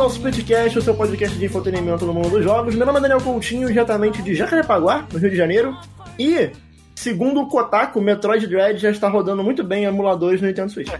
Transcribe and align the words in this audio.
Ao 0.00 0.08
Splitcast, 0.08 0.78
o 0.78 0.82
seu 0.82 0.94
podcast 0.94 1.38
de 1.38 1.44
entretenimento 1.44 2.06
no 2.06 2.14
mundo 2.14 2.30
dos 2.30 2.42
jogos. 2.42 2.74
Meu 2.74 2.86
nome 2.86 2.98
é 3.00 3.02
Daniel 3.02 3.20
Coutinho, 3.20 3.68
diretamente 3.68 4.22
de 4.22 4.34
Jacarepaguá, 4.34 5.06
no 5.12 5.18
Rio 5.18 5.28
de 5.28 5.36
Janeiro. 5.36 5.76
E, 6.18 6.50
segundo 6.94 7.42
o 7.42 7.48
Kotaku, 7.48 8.00
Metroid 8.00 8.46
Dread 8.46 8.78
já 8.78 8.90
está 8.90 9.10
rodando 9.10 9.44
muito 9.44 9.62
bem 9.62 9.84
em 9.84 9.86
emuladores 9.86 10.40
no 10.40 10.46
Nintendo 10.46 10.72
Switch. 10.72 10.90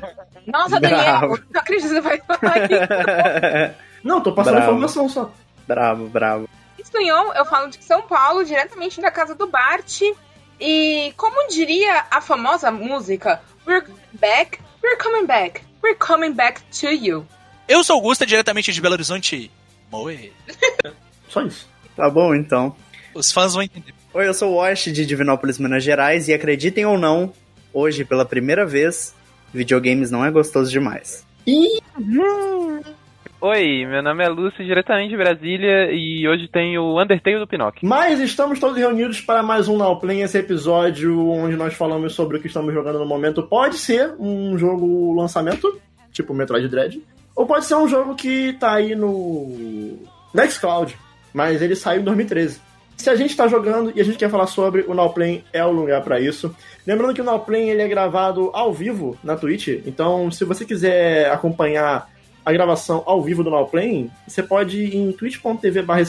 Nossa, 0.47 0.79
Daniel, 0.79 1.39
não 1.51 1.61
acredito 1.63 1.89
que 1.89 1.95
você 1.95 2.01
vai 2.03 2.21
falar 2.21 2.71
isso. 2.71 3.75
Não, 4.05 4.21
tô 4.21 4.33
passando 4.33 4.57
Bravo. 4.57 4.71
informação 4.71 5.09
só. 5.09 5.33
Bravo, 5.67 6.07
bravo. 6.09 6.49
Espanhol, 6.79 7.33
eu 7.35 7.47
falo 7.47 7.71
de 7.71 7.83
São 7.83 8.03
Paulo, 8.03 8.45
diretamente 8.45 9.01
da 9.01 9.11
casa 9.11 9.35
do 9.35 9.47
Bart. 9.47 10.03
E 10.61 11.15
como 11.17 11.49
diria 11.49 12.05
a 12.11 12.21
famosa 12.21 12.71
música, 12.71 13.41
We're 13.67 13.87
back, 14.13 14.59
we're 14.83 14.99
coming 15.03 15.27
back, 15.27 15.63
we're 15.83 15.99
coming 15.99 16.33
back 16.35 16.61
to 16.81 16.89
you. 16.89 17.27
Eu 17.71 17.85
sou 17.85 17.95
Augusta, 17.95 18.27
diretamente 18.27 18.73
de 18.73 18.81
Belo 18.81 18.95
Horizonte. 18.95 19.49
Moe. 19.93 20.33
Só 21.29 21.41
isso. 21.43 21.69
Tá 21.95 22.11
bom, 22.11 22.35
então. 22.35 22.75
Os 23.15 23.31
fãs 23.31 23.55
vão 23.55 23.63
entender. 23.63 23.95
Oi, 24.13 24.27
eu 24.27 24.35
sou 24.35 24.55
o 24.55 24.57
Wash 24.57 24.87
de 24.87 25.07
Divinópolis, 25.07 25.57
Minas 25.57 25.85
Gerais, 25.85 26.27
e 26.27 26.35
acreditem 26.35 26.85
ou 26.85 26.99
não, 26.99 27.33
hoje, 27.73 28.05
pela 28.05 28.25
primeira 28.25 28.67
vez, 28.67 29.15
videogames 29.55 30.11
não 30.11 30.25
é 30.25 30.33
gostoso 30.33 30.69
demais. 30.69 31.25
Oi, 33.41 33.87
meu 33.87 34.03
nome 34.03 34.25
é 34.25 34.29
Lúcio, 34.29 34.65
diretamente 34.65 35.11
de 35.11 35.17
Brasília, 35.17 35.93
e 35.93 36.27
hoje 36.27 36.49
tem 36.49 36.77
o 36.77 37.01
Undertale 37.01 37.39
do 37.39 37.47
Pinóquio. 37.47 37.89
Mas 37.89 38.19
estamos 38.19 38.59
todos 38.59 38.77
reunidos 38.79 39.21
para 39.21 39.45
mais 39.45 39.69
um 39.69 39.77
Now 39.77 40.01
Play, 40.01 40.23
esse 40.23 40.39
episódio 40.39 41.31
onde 41.31 41.55
nós 41.55 41.75
falamos 41.75 42.15
sobre 42.15 42.37
o 42.37 42.41
que 42.41 42.49
estamos 42.49 42.75
jogando 42.75 42.99
no 42.99 43.07
momento. 43.07 43.45
Pode 43.45 43.79
ser 43.79 44.13
um 44.19 44.59
jogo 44.59 45.15
lançamento, 45.15 45.81
tipo 46.13 46.35
Metroid 46.35 46.67
Dread, 46.69 47.01
ou 47.35 47.47
pode 47.47 47.65
ser 47.65 47.75
um 47.75 47.89
jogo 47.89 48.15
que 48.15 48.53
tá 48.55 48.75
aí 48.75 48.95
no 48.95 49.99
Nextcloud, 50.35 50.97
mas 51.33 51.63
ele 51.63 51.77
saiu 51.77 52.01
em 52.01 52.05
2013. 52.05 52.61
Se 52.97 53.09
a 53.09 53.17
gente 53.17 53.35
tá 53.35 53.49
jogando 53.49 53.93
e 53.97 54.01
a 54.01 54.05
gente 54.05 54.19
quer 54.19 54.29
falar 54.29 54.47
sobre, 54.47 54.83
o 54.83 54.93
Now 54.93 55.11
Play 55.11 55.43
é 55.53 55.65
o 55.65 55.71
lugar 55.71 56.03
para 56.03 56.21
isso. 56.21 56.55
Lembrando 56.87 57.15
que 57.15 57.21
o 57.23 57.25
Now 57.25 57.41
Play 57.41 57.71
ele 57.71 57.81
é 57.81 57.89
gravado 57.89 58.51
ao 58.53 58.75
vivo 58.75 59.19
na 59.25 59.37
Twitch, 59.37 59.69
então 59.87 60.31
se 60.31 60.45
você 60.45 60.67
quiser 60.67 61.31
acompanhar 61.31 62.11
a 62.45 62.53
gravação 62.53 63.03
ao 63.07 63.23
vivo 63.23 63.43
do 63.43 63.51
Now 63.51 63.67
Play, 63.69 64.11
você 64.27 64.43
pode 64.43 64.79
ir 64.79 64.97
em 64.97 65.13
twitch.tv 65.13 65.83
barra 65.83 66.03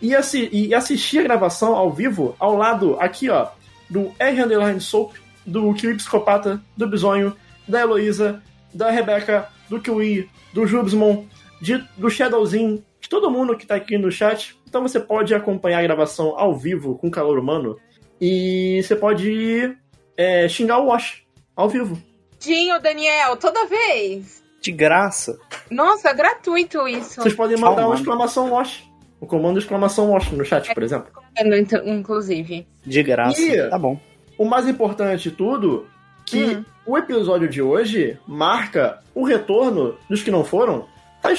e, 0.00 0.14
assi 0.14 0.48
e 0.50 0.74
assistir 0.74 1.18
a 1.18 1.24
gravação 1.24 1.74
ao 1.74 1.92
vivo 1.92 2.34
ao 2.38 2.56
lado, 2.56 2.96
aqui 2.98 3.28
ó, 3.28 3.48
do 3.88 4.12
R 4.18 4.42
Underline 4.42 4.80
Soap, 4.80 5.12
do 5.44 5.74
Kiwi 5.74 5.96
Psicopata, 5.96 6.60
do 6.76 6.88
Bisonho, 6.88 7.36
da 7.68 7.80
Heloísa, 7.80 8.42
da 8.72 8.90
Rebeca, 8.90 9.48
do 9.70 9.80
Kiwi, 9.80 10.28
do 10.52 10.66
Jubsmon, 10.66 11.24
de, 11.62 11.78
do 11.96 12.10
Shadowzinho, 12.10 12.84
de 13.00 13.08
todo 13.08 13.30
mundo 13.30 13.56
que 13.56 13.66
tá 13.66 13.76
aqui 13.76 13.96
no 13.96 14.10
chat. 14.10 14.58
Então 14.68 14.82
você 14.82 15.00
pode 15.00 15.34
acompanhar 15.34 15.78
a 15.78 15.82
gravação 15.82 16.34
ao 16.36 16.54
vivo 16.54 16.98
com 16.98 17.10
calor 17.10 17.38
humano 17.38 17.78
e 18.20 18.82
você 18.82 18.94
pode 18.94 19.74
é, 20.16 20.48
xingar 20.48 20.78
o 20.80 20.88
Wash 20.88 21.22
ao 21.56 21.68
vivo. 21.68 21.96
Dinho, 22.38 22.80
Daniel, 22.80 23.36
toda 23.36 23.66
vez. 23.66 24.42
De 24.60 24.72
graça. 24.72 25.38
Nossa, 25.70 26.12
gratuito 26.12 26.86
isso. 26.86 27.22
Vocês 27.22 27.34
podem 27.34 27.56
mandar 27.56 27.76
Calma. 27.76 27.90
uma 27.90 27.94
exclamação 27.94 28.50
Wash. 28.50 28.84
O 29.20 29.26
comando 29.26 29.58
exclamação 29.58 30.10
Wash 30.10 30.30
no 30.32 30.44
chat, 30.44 30.72
por 30.74 30.82
exemplo. 30.82 31.10
Inclusive. 31.86 32.66
De 32.84 33.02
graça. 33.02 33.40
Ih. 33.40 33.68
Tá 33.68 33.78
bom. 33.78 33.98
O 34.36 34.44
mais 34.44 34.66
importante 34.66 35.24
de 35.24 35.36
tudo, 35.36 35.86
que 36.30 36.56
Hum. 36.56 36.64
o 36.86 36.96
episódio 36.96 37.48
de 37.48 37.60
hoje 37.60 38.18
marca 38.26 39.00
o 39.14 39.24
retorno 39.24 39.96
dos 40.08 40.22
que 40.22 40.30
não 40.30 40.44
foram. 40.44 40.86
Tá 41.22 41.32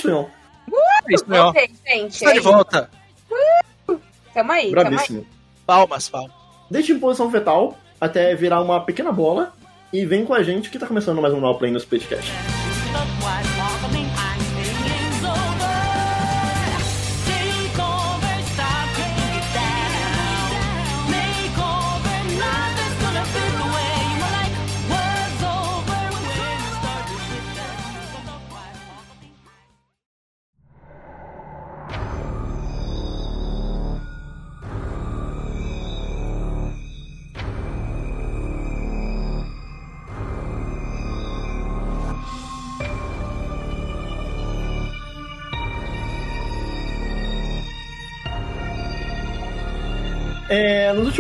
Isso, 1.10 1.26
meu. 1.28 1.46
Ok, 1.46 1.70
gente. 1.88 2.14
Está 2.14 2.34
de 2.34 2.40
volta. 2.40 2.90
Tamo 3.28 3.42
aí, 3.88 4.00
tamo 4.34 4.52
aí. 4.52 4.72
Bravíssimo. 4.72 5.26
Palmas, 5.66 6.10
palmas. 6.10 6.32
Deixe 6.70 6.94
em 6.94 7.00
posição 7.00 7.30
fetal 7.32 7.78
até 8.00 8.34
virar 8.36 8.62
uma 8.62 8.80
pequena 8.82 9.12
bola 9.12 9.54
e 9.92 10.06
vem 10.06 10.26
com 10.26 10.34
a 10.34 10.42
gente 10.42 10.70
que 10.70 10.80
tá 10.80 10.88
começando 10.88 11.22
mais 11.22 11.34
um 11.34 11.40
Now 11.40 11.58
Play 11.58 11.72
no 11.72 11.78
Splitcast. 11.78 12.32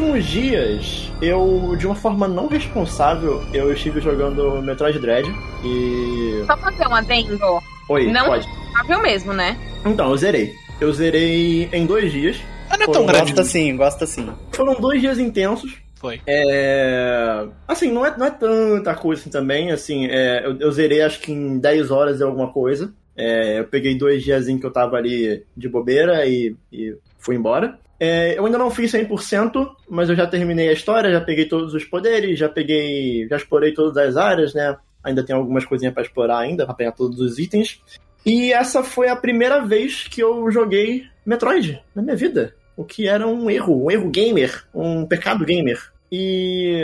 Últimos 0.01 0.25
dias, 0.25 1.11
eu, 1.21 1.75
de 1.77 1.85
uma 1.85 1.95
forma 1.95 2.27
não 2.27 2.47
responsável, 2.47 3.43
eu 3.53 3.71
estive 3.71 4.01
jogando 4.01 4.61
Metroid 4.61 4.97
Dread 4.99 5.29
e. 5.63 6.43
Só 6.47 6.57
fazer 6.57 6.87
um 6.87 6.95
adendo. 6.95 7.39
Oi, 7.87 8.11
Não- 8.11 8.25
pode. 8.25 8.47
Responsável 8.47 9.01
mesmo, 9.01 9.33
né? 9.33 9.57
Então, 9.85 10.09
eu 10.09 10.17
zerei. 10.17 10.53
Eu 10.79 10.91
zerei 10.91 11.69
em 11.71 11.85
dois 11.85 12.11
dias. 12.11 12.37
Mas 12.69 12.79
não 12.79 12.85
é 12.85 12.91
tão 12.91 13.05
grande. 13.05 13.31
Gosta 13.33 13.43
sim, 13.43 13.75
gosta 13.77 14.07
sim. 14.07 14.29
Foram 14.51 14.73
dois 14.73 14.99
dias 14.99 15.19
intensos. 15.19 15.77
Foi. 15.95 16.19
É. 16.25 17.45
Assim, 17.67 17.91
não 17.91 18.03
é, 18.03 18.17
não 18.17 18.25
é 18.25 18.31
tanta 18.31 18.95
coisa 18.95 19.21
assim 19.21 19.29
também. 19.29 19.71
Assim, 19.71 20.07
é, 20.07 20.43
eu, 20.43 20.57
eu 20.59 20.71
zerei 20.71 21.03
acho 21.03 21.19
que 21.19 21.31
em 21.31 21.59
10 21.59 21.91
horas 21.91 22.19
e 22.19 22.23
alguma 22.23 22.51
coisa. 22.51 22.91
É, 23.15 23.59
eu 23.59 23.65
peguei 23.65 23.95
dois 23.95 24.23
dias 24.23 24.47
que 24.47 24.65
eu 24.65 24.71
tava 24.71 24.95
ali 24.97 25.43
de 25.55 25.69
bobeira 25.69 26.25
e, 26.25 26.55
e 26.71 26.95
fui 27.19 27.35
embora. 27.35 27.77
É, 28.03 28.35
eu 28.35 28.43
ainda 28.43 28.57
não 28.57 28.71
fiz 28.71 28.91
100%, 28.91 29.75
mas 29.87 30.09
eu 30.09 30.15
já 30.15 30.25
terminei 30.25 30.69
a 30.69 30.73
história, 30.73 31.11
já 31.11 31.21
peguei 31.21 31.45
todos 31.45 31.75
os 31.75 31.85
poderes, 31.85 32.39
já 32.39 32.49
peguei. 32.49 33.27
já 33.29 33.37
explorei 33.37 33.75
todas 33.75 33.95
as 33.95 34.17
áreas, 34.17 34.55
né? 34.55 34.75
Ainda 35.03 35.23
tem 35.23 35.35
algumas 35.35 35.65
coisinhas 35.65 35.93
pra 35.93 36.01
explorar 36.01 36.39
ainda, 36.39 36.65
pra 36.65 36.73
pegar 36.73 36.93
todos 36.93 37.19
os 37.19 37.37
itens. 37.37 37.79
E 38.25 38.51
essa 38.51 38.83
foi 38.83 39.07
a 39.07 39.15
primeira 39.15 39.63
vez 39.63 40.07
que 40.07 40.19
eu 40.19 40.49
joguei 40.49 41.03
Metroid 41.23 41.79
na 41.93 42.01
minha 42.01 42.15
vida. 42.15 42.55
O 42.75 42.83
que 42.83 43.07
era 43.07 43.27
um 43.27 43.51
erro, 43.51 43.85
um 43.85 43.91
erro 43.91 44.09
gamer, 44.09 44.65
um 44.73 45.05
pecado 45.05 45.45
gamer. 45.45 45.79
E, 46.11 46.83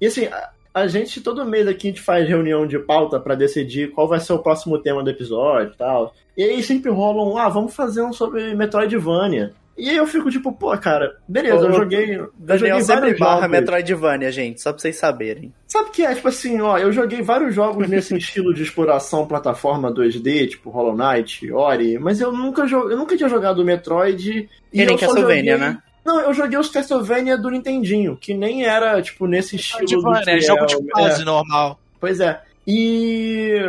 e 0.00 0.06
assim, 0.06 0.26
a, 0.26 0.50
a 0.72 0.86
gente 0.86 1.20
todo 1.20 1.44
mês 1.44 1.66
aqui 1.66 1.88
a 1.88 1.90
gente 1.90 2.02
faz 2.02 2.28
reunião 2.28 2.68
de 2.68 2.78
pauta 2.78 3.18
pra 3.18 3.34
decidir 3.34 3.90
qual 3.90 4.06
vai 4.06 4.20
ser 4.20 4.34
o 4.34 4.38
próximo 4.38 4.78
tema 4.78 5.02
do 5.02 5.10
episódio 5.10 5.74
tal. 5.76 6.14
E 6.36 6.44
aí 6.44 6.62
sempre 6.62 6.92
rolam, 6.92 7.32
um, 7.32 7.36
ah, 7.36 7.48
vamos 7.48 7.74
fazer 7.74 8.02
um 8.02 8.12
sobre 8.12 8.54
Metroidvania. 8.54 9.52
E 9.76 9.90
aí 9.90 9.96
eu 9.96 10.06
fico 10.06 10.30
tipo, 10.30 10.50
pô, 10.52 10.76
cara, 10.78 11.16
beleza, 11.28 11.66
eu 11.66 11.72
joguei. 11.72 12.16
Eu 12.16 12.32
Daniel 12.38 12.58
joguei 12.58 12.80
sempre 12.82 13.00
vários 13.00 13.18
barra 13.18 13.34
jogos. 13.40 13.50
Metroidvania, 13.50 14.32
gente, 14.32 14.62
só 14.62 14.72
pra 14.72 14.80
vocês 14.80 14.96
saberem. 14.96 15.52
Sabe 15.66 15.88
o 15.90 15.92
que 15.92 16.02
é? 16.02 16.14
Tipo 16.14 16.28
assim, 16.28 16.60
ó, 16.60 16.78
eu 16.78 16.90
joguei 16.92 17.20
vários 17.20 17.54
jogos 17.54 17.86
nesse 17.88 18.16
estilo 18.16 18.54
de 18.54 18.62
exploração 18.62 19.26
plataforma 19.26 19.92
2D, 19.92 20.48
tipo 20.48 20.70
Hollow 20.70 20.96
Knight, 20.96 21.52
Ori, 21.52 21.98
mas 21.98 22.20
eu 22.20 22.32
nunca, 22.32 22.66
jo 22.66 22.88
eu 22.90 22.96
nunca 22.96 23.16
tinha 23.16 23.28
jogado 23.28 23.64
Metroid. 23.64 24.48
E 24.72 24.76
nem 24.78 24.86
eu 24.92 24.98
só 24.98 25.06
Castlevania, 25.06 25.52
joguei- 25.52 25.68
né? 25.68 25.78
Não, 26.04 26.20
eu 26.20 26.32
joguei 26.32 26.56
os 26.56 26.68
Castlevania 26.68 27.36
do 27.36 27.50
Nintendinho, 27.50 28.16
que 28.16 28.32
nem 28.32 28.64
era, 28.64 29.02
tipo, 29.02 29.26
nesse 29.26 29.56
estilo 29.56 29.84
Tipo, 29.84 30.02
do 30.02 30.10
né? 30.12 30.40
Jogo 30.40 30.62
é 30.62 30.66
de 30.66 30.76
fase 30.92 31.22
é, 31.22 31.24
normal. 31.24 31.80
Pois 32.00 32.20
é. 32.20 32.40
E... 32.66 33.60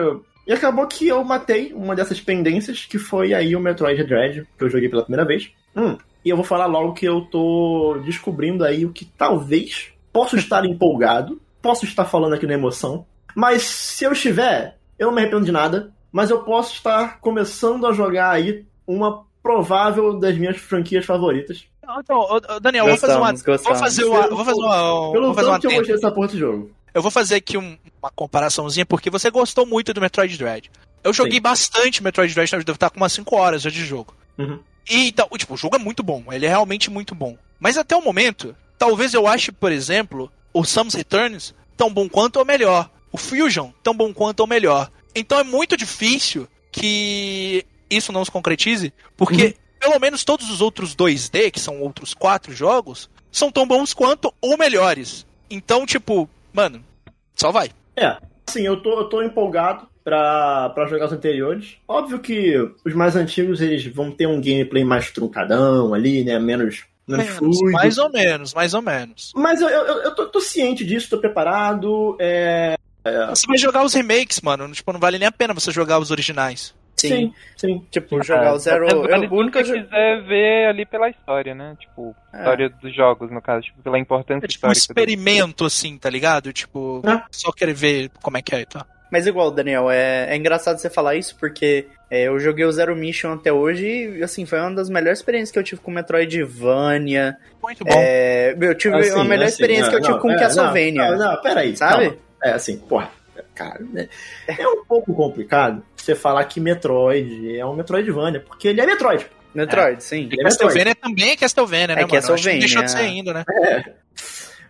E 0.45 0.53
acabou 0.53 0.87
que 0.87 1.05
eu 1.09 1.21
matei 1.25 1.73
uma 1.73 1.93
dessas 1.93 2.21
pendências, 2.21 2.85
que 2.85 2.97
foi 2.97 3.33
aí 3.33 3.53
o 3.53 3.59
Metroid 3.59 4.01
Dread, 4.05 4.47
que 4.57 4.63
eu 4.63 4.69
joguei 4.69 4.87
pela 4.87 5.01
primeira 5.03 5.25
vez. 5.27 5.51
Hum, 5.77 5.97
e 6.25 6.29
eu 6.29 6.35
vou 6.35 6.45
falar 6.45 6.65
logo 6.65 6.93
que 6.93 7.05
eu 7.05 7.21
tô 7.21 7.99
descobrindo 8.03 8.63
aí 8.65 8.85
o 8.85 8.91
que 8.91 9.05
talvez 9.05 9.89
posso 10.11 10.35
estar 10.35 10.65
empolgado, 10.65 11.39
posso 11.61 11.85
estar 11.85 12.05
falando 12.05 12.33
aqui 12.33 12.47
na 12.47 12.53
emoção, 12.53 13.05
mas 13.35 13.61
se 13.63 14.03
eu 14.03 14.11
estiver, 14.11 14.77
eu 14.97 15.07
não 15.07 15.13
me 15.13 15.21
arrependo 15.21 15.45
de 15.45 15.51
nada, 15.51 15.91
mas 16.11 16.29
eu 16.29 16.39
posso 16.43 16.73
estar 16.73 17.19
começando 17.19 17.85
a 17.85 17.93
jogar 17.93 18.31
aí 18.31 18.65
uma 18.87 19.25
provável 19.43 20.17
das 20.19 20.37
minhas 20.37 20.57
franquias 20.57 21.05
favoritas. 21.05 21.65
Então, 21.99 22.17
ô, 22.17 22.35
ô, 22.35 22.59
Daniel, 22.59 22.85
eu 22.85 22.89
vou 22.89 22.97
fazer 22.97 23.15
uma. 23.15 23.31
Gostamos, 23.31 23.63
Vou 23.63 23.75
fazer 23.75 24.03
uma. 24.03 24.27
Vou 24.27 24.43
fazer 24.45 24.59
uma. 24.59 25.11
Pelo 25.11 25.25
Vou 25.27 25.33
fazer 25.35 25.49
uma 25.49 25.59
que 25.59 25.67
eu 25.67 25.71
gostei 25.71 25.95
dessa 25.95 26.11
porra 26.11 26.27
desse 26.27 26.39
jogo. 26.39 26.71
Eu 26.93 27.01
vou 27.01 27.11
fazer 27.11 27.35
aqui 27.35 27.57
um- 27.57 27.77
uma 28.01 28.11
comparaçãozinha, 28.13 28.85
porque 28.85 29.09
você 29.09 29.29
gostou 29.29 29.65
muito 29.65 29.93
do 29.93 30.01
Metroid 30.01 30.37
Dread. 30.37 30.69
Eu 31.03 31.13
joguei 31.13 31.35
Sim. 31.35 31.41
bastante 31.41 32.03
Metroid 32.03 32.33
Dread, 32.33 32.51
devo 32.51 32.71
estar 32.71 32.89
com 32.89 32.97
umas 32.97 33.13
5 33.13 33.35
horas 33.37 33.61
já 33.61 33.69
de 33.69 33.85
jogo. 33.85 34.13
Uhum. 34.37 34.59
E 34.89 35.07
então, 35.07 35.27
tipo, 35.37 35.53
o 35.53 35.57
jogo 35.57 35.75
é 35.75 35.79
muito 35.79 36.03
bom, 36.03 36.23
ele 36.31 36.45
é 36.45 36.49
realmente 36.49 36.89
muito 36.89 37.13
bom. 37.13 37.37
Mas 37.59 37.77
até 37.77 37.95
o 37.95 38.01
momento, 38.01 38.55
talvez 38.77 39.13
eu 39.13 39.27
ache, 39.27 39.51
por 39.51 39.71
exemplo, 39.71 40.31
o 40.53 40.63
Samus 40.63 40.93
Returns 40.93 41.53
tão 41.75 41.93
bom 41.93 42.07
quanto 42.07 42.37
ou 42.37 42.45
melhor. 42.45 42.89
O 43.11 43.17
Fusion 43.17 43.71
tão 43.83 43.95
bom 43.95 44.13
quanto 44.13 44.41
ou 44.41 44.47
melhor. 44.47 44.89
Então 45.15 45.39
é 45.39 45.43
muito 45.43 45.75
difícil 45.75 46.47
que 46.71 47.65
isso 47.89 48.11
não 48.11 48.23
se 48.23 48.31
concretize, 48.31 48.93
porque 49.15 49.55
pelo 49.79 49.99
menos 49.99 50.23
todos 50.23 50.49
os 50.49 50.61
outros 50.61 50.95
2D, 50.95 51.51
que 51.51 51.59
são 51.59 51.81
outros 51.81 52.13
quatro 52.13 52.53
jogos, 52.53 53.09
são 53.31 53.51
tão 53.51 53.67
bons 53.67 53.93
quanto 53.93 54.33
ou 54.41 54.57
melhores. 54.57 55.25
Então, 55.49 55.85
tipo, 55.85 56.29
mano, 56.53 56.83
só 57.35 57.51
vai. 57.51 57.71
É, 57.95 58.17
assim, 58.47 58.63
eu 58.63 58.81
tô, 58.81 58.99
eu 58.99 59.09
tô 59.09 59.21
empolgado 59.21 59.87
pra, 60.07 60.69
pra 60.69 60.85
jogar 60.87 61.07
os 61.07 61.11
anteriores. 61.11 61.75
Óbvio 61.85 62.19
que 62.19 62.55
os 62.85 62.93
mais 62.93 63.17
antigos 63.17 63.59
eles 63.59 63.85
vão 63.87 64.09
ter 64.09 64.25
um 64.25 64.39
gameplay 64.39 64.85
mais 64.85 65.11
truncadão 65.11 65.93
ali, 65.93 66.23
né? 66.23 66.39
Menos, 66.39 66.85
menos, 67.05 67.25
Menos, 67.25 67.37
fluido. 67.37 67.71
mais 67.73 67.97
ou 67.97 68.09
menos, 68.09 68.53
mais 68.53 68.73
ou 68.73 68.81
menos. 68.81 69.33
Mas 69.35 69.59
eu, 69.59 69.67
eu, 69.67 69.85
eu 70.03 70.15
tô, 70.15 70.25
tô 70.27 70.39
ciente 70.39 70.85
disso, 70.85 71.09
tô 71.09 71.17
preparado. 71.17 72.15
É... 72.21 72.75
Você 73.29 73.45
vai 73.47 73.57
jogar 73.57 73.83
os 73.83 73.93
remakes, 73.93 74.39
mano. 74.39 74.71
Tipo, 74.71 74.93
não 74.93 74.99
vale 74.99 75.19
nem 75.19 75.27
a 75.27 75.31
pena 75.31 75.53
você 75.53 75.71
jogar 75.71 75.99
os 75.99 76.09
originais. 76.09 76.73
Sim, 76.95 77.31
sim. 77.57 77.85
Tipo, 77.91 78.23
jogar 78.23 78.53
o 78.53 78.59
Zero. 78.59 78.85
Mas 78.85 78.93
Eu, 78.93 79.01
vale 79.03 79.27
o 79.27 79.33
único 79.35 79.57
você 79.59 79.81
quiser 79.83 80.23
ver 80.23 80.67
ali 80.69 80.85
pela 80.85 81.09
história, 81.09 81.53
né? 81.53 81.75
Tipo, 81.79 82.15
É. 82.33 82.37
história 82.39 82.69
dos 82.69 82.95
jogos, 82.95 83.29
no 83.29 83.41
caso, 83.41 83.61
tipo, 83.65 83.81
pela 83.83 83.99
importância 83.99 84.45
É 84.45 84.47
tipo 84.47 84.67
um 84.67 84.71
histórica. 84.71 84.93
dele. 85.05 85.11
experimento, 85.13 85.65
assim, 85.65 85.97
tá 85.97 86.09
ligado? 86.09 86.51
Tipo, 86.53 87.01
É. 87.05 87.23
só 87.29 87.51
querer 87.51 87.73
ver 87.73 88.09
como 88.21 88.37
é 88.37 88.41
que 88.41 88.55
é 88.55 88.61
e 88.61 88.65
tal. 88.65 88.85
Mas 89.11 89.25
igual, 89.25 89.51
Daniel, 89.51 89.89
é, 89.89 90.27
é 90.29 90.35
engraçado 90.35 90.77
você 90.77 90.89
falar 90.89 91.15
isso 91.15 91.35
porque 91.39 91.87
é, 92.09 92.23
eu 92.23 92.39
joguei 92.39 92.65
o 92.65 92.71
Zero 92.71 92.95
Mission 92.95 93.33
até 93.33 93.51
hoje 93.51 93.85
e, 93.85 94.23
assim, 94.23 94.45
foi 94.45 94.59
uma 94.59 94.73
das 94.73 94.89
melhores 94.89 95.19
experiências 95.19 95.51
que 95.51 95.59
eu 95.59 95.63
tive 95.63 95.81
com 95.81 95.91
Metroidvania. 95.91 97.37
Muito 97.61 97.83
bom. 97.83 97.93
É, 97.95 98.55
eu 98.59 98.75
tive 98.75 98.95
Assim, 98.95 99.11
uma 99.11 99.23
melhor 99.23 99.45
assim, 99.45 99.53
experiência 99.53 99.85
não, 99.85 99.91
que 99.91 99.95
eu 99.95 100.01
tive 100.01 100.13
não, 100.13 100.21
com 100.21 100.31
é, 100.31 100.39
Castlevania. 100.39 101.11
Não, 101.11 101.17
não, 101.17 101.31
não, 101.33 101.41
peraí. 101.41 101.75
Sabe? 101.75 102.09
calma. 102.09 102.17
É 102.43 102.51
assim, 102.51 102.77
porra, 102.77 103.09
cara, 103.55 103.79
né? 103.91 104.07
É 104.47 104.67
um 104.67 104.85
pouco 104.85 105.13
complicado 105.13 105.83
você 105.95 106.15
falar 106.15 106.43
que 106.45 106.59
Metroid 106.59 107.57
é 107.57 107.65
um 107.65 107.75
Metroidvania, 107.75 108.39
porque 108.39 108.67
ele 108.67 108.79
é 108.79 108.85
Metroid. 108.85 109.25
Metroid, 109.53 110.03
sim. 110.03 110.29
E 110.29 110.33
ele 110.33 110.41
é 110.41 110.43
Castlevania 110.43 110.95
também 110.95 111.31
é 111.31 111.35
Castlevania, 111.35 111.87
né, 111.87 111.93
É 111.93 111.95
mano? 111.95 112.05
Acho 112.05 112.07
que 112.07 112.15
não 112.15 112.35
Castlevania, 112.35 112.59
deixou 112.59 112.83
de 112.83 112.91
ser 112.91 112.99
é. 112.99 113.01
ainda, 113.01 113.33
né? 113.33 113.43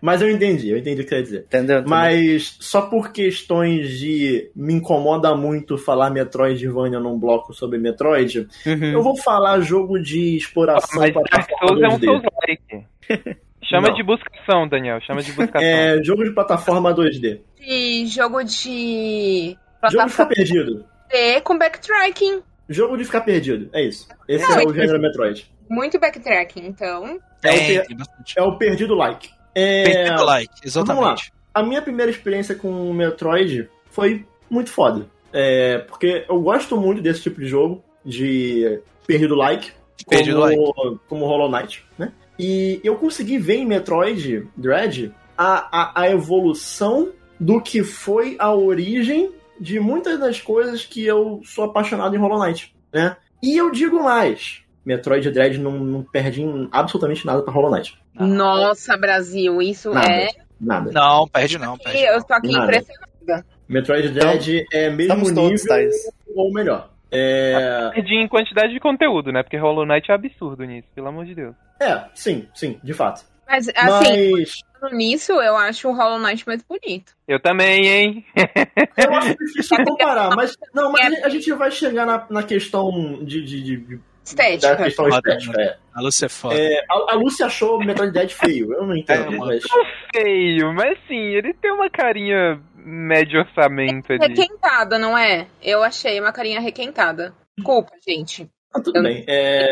Mas 0.01 0.21
eu 0.21 0.29
entendi, 0.29 0.69
eu 0.69 0.77
entendi 0.77 1.01
o 1.01 1.03
que 1.03 1.09
você 1.09 1.15
quer 1.15 1.21
dizer. 1.23 1.39
Entendeu? 1.47 1.77
Entendeu? 1.77 1.89
Mas 1.89 2.57
só 2.59 2.81
por 2.81 3.11
questões 3.11 3.97
de 3.99 4.49
me 4.55 4.73
incomoda 4.73 5.35
muito 5.35 5.77
falar 5.77 6.09
Metroidvania 6.09 6.99
num 6.99 7.17
bloco 7.19 7.53
sobre 7.53 7.77
Metroid, 7.77 8.47
Uhum. 8.65 8.83
eu 8.93 9.01
vou 9.01 9.15
falar 9.17 9.59
jogo 9.61 9.99
de 9.99 10.35
exploração 10.37 10.99
Mas 11.01 11.11
para 11.13 11.23
Dark 11.31 11.49
Souls 11.59 11.81
é 11.81 11.87
um 11.87 11.97
2D. 11.99 12.05
Souls-like. 12.05 12.87
Chama 13.63 13.89
Não. 13.89 13.95
de 13.95 14.03
buscação, 14.03 14.67
Daniel. 14.67 14.99
Chama 15.01 15.21
de 15.21 15.31
buscação. 15.33 15.61
É, 15.61 16.01
jogo 16.03 16.23
de 16.23 16.31
plataforma 16.31 16.93
2D. 16.93 17.41
De 17.59 18.05
jogo 18.07 18.43
de 18.43 19.57
Jogo 19.57 20.05
de 20.05 20.11
ficar 20.11 20.25
plataforma 20.25 20.31
perdido. 20.33 20.85
D 21.11 21.41
com 21.41 21.57
backtracking. 21.57 22.41
Jogo 22.69 22.97
de 22.97 23.05
ficar 23.05 23.21
perdido, 23.21 23.69
é 23.73 23.81
isso. 23.83 24.07
Esse 24.27 24.43
Não, 24.49 24.59
é 24.59 24.63
o 24.65 24.71
é- 24.71 24.73
gênero 24.73 25.01
Metroid. 25.01 25.49
Muito 25.69 25.99
backtracking, 25.99 26.65
então. 26.65 27.19
É 27.43 27.49
o 27.51 27.53
Tem, 27.53 27.67
per- 27.67 27.87
tem 27.87 27.97
bastante. 27.97 28.33
É 28.39 28.43
o 28.43 28.57
perdido 28.57 28.95
like. 28.95 29.29
É, 29.59 30.09
like, 30.11 30.11
vamos 30.13 30.25
lá. 30.25 30.41
exatamente. 30.63 31.33
a 31.53 31.63
minha 31.63 31.81
primeira 31.81 32.11
experiência 32.11 32.53
com 32.53 32.89
o 32.89 32.93
Metroid 32.93 33.69
foi 33.89 34.25
muito 34.49 34.69
foda. 34.69 35.07
É, 35.33 35.79
porque 35.79 36.25
eu 36.29 36.39
gosto 36.41 36.77
muito 36.77 37.01
desse 37.01 37.23
tipo 37.23 37.41
de 37.41 37.47
jogo, 37.47 37.83
de 38.05 38.79
perdido 39.05 39.35
like, 39.35 39.71
Perdido 40.05 40.39
como, 40.39 40.99
como 41.07 41.25
Hollow 41.25 41.51
Knight, 41.51 41.83
né? 41.97 42.11
E 42.37 42.79
eu 42.83 42.95
consegui 42.95 43.37
ver 43.37 43.55
em 43.55 43.65
Metroid 43.65 44.47
Dread 44.55 45.11
a, 45.37 45.99
a, 45.99 46.01
a 46.01 46.09
evolução 46.11 47.11
do 47.39 47.59
que 47.61 47.83
foi 47.83 48.35
a 48.39 48.53
origem 48.53 49.31
de 49.59 49.79
muitas 49.79 50.19
das 50.19 50.39
coisas 50.39 50.85
que 50.85 51.03
eu 51.03 51.41
sou 51.43 51.63
apaixonado 51.65 52.15
em 52.15 52.19
Hollow 52.19 52.43
Knight, 52.43 52.75
né? 52.93 53.17
E 53.41 53.57
eu 53.57 53.71
digo 53.71 54.03
mais, 54.03 54.61
Metroid 54.87 55.29
Dread 55.31 55.57
não, 55.59 55.71
não 55.73 56.01
perde 56.01 56.41
em 56.41 56.69
absolutamente 56.71 57.25
nada 57.25 57.41
pra 57.43 57.51
Hollow 57.53 57.69
Knight. 57.69 57.99
Nossa, 58.17 58.95
Brasil, 58.95 59.61
isso 59.61 59.91
Nada. 59.91 60.09
é. 60.09 60.29
Nada. 60.59 60.91
Não, 60.93 61.27
perde 61.27 61.57
não, 61.57 61.77
perde 61.77 62.03
eu 62.03 62.23
tô 62.23 62.33
aqui 62.33 62.51
Nada. 62.53 62.63
impressionada. 62.63 63.45
Metroid 63.67 64.09
Dread 64.09 64.65
é 64.71 64.89
mesmo 64.89 65.01
Estamos 65.25 65.31
nível 65.31 65.67
todos, 65.67 65.93
ou 66.33 66.53
melhor. 66.53 66.89
É... 67.11 67.89
Perdi 67.93 68.15
em 68.15 68.27
quantidade 68.29 68.73
de 68.73 68.79
conteúdo, 68.79 69.29
né? 69.31 69.43
Porque 69.43 69.57
Hollow 69.57 69.85
Knight 69.85 70.09
é 70.09 70.15
absurdo 70.15 70.63
nisso, 70.63 70.87
pelo 70.95 71.07
amor 71.07 71.25
de 71.25 71.35
Deus. 71.35 71.53
é, 71.81 72.05
sim, 72.15 72.47
sim, 72.55 72.79
de 72.81 72.93
fato. 72.93 73.25
Mas, 73.45 73.67
assim, 73.75 74.31
Mas 74.81 74.91
nisso, 74.93 75.33
eu 75.33 75.55
acho 75.57 75.89
o 75.89 75.93
Hollow 75.95 76.19
Knight 76.19 76.45
mais 76.47 76.61
bonito. 76.63 77.11
Eu 77.27 77.41
também, 77.41 77.87
hein? 77.87 78.25
eu 78.97 79.13
acho 79.15 79.35
difícil 79.37 79.77
comparar. 79.85 80.33
Mas 80.35 80.55
não, 80.73 80.91
mas 80.91 81.05
a 81.05 81.09
gente- 81.09 81.23
a 81.25 81.29
gente 81.29 81.53
vai 81.53 81.71
chegar 81.71 82.05
na, 82.05 82.25
na 82.29 82.43
questão 82.43 83.19
de- 83.23 83.43
de- 83.43 83.61
de- 83.63 83.99
Estética. 84.27 84.75
da 84.75 84.83
questão 84.83 85.05
Foda, 85.09 85.33
estética. 85.33 85.61
é. 85.61 85.77
A 85.93 86.01
Lúcia 86.01 86.25
é 86.25 86.29
foda. 86.29 86.55
É, 86.55 86.85
a, 86.89 87.13
a 87.13 87.15
Lúcia 87.15 87.45
achou 87.45 87.77
o 87.77 87.83
Metroid 87.83 88.11
Dread 88.11 88.33
feio. 88.35 88.73
Eu 88.73 88.85
não 88.85 88.95
entendo, 88.95 89.33
É, 89.33 89.37
mas 89.37 89.63
Feio, 90.15 90.73
mas 90.73 90.97
sim, 91.07 91.15
ele 91.15 91.53
tem 91.53 91.71
uma 91.71 91.89
carinha 91.89 92.59
médio 92.75 93.39
orçamento 93.39 94.11
ali. 94.13 94.27
Requentada, 94.27 94.97
não 94.99 95.17
é? 95.17 95.47
Eu 95.63 95.83
achei 95.83 96.19
uma 96.19 96.31
carinha 96.31 96.59
requentada. 96.59 97.33
Desculpa, 97.57 97.91
gente. 98.07 98.47
ah, 98.73 98.79
tudo 98.81 99.01
bem. 99.01 99.23
É... 99.27 99.67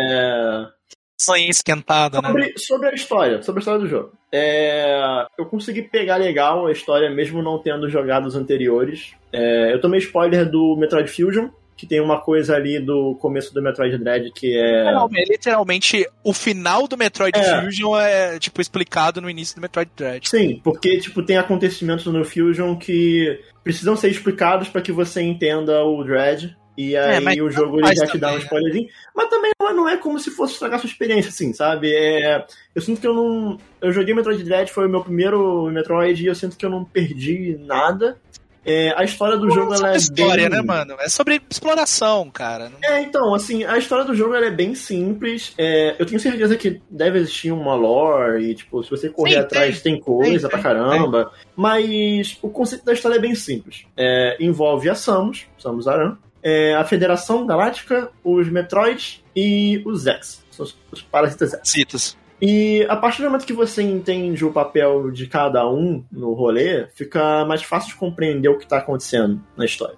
Sonha 1.17 1.49
esquentada, 1.49 2.19
né? 2.21 2.27
Sobre, 2.27 2.53
sobre 2.57 2.87
a 2.89 2.93
história, 2.93 3.41
sobre 3.41 3.59
a 3.59 3.61
história 3.61 3.79
do 3.79 3.87
jogo. 3.87 4.11
É, 4.33 5.25
eu 5.39 5.45
consegui 5.45 5.81
pegar 5.83 6.17
legal 6.17 6.67
a 6.67 6.71
história, 6.73 7.09
mesmo 7.09 7.41
não 7.41 7.57
tendo 7.57 7.87
jogado 7.89 8.25
os 8.25 8.35
anteriores. 8.35 9.13
É, 9.31 9.71
eu 9.73 9.79
tomei 9.79 9.99
spoiler 9.99 10.49
do 10.49 10.75
Metroid 10.77 11.09
Fusion, 11.09 11.47
que 11.77 11.85
tem 11.85 11.99
uma 11.99 12.21
coisa 12.21 12.55
ali 12.55 12.79
do 12.79 13.15
começo 13.15 13.53
do 13.53 13.61
Metroid 13.61 13.97
Dread 13.97 14.31
que 14.31 14.57
é. 14.57 14.91
Não, 14.93 15.09
é 15.13 15.23
literalmente, 15.25 16.07
o 16.23 16.33
final 16.33 16.87
do 16.87 16.97
Metroid 16.97 17.37
É. 17.37 17.61
Fusion 17.61 17.97
é, 17.99 18.39
tipo, 18.39 18.61
explicado 18.61 19.19
no 19.21 19.29
início 19.29 19.55
do 19.55 19.61
Metroid 19.61 19.91
Dread. 19.95 20.27
Sim, 20.29 20.61
porque 20.63 20.97
tipo 20.99 21.21
tem 21.23 21.37
acontecimentos 21.37 22.05
no 22.05 22.23
Fusion 22.23 22.75
que 22.77 23.39
precisam 23.63 23.95
ser 23.95 24.09
explicados 24.09 24.69
para 24.69 24.81
que 24.81 24.91
você 24.91 25.21
entenda 25.21 25.83
o 25.83 26.03
Dread. 26.03 26.55
E 26.77 26.95
aí 26.97 27.37
É, 27.37 27.41
o 27.41 27.49
jogo 27.49 27.79
ele 27.79 27.95
já 27.95 28.05
te 28.05 28.17
dá 28.17 28.31
um 28.31 28.35
né? 28.35 28.39
spoilerzinho. 28.39 28.87
Mas 29.15 29.29
também 29.29 29.51
não 29.57 29.69
é- 29.69 29.73
não 29.73 29.89
é 29.89 29.95
como 29.97 30.19
se 30.19 30.29
fosse 30.29 30.53
estragar 30.53 30.77
sua 30.79 30.89
experiência, 30.89 31.29
assim, 31.29 31.53
sabe? 31.53 31.89
É, 31.93 32.45
eu 32.75 32.81
sinto 32.81 32.99
que 32.99 33.07
eu 33.07 33.13
não. 33.13 33.57
Eu 33.81 33.93
joguei 33.93 34.13
Metroid 34.13 34.43
Dread, 34.43 34.69
foi 34.71 34.85
o 34.85 34.89
meu 34.89 35.01
primeiro 35.01 35.69
Metroid, 35.71 36.21
e 36.21 36.27
eu 36.27 36.35
sinto 36.35 36.57
que 36.57 36.65
eu 36.65 36.69
não 36.69 36.83
perdi 36.83 37.57
nada. 37.61 38.17
É, 38.65 38.93
a 38.97 39.03
história 39.03 39.37
do 39.37 39.49
jogo 39.49 39.73
é 39.73 39.77
ela 39.77 39.93
é 39.93 39.97
história, 39.97 40.49
bem... 40.49 40.57
né, 40.57 40.65
mano? 40.65 40.95
É 40.99 41.07
sobre 41.07 41.41
exploração, 41.49 42.29
cara. 42.31 42.71
É, 42.83 43.01
então, 43.01 43.33
assim, 43.35 43.63
a 43.63 43.77
história 43.77 44.03
do 44.03 44.15
jogo 44.15 44.33
é 44.33 44.49
bem 44.49 44.73
simples. 44.73 45.53
É, 45.57 45.95
eu 45.99 46.05
tenho 46.05 46.19
certeza 46.19 46.57
que 46.57 46.81
deve 46.89 47.19
existir 47.19 47.51
uma 47.51 47.75
lore, 47.75 48.43
e, 48.43 48.55
tipo, 48.55 48.83
se 48.83 48.89
você 48.89 49.09
correr 49.09 49.33
Sim, 49.33 49.39
atrás, 49.39 49.81
tem, 49.81 49.99
coisa 49.99 50.49
tem, 50.49 50.49
pra 50.49 50.59
caramba. 50.59 51.31
Mas 51.55 52.37
o 52.41 52.49
conceito 52.49 52.83
da 52.83 52.93
história 52.93 53.17
é 53.17 53.19
bem 53.19 53.35
simples. 53.35 53.85
É, 53.95 54.35
envolve 54.39 54.89
a 54.89 54.95
Samus, 54.95 55.45
Samus 55.57 55.87
Aran, 55.87 56.17
é, 56.41 56.73
a 56.75 56.83
Federação 56.83 57.45
Galáctica, 57.45 58.09
os 58.23 58.49
Metroids 58.49 59.23
e 59.35 59.81
os 59.85 60.01
Zex. 60.01 60.43
São 60.49 60.65
os 60.91 61.01
parasitas 61.03 61.51
Zex. 61.51 61.69
Citas. 61.69 62.17
E 62.41 62.85
a 62.89 62.95
partir 62.95 63.21
do 63.21 63.25
momento 63.29 63.45
que 63.45 63.53
você 63.53 63.81
entende 63.81 64.43
o 64.43 64.51
papel 64.51 65.09
de 65.11 65.25
cada 65.27 65.67
um 65.69 66.03
no 66.11 66.33
rolê, 66.33 66.87
fica 66.87 67.45
mais 67.45 67.63
fácil 67.63 67.89
de 67.89 67.95
compreender 67.95 68.49
o 68.49 68.57
que 68.57 68.65
está 68.65 68.77
acontecendo 68.77 69.41
na 69.55 69.65
história. 69.65 69.95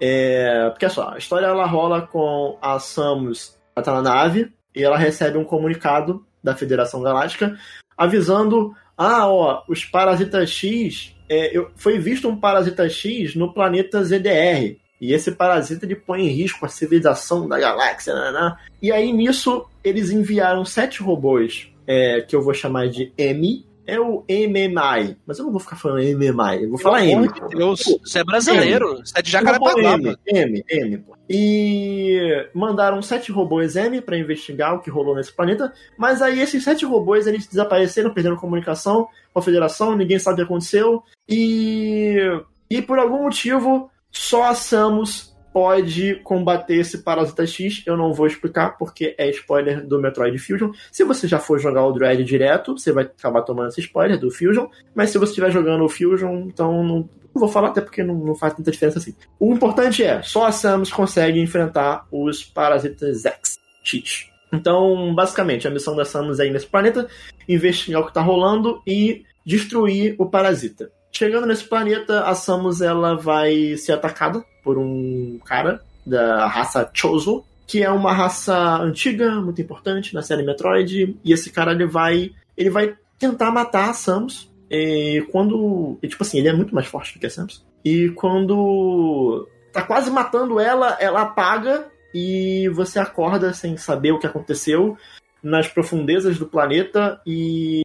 É, 0.00 0.68
porque 0.70 0.88
só, 0.88 1.10
a 1.10 1.18
história 1.18 1.46
ela 1.46 1.66
rola 1.66 2.02
com 2.02 2.58
a 2.60 2.78
Samus, 2.78 3.58
ela 3.74 3.84
tá 3.84 3.92
na 3.94 4.02
nave, 4.02 4.52
e 4.74 4.82
ela 4.82 4.96
recebe 4.96 5.38
um 5.38 5.44
comunicado 5.44 6.24
da 6.42 6.54
Federação 6.54 7.02
Galáctica 7.02 7.58
avisando: 7.96 8.74
ah, 8.96 9.26
ó, 9.28 9.62
os 9.68 9.84
parasitas 9.84 10.50
X, 10.50 11.14
é, 11.28 11.56
eu- 11.56 11.70
foi 11.76 11.98
visto 11.98 12.28
um 12.28 12.36
parasita 12.38 12.88
X 12.88 13.34
no 13.34 13.52
planeta 13.52 14.02
ZDR. 14.04 14.76
E 15.00 15.12
esse 15.12 15.32
parasita 15.32 15.84
ele 15.84 15.96
põe 15.96 16.26
em 16.26 16.30
risco 16.30 16.64
a 16.64 16.68
civilização 16.68 17.48
da 17.48 17.58
galáxia. 17.58 18.14
Né, 18.14 18.56
E 18.80 18.90
aí 18.90 19.12
nisso 19.12 19.66
eles 19.84 20.10
enviaram 20.10 20.64
sete 20.64 21.02
robôs 21.02 21.68
é, 21.86 22.20
que 22.22 22.34
eu 22.34 22.42
vou 22.42 22.54
chamar 22.54 22.88
de 22.88 23.12
M. 23.16 23.64
É 23.88 24.00
o 24.00 24.24
MMI, 24.28 25.16
mas 25.24 25.38
eu 25.38 25.44
não 25.44 25.52
vou 25.52 25.60
ficar 25.60 25.76
falando 25.76 26.00
MMI, 26.00 26.64
eu 26.64 26.70
vou 26.70 26.76
falar 26.76 26.98
Pelo 27.02 27.24
M. 27.24 27.32
de 27.32 27.56
Deus, 27.56 27.84
você 28.04 28.18
é 28.18 28.24
brasileiro. 28.24 28.96
Você 28.96 29.12
é 29.16 29.22
de 29.22 29.30
Jacarepaguá, 29.30 29.94
M, 29.94 30.16
M, 30.26 30.64
M, 30.68 30.98
pô. 30.98 31.16
E 31.30 32.48
mandaram 32.52 33.00
sete 33.00 33.30
robôs 33.30 33.76
M 33.76 34.00
pra 34.00 34.18
investigar 34.18 34.74
o 34.74 34.80
que 34.80 34.90
rolou 34.90 35.14
nesse 35.14 35.32
planeta, 35.32 35.72
mas 35.96 36.20
aí 36.20 36.40
esses 36.40 36.64
sete 36.64 36.84
robôs 36.84 37.28
eles 37.28 37.46
desapareceram, 37.46 38.12
perderam 38.12 38.34
comunicação 38.34 39.06
com 39.32 39.38
a 39.38 39.42
Federação, 39.42 39.94
ninguém 39.94 40.18
sabe 40.18 40.34
o 40.34 40.36
que 40.38 40.52
aconteceu, 40.52 41.04
e, 41.28 42.16
e 42.68 42.82
por 42.82 42.98
algum 42.98 43.22
motivo 43.22 43.88
só 44.10 44.44
a 44.44 44.54
Samus 44.54 45.36
pode 45.52 46.16
combater 46.16 46.76
esse 46.76 46.98
Parasita 46.98 47.46
X. 47.46 47.82
Eu 47.86 47.96
não 47.96 48.12
vou 48.12 48.26
explicar 48.26 48.76
porque 48.76 49.14
é 49.16 49.30
spoiler 49.30 49.86
do 49.86 49.98
Metroid 49.98 50.38
Fusion. 50.38 50.70
Se 50.92 51.02
você 51.02 51.26
já 51.26 51.38
for 51.38 51.58
jogar 51.58 51.86
o 51.86 51.92
Dread 51.92 52.22
direto, 52.24 52.76
você 52.76 52.92
vai 52.92 53.04
acabar 53.04 53.40
tomando 53.40 53.68
esse 53.68 53.80
spoiler 53.80 54.18
do 54.18 54.30
Fusion. 54.30 54.66
Mas 54.94 55.10
se 55.10 55.18
você 55.18 55.30
estiver 55.30 55.50
jogando 55.50 55.82
o 55.82 55.88
Fusion, 55.88 56.46
então 56.46 56.84
não, 56.84 57.08
vou 57.32 57.48
falar 57.48 57.68
até 57.68 57.80
porque 57.80 58.02
não, 58.02 58.14
não, 58.16 58.34
faz 58.34 58.52
tanta 58.52 58.70
diferença 58.70 58.98
assim. 58.98 59.14
O 59.40 59.54
importante 59.54 60.04
é, 60.04 60.20
só 60.22 60.44
a 60.44 60.52
Samus 60.52 60.92
consegue 60.92 61.40
enfrentar 61.40 62.06
os 62.12 62.44
Parasitas 62.44 63.24
X. 63.24 63.58
X. 63.82 64.26
Então, 64.52 65.14
basicamente, 65.14 65.66
a 65.66 65.70
missão 65.70 65.96
da 65.96 66.04
Samus 66.04 66.38
é 66.38 66.46
ir 66.46 66.50
nesse 66.50 66.66
planeta, 66.66 67.08
investigar 67.48 68.02
o 68.02 68.04
que 68.04 68.10
está 68.10 68.20
rolando 68.20 68.82
e 68.86 69.24
destruir 69.44 70.16
o 70.18 70.26
parasita. 70.26 70.90
Chegando 71.16 71.46
nesse 71.46 71.64
planeta, 71.64 72.24
a 72.24 72.34
Samus 72.34 72.82
ela 72.82 73.16
vai 73.16 73.74
ser 73.78 73.92
atacada 73.92 74.44
por 74.62 74.76
um 74.76 75.40
cara 75.46 75.80
da 76.04 76.46
raça 76.46 76.90
Chozo, 76.92 77.42
que 77.66 77.82
é 77.82 77.90
uma 77.90 78.12
raça 78.12 78.54
antiga, 78.82 79.30
muito 79.40 79.62
importante 79.62 80.14
na 80.14 80.20
série 80.20 80.42
Metroid, 80.42 81.16
e 81.24 81.32
esse 81.32 81.50
cara 81.50 81.72
ele 81.72 81.86
vai 81.86 82.32
ele 82.54 82.68
vai 82.68 82.94
tentar 83.18 83.50
matar 83.50 83.88
a 83.88 83.94
Samus. 83.94 84.52
E 84.70 85.26
quando, 85.32 85.98
e, 86.02 86.08
tipo 86.08 86.22
assim, 86.22 86.38
ele 86.38 86.48
é 86.48 86.52
muito 86.52 86.74
mais 86.74 86.86
forte 86.86 87.14
do 87.14 87.18
que 87.18 87.24
a 87.24 87.30
Samus. 87.30 87.64
E 87.82 88.10
quando 88.10 89.48
tá 89.72 89.80
quase 89.80 90.10
matando 90.10 90.60
ela, 90.60 90.98
ela 91.00 91.22
apaga 91.22 91.86
e 92.12 92.68
você 92.74 92.98
acorda 92.98 93.54
sem 93.54 93.78
saber 93.78 94.12
o 94.12 94.18
que 94.18 94.26
aconteceu 94.26 94.98
nas 95.42 95.66
profundezas 95.66 96.38
do 96.38 96.44
planeta 96.44 97.18
e 97.26 97.80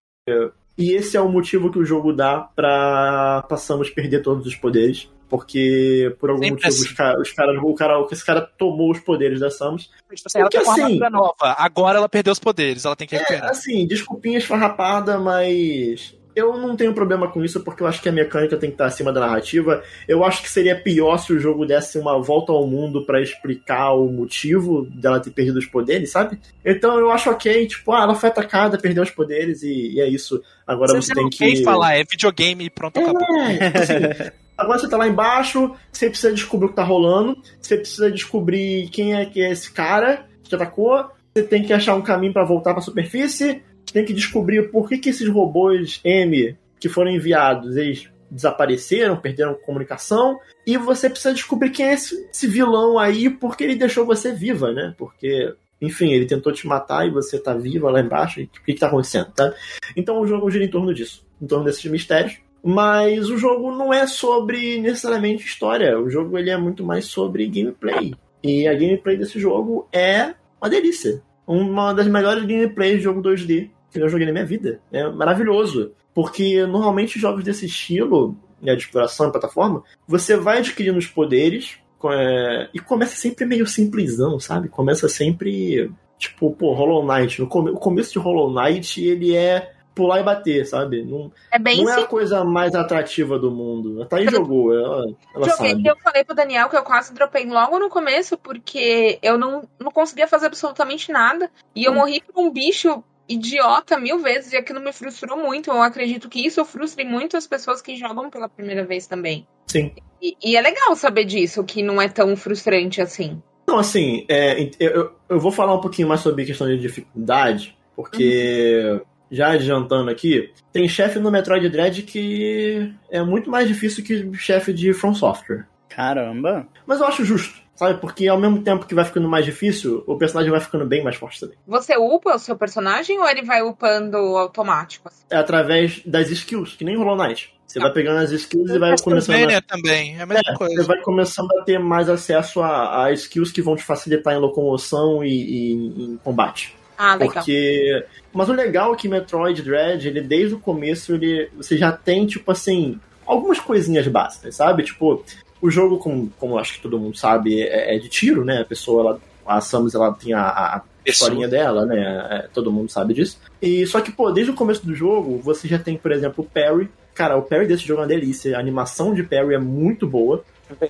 e 0.78 0.92
esse 0.94 1.16
é 1.18 1.22
o 1.22 1.30
motivo 1.30 1.72
que 1.72 1.80
o 1.80 1.86
jogo 1.86 2.14
dá 2.14 2.40
pra 2.56 3.46
passamos 3.50 3.90
perder 3.90 4.22
todos 4.22 4.46
os 4.46 4.56
poderes. 4.56 5.10
Porque, 5.30 6.14
por 6.20 6.30
algum 6.30 6.44
Sempre 6.44 6.66
motivo, 6.66 6.74
assim. 6.74 6.90
os 6.90 6.92
caras, 6.92 7.22
os 7.22 7.32
cara, 7.34 7.62
o 7.64 7.74
cara, 7.74 8.08
esse 8.12 8.26
cara 8.26 8.42
tomou 8.42 8.92
os 8.92 9.00
poderes 9.00 9.40
da 9.40 9.50
Samus. 9.50 9.84
Tipo 10.14 10.28
assim, 10.28 10.40
ela 10.40 10.50
Porque 10.50 10.58
tem 10.58 10.68
uma 10.68 10.74
assim- 10.74 10.82
armadura 10.84 11.10
nova. 11.10 11.56
Agora 11.58 11.98
ela 12.00 12.10
perdeu 12.10 12.34
os 12.34 12.40
poderes, 12.40 12.84
ela 12.84 12.98
tem 12.98 13.08
que 13.08 13.16
É, 13.16 13.20
recuperar. 13.20 13.50
assim, 13.50 13.88
desculpinha 13.88 14.38
esfarrapada, 14.40 15.18
mas 15.18 16.14
eu 16.36 16.58
não 16.58 16.76
tenho 16.76 16.94
problema 16.94 17.28
com 17.28 17.44
isso 17.44 17.62
porque 17.62 17.84
eu 17.84 17.88
acho 17.88 18.02
que 18.02 18.10
a 18.10 18.12
mecânica 18.12 18.58
tem 18.58 18.70
que 18.70 18.76
estar 18.76 18.86
acima 18.86 19.12
da 19.12 19.20
narrativa. 19.20 19.84
Eu 20.08 20.24
acho 20.24 20.42
que 20.42 20.50
seria 20.50 20.76
pior 20.76 21.18
se 21.18 21.34
o 21.34 21.40
jogo 21.40 21.66
desse 21.66 21.98
uma 21.98 22.22
volta 22.22 22.52
ao 22.52 22.66
mundo 22.66 23.06
pra 23.06 23.22
explicar 23.22 23.94
o 23.94 24.12
motivo 24.12 24.88
dela 24.90 25.20
ter 25.20 25.32
perdido 25.32 25.60
os 25.60 25.66
poderes, 25.66 26.12
sabe? 26.12 26.40
Então 26.66 26.98
eu 27.00 27.12
acho 27.12 27.30
ok, 27.30 27.68
tipo, 27.68 27.92
ah, 27.92 28.04
ela 28.04 28.16
foi 28.16 28.30
atacada, 28.30 28.78
perdeu 28.78 29.04
os 29.04 29.12
poderes 29.12 29.64
e, 29.64 29.94
e 29.94 30.02
é 30.02 30.08
isso. 30.08 30.42
Agora 30.66 30.94
você, 30.94 31.08
Você 31.08 31.14
tem 31.14 31.24
não 31.24 31.30
que. 31.30 31.64
falar, 31.64 31.96
é 31.96 32.04
videogame 32.04 32.66
e 32.66 32.70
pronto, 32.70 33.00
acabou. 33.00 33.38
É, 33.38 33.58
tipo 33.68 33.78
assim, 33.78 34.32
agora 34.58 34.80
você 34.80 34.90
tá 34.90 34.98
lá 34.98 35.08
embaixo, 35.08 35.76
você 35.92 36.10
precisa 36.10 36.34
descobrir 36.34 36.68
o 36.68 36.70
que 36.70 36.76
tá 36.76 36.84
rolando, 36.84 37.38
você 37.60 37.78
precisa 37.78 38.12
descobrir 38.12 38.90
quem 38.90 39.16
é 39.16 39.26
que 39.26 39.42
é 39.42 39.52
esse 39.52 39.72
cara 39.72 40.26
que 40.44 40.50
te 40.50 40.56
atacou, 40.56 41.10
você 41.34 41.44
tem 41.44 41.64
que 41.64 41.74
achar 41.74 41.96
um 41.96 42.02
caminho 42.02 42.34
pra 42.34 42.44
voltar 42.46 42.74
pra 42.74 42.82
superfície, 42.82 43.64
tem 43.94 44.06
que 44.06 44.14
descobrir 44.14 44.72
por 44.72 44.88
que, 44.88 44.98
que 44.98 45.10
esses 45.10 45.28
robôs 45.28 46.00
M 46.04 46.58
que 46.80 46.90
foram 46.90 47.12
enviados, 47.12 47.78
eles 47.78 48.10
desapareceram, 48.32 49.18
perderam 49.18 49.54
comunicação, 49.54 50.40
e 50.66 50.78
você 50.78 51.10
precisa 51.10 51.34
descobrir 51.34 51.70
quem 51.70 51.88
é 51.88 51.94
esse, 51.94 52.30
esse 52.34 52.48
vilão 52.48 52.98
aí, 52.98 53.30
porque 53.30 53.64
ele 53.64 53.76
deixou 53.76 54.06
você 54.06 54.32
viva, 54.32 54.72
né? 54.72 54.96
Porque, 54.98 55.54
enfim, 55.82 56.12
ele 56.12 56.26
tentou 56.26 56.54
te 56.54 56.66
matar 56.66 57.06
e 57.06 57.12
você 57.12 57.38
tá 57.38 57.54
viva 57.54 57.92
lá 57.92 58.00
embaixo, 58.00 58.40
e 58.40 58.46
o 58.46 58.48
que, 58.48 58.74
que 58.74 58.80
tá 58.80 58.88
acontecendo, 58.88 59.32
tá? 59.36 59.54
Então 59.96 60.20
o 60.20 60.26
jogo 60.26 60.50
gira 60.50 60.64
em 60.64 60.70
torno 60.70 60.94
disso, 60.94 61.28
em 61.42 61.46
torno 61.46 61.66
desses 61.66 61.86
mistérios. 61.92 62.40
Mas 62.64 63.28
o 63.30 63.38
jogo 63.38 63.72
não 63.72 63.92
é 63.92 64.06
sobre 64.06 64.80
necessariamente 64.80 65.44
história. 65.44 66.00
O 66.00 66.12
jogo 66.12 66.38
ele 66.38 66.52
é 66.52 66.58
muito 66.58 66.84
mais 66.84 67.06
sobre 67.06 67.48
gameplay. 67.48 68.14
E 68.44 68.68
a 68.68 68.74
gameplay 68.74 69.18
desse 69.18 69.40
jogo 69.40 69.88
é 69.92 70.36
uma 70.62 70.70
delícia. 70.70 71.24
Uma 71.48 71.92
das 71.92 72.08
melhores 72.08 72.46
gameplays 72.46 72.98
de 72.98 73.04
jogo 73.04 73.20
2D 73.20 73.72
que 73.92 74.00
eu 74.00 74.10
joguei 74.10 74.26
na 74.26 74.34
minha 74.34 74.46
vida. 74.46 74.80
É 74.92 75.08
maravilhoso. 75.10 75.92
Porque 76.14 76.66
normalmente 76.66 77.20
jogos 77.20 77.44
desse 77.44 77.66
estilo, 77.66 78.36
né, 78.62 78.76
de 78.76 78.84
exploração 78.84 79.30
e 79.30 79.32
plataforma, 79.32 79.84
você 80.08 80.36
vai 80.36 80.60
adquirindo 80.60 80.98
os 81.00 81.08
poderes 81.08 81.78
é, 82.06 82.70
e 82.74 82.80
começa 82.80 83.16
sempre 83.16 83.46
meio 83.46 83.66
simplesão, 83.68 84.40
sabe? 84.40 84.68
Começa 84.70 85.08
sempre. 85.08 85.92
Tipo, 86.18 86.52
pô, 86.52 86.74
Hollow 86.74 87.06
Knight. 87.06 87.40
No 87.42 87.48
come- 87.48 87.72
o 87.72 87.76
começo 87.78 88.12
de 88.12 88.20
Hollow 88.20 88.52
Knight, 88.54 89.04
ele 89.04 89.36
é 89.36 89.72
pular 89.96 90.20
e 90.20 90.24
bater, 90.24 90.66
sabe? 90.66 91.04
Não, 91.04 91.32
É 91.52 91.60
bem 91.60 91.84
não 91.84 91.92
é 91.92 92.02
a 92.02 92.06
coisa 92.06 92.44
mais 92.44 92.74
atrativa 92.76 93.38
do 93.38 93.52
mundo. 93.52 94.02
A 94.02 94.06
Thaís 94.06 94.32
jogou, 94.32 94.74
ela, 94.74 95.04
ela 95.36 95.50
Joguei 95.50 95.72
sabe. 95.72 95.88
eu 95.88 95.96
falei 95.98 96.24
pro 96.24 96.36
Daniel 96.36 96.70
que 96.70 96.78
eu 96.78 96.84
quase 96.84 97.14
dropei 97.14 97.46
logo 97.46 97.78
no 97.78 97.90
começo, 97.90 98.38
porque 98.38 99.20
eu 99.22 99.38
não, 99.38 99.68
não 99.80 99.92
conseguia 99.92 100.28
fazer 100.28 100.46
absolutamente 100.48 101.12
nada. 101.12 101.50
E 101.76 101.84
eu 101.84 101.92
Hum. 101.92 101.96
morri 101.96 102.22
por 102.22 102.42
um 102.42 102.50
bicho 102.52 103.04
idiota 103.34 104.00
mil 104.00 104.20
vezes, 104.20 104.54
e 104.54 104.58
aquilo 104.58 104.80
me 104.80 104.92
frustrou 104.92 105.38
muito. 105.38 105.70
Eu 105.70 105.82
acredito 105.82 106.30
que 106.30 106.46
isso 106.46 106.64
frustre 106.66 107.04
muito 107.06 107.38
as 107.38 107.48
pessoas 107.48 107.82
que 107.82 107.96
jogam 107.96 108.30
pela 108.30 108.50
primeira 108.50 108.84
vez 108.86 109.08
também. 109.08 109.48
Sim. 109.68 109.92
E, 110.22 110.36
e 110.44 110.56
é 110.56 110.62
legal 110.62 110.96
saber 110.96 111.26
disso, 111.26 111.64
que 111.64 111.82
não 111.82 112.02
é 112.02 112.08
tão 112.10 112.36
frustrante 112.36 113.02
assim. 113.02 113.42
Então, 113.64 113.78
assim, 113.80 114.26
é, 114.30 114.70
eu, 114.80 115.12
eu- 115.30 115.40
vou 115.40 115.52
falar 115.52 115.74
um 115.76 115.82
pouquinho 115.82 116.08
mais 116.08 116.22
sobre 116.22 116.46
questão 116.46 116.68
de 116.68 116.78
dificuldade, 116.78 117.78
porque, 117.96 119.02
já 119.32 119.52
adiantando 119.52 120.10
aqui, 120.10 120.52
tem 120.74 120.88
chefe 120.90 121.20
no 121.20 121.32
Metroid 121.32 121.70
Dread 121.70 122.02
que 122.04 122.94
é 123.10 123.22
muito 123.24 123.50
mais 123.50 123.68
difícil 123.68 124.04
que 124.04 124.16
o 124.16 124.34
chefe 124.34 124.74
de 124.74 124.94
From 124.94 125.14
Software. 125.14 125.68
Caramba. 125.88 126.68
Mas 126.86 127.00
eu 127.00 127.08
acho 127.08 127.24
justo, 127.24 127.62
sabe? 127.88 128.00
Porque 128.00 128.28
ao 128.28 128.40
mesmo 128.40 128.62
tempo 128.62 128.86
que 128.86 128.94
vai 128.96 129.04
ficando 129.06 129.28
mais 129.28 129.44
difícil, 129.46 130.04
o 130.08 130.18
personagem 130.18 130.52
vai 130.52 130.60
ficando 130.60 130.86
bem 130.86 131.04
mais 131.04 131.16
forte 131.16 131.40
também. 131.40 131.58
Você 131.68 131.98
upa 131.98 132.36
o 132.36 132.40
seu 132.40 132.56
personagem 132.56 133.20
ou 133.20 133.28
ele 133.28 133.42
vai 133.44 133.62
upando 133.62 134.18
automático? 134.18 135.08
assim? 135.08 135.24
É 135.30 135.38
através 135.38 136.02
das 136.06 136.30
skills, 136.30 136.76
que 136.76 136.86
nem 136.86 136.96
Hollow 136.98 137.18
Knight. 137.18 137.54
Você 137.66 137.80
Ah. 137.80 137.84
vai 137.84 137.94
pegando 137.94 138.20
as 138.20 138.32
skills 138.32 138.70
e 138.72 138.78
vai 138.80 138.96
começando 139.02 139.36
a 139.36 139.40
Castlevania 139.40 139.62
também, 139.62 140.18
é 140.18 140.22
a 140.22 140.26
mesma 140.26 140.44
É, 140.54 140.58
coisa. 140.58 140.76
Você 140.76 140.88
vai 140.88 141.02
começando 141.02 141.52
a 141.58 141.64
ter 141.64 141.80
mais 141.80 142.10
acesso 142.10 142.62
a, 142.62 143.06
a 143.06 143.12
skills 143.14 143.52
que 143.52 143.62
vão 143.62 143.76
te 143.76 143.84
facilitar 143.84 144.34
em 144.34 144.40
locomoção 144.40 145.24
e, 145.24 145.30
e 145.30 145.74
em 146.04 146.18
combate. 146.18 146.76
Ah, 146.98 147.16
legal. 147.16 147.34
Porque. 147.34 148.06
Mas 148.34 148.50
o 148.50 148.54
legal 148.54 148.94
é 148.94 148.98
que 148.98 149.08
Metroid 149.08 149.62
Dread, 149.64 150.08
ele 150.08 150.22
desde 150.22 150.54
o 150.56 150.60
começo, 150.60 151.14
ele, 151.16 151.50
você 151.58 151.76
já 151.78 151.92
tem, 151.92 152.28
tipo 152.28 152.52
assim, 152.52 153.00
algumas 153.26 153.60
coisinhas 153.60 154.08
básicas, 154.08 154.56
sabe? 154.56 154.84
Tipo, 154.84 155.24
o 155.62 155.70
jogo, 155.70 155.98
como, 155.98 156.32
como 156.40 156.58
acho 156.58 156.74
que 156.74 156.82
todo 156.82 157.00
mundo 157.00 157.18
sabe, 157.18 157.62
é, 157.62 157.96
é 157.96 158.00
de 158.00 158.10
tiro, 158.10 158.44
né? 158.44 158.62
A 158.62 158.66
pessoa, 158.66 159.02
ela, 159.02 159.22
a 159.46 159.62
Samus, 159.62 159.94
ela 159.94 160.12
tem 160.14 160.34
a, 160.34 160.42
a 160.42 160.82
historinha 161.06 161.48
dela, 161.48 161.86
né? 161.86 162.28
É, 162.32 162.48
todo 162.54 162.72
mundo 162.72 162.92
sabe 162.92 163.14
disso. 163.14 163.40
E 163.62 163.86
só 163.86 164.02
que, 164.02 164.12
pô, 164.12 164.32
desde 164.32 164.52
o 164.52 164.56
começo 164.56 164.86
do 164.86 164.96
jogo, 164.96 165.40
você 165.40 165.68
já 165.68 165.78
tem, 165.78 165.98
por 165.98 166.12
exemplo, 166.12 166.44
o 166.44 166.48
Parry. 166.48 166.90
Cara, 167.14 167.38
o 167.38 167.44
Parry 167.44 167.68
desse 167.68 167.86
jogo 167.86 168.02
é 168.02 168.04
uma 168.04 168.08
delícia. 168.08 168.58
A 168.58 168.60
animação 168.60 169.14
de 169.14 169.24
Parry 169.24 169.54
é 169.54 169.60
muito 169.60 170.08
boa. 170.08 170.44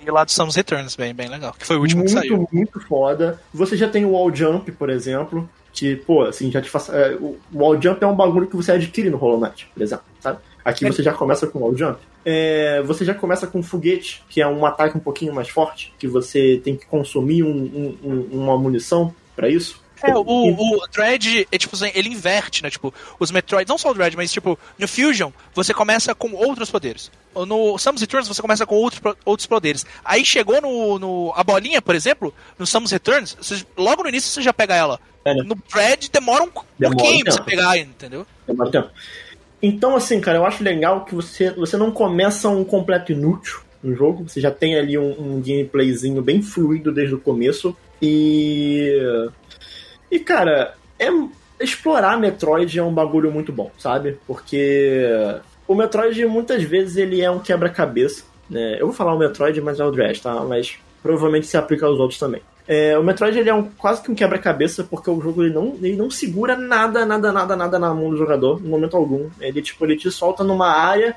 E 0.06 0.12
lá 0.12 0.24
do 0.24 0.32
Samus 0.32 0.56
Returns, 0.56 0.96
bem, 0.96 1.14
bem 1.14 1.28
legal. 1.28 1.54
Que 1.58 1.66
foi 1.66 1.76
o 1.76 1.82
último 1.82 2.04
muito, 2.04 2.14
que 2.14 2.28
saiu. 2.28 2.48
muito 2.52 2.80
foda. 2.82 3.42
Você 3.54 3.76
já 3.76 3.90
tem 3.90 4.06
o 4.06 4.12
wall 4.12 4.34
jump, 4.34 4.72
por 4.72 4.90
exemplo, 4.90 5.50
que, 5.74 5.96
pô, 5.96 6.24
assim, 6.24 6.52
já 6.52 6.62
te 6.62 6.70
faz. 6.70 6.90
é, 6.90 7.16
o 7.16 7.38
wall 7.54 7.82
jump 7.82 8.04
é 8.04 8.08
um 8.08 8.16
bagulho 8.16 8.48
que 8.48 8.56
você 8.56 8.74
adquire 8.74 9.10
no 9.10 9.18
Hollow 9.18 9.40
Knight, 9.40 9.68
por 9.74 9.82
exemplo, 9.82 10.06
sabe? 10.20 10.40
Aqui 10.64 10.86
você 10.86 11.02
já 11.04 11.14
começa 11.14 11.48
com 11.48 11.60
wall 11.60 11.76
jump. 11.76 12.00
É, 12.24 12.82
você 12.84 13.04
já 13.04 13.14
começa 13.14 13.48
com 13.48 13.64
foguete, 13.64 14.24
que 14.30 14.42
é 14.42 14.48
um 14.48 14.66
ataque 14.66 14.96
um 14.98 15.02
pouquinho 15.02 15.34
mais 15.34 15.50
forte, 15.50 15.92
que 15.98 16.08
você 16.08 16.62
tem 16.64 16.76
que 16.76 16.86
consumir 16.86 17.44
um- 17.44 17.50
um- 17.50 17.98
um- 18.04 18.28
uma 18.44 18.58
munição 18.58 19.14
pra 19.36 19.50
isso. 19.50 19.82
É, 20.04 20.16
o, 20.16 20.22
o 20.24 20.88
Dread, 20.92 21.48
é, 21.52 21.58
tipo, 21.60 21.76
ele 21.94 22.10
inverte, 22.10 22.64
né? 22.64 22.72
Tipo, 22.72 22.92
os 23.20 23.30
Metroids, 23.30 23.70
não 23.70 23.78
só 23.78 23.92
o 23.92 23.94
Dread, 23.94 24.16
mas 24.18 24.32
tipo, 24.32 24.58
no 24.80 24.88
Fusion, 24.88 25.32
você 25.54 25.76
começa 25.76 26.16
com 26.16 26.32
outros 26.34 26.72
poderes. 26.72 27.12
No 27.36 27.78
Samus 27.78 28.02
Returns, 28.02 28.28
você 28.28 28.42
começa 28.42 28.66
com 28.66 28.76
outros, 28.76 29.00
pro- 29.00 29.16
outros 29.24 29.46
poderes. 29.46 29.86
Aí 30.04 30.26
chegou 30.26 30.60
no, 30.60 30.98
no. 30.98 31.32
A 31.36 31.44
bolinha, 31.44 31.82
por 31.84 31.94
exemplo, 31.94 32.34
no 32.58 32.66
Samus 32.66 32.92
Returns, 32.92 33.38
você- 33.40 33.64
logo 33.78 34.02
no 34.02 34.10
início 34.10 34.32
você 34.32 34.42
já 34.42 34.52
pega 34.52 34.76
ela. 34.76 35.00
É, 35.24 35.36
né? 35.36 35.44
No 35.46 35.56
Dread 35.72 36.10
demora 36.12 36.44
um 36.44 36.50
Demora 36.80 36.96
um 36.96 36.98
pouquinho 36.98 37.24
pra 37.24 37.34
você 37.34 37.44
pegar, 37.44 37.78
entendeu? 37.78 38.26
Demora 38.48 38.72
tempo. 38.72 38.90
Então, 39.62 39.96
assim, 39.96 40.20
cara, 40.20 40.40
eu 40.40 40.46
acho 40.46 40.64
legal 40.64 41.06
que 41.06 41.14
você, 41.14 41.52
você 41.52 41.78
não 41.78 41.92
começa 41.92 42.50
um 42.50 42.64
completo 42.64 43.12
inútil 43.12 43.60
no 43.84 43.96
jogo. 43.96 44.28
Você 44.28 44.42
já 44.42 44.52
tem 44.52 44.78
ali 44.78 44.98
um, 44.98 45.12
um 45.12 45.42
gameplayzinho 45.42 46.22
bem 46.22 46.42
fluido 46.42 46.92
desde 46.92 47.16
o 47.16 47.20
começo. 47.20 47.76
E. 48.02 48.92
E, 50.10 50.20
cara, 50.20 50.76
é, 51.00 51.10
explorar 51.60 52.20
Metroid 52.20 52.78
é 52.78 52.84
um 52.84 52.94
bagulho 52.94 53.32
muito 53.32 53.52
bom, 53.52 53.72
sabe? 53.78 54.18
Porque 54.28 55.08
o 55.68 55.76
Metroid, 55.76 56.26
muitas 56.26 56.64
vezes, 56.64 56.98
ele 56.98 57.22
é 57.22 57.30
um 57.32 57.40
quebra-cabeça. 57.40 58.24
Né? 58.50 58.78
Eu 58.80 58.88
vou 58.88 58.96
falar 58.96 59.14
o 59.14 59.20
Metroid, 59.20 59.62
mas 59.62 59.80
é 59.80 59.86
o 59.86 59.92
Dread, 59.92 60.22
tá? 60.22 60.42
Mas 60.44 60.78
provavelmente 61.02 61.48
se 61.48 61.56
aplica 61.56 61.86
aos 61.86 62.00
outros 62.00 62.20
também. 62.20 62.42
É, 62.68 62.98
o 62.98 63.04
Metroid 63.04 63.38
ele 63.38 63.50
é 63.50 63.54
um, 63.54 63.64
quase 63.64 64.02
que 64.02 64.12
um 64.12 64.16
quebra-cabeça, 64.16 64.84
porque 64.84 65.10
o 65.10 65.20
jogo 65.20 65.44
ele 65.44 65.54
não, 65.54 65.76
ele 65.82 65.96
não 65.96 66.10
segura 66.10 66.56
nada, 66.56 67.06
nada, 67.06 67.32
nada, 67.32 67.56
nada 67.56 67.80
na 67.80 67.94
mão 67.94 68.10
do 68.10 68.18
jogador, 68.18 68.62
no 68.62 68.70
momento 68.70 68.96
algum. 68.96 69.30
Ele, 69.40 69.62
tipo, 69.62 69.86
ele 69.86 69.98
te 69.98 70.10
solta 70.12 70.44
numa 70.44 70.70
área 70.70 71.16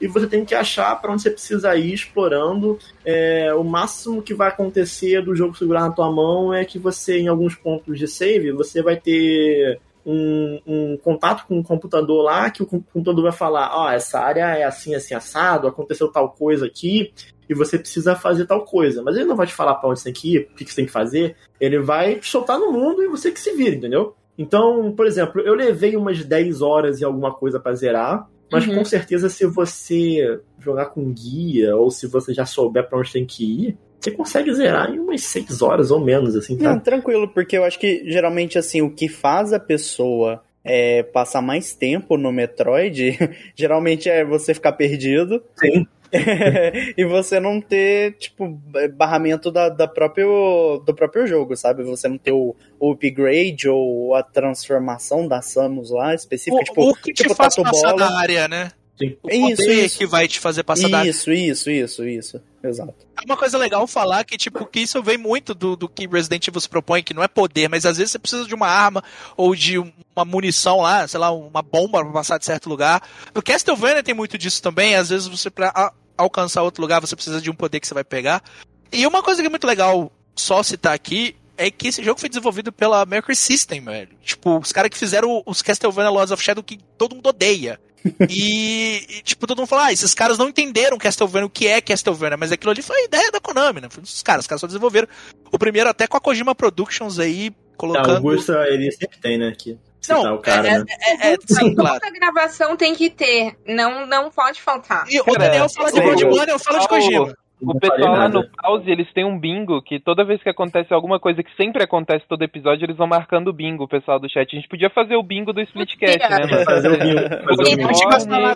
e 0.00 0.06
você 0.06 0.26
tem 0.26 0.44
que 0.44 0.54
achar 0.54 1.00
para 1.00 1.12
onde 1.12 1.22
você 1.22 1.30
precisa 1.30 1.74
ir 1.76 1.94
explorando. 1.94 2.78
É, 3.04 3.52
o 3.54 3.64
máximo 3.64 4.22
que 4.22 4.34
vai 4.34 4.48
acontecer 4.48 5.22
do 5.22 5.34
jogo 5.34 5.56
segurar 5.56 5.80
na 5.80 5.90
tua 5.90 6.10
mão 6.10 6.52
é 6.52 6.64
que 6.64 6.78
você, 6.78 7.18
em 7.18 7.28
alguns 7.28 7.54
pontos 7.54 7.98
de 7.98 8.06
save, 8.06 8.52
você 8.52 8.82
vai 8.82 8.96
ter 8.96 9.80
um, 10.04 10.60
um, 10.66 10.96
contato 10.98 11.46
com 11.46 11.58
um 11.58 11.62
computador 11.62 12.22
lá, 12.22 12.48
que 12.48 12.62
o 12.62 12.66
computador 12.66 13.24
vai 13.24 13.32
falar, 13.32 13.70
ó, 13.74 13.86
oh, 13.86 13.90
essa 13.90 14.20
área 14.20 14.56
é 14.56 14.62
assim, 14.62 14.94
assim, 14.94 15.14
assado, 15.14 15.66
aconteceu 15.66 16.08
tal 16.08 16.30
coisa 16.30 16.66
aqui, 16.66 17.12
e 17.48 17.54
você 17.54 17.78
precisa 17.78 18.14
fazer 18.14 18.46
tal 18.46 18.64
coisa. 18.64 19.02
Mas 19.02 19.16
ele 19.16 19.24
não 19.24 19.36
vai 19.36 19.46
te 19.46 19.54
falar 19.54 19.74
pra 19.74 19.88
onde 19.88 20.00
você 20.00 20.04
tem 20.04 20.12
que 20.12 20.34
ir, 20.34 20.48
o 20.52 20.54
que 20.54 20.64
você 20.64 20.76
tem 20.76 20.86
que 20.86 20.92
fazer, 20.92 21.36
ele 21.60 21.78
vai 21.78 22.16
te 22.16 22.28
soltar 22.28 22.58
no 22.58 22.72
mundo 22.72 23.02
e 23.02 23.08
você 23.08 23.30
que 23.30 23.40
se 23.40 23.52
vira, 23.52 23.74
entendeu? 23.74 24.14
Então, 24.38 24.92
por 24.92 25.06
exemplo, 25.06 25.40
eu 25.40 25.54
levei 25.54 25.96
umas 25.96 26.22
10 26.24 26.60
horas 26.60 27.00
e 27.00 27.04
alguma 27.04 27.32
coisa 27.32 27.58
para 27.58 27.74
zerar, 27.74 28.28
mas 28.52 28.66
uhum. 28.66 28.76
com 28.76 28.84
certeza 28.84 29.28
se 29.28 29.46
você 29.46 30.40
jogar 30.60 30.86
com 30.86 31.12
guia 31.12 31.74
ou 31.76 31.90
se 31.90 32.06
você 32.06 32.34
já 32.34 32.44
souber 32.44 32.88
para 32.88 32.98
onde 32.98 33.12
tem 33.12 33.24
que 33.24 33.44
ir, 33.44 33.78
você 33.98 34.10
consegue 34.10 34.54
zerar 34.54 34.94
em 34.94 35.00
umas 35.00 35.22
6 35.22 35.62
horas 35.62 35.90
ou 35.90 36.00
menos, 36.00 36.36
assim, 36.36 36.56
tá? 36.56 36.74
Não, 36.74 36.78
tranquilo, 36.78 37.28
porque 37.28 37.56
eu 37.56 37.64
acho 37.64 37.78
que 37.78 38.04
geralmente, 38.06 38.58
assim, 38.58 38.82
o 38.82 38.90
que 38.90 39.08
faz 39.08 39.52
a 39.52 39.58
pessoa 39.58 40.42
é, 40.62 41.02
passar 41.02 41.40
mais 41.40 41.74
tempo 41.74 42.16
no 42.16 42.32
Metroid, 42.32 43.16
geralmente 43.54 44.08
é 44.08 44.24
você 44.24 44.52
ficar 44.52 44.72
perdido. 44.72 45.42
Sim. 45.56 45.86
e 46.96 47.04
você 47.04 47.40
não 47.40 47.60
ter, 47.60 48.12
tipo, 48.18 48.60
barramento 48.94 49.50
da, 49.50 49.68
da 49.68 49.86
próprio, 49.86 50.82
do 50.84 50.94
próprio 50.94 51.26
jogo, 51.26 51.56
sabe? 51.56 51.82
Você 51.84 52.08
não 52.08 52.18
ter 52.18 52.32
o, 52.32 52.54
o 52.78 52.92
upgrade 52.92 53.68
ou 53.68 54.14
a 54.14 54.22
transformação 54.22 55.26
da 55.26 55.42
Samus 55.42 55.90
lá 55.90 56.14
específica, 56.14 56.62
o, 56.62 56.64
tipo, 56.64 56.90
o 56.90 56.94
que 56.94 57.12
tipo 57.12 57.30
te 57.30 57.34
faz 57.34 57.56
passar 57.56 57.94
da 57.94 58.18
área, 58.18 58.48
né? 58.48 58.70
Sim. 58.98 59.16
O 59.22 59.30
isso, 59.30 59.70
isso. 59.70 59.98
que 59.98 60.06
vai 60.06 60.26
te 60.26 60.40
fazer 60.40 60.62
passar 60.62 60.88
da. 60.88 61.06
Isso, 61.06 61.30
isso, 61.30 61.70
isso, 61.70 62.04
isso. 62.06 62.40
Exato. 62.62 62.94
É 63.16 63.24
uma 63.24 63.36
coisa 63.36 63.58
legal 63.58 63.86
falar 63.86 64.24
que, 64.24 64.36
tipo, 64.36 64.64
que 64.66 64.80
isso 64.80 65.02
vem 65.02 65.18
muito 65.18 65.54
do, 65.54 65.76
do 65.76 65.88
que 65.88 66.06
Resident 66.06 66.48
Evil 66.48 66.60
se 66.60 66.68
propõe, 66.68 67.02
que 67.02 67.14
não 67.14 67.22
é 67.22 67.28
poder, 67.28 67.68
mas 67.68 67.84
às 67.84 67.98
vezes 67.98 68.12
você 68.12 68.18
precisa 68.18 68.46
de 68.46 68.54
uma 68.54 68.66
arma 68.66 69.04
ou 69.36 69.54
de 69.54 69.78
uma 69.78 70.24
munição 70.24 70.80
lá, 70.80 71.06
sei 71.06 71.20
lá, 71.20 71.30
uma 71.30 71.62
bomba 71.62 72.02
pra 72.02 72.12
passar 72.12 72.38
de 72.38 72.46
certo 72.46 72.68
lugar. 72.68 73.02
No 73.34 73.42
Castlevania 73.42 74.02
tem 74.02 74.14
muito 74.14 74.38
disso 74.38 74.62
também, 74.62 74.94
às 74.94 75.10
vezes 75.10 75.28
você 75.28 75.50
pra 75.50 75.92
alcançar 76.16 76.62
outro 76.62 76.80
lugar 76.80 77.00
você 77.00 77.14
precisa 77.14 77.40
de 77.40 77.50
um 77.50 77.54
poder 77.54 77.80
que 77.80 77.86
você 77.86 77.94
vai 77.94 78.04
pegar. 78.04 78.42
E 78.90 79.06
uma 79.06 79.22
coisa 79.22 79.42
que 79.42 79.46
é 79.46 79.50
muito 79.50 79.66
legal 79.66 80.10
só 80.34 80.62
citar 80.62 80.94
aqui 80.94 81.36
é 81.56 81.70
que 81.70 81.88
esse 81.88 82.02
jogo 82.02 82.20
foi 82.20 82.28
desenvolvido 82.28 82.70
pela 82.72 83.04
Mercury 83.06 83.36
System, 83.36 83.82
velho. 83.82 84.10
Tipo, 84.22 84.58
os 84.58 84.72
caras 84.72 84.90
que 84.90 84.98
fizeram 84.98 85.42
os 85.46 85.62
Castlevania 85.62 86.10
Lords 86.10 86.30
of 86.30 86.42
Shadow 86.42 86.62
que 86.62 86.78
todo 86.98 87.14
mundo 87.14 87.28
odeia. 87.28 87.80
E, 88.28 89.04
e, 89.08 89.22
tipo, 89.22 89.46
todo 89.46 89.58
mundo 89.58 89.68
fala, 89.68 89.86
ah, 89.86 89.92
esses 89.92 90.14
caras 90.14 90.38
não 90.38 90.48
entenderam 90.48 90.98
Castlevania, 90.98 91.46
o 91.46 91.50
que 91.50 91.66
é 91.66 91.80
Castlevania, 91.80 92.36
mas 92.36 92.52
aquilo 92.52 92.70
ali 92.70 92.82
foi 92.82 92.96
a 92.96 93.04
ideia 93.04 93.30
da 93.30 93.40
Konami, 93.40 93.80
né? 93.80 93.88
Foi 93.90 94.02
dos 94.02 94.22
caras, 94.22 94.44
os 94.44 94.46
caras 94.46 94.60
só 94.60 94.66
desenvolveram. 94.66 95.08
O 95.50 95.58
primeiro 95.58 95.88
até 95.88 96.06
com 96.06 96.16
a 96.16 96.20
Kojima 96.20 96.54
Productions 96.54 97.18
aí, 97.18 97.52
colocando... 97.76 98.14
Não, 98.14 98.18
o 98.18 98.22
Gusta, 98.22 98.64
ele 98.68 98.90
sempre 98.92 99.18
tem, 99.18 99.38
né, 99.38 99.48
aqui. 99.48 99.78
Não, 100.08 100.36
o 100.36 100.38
cara, 100.38 100.68
é, 100.68 100.78
né? 100.78 100.84
é, 100.88 101.28
é, 101.28 101.34
é 101.34 101.36
sim, 101.46 101.74
claro. 101.74 102.00
Toda 102.00 102.12
gravação 102.12 102.76
tem 102.76 102.94
que 102.94 103.10
ter, 103.10 103.56
não, 103.66 104.06
não 104.06 104.30
pode 104.30 104.60
faltar. 104.60 105.04
E 105.08 105.20
o 105.20 105.24
Daniel 105.24 105.68
fala 105.68 105.92
de 105.92 106.00
Bloodborne, 106.00 106.52
eu 106.52 106.58
falo 106.58 106.78
de 106.78 106.88
Kojima. 106.88 107.34
O 107.60 107.78
pessoal 107.78 108.16
lá 108.16 108.28
no 108.28 108.46
pause, 108.50 108.90
eles 108.90 109.10
têm 109.14 109.24
um 109.24 109.38
bingo 109.38 109.80
que 109.80 109.98
toda 109.98 110.24
vez 110.24 110.42
que 110.42 110.48
acontece 110.48 110.92
alguma 110.92 111.18
coisa 111.18 111.42
que 111.42 111.54
sempre 111.56 111.82
acontece 111.82 112.26
todo 112.28 112.42
episódio, 112.42 112.84
eles 112.84 112.96
vão 112.96 113.06
marcando 113.06 113.48
o 113.48 113.52
bingo, 113.52 113.84
o 113.84 113.88
pessoal 113.88 114.18
do 114.18 114.28
chat. 114.28 114.52
A 114.52 114.56
gente 114.56 114.68
podia 114.68 114.90
fazer 114.90 115.16
o 115.16 115.22
bingo 115.22 115.54
do 115.54 115.62
Splitcast, 115.62 116.18
né? 116.18 116.64
Fazer 116.64 116.88
o 116.90 116.98
bingo. 116.98 117.20
Fazer 117.48 117.62
o 117.62 117.76
bingo. 117.76 117.88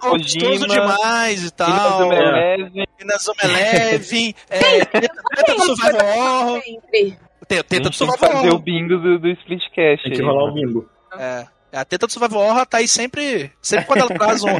gostoso 0.01 0.67
demais 0.67 1.45
e 1.45 1.51
tal. 1.51 2.11
Minas 2.99 3.27
Omeleve. 3.27 4.35
É, 4.51 4.85
tenta 4.85 5.55
do 5.55 5.63
Survival 5.63 6.19
Horror. 6.19 6.63
Tenta 7.49 7.89
do 7.89 7.95
Survival 7.95 8.31
Horror. 8.31 8.43
fazer 8.43 8.55
o 8.55 8.59
bingo 8.59 8.99
do, 8.99 9.19
do 9.19 9.29
Splitcast. 9.31 10.05
Tem 10.05 10.13
que 10.13 10.23
rolar 10.23 10.51
o 10.51 10.53
bingo. 10.53 10.89
É. 11.19 11.47
A 11.73 11.85
teta 11.85 12.07
do 12.07 12.13
Survival 12.13 12.43
Horror 12.43 12.67
tá 12.67 12.79
aí 12.79 12.89
sempre. 12.89 13.51
Sempre 13.63 13.87
quando 13.87 14.01
ela 14.01 14.11
traz 14.11 14.43
um, 14.43 14.51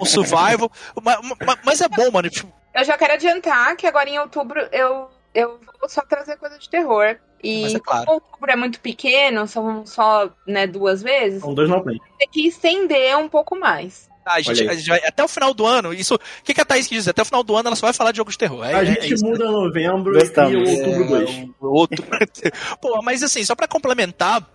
um 0.00 0.04
survival. 0.04 0.70
Mas, 1.02 1.18
mas, 1.64 1.80
é 1.80 1.88
bom, 1.88 2.10
mano. 2.12 2.28
Tipo, 2.28 2.52
eu 2.78 2.84
já 2.84 2.96
quero 2.96 3.14
adiantar 3.14 3.76
que 3.76 3.86
agora 3.86 4.08
em 4.08 4.18
outubro 4.18 4.60
eu, 4.72 5.08
eu 5.34 5.60
vou 5.80 5.88
só 5.88 6.02
trazer 6.02 6.36
coisa 6.36 6.58
de 6.58 6.68
terror. 6.68 7.16
E 7.42 7.76
é 7.76 7.78
claro. 7.78 8.06
como 8.06 8.20
outubro 8.20 8.50
é 8.50 8.56
muito 8.56 8.80
pequeno, 8.80 9.46
são 9.46 9.86
só 9.86 10.30
né, 10.46 10.66
duas 10.66 11.02
vezes. 11.02 11.40
São 11.40 11.54
dois 11.54 11.68
não 11.68 11.84
tem. 11.84 12.00
Tem 12.18 12.28
que 12.28 12.48
estender 12.48 13.16
um 13.16 13.28
pouco 13.28 13.56
mais. 13.56 14.08
Ah, 14.28 14.34
a 14.34 14.40
gente, 14.42 14.68
a 14.68 14.74
gente 14.74 14.88
vai, 14.88 15.00
até 15.06 15.24
o 15.24 15.28
final 15.28 15.54
do 15.54 15.64
ano, 15.64 15.94
isso. 15.94 16.16
O 16.16 16.20
que, 16.44 16.52
que 16.52 16.60
a 16.60 16.64
Thaís 16.64 16.86
quis 16.86 16.98
dizer? 16.98 17.10
Até 17.10 17.22
o 17.22 17.24
final 17.24 17.42
do 17.42 17.56
ano 17.56 17.68
ela 17.68 17.76
só 17.76 17.86
vai 17.86 17.94
falar 17.94 18.12
de 18.12 18.18
jogos 18.18 18.34
de 18.34 18.38
terror. 18.38 18.62
É, 18.62 18.74
a 18.74 18.84
gente 18.84 19.14
é 19.14 19.16
muda 19.26 19.50
novembro 19.50 20.18
e 20.18 20.56
outubro 20.56 21.08
2. 21.08 21.30
É, 21.30 21.48
outubro. 21.60 22.18
Pô, 22.82 23.00
mas 23.02 23.22
assim, 23.22 23.42
só 23.42 23.54
pra 23.54 23.66
complementar, 23.66 24.46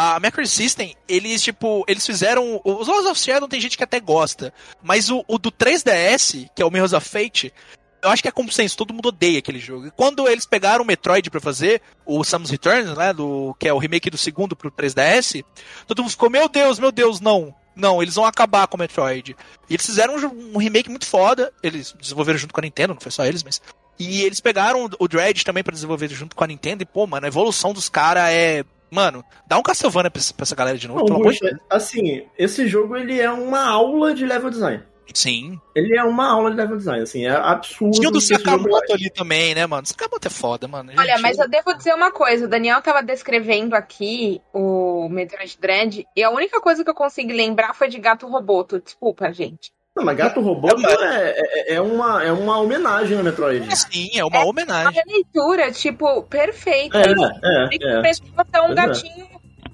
a 0.00 0.20
Mercury 0.20 0.46
System, 0.46 0.94
eles, 1.08 1.42
tipo, 1.42 1.84
eles 1.88 2.06
fizeram. 2.06 2.60
Os 2.64 2.86
Lords 2.86 3.10
of 3.10 3.20
Shadow 3.20 3.48
tem 3.48 3.60
gente 3.60 3.76
que 3.76 3.82
até 3.82 3.98
gosta. 3.98 4.54
Mas 4.80 5.10
o, 5.10 5.24
o 5.26 5.38
do 5.38 5.50
3DS, 5.50 6.48
que 6.54 6.62
é 6.62 6.64
o 6.64 6.70
Mirrors 6.70 6.92
of 6.92 7.08
Fate, 7.08 7.52
eu 8.00 8.08
acho 8.08 8.22
que 8.22 8.28
é 8.28 8.30
consenso, 8.30 8.76
todo 8.76 8.94
mundo 8.94 9.08
odeia 9.08 9.40
aquele 9.40 9.58
jogo. 9.58 9.88
E 9.88 9.90
quando 9.90 10.28
eles 10.28 10.46
pegaram 10.46 10.84
o 10.84 10.86
Metroid 10.86 11.28
para 11.28 11.40
fazer, 11.40 11.82
o 12.06 12.22
Samus 12.22 12.48
Returns, 12.48 12.96
né, 12.96 13.12
do, 13.12 13.56
que 13.58 13.66
é 13.66 13.72
o 13.72 13.78
remake 13.78 14.08
do 14.08 14.16
segundo 14.16 14.54
pro 14.54 14.70
3DS, 14.70 15.44
todo 15.84 16.00
mundo 16.00 16.12
ficou, 16.12 16.30
meu 16.30 16.48
Deus, 16.48 16.78
meu 16.78 16.92
Deus, 16.92 17.20
não. 17.20 17.52
Não, 17.74 18.00
eles 18.00 18.14
vão 18.14 18.24
acabar 18.24 18.68
com 18.68 18.76
o 18.76 18.80
Metroid. 18.80 19.34
E 19.68 19.74
eles 19.74 19.84
fizeram 19.84 20.14
um, 20.14 20.52
um 20.54 20.58
remake 20.58 20.88
muito 20.88 21.06
foda, 21.06 21.52
eles 21.60 21.92
desenvolveram 22.00 22.38
junto 22.38 22.54
com 22.54 22.60
a 22.60 22.62
Nintendo, 22.62 22.94
não 22.94 23.00
foi 23.00 23.10
só 23.10 23.26
eles, 23.26 23.42
mas... 23.42 23.60
E 23.98 24.22
eles 24.22 24.38
pegaram 24.38 24.88
o 24.96 25.08
Dread 25.08 25.44
também 25.44 25.64
para 25.64 25.74
desenvolver 25.74 26.06
junto 26.10 26.36
com 26.36 26.44
a 26.44 26.46
Nintendo, 26.46 26.84
e 26.84 26.86
pô, 26.86 27.04
mano, 27.04 27.26
a 27.26 27.28
evolução 27.28 27.72
dos 27.72 27.88
caras 27.88 28.28
é 28.28 28.64
Mano, 28.90 29.24
dá 29.46 29.58
um 29.58 29.62
Castlevania 29.62 30.10
pra, 30.10 30.20
essa 30.20 30.56
galera 30.56 30.78
de 30.78 30.88
novo, 30.88 31.00
Não, 31.00 31.06
pelo 31.06 31.20
amor 31.20 31.32
de 31.32 31.40
Deus. 31.40 31.58
Assim, 31.68 32.26
esse 32.36 32.66
jogo 32.66 32.96
ele 32.96 33.20
é 33.20 33.30
uma 33.30 33.68
aula 33.68 34.14
de 34.14 34.24
level 34.24 34.50
design. 34.50 34.82
Sim. 35.14 35.58
Ele 35.74 35.96
é 35.96 36.04
uma 36.04 36.30
aula 36.30 36.50
de 36.50 36.56
level 36.56 36.76
design, 36.76 37.02
assim, 37.02 37.26
é 37.26 37.30
absurdo. 37.30 37.94
Tinha 37.94 38.08
o 38.08 38.12
do 38.12 38.20
Sakamoto 38.20 38.92
ali 38.92 39.10
também, 39.10 39.54
né, 39.54 39.66
mano? 39.66 39.86
Sakamoto 39.86 40.28
é 40.28 40.30
foda, 40.30 40.68
mano. 40.68 40.90
Gente... 40.90 41.00
Olha, 41.00 41.18
mas 41.18 41.38
eu 41.38 41.48
devo 41.48 41.74
dizer 41.74 41.94
uma 41.94 42.12
coisa, 42.12 42.44
o 42.44 42.48
Daniel 42.48 42.82
tava 42.82 43.02
descrevendo 43.02 43.74
aqui 43.74 44.40
o 44.52 45.08
Metroid 45.08 45.56
Dread, 45.58 46.06
e 46.14 46.22
a 46.22 46.30
única 46.30 46.60
coisa 46.60 46.84
que 46.84 46.90
eu 46.90 46.94
consegui 46.94 47.32
lembrar 47.32 47.74
foi 47.74 47.88
de 47.88 47.98
Gato 47.98 48.26
Roboto. 48.26 48.80
Desculpa, 48.80 49.32
gente. 49.32 49.72
Não, 49.98 50.04
mas 50.04 50.16
Gato 50.16 50.40
Robô 50.40 50.68
é, 50.68 51.34
é, 51.36 51.74
é, 51.74 51.80
uma, 51.80 52.22
é 52.22 52.30
uma 52.30 52.60
homenagem 52.60 53.18
ao 53.18 53.24
Metroid. 53.24 53.66
É, 53.68 53.74
sim, 53.74 54.10
é 54.14 54.24
uma 54.24 54.38
é 54.38 54.44
homenagem. 54.44 54.96
É 54.96 55.02
uma 55.04 55.12
leitura, 55.12 55.72
tipo, 55.72 56.22
perfeita. 56.22 56.98
É, 56.98 57.02
é, 57.02 57.98
é. 57.98 58.12
Você 58.12 58.22
é 58.52 58.62
um 58.62 58.74
gatinho 58.76 59.26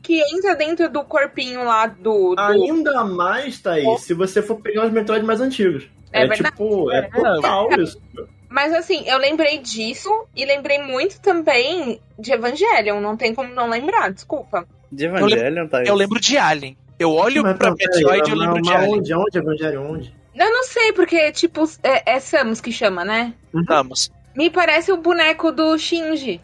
que 0.02 0.22
entra 0.34 0.56
dentro 0.56 0.88
do 0.88 1.04
corpinho 1.04 1.62
lá 1.62 1.86
do. 1.86 2.34
do... 2.34 2.40
Ainda 2.40 3.04
mais, 3.04 3.60
Thaís, 3.60 3.86
oh. 3.86 3.98
se 3.98 4.14
você 4.14 4.40
for 4.40 4.56
pegar 4.56 4.86
os 4.86 4.92
Metroid 4.92 5.26
mais 5.26 5.42
antigos. 5.42 5.86
É, 6.10 6.24
é 6.24 6.28
tipo, 6.30 6.90
é 6.90 7.02
total 7.02 7.68
isso. 7.78 8.00
Mas 8.48 8.72
assim, 8.72 9.06
eu 9.06 9.18
lembrei 9.18 9.58
disso 9.58 10.08
e 10.34 10.46
lembrei 10.46 10.80
muito 10.80 11.20
também 11.20 12.00
de 12.18 12.32
Evangelion. 12.32 12.98
Não 12.98 13.14
tem 13.14 13.34
como 13.34 13.52
não 13.52 13.68
lembrar, 13.68 14.10
desculpa. 14.10 14.66
De 14.90 15.04
Evangelion, 15.04 15.68
Thaís? 15.68 15.86
Eu 15.86 15.94
lembro 15.94 16.18
de 16.18 16.38
Alien. 16.38 16.78
Eu 16.98 17.10
olho 17.10 17.42
mas, 17.42 17.56
pra 17.56 17.70
Metroid 17.70 18.28
e 18.28 18.32
eu 18.32 18.36
lembro 18.36 18.62
de 18.62 18.72
Alien. 18.72 18.98
Onde, 18.98 19.14
onde, 19.14 19.38
Evangelho, 19.38 19.82
onde? 19.82 20.14
Eu 20.34 20.50
não 20.50 20.64
sei, 20.64 20.92
porque, 20.92 21.30
tipo, 21.32 21.64
é, 21.82 22.14
é 22.14 22.20
Samus 22.20 22.60
que 22.60 22.72
chama, 22.72 23.04
né? 23.04 23.34
Uhum. 23.52 23.64
Samus. 23.64 24.10
Me 24.34 24.50
parece 24.50 24.92
o 24.92 24.96
boneco 24.96 25.52
do 25.52 25.76
Shinji. 25.78 26.40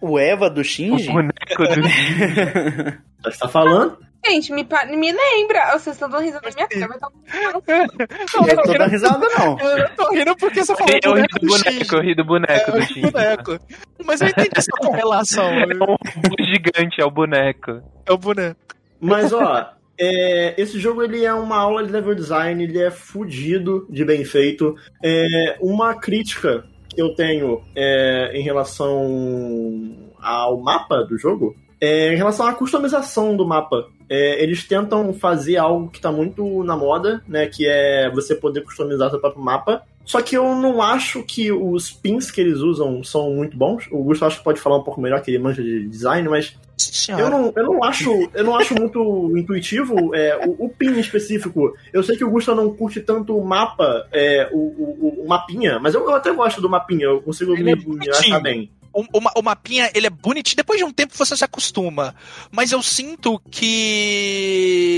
O 0.00 0.18
Eva 0.18 0.48
do 0.48 0.64
Shinji? 0.64 1.08
O 1.08 1.12
boneco 1.12 1.34
do 1.58 1.88
Shinji. 1.88 2.98
Você 3.22 3.38
tá 3.38 3.48
falando? 3.48 3.98
Gente, 4.26 4.52
me, 4.52 4.66
me 4.96 5.12
lembra. 5.12 5.72
Vocês 5.72 5.96
estão 5.96 6.08
dando 6.08 6.22
risada 6.22 6.48
na 6.48 6.54
minha 6.54 6.68
cara, 6.68 6.88
mas 6.88 6.98
tá 6.98 7.08
Não, 8.40 8.48
eu 8.48 8.62
tô 8.62 8.72
dando 8.72 8.90
risada, 8.90 9.26
não. 9.38 9.58
Eu 9.58 9.94
tô 9.94 10.10
rindo 10.10 10.36
porque 10.36 10.64
você 10.64 10.74
falou 10.74 10.94
eu 11.02 11.12
boneco 11.12 11.38
do 11.38 11.46
boneco, 11.46 11.94
eu 11.94 12.02
ri 12.02 12.14
do 12.14 12.24
boneco 12.24 12.72
do 12.72 12.82
Shinji. 12.82 13.10
Boneco. 13.10 13.58
Mas 14.04 14.20
eu 14.20 14.28
entendi 14.28 14.50
essa 14.54 14.70
correlação. 14.72 15.48
É 15.48 15.64
um 15.64 16.44
gigante, 16.44 17.00
é 17.00 17.04
o 17.04 17.10
boneco. 17.10 17.82
É 18.06 18.12
o 18.12 18.18
boneco. 18.18 18.60
Mas, 19.00 19.32
ó, 19.32 19.72
é, 19.98 20.54
esse 20.60 20.78
jogo 20.78 21.02
ele 21.02 21.24
é 21.24 21.34
uma 21.34 21.56
aula 21.56 21.84
de 21.84 21.92
level 21.92 22.14
design, 22.14 22.62
ele 22.62 22.78
é 22.78 22.90
fudido 22.90 23.86
de 23.90 24.04
bem 24.04 24.24
feito. 24.24 24.76
É, 25.02 25.56
uma 25.60 25.94
crítica 25.94 26.64
que 26.88 27.02
eu 27.02 27.14
tenho 27.14 27.62
é, 27.74 28.30
em 28.34 28.42
relação 28.42 29.96
ao 30.20 30.60
mapa 30.60 31.04
do 31.04 31.18
jogo 31.18 31.54
é 31.80 32.12
em 32.12 32.16
relação 32.16 32.46
à 32.46 32.54
customização 32.54 33.36
do 33.36 33.46
mapa. 33.46 33.86
É, 34.08 34.42
eles 34.42 34.66
tentam 34.66 35.12
fazer 35.12 35.58
algo 35.58 35.88
que 35.88 35.98
está 35.98 36.10
muito 36.10 36.64
na 36.64 36.76
moda, 36.76 37.22
né? 37.28 37.46
Que 37.46 37.66
é 37.66 38.10
você 38.10 38.34
poder 38.34 38.62
customizar 38.62 39.10
seu 39.10 39.20
próprio 39.20 39.42
mapa. 39.42 39.82
Só 40.08 40.22
que 40.22 40.34
eu 40.34 40.54
não 40.54 40.80
acho 40.80 41.22
que 41.22 41.52
os 41.52 41.90
pins 41.90 42.30
que 42.30 42.40
eles 42.40 42.60
usam 42.60 43.04
são 43.04 43.30
muito 43.30 43.54
bons. 43.58 43.86
O 43.90 44.02
Gustavo 44.02 44.30
acho 44.30 44.38
que 44.38 44.44
pode 44.44 44.58
falar 44.58 44.78
um 44.78 44.82
pouco 44.82 45.02
melhor, 45.02 45.20
que 45.20 45.30
ele 45.30 45.38
manja 45.38 45.62
de 45.62 45.86
design, 45.86 46.26
mas 46.30 46.56
Senhora. 46.78 47.24
eu 47.24 47.30
não, 47.30 47.52
eu 47.54 47.64
não 47.64 47.84
acho, 47.84 48.10
eu 48.32 48.42
não 48.42 48.56
acho 48.56 48.74
muito 48.74 49.36
intuitivo 49.36 50.14
é, 50.14 50.46
o, 50.46 50.64
o 50.64 50.68
pin 50.70 50.98
específico. 50.98 51.74
Eu 51.92 52.02
sei 52.02 52.16
que 52.16 52.24
o 52.24 52.30
Gustavo 52.30 52.62
não 52.62 52.74
curte 52.74 53.02
tanto 53.02 53.36
o 53.36 53.44
mapa, 53.44 54.08
é, 54.10 54.48
o, 54.50 54.56
o, 54.56 55.24
o 55.24 55.28
mapinha, 55.28 55.78
mas 55.78 55.94
eu, 55.94 56.00
eu 56.00 56.14
até 56.14 56.32
gosto 56.32 56.62
do 56.62 56.70
mapinha, 56.70 57.04
eu 57.04 57.20
consigo 57.20 57.52
Ele 57.52 57.64
me, 57.64 57.72
é 57.72 57.76
me 57.76 58.08
achar 58.08 58.40
bem. 58.40 58.70
O, 58.98 59.02
o, 59.02 59.20
o 59.36 59.42
mapinha, 59.42 59.90
ele 59.94 60.08
é 60.08 60.10
bonitinho. 60.10 60.56
Depois 60.56 60.78
de 60.78 60.84
um 60.84 60.92
tempo 60.92 61.16
você 61.16 61.36
se 61.36 61.44
acostuma. 61.44 62.16
Mas 62.50 62.72
eu 62.72 62.82
sinto 62.82 63.38
que. 63.50 64.92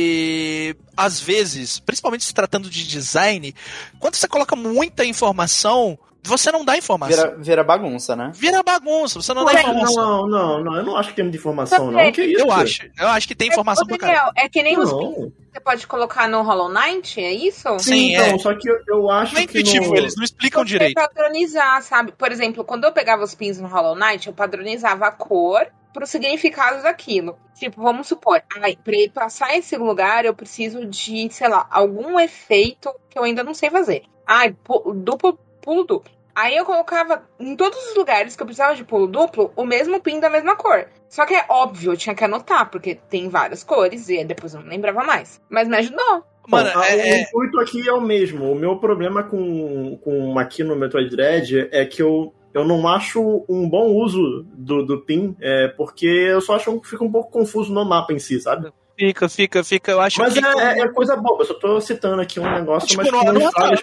Às 0.96 1.20
vezes, 1.20 1.78
principalmente 1.78 2.24
se 2.24 2.32
tratando 2.32 2.70
de 2.70 2.86
design, 2.86 3.54
quando 3.98 4.14
você 4.14 4.26
coloca 4.26 4.56
muita 4.56 5.04
informação, 5.04 5.98
você 6.22 6.52
não 6.52 6.64
dá 6.64 6.76
informação. 6.76 7.24
Vira, 7.30 7.36
vira 7.38 7.64
bagunça, 7.64 8.14
né? 8.14 8.30
Vira 8.34 8.62
bagunça, 8.62 9.20
você 9.20 9.32
não 9.32 9.44
dá 9.44 9.52
Ué, 9.52 9.60
informação. 9.60 10.26
não, 10.26 10.28
não, 10.28 10.64
não, 10.64 10.76
eu 10.76 10.82
não 10.84 10.96
acho 10.96 11.10
que 11.10 11.16
tem 11.16 11.24
muita 11.24 11.38
informação, 11.38 11.90
não. 11.90 12.12
Que 12.12 12.22
isso? 12.22 12.42
Eu 12.44 12.52
acho. 12.52 12.82
Eu 12.98 13.08
acho 13.08 13.28
que 13.28 13.34
tem 13.34 13.48
informação 13.48 13.86
caralho. 13.86 14.00
Daniel, 14.00 14.32
é 14.36 14.48
que 14.48 14.62
nem 14.62 14.78
os 14.78 14.92
pins 14.92 15.00
Não. 15.18 15.30
que 15.30 15.32
você 15.52 15.60
pode 15.60 15.86
colocar 15.86 16.28
no 16.28 16.42
Hollow 16.42 16.68
Knight, 16.68 17.20
é 17.20 17.32
isso? 17.32 17.78
Sim, 17.78 17.90
Sim, 17.90 18.12
então, 18.14 18.26
é. 18.26 18.38
só 18.38 18.54
que 18.54 18.68
eu, 18.68 18.78
eu 18.88 19.10
acho 19.10 19.34
Não 19.34 19.40
é 19.42 19.46
que 19.46 19.58
intuitivo, 19.58 19.90
no... 19.90 19.96
eles 19.96 20.14
não 20.16 20.24
explicam 20.24 20.62
Você 20.62 20.68
direito. 20.68 20.94
padronizar, 20.94 21.82
sabe? 21.82 22.12
Por 22.12 22.30
exemplo, 22.30 22.64
quando 22.64 22.84
eu 22.84 22.92
pegava 22.92 23.22
os 23.24 23.34
pins 23.34 23.58
no 23.60 23.68
Hollow 23.68 23.94
Knight, 23.96 24.26
eu 24.26 24.32
padronizava 24.32 25.06
a 25.06 25.10
cor 25.12 25.66
pro 25.92 26.06
significado 26.06 26.82
daquilo. 26.82 27.36
Tipo, 27.54 27.82
vamos 27.82 28.06
supor, 28.06 28.40
ai, 28.62 28.76
pra 28.82 28.94
ele 28.94 29.10
passar 29.10 29.56
esse 29.56 29.76
lugar, 29.76 30.24
eu 30.24 30.32
preciso 30.34 30.86
de, 30.86 31.28
sei 31.30 31.48
lá, 31.48 31.66
algum 31.70 32.18
efeito 32.18 32.90
que 33.08 33.18
eu 33.18 33.24
ainda 33.24 33.42
não 33.42 33.52
sei 33.54 33.68
fazer. 33.70 34.04
Ai, 34.26 34.54
duplo, 34.94 35.38
pulo 35.60 35.84
duplo. 35.84 36.10
Aí 36.34 36.56
eu 36.56 36.64
colocava 36.64 37.22
em 37.38 37.56
todos 37.56 37.78
os 37.88 37.96
lugares 37.96 38.36
que 38.36 38.42
eu 38.42 38.46
precisava 38.46 38.74
de 38.74 38.84
pulo 38.84 39.06
duplo 39.06 39.52
o 39.56 39.64
mesmo 39.64 40.00
pin 40.00 40.20
da 40.20 40.30
mesma 40.30 40.56
cor. 40.56 40.86
Só 41.08 41.26
que 41.26 41.34
é 41.34 41.44
óbvio, 41.48 41.92
eu 41.92 41.96
tinha 41.96 42.14
que 42.14 42.24
anotar, 42.24 42.70
porque 42.70 42.94
tem 42.94 43.28
várias 43.28 43.64
cores 43.64 44.08
e 44.08 44.24
depois 44.24 44.54
eu 44.54 44.60
não 44.60 44.68
lembrava 44.68 45.02
mais. 45.02 45.40
Mas 45.50 45.68
me 45.68 45.76
ajudou. 45.76 46.24
Mano, 46.48 46.70
Bom, 46.72 46.82
é- 46.82 46.96
o 46.96 47.00
é- 47.00 47.22
intuito 47.22 47.60
aqui 47.60 47.88
é 47.88 47.92
o 47.92 48.00
mesmo. 48.00 48.50
O 48.50 48.54
meu 48.54 48.76
problema 48.76 49.22
com, 49.22 49.98
com 49.98 50.38
aqui 50.38 50.64
no 50.64 50.76
Metroid 50.76 51.10
Dread 51.10 51.68
é 51.70 51.84
que 51.84 52.02
eu, 52.02 52.32
eu 52.54 52.64
não 52.64 52.88
acho 52.88 53.44
um 53.48 53.68
bom 53.68 53.88
uso 53.92 54.44
do, 54.54 54.84
do 54.84 55.00
PIN, 55.00 55.36
é, 55.40 55.68
porque 55.68 56.06
eu 56.06 56.40
só 56.40 56.56
acho 56.56 56.80
que 56.80 56.88
fica 56.88 57.04
um 57.04 57.10
pouco 57.10 57.30
confuso 57.30 57.72
no 57.72 57.84
mapa 57.84 58.12
em 58.12 58.18
si, 58.18 58.40
sabe? 58.40 58.72
Fica, 59.00 59.28
fica, 59.30 59.64
fica. 59.64 59.92
Eu 59.92 60.00
acho 60.02 60.20
Mas 60.20 60.34
que. 60.34 60.44
é, 60.44 60.48
é- 60.50 60.80
é 60.80 60.88
coisa 60.88 61.16
boa, 61.16 61.40
eu 61.40 61.46
só 61.46 61.54
tô 61.54 61.80
citando 61.80 62.20
aqui 62.20 62.38
um 62.38 62.42
negócio, 62.52 62.86
Tipo, 62.86 63.02
mas 63.02 63.10
não, 63.10 63.24
não, 63.24 63.32
não, 63.32 63.40
nada, 63.50 63.80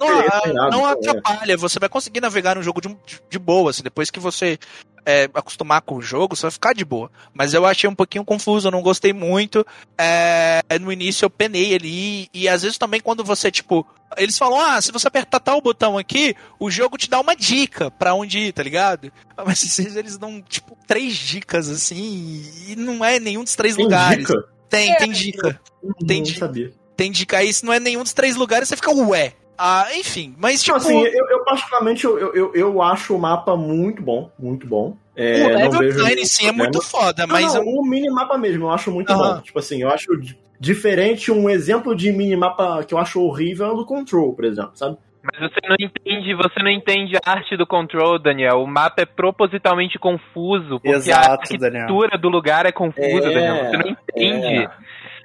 não 0.53 0.67
então, 0.67 0.87
é. 0.87 0.91
atrapalha. 0.91 1.57
Você 1.57 1.79
vai 1.79 1.89
conseguir 1.89 2.21
navegar 2.21 2.55
no 2.55 2.61
jogo 2.61 2.79
de, 2.79 2.89
de, 3.03 3.19
de 3.27 3.39
boa. 3.39 3.71
Assim, 3.71 3.81
depois 3.81 4.11
que 4.11 4.19
você 4.19 4.59
é, 5.03 5.23
acostumar 5.33 5.81
com 5.81 5.95
o 5.95 6.01
jogo, 6.03 6.35
você 6.35 6.43
vai 6.43 6.51
ficar 6.51 6.73
de 6.75 6.85
boa. 6.85 7.09
Mas 7.33 7.55
eu 7.55 7.65
achei 7.65 7.89
um 7.89 7.95
pouquinho 7.95 8.23
confuso, 8.23 8.67
eu 8.67 8.71
não 8.71 8.83
gostei 8.83 9.11
muito. 9.11 9.65
É, 9.97 10.61
no 10.79 10.91
início 10.91 11.25
eu 11.25 11.31
penei 11.31 11.73
ali. 11.73 12.29
E 12.31 12.47
às 12.47 12.61
vezes 12.61 12.77
também 12.77 13.01
quando 13.01 13.23
você, 13.23 13.49
tipo. 13.49 13.87
Eles 14.17 14.37
falam, 14.37 14.61
ah, 14.61 14.79
se 14.79 14.91
você 14.91 15.07
apertar 15.07 15.39
tal 15.39 15.59
botão 15.59 15.97
aqui, 15.97 16.33
o 16.59 16.69
jogo 16.71 16.95
te 16.97 17.09
dá 17.09 17.19
uma 17.19 17.35
dica 17.35 17.91
pra 17.91 18.13
onde 18.13 18.39
ir, 18.39 18.53
tá 18.53 18.61
ligado? 18.63 19.11
Mas 19.45 19.63
às 19.63 19.75
vezes 19.77 19.95
eles 19.97 20.17
dão, 20.17 20.41
tipo, 20.47 20.77
três 20.87 21.13
dicas, 21.15 21.67
assim, 21.67 22.45
e 22.67 22.75
não 22.77 23.03
é 23.03 23.19
nenhum 23.19 23.43
dos 23.43 23.55
três 23.55 23.75
Tem 23.75 23.83
lugares. 23.83 24.25
dica? 24.27 24.56
Tem, 24.69 24.95
tem 24.97 25.11
dica. 25.11 25.59
Não 25.83 25.93
Entendi. 26.01 26.37
sabia. 26.37 26.71
Tem 26.95 27.11
dica 27.11 27.37
aí, 27.37 27.53
se 27.53 27.65
não 27.65 27.71
é 27.73 27.79
nenhum 27.79 28.03
dos 28.03 28.13
três 28.13 28.35
lugares, 28.35 28.67
você 28.67 28.75
fica 28.75 28.91
ué. 28.91 29.33
Ah, 29.57 29.87
enfim, 29.95 30.35
mas 30.37 30.61
tipo. 30.61 30.77
Não, 30.77 30.85
assim, 30.85 30.99
eu, 31.03 31.29
eu 31.29 31.43
particularmente 31.43 32.05
eu, 32.05 32.17
eu, 32.35 32.51
eu 32.53 32.81
acho 32.81 33.15
o 33.15 33.19
mapa 33.19 33.55
muito 33.57 34.01
bom, 34.03 34.29
muito 34.37 34.67
bom. 34.67 34.95
É, 35.15 35.45
o 35.45 35.49
não 35.49 35.55
level 35.57 35.79
vejo 35.79 35.97
design 35.97 36.25
sim 36.27 36.43
é 36.43 36.47
problema. 36.49 36.71
muito 36.71 36.81
foda, 36.87 37.25
Não, 37.25 37.33
mas 37.33 37.53
não, 37.55 37.63
eu- 37.63 37.67
o 37.67 37.83
minimapa 37.83 38.37
mesmo, 38.37 38.65
eu 38.65 38.69
acho 38.71 38.91
muito 38.91 39.11
bom. 39.15 39.41
Tipo 39.41 39.57
assim, 39.57 39.81
eu 39.81 39.89
acho 39.89 40.15
di- 40.17 40.37
diferente 40.59 41.31
um 41.31 41.49
exemplo 41.49 41.95
de 41.95 42.11
minimapa 42.11 42.83
que 42.83 42.93
eu 42.93 42.99
acho 42.99 43.19
horrível 43.21 43.65
é 43.65 43.71
o 43.71 43.75
do 43.77 43.85
Control, 43.85 44.33
por 44.33 44.45
exemplo, 44.45 44.71
sabe? 44.75 44.97
Mas 45.33 45.51
você 45.51 45.67
não 45.67 45.75
entende, 45.79 46.33
você 46.33 46.63
não 46.63 46.71
entende 46.71 47.17
a 47.17 47.31
arte 47.31 47.57
do 47.57 47.67
control, 47.67 48.17
Daniel. 48.17 48.61
O 48.61 48.67
mapa 48.67 49.01
é 49.01 49.05
propositalmente 49.05 49.99
confuso, 49.99 50.79
porque 50.79 50.89
a 50.89 50.97
Exato, 50.97 51.57
Daniel. 51.57 51.81
arquitetura 51.81 52.17
do 52.17 52.29
lugar 52.29 52.65
é 52.65 52.71
confusa, 52.71 53.29
É, 53.29 53.33
Daniel. 53.33 53.55
Você 53.65 53.77
não 53.77 53.89
entende 53.89 54.55
é. 54.55 54.67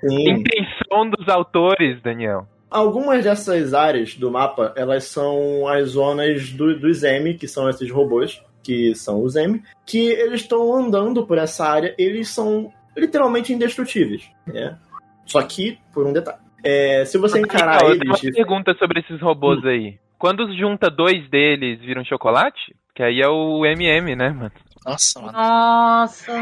a 0.08 0.30
intenção 0.30 1.08
dos 1.10 1.28
autores, 1.28 2.02
Daniel. 2.02 2.46
Algumas 2.70 3.22
dessas 3.22 3.74
áreas 3.74 4.14
do 4.14 4.30
mapa, 4.30 4.72
elas 4.76 5.04
são 5.04 5.68
as 5.68 5.90
zonas 5.90 6.50
do, 6.52 6.78
dos 6.78 7.02
M, 7.02 7.34
que 7.34 7.46
são 7.46 7.68
esses 7.68 7.90
robôs, 7.90 8.42
que 8.62 8.94
são 8.94 9.22
os 9.22 9.36
M, 9.36 9.62
que 9.84 10.08
eles 10.08 10.40
estão 10.40 10.74
andando 10.74 11.26
por 11.26 11.36
essa 11.36 11.66
área, 11.66 11.94
eles 11.98 12.28
são 12.28 12.72
literalmente 12.96 13.52
indestrutíveis, 13.52 14.30
né? 14.46 14.78
Só 15.26 15.42
que, 15.42 15.78
por 15.92 16.06
um 16.06 16.12
detalhe. 16.12 16.38
É, 16.64 17.04
se 17.04 17.18
você 17.18 17.40
encarar 17.40 17.78
tenho 17.78 17.92
eles... 17.92 18.22
uma 18.22 18.32
pergunta 18.32 18.74
sobre 18.74 19.00
esses 19.00 19.20
robôs 19.20 19.64
aí. 19.64 19.98
Quando 20.18 20.54
junta 20.56 20.88
dois 20.88 21.28
deles, 21.28 21.80
viram 21.80 22.04
chocolate? 22.04 22.74
Que 22.94 23.02
aí 23.02 23.20
é 23.20 23.28
o 23.28 23.64
MM, 23.66 24.14
né, 24.14 24.28
mano? 24.30 24.52
Nossa, 24.86 25.20
mano. 25.20 25.32
Nossa. 25.32 26.32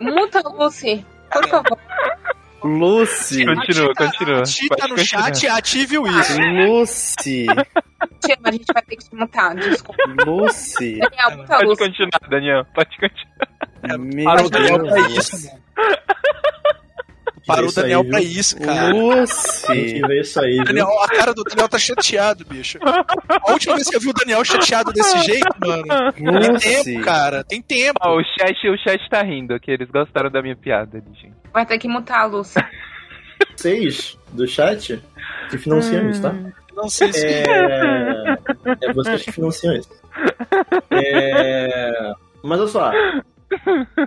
Muta, 0.00 0.40
Lucy. 0.48 1.04
Por 1.32 1.48
favor. 1.48 1.78
Lucy. 2.64 3.44
Continua, 3.44 3.94
continua. 3.94 4.42
Ti 4.42 4.68
Pode 4.68 4.88
no 4.92 4.98
chat, 4.98 5.46
ative 5.46 5.98
o 5.98 6.06
isso. 6.06 6.40
Lucy. 6.40 7.46
Tia, 8.24 8.36
a 8.42 8.50
gente 8.50 8.64
vai 8.72 8.82
ter 8.82 8.96
que 8.96 9.08
te 9.08 9.14
mutar. 9.14 9.54
Desculpa. 9.54 10.02
Lucy. 10.26 10.98
Daniel, 10.98 11.36
muta 11.36 11.54
a 11.54 11.56
Pode 11.58 11.66
Lucy. 11.66 11.84
continuar, 11.84 12.20
Daniel. 12.28 12.64
Pode 12.74 12.90
continuar. 12.98 13.98
Meu 13.98 14.24
Parou 14.24 14.50
pra 14.50 14.60
Deus. 14.60 15.16
isso, 15.16 15.46
mano. 15.46 15.62
Parou 17.46 17.66
o 17.66 17.68
aí, 17.68 17.74
Daniel 17.74 18.02
viu? 18.02 18.10
pra 18.10 18.20
isso, 18.20 18.60
cara. 18.60 18.92
Tem 19.66 19.84
que 19.84 20.00
ver 20.06 20.20
isso 20.20 20.40
aí? 20.40 20.64
Daniel, 20.64 20.88
a 21.00 21.08
cara 21.08 21.32
do 21.32 21.44
Daniel 21.44 21.68
tá 21.68 21.78
chateado, 21.78 22.44
bicho. 22.44 22.78
A 22.82 23.52
última 23.52 23.76
vez 23.76 23.88
que 23.88 23.96
eu 23.96 24.00
vi 24.00 24.10
o 24.10 24.12
Daniel 24.12 24.44
chateado 24.44 24.92
desse 24.92 25.18
jeito, 25.20 25.46
mano. 25.64 25.84
Tem 26.12 26.26
Lucy. 26.26 26.84
tempo, 26.84 27.04
cara. 27.04 27.44
Tem 27.44 27.62
tempo. 27.62 28.00
Ó, 28.02 28.18
o 28.18 28.24
chat, 28.24 28.68
o 28.68 28.76
chat 28.78 29.00
tá 29.08 29.22
rindo, 29.22 29.58
que 29.60 29.70
eles 29.70 29.88
gostaram 29.90 30.30
da 30.30 30.42
minha 30.42 30.56
piada, 30.56 31.00
gente. 31.14 31.32
Vai 31.52 31.64
ter 31.64 31.78
que 31.78 31.86
mutar 31.86 32.22
a 32.22 32.26
Lucy. 32.26 32.58
Vocês 33.54 34.18
do 34.32 34.46
chat 34.46 35.00
que 35.50 35.58
financiam 35.58 36.10
isso, 36.10 36.22
tá? 36.22 36.34
Não 36.74 36.88
sei 36.88 37.12
se. 37.12 37.26
É, 37.26 37.44
é 38.82 38.92
vocês 38.92 39.22
que 39.22 39.32
financiam 39.32 39.74
isso. 39.74 39.90
É, 40.90 42.12
Mas 42.42 42.60
olha 42.60 42.68
só. 42.68 42.92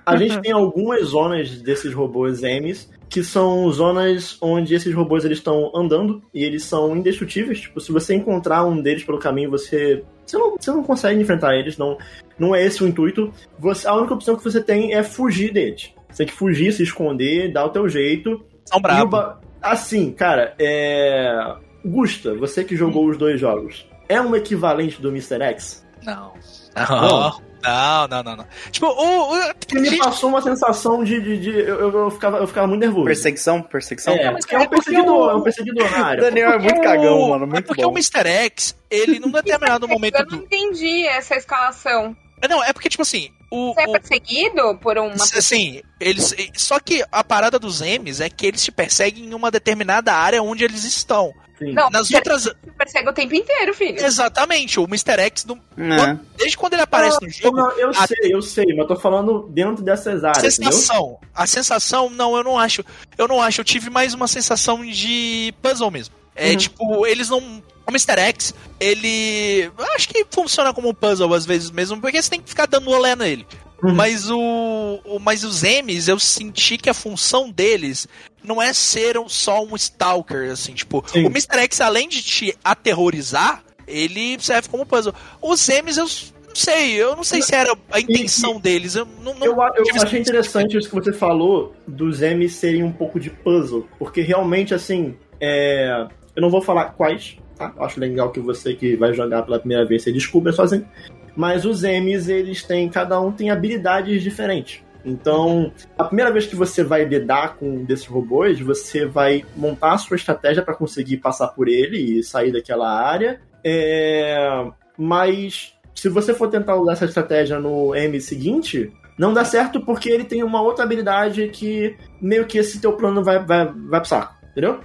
A 0.06 0.16
gente 0.18 0.40
tem 0.42 0.52
algumas 0.52 1.08
zonas 1.08 1.62
desses 1.62 1.94
robôs 1.94 2.44
M's 2.44 2.90
que 3.10 3.24
são 3.24 3.70
zonas 3.72 4.38
onde 4.42 4.76
esses 4.76 4.94
robôs 4.94 5.26
eles 5.26 5.40
estão 5.40 5.72
andando 5.76 6.22
e 6.34 6.44
eles 6.44 6.64
são 6.64 6.96
indestrutíveis. 6.96 7.62
Tipo, 7.62 7.82
se 7.82 7.92
você 7.92 8.14
encontrar 8.16 8.64
um 8.66 8.80
deles 8.82 9.04
pelo 9.04 9.18
caminho, 9.18 9.50
você 9.50 10.04
você 10.26 10.38
não, 10.38 10.56
você 10.60 10.70
não 10.72 10.84
consegue 10.84 11.20
enfrentar 11.20 11.56
eles. 11.56 11.76
Não, 11.78 11.98
não 12.38 12.54
é 12.54 12.64
esse 12.64 12.84
o 12.84 12.88
intuito. 12.88 13.34
Você, 13.58 13.88
a 13.88 13.96
única 13.96 14.14
opção 14.14 14.36
que 14.36 14.44
você 14.44 14.62
tem 14.62 14.94
é 14.94 15.02
fugir 15.02 15.52
deles. 15.52 15.92
Você 16.10 16.18
tem 16.24 16.28
que 16.28 16.34
fugir, 16.34 16.72
se 16.72 16.84
esconder, 16.84 17.52
dar 17.52 17.66
o 17.66 17.70
teu 17.70 17.90
jeito. 17.90 18.46
São 18.66 18.80
bravos. 18.80 19.10
ba- 19.10 19.40
Assim, 19.62 20.12
cara, 20.12 20.54
é. 20.60 21.56
Gusta, 21.84 22.34
você 22.36 22.64
que 22.64 22.76
jogou 22.76 23.08
os 23.08 23.18
dois 23.18 23.40
jogos, 23.40 23.88
é 24.08 24.22
um 24.22 24.36
equivalente 24.36 25.02
do 25.02 25.10
Mr. 25.10 25.42
X? 25.42 25.86
Não. 26.06 26.34
Não. 26.78 27.42
Não, 27.64 28.08
não, 28.08 28.24
não, 28.24 28.36
não. 28.38 28.46
Tipo, 28.72 28.88
o. 28.88 29.34
o 29.50 29.54
Que 29.56 29.80
me 29.80 29.98
passou 29.98 30.30
uma 30.30 30.42
sensação 30.42 31.04
de. 31.04 31.20
de, 31.22 31.38
de- 31.40 31.60
eu, 31.60 31.92
eu, 31.92 32.12
ficava, 32.12 32.38
eu 32.38 32.48
ficava 32.48 32.68
muito 32.68 32.82
nervoso. 32.82 33.06
Perseguição, 33.06 33.62
perseguição. 33.62 34.14
É, 34.14 34.32
porque 34.32 34.56
é 34.56 34.60
um 34.60 34.68
perseguidor, 34.68 35.30
é 35.32 35.36
um 35.36 35.42
perseguidor 35.42 35.92
na 35.92 36.06
área. 36.06 36.22
Daniel 36.30 36.52
é 36.54 36.60
muito 36.60 36.82
cagão, 36.82 37.30
mano. 37.30 37.44
É 37.44 37.48
Muito 37.48 37.66
porque 37.66 37.84
bom. 37.84 37.90
o 37.90 37.94
Mr. 37.94 38.28
X, 38.28 38.76
ele 38.90 39.20
num 39.20 39.32
determinado 39.32 39.88
momento 39.88 40.16
Eu 40.16 40.26
não 40.26 40.38
entendi 40.40 41.06
essa 41.08 41.36
escalação. 41.36 42.16
Não, 42.48 42.64
é 42.64 42.72
porque, 42.72 42.90
tipo 42.90 43.02
assim, 43.02 43.30
o. 43.52 43.74
Você 43.74 43.82
é 43.82 43.88
o- 43.88 43.92
perseguido 43.94 44.78
por 44.78 44.98
uma 44.98 45.14
Assim, 45.14 45.82
eles. 46.00 46.34
Só 46.56 46.80
que 46.80 47.04
a 47.12 47.24
parada 47.24 47.58
dos 47.60 47.82
M's 47.82 48.22
é 48.22 48.30
que 48.30 48.46
eles 48.46 48.64
te 48.64 48.72
perseguem 48.72 49.26
em 49.26 49.34
uma 49.34 49.50
determinada 49.52 50.14
área 50.14 50.42
onde 50.44 50.64
eles 50.64 50.84
estão. 50.84 51.32
Sim. 51.58 51.74
Não, 51.74 51.90
Nas 51.90 52.10
outras. 52.10 52.50
persegue 52.78 53.10
o 53.10 53.14
tempo 53.14 53.36
inteiro, 53.36 53.74
filho. 53.74 54.00
Exatamente, 54.02 54.80
o 54.80 54.86
Mr. 54.86 55.20
X, 55.24 55.44
no- 55.44 55.60
É. 55.78 56.18
desde 56.38 56.56
quando 56.58 56.72
ele 56.76 56.84
aparece 56.84 57.18
no 57.22 57.30
jogo, 57.30 57.58
Não, 57.58 57.72
eu 57.72 57.90
a- 57.90 58.08
sei, 58.08 58.34
eu 58.34 58.42
sei, 58.42 58.66
mas 58.68 58.78
eu 58.78 58.88
tô 58.88 58.96
falando 58.96 59.46
dentro 59.50 59.84
dessas 59.84 60.24
áreas, 60.24 60.58
entendeu? 60.58 60.72
sensação. 60.72 61.20
A 61.36 61.46
sensação, 61.46 62.10
não, 62.10 62.38
eu 62.38 62.46
não 62.46 62.58
acho. 62.58 62.82
Eu 63.18 63.28
não 63.28 63.42
acho. 63.42 63.60
Eu 63.60 63.66
tive 63.66 63.90
mais 63.90 64.14
uma 64.14 64.26
sensação 64.30 64.86
de 64.86 65.54
puzzle 65.62 65.92
mesmo. 65.92 66.16
É 66.40 66.52
Uhum. 66.52 66.58
tipo, 66.58 67.06
eles 67.06 67.30
não. 67.30 67.40
O 67.88 67.92
Mr. 67.92 68.20
X, 68.20 68.54
ele. 68.80 69.64
eu 69.78 69.86
Acho 69.96 70.08
que 70.10 70.26
funciona 70.30 70.74
como 70.74 70.90
um 70.90 70.94
puzzle 70.94 71.34
às 71.34 71.46
vezes 71.46 71.72
mesmo, 71.72 72.00
porque 72.00 72.22
você 72.22 72.30
tem 72.30 72.42
que 72.42 72.50
ficar 72.50 72.66
dando 72.68 72.90
olé 72.92 73.16
nele. 73.16 73.46
Uhum. 73.82 73.94
Mas 73.96 74.30
o, 74.30 75.00
o. 75.06 75.20
Mas 75.20 75.44
os 75.44 75.64
M's, 75.64 76.08
eu 76.08 76.20
senti 76.20 76.78
que 76.78 76.90
a 76.90 76.94
função 76.94 77.50
deles 77.50 78.08
não 78.44 78.62
é 78.62 78.74
ser 78.74 79.18
um- 79.18 79.28
só 79.30 79.64
um 79.64 79.76
Stalker, 79.76 80.52
assim, 80.52 80.74
tipo, 80.74 81.04
Sim. 81.08 81.24
o 81.24 81.28
Mr. 81.28 81.60
X, 81.62 81.82
além 81.82 82.08
de 82.08 82.22
te 82.22 82.56
aterrorizar. 82.64 83.64
ele 83.88 84.38
serve 84.40 84.70
como 84.70 84.86
puzzle. 84.86 85.14
Os 85.42 85.68
M's 85.68 85.98
eu 85.98 86.04
não 86.48 86.56
sei, 86.56 86.92
eu 86.94 87.16
não 87.16 87.24
sei 87.24 87.42
se 87.42 87.56
era 87.56 87.76
a 87.92 88.00
intenção 88.00 88.60
deles. 88.60 88.94
Eu 88.96 89.08
não, 89.24 89.34
não 89.34 89.46
Eu, 89.48 89.54
eu 89.56 90.02
achei 90.04 90.20
interessante 90.20 90.78
isso 90.78 90.88
que 90.90 90.94
você 90.96 91.12
falou 91.12 91.74
dos 91.88 92.20
M's 92.22 92.54
serem 92.54 92.84
um 92.84 92.92
pouco 92.92 93.20
de 93.20 93.32
puzzle, 93.32 93.88
porque 93.98 94.22
realmente, 94.22 94.76
assim, 94.76 95.16
é, 95.42 96.08
eu 96.40 96.42
não 96.42 96.50
vou 96.50 96.62
falar 96.62 96.94
quais, 96.94 97.38
tá? 97.56 97.74
Eu 97.76 97.84
acho 97.84 98.00
legal 98.00 98.32
que 98.32 98.40
você 98.40 98.74
que 98.74 98.96
vai 98.96 99.14
jogar 99.14 99.44
pela 99.44 99.60
primeira 99.60 99.86
vez 99.86 100.04
você 100.04 100.12
descubra 100.12 100.54
sozinho. 100.54 100.88
Mas 101.36 101.66
os 101.66 101.84
M's, 101.84 102.28
eles 102.30 102.64
têm, 102.64 102.90
cada 102.90 103.20
um 103.20 103.32
tem 103.32 103.52
habilidades 103.52 104.24
diferentes. 104.24 104.82
Então, 105.06 105.72
a 105.98 106.04
primeira 106.04 106.32
vez 106.32 106.46
que 106.46 106.56
você 106.56 106.84
vai 106.84 107.06
lidar 107.06 107.56
com 107.56 107.70
um 107.70 107.86
desses 107.86 108.06
robôs, 108.06 108.60
você 108.60 109.06
vai 109.06 109.46
montar 109.56 109.94
a 109.94 109.98
sua 109.98 110.16
estratégia 110.16 110.64
para 110.64 110.74
conseguir 110.74 111.18
passar 111.18 111.50
por 111.50 111.68
ele 111.68 111.98
e 111.98 112.24
sair 112.24 112.52
daquela 112.52 112.90
área. 112.90 113.40
É, 113.64 114.66
Mas 114.98 115.74
se 115.94 116.10
você 116.10 116.34
for 116.34 116.50
tentar 116.50 116.76
usar 116.76 116.94
essa 116.94 117.06
estratégia 117.06 117.60
no 117.60 117.96
M 117.96 118.20
seguinte, 118.20 118.92
não 119.18 119.34
dá 119.34 119.44
certo 119.44 119.82
porque 119.82 120.10
ele 120.10 120.24
tem 120.24 120.44
uma 120.44 120.62
outra 120.62 120.84
habilidade 120.84 121.50
que 121.50 121.96
meio 122.22 122.46
que 122.46 122.58
esse 122.58 122.80
teu 122.80 122.94
plano 122.94 123.24
vai, 123.24 123.44
vai, 123.44 123.66
vai 123.66 124.00
pro 124.00 124.10
saco, 124.10 124.36
entendeu? 124.52 124.80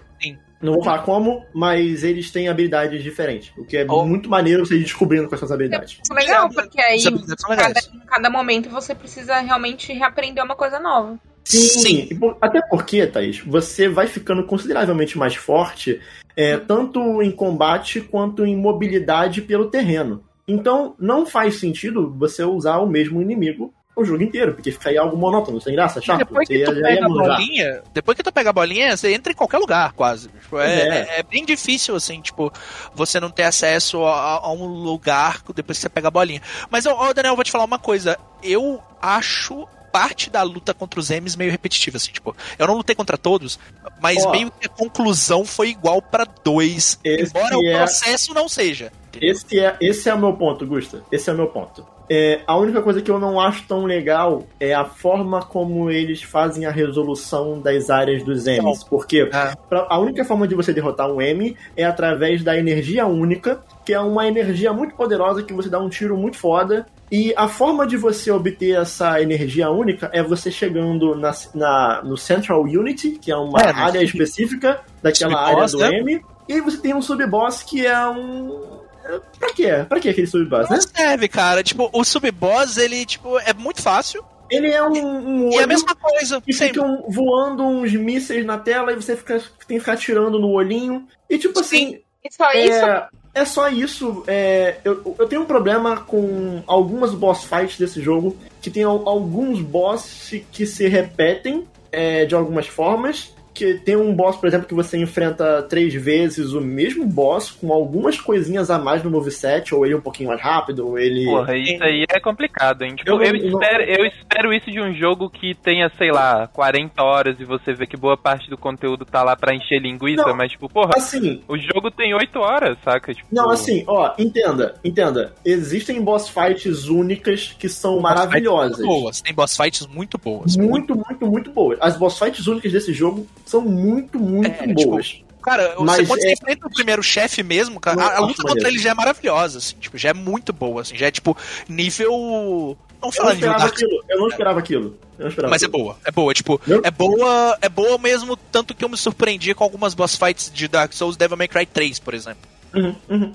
Sim. 0.61 0.67
Não 0.67 0.75
vou 0.75 0.83
falar 0.85 1.03
como, 1.03 1.45
mas 1.55 2.03
eles 2.03 2.31
têm 2.31 2.49
habilidades 2.49 3.03
diferentes. 3.03 3.53
O 3.59 3.65
que 3.65 3.77
é 3.77 3.87
Oh. 3.89 4.05
muito 4.05 4.29
maneiro 4.31 4.65
você 4.65 4.77
ir 4.77 4.83
descobrindo 4.83 5.29
com 5.29 5.35
essas 5.35 5.53
habilidades. 5.53 5.99
É 6.11 6.15
legal, 6.15 6.49
porque 6.49 6.81
aí 6.81 6.99
são 7.01 7.13
cada, 7.57 7.81
cada 8.07 8.31
momento 8.31 8.69
você 8.71 8.95
precisa 8.95 9.39
realmente 9.41 9.93
reaprender 9.93 10.43
uma 10.43 10.57
coisa 10.57 10.79
nova. 10.79 11.19
Sim. 11.45 12.09
E 12.11 12.15
por- 12.15 12.39
Até 12.41 12.61
porque, 12.71 13.07
Thaís, 13.07 13.41
você 13.41 13.89
vai 13.89 14.07
ficando 14.07 14.45
consideravelmente 14.47 15.19
mais 15.19 15.35
forte, 15.35 16.01
é, 16.35 16.57
tanto 16.57 17.23
em 17.23 17.31
combate 17.31 18.01
quanto 18.01 18.47
em 18.47 18.57
mobilidade 18.57 19.43
pelo 19.43 19.67
terreno. 19.71 20.25
Então, 20.49 20.95
não 20.99 21.27
faz 21.27 21.57
sentido 21.61 22.15
você 22.19 22.43
usar 22.45 22.79
o 22.79 22.87
mesmo 22.89 23.21
inimigo 23.21 23.73
o 23.97 24.05
jogo 24.05 24.23
inteiro, 24.23 24.55
porque 24.55 24.73
fica 24.73 24.89
aí 24.91 24.99
algo 24.99 25.17
monótono, 25.17 25.61
sem 25.61 25.75
graça, 25.75 26.01
chato. 26.01 26.19
Depois 26.19 26.49
que 26.49 26.65
tu 26.65 26.73
pega 26.75 27.07
a 27.07 27.09
manjar. 27.09 27.37
bolinha, 27.39 27.83
depois 27.93 28.17
que 28.17 28.23
tu 28.23 28.33
pega 28.33 28.51
a 28.51 28.53
bolinha, 28.53 28.97
você 28.97 29.15
entra 29.15 29.33
em 29.33 29.37
qualquer 29.37 29.59
lugar, 29.59 29.93
quase. 29.93 30.29
Tipo, 30.29 30.59
é, 30.59 30.73
É. 30.75 30.89
é- 30.89 31.21
é 31.21 31.23
bem 31.23 31.45
difícil, 31.45 31.95
assim, 31.95 32.21
tipo, 32.21 32.53
você 32.95 33.21
não 33.21 33.31
ter 33.31 33.45
acesso 33.45 34.05
a, 34.05 34.39
a 34.39 34.53
um 34.53 34.65
lugar 34.67 35.43
depois 35.55 35.79
que 35.79 35.83
você 35.83 35.89
pega 35.89 36.09
a 36.09 36.11
bolinha. 36.11 36.43
Mas, 36.71 36.87
ó, 36.87 37.13
Daniel, 37.13 37.33
eu 37.33 37.37
vou 37.37 37.45
te 37.45 37.53
falar 37.53 37.65
uma 37.65 37.79
coisa. 37.79 38.19
Eu 38.43 38.83
acho 39.01 39.67
parte 39.93 40.29
da 40.29 40.43
luta 40.43 40.75
contra 40.75 40.99
os 40.99 41.09
M's 41.09 41.37
meio 41.37 41.53
repetitiva, 41.53 41.99
assim, 41.99 42.11
tipo, 42.11 42.37
eu 42.59 42.67
não 42.67 42.75
lutei 42.75 42.97
contra 42.97 43.17
todos, 43.17 43.61
mas 44.03 44.25
Ó. 44.27 44.31
meio 44.33 44.51
que 44.51 44.67
a 44.67 44.69
conclusão 44.69 45.45
foi 45.45 45.69
igual 45.69 46.03
pra 46.03 46.25
dois, 46.43 46.99
embora 47.05 47.57
o 47.57 47.65
é- 47.65 47.77
processo 47.77 48.35
não 48.35 48.49
seja. 48.49 48.91
Esse 49.21 49.61
é, 49.61 49.77
esse 49.81 50.09
é 50.09 50.15
o 50.15 50.19
meu 50.19 50.33
ponto, 50.33 50.67
Gusta. 50.67 51.05
Esse 51.13 51.31
é 51.31 51.33
o 51.33 51.37
meu 51.37 51.47
ponto. 51.47 51.87
É, 52.11 52.41
a 52.47 52.57
única 52.57 52.83
coisa 52.83 53.01
que 53.01 53.11
eu 53.11 53.19
não 53.19 53.41
acho 53.41 53.67
tão 53.67 53.85
legal 53.85 54.45
é 54.61 54.75
a 54.75 54.85
forma 54.85 55.41
como 55.43 55.91
eles 55.91 56.23
fazem 56.23 56.67
a 56.67 56.71
resolução 56.71 57.61
das 57.61 57.89
áreas 57.89 58.23
dos 58.23 58.47
M's. 58.47 58.85
Porque 58.85 59.29
Ah. 59.33 59.57
pra- 59.69 59.87
a 59.89 59.99
única 59.99 60.25
forma 60.25 60.47
de 60.47 60.55
você 60.55 60.73
derrotar 60.73 61.11
um 61.11 61.21
M 61.21 61.57
é 61.77 61.85
através 61.85 62.43
da 62.45 62.57
energia 62.59 63.07
única, 63.07 63.61
que 63.87 63.93
é 63.95 64.01
uma 64.01 64.27
energia 64.29 64.73
muito 64.73 64.95
poderosa 64.95 65.43
que 65.43 65.53
você 65.55 65.69
dá 65.69 65.79
um 65.81 65.89
tiro 65.89 66.17
muito 66.17 66.37
foda. 66.37 66.87
E 67.11 67.33
a 67.37 67.49
forma 67.49 67.87
de 67.87 67.97
você 67.97 68.31
obter 68.31 68.77
essa 68.81 69.21
energia 69.23 69.71
única 69.71 70.11
é 70.13 70.23
você 70.23 70.51
chegando 70.51 71.15
na, 71.15 71.33
na- 71.55 72.03
no 72.03 72.17
Central 72.17 72.63
Unity, 72.63 73.13
que 73.13 73.31
é 73.31 73.37
uma 73.37 73.61
É, 73.61 73.71
área 73.73 74.03
específica 74.03 74.81
daquela 75.03 75.41
área 75.41 75.67
do 75.67 75.79
né? 75.79 75.91
M. 76.01 76.23
E 76.49 76.53
aí 76.55 76.61
você 76.61 76.77
tem 76.79 76.95
um 76.95 77.01
sub-boss 77.01 77.63
que 77.63 77.87
é 77.87 78.07
um. 78.09 78.84
É, 79.05 79.21
Pra 79.39 79.53
quê? 79.53 79.69
Pra 79.89 80.01
quê 80.01 80.09
aquele 80.11 80.27
sub-boss, 80.27 80.69
né? 80.71 80.77
Não 80.77 80.83
serve, 80.83 81.29
cara. 81.29 81.63
Tipo, 81.63 81.91
o 81.93 82.05
sub-boss, 82.05 82.77
ele, 82.77 83.05
tipo, 83.07 83.39
é 83.41 83.53
muito 83.53 83.83
fácil. 83.83 84.25
Ele 84.51 84.71
é 84.71 84.83
um, 84.83 84.93
um 84.93 85.51
E 85.51 85.55
é 85.55 85.59
a 85.59 85.61
olho 85.61 85.69
mesma 85.69 85.95
coisa. 85.95 86.43
e 86.47 86.53
ficam 86.53 87.05
voando 87.09 87.63
uns 87.65 87.93
mísseis 87.95 88.45
na 88.45 88.59
tela 88.59 88.93
e 88.93 88.97
você 88.97 89.17
fica, 89.17 89.39
tem 89.67 89.79
que 89.79 89.81
ficar 89.81 89.97
tirando 89.97 90.39
no 90.39 90.51
olhinho. 90.51 91.07
E 91.31 91.39
tipo 91.39 91.59
assim, 91.61 92.01
E 92.23 92.31
só 92.33 92.51
isso, 92.53 92.85
é, 92.85 93.09
é 93.35 93.45
só 93.47 93.69
isso. 93.71 94.23
É, 94.27 94.77
eu, 94.85 95.17
eu 95.19 95.27
tenho 95.27 95.43
um 95.43 95.47
problema 95.47 95.97
com 95.97 96.63
algumas 96.67 97.13
boss 97.15 97.45
fights 97.45 97.79
desse 97.79 98.03
jogo, 98.03 98.37
que 98.61 98.71
tem 98.71 98.83
al- 98.85 99.09
alguns 99.09 99.61
boss 99.63 100.31
que 100.53 100.67
se 100.67 100.87
repetem 100.89 101.67
é, 101.91 102.27
de 102.27 102.35
algumas 102.35 102.67
formas. 102.67 103.35
Que 103.55 103.75
tem 103.75 103.95
um 103.97 104.13
boss, 104.13 104.37
por 104.37 104.49
exemplo, 104.49 104.67
que 104.67 104.75
você 104.75 104.99
enfrenta 104.99 105.63
três 105.63 105.95
vezes 105.95 106.53
o 106.53 106.61
mesmo 106.61 107.07
boss, 107.07 107.53
com 107.53 107.73
algumas 107.73 108.21
coisinhas 108.21 108.69
a 108.69 108.79
mais 108.81 109.03
no 109.05 109.11
moveset, 109.11 109.73
ou 109.73 109.87
ele 109.87 109.95
um 109.95 110.01
pouquinho 110.01 110.29
mais 110.31 110.41
rápido, 110.43 110.89
ou 110.89 110.99
ele. 110.99 111.25
Porra, 111.25 111.57
isso 111.57 111.83
aí 111.85 112.05
é 112.11 112.19
complicado, 112.19 112.83
hein? 112.83 112.97
Tipo, 112.97 113.11
Eu 113.13 113.23
eu, 113.23 113.37
eu 113.37 113.51
não- 113.53 113.61
espero, 113.63 113.83
eu 113.85 114.07
espero 114.07 114.53
isso 114.53 114.71
de 114.73 114.81
um 114.81 114.93
jogo 114.93 115.31
que 115.31 115.55
tenha, 115.55 115.89
sei 115.97 116.11
lá, 116.11 116.49
40 116.49 117.01
horas 117.03 117.37
e 117.39 117.45
você 117.45 117.73
vê 117.73 117.87
que 117.87 117.97
boa 117.97 118.17
parte 118.17 118.51
do 118.51 118.59
conteúdo 118.59 119.05
tá 119.05 119.23
lá 119.23 119.37
pra 119.37 119.55
encher 119.55 119.81
linguiça, 119.81 120.27
Não. 120.27 120.37
mas, 120.37 120.51
tipo, 120.51 120.69
porra, 120.69 120.91
Assim, 120.97 121.41
o 121.47 121.57
jogo 121.57 121.91
tem 121.93 122.13
8 122.13 122.39
horas, 122.41 122.77
saca? 122.85 123.15
Tipo, 123.15 123.29
Não, 123.33 123.51
assim, 123.51 123.85
ó, 123.87 124.13
entenda, 124.19 124.75
entenda. 124.85 125.33
Existem 125.45 126.03
boss 126.03 126.29
fights 126.29 126.89
únicas 126.89 127.55
que 127.57 127.69
são 127.69 128.01
maravilhosas. 128.01 128.79
Muito 128.79 128.89
boas. 128.89 129.21
Tem 129.21 129.33
boss 129.33 129.57
fights 129.57 129.87
muito 129.87 130.19
boas. 130.19 130.57
Muito, 130.57 130.95
muito, 130.97 131.27
muito 131.27 131.51
boas. 131.53 131.79
As 131.81 131.97
boss 131.97 132.19
fights 132.19 132.47
únicas 132.49 132.73
desse 132.73 132.93
jogo 132.93 133.27
são 133.45 133.61
muito, 133.61 134.19
muito 134.19 134.47
É, 134.51 134.67
tipo, 134.75 134.91
boas. 134.91 135.21
Cara, 135.43 135.75
você 135.75 135.85
Mas 135.85 136.09
quando 136.09 136.21
é- 136.21 136.23
você 136.23 136.33
enfrenta 136.33 136.67
o 136.67 136.71
primeiro 136.71 137.03
chefe 137.03 137.43
mesmo, 137.43 137.79
cara, 137.79 138.03
a, 138.03 138.17
a 138.17 138.21
luta 138.21 138.35
contra 138.37 138.49
maneiro. 138.55 138.69
ele 138.71 138.79
já 138.79 138.91
é 138.91 138.95
maravilhosa, 138.95 139.59
assim, 139.59 139.77
tipo, 139.79 139.99
já 139.99 140.09
é 140.09 140.15
muito 140.15 140.53
boa, 140.55 140.81
assim, 140.83 140.97
já 140.97 141.07
é 141.07 141.11
tipo 141.11 141.37
nível. 141.69 142.77
Não 143.03 143.11
Eu 143.15 143.25
não 143.25 143.33
esperava 143.33 143.59
Dark 143.59 143.75
aquilo. 143.75 144.05
Eu 144.09 144.19
não 144.19 144.29
esperava 144.29 144.59
aquilo. 144.59 144.99
Eu 145.19 145.23
não 145.25 145.29
esperava 145.29 145.51
mas 145.51 145.63
é 145.63 145.67
aquilo. 145.67 145.83
boa, 145.85 145.99
é 146.07 146.11
boa, 146.11 146.33
tipo, 146.33 146.61
Eu- 146.67 146.81
é 146.83 146.91
boa, 146.91 147.59
é 147.61 147.69
boa 147.69 147.99
mesmo, 147.99 148.37
tanto 148.37 148.75
que 148.75 148.83
eu 148.83 148.89
me 148.89 148.97
surpreendi 148.97 149.53
com 149.55 149.63
algumas 149.63 149.93
boss 149.93 150.17
fights 150.17 150.51
de 150.53 150.67
Dark 150.67 150.93
Souls 150.95 151.15
Devil 151.17 151.37
May 151.37 151.49
Cry 151.49 151.67
3, 151.67 151.99
por 151.99 152.15
exemplo. 152.15 152.49
Uhum, 152.75 152.95
uhum. 153.11 153.33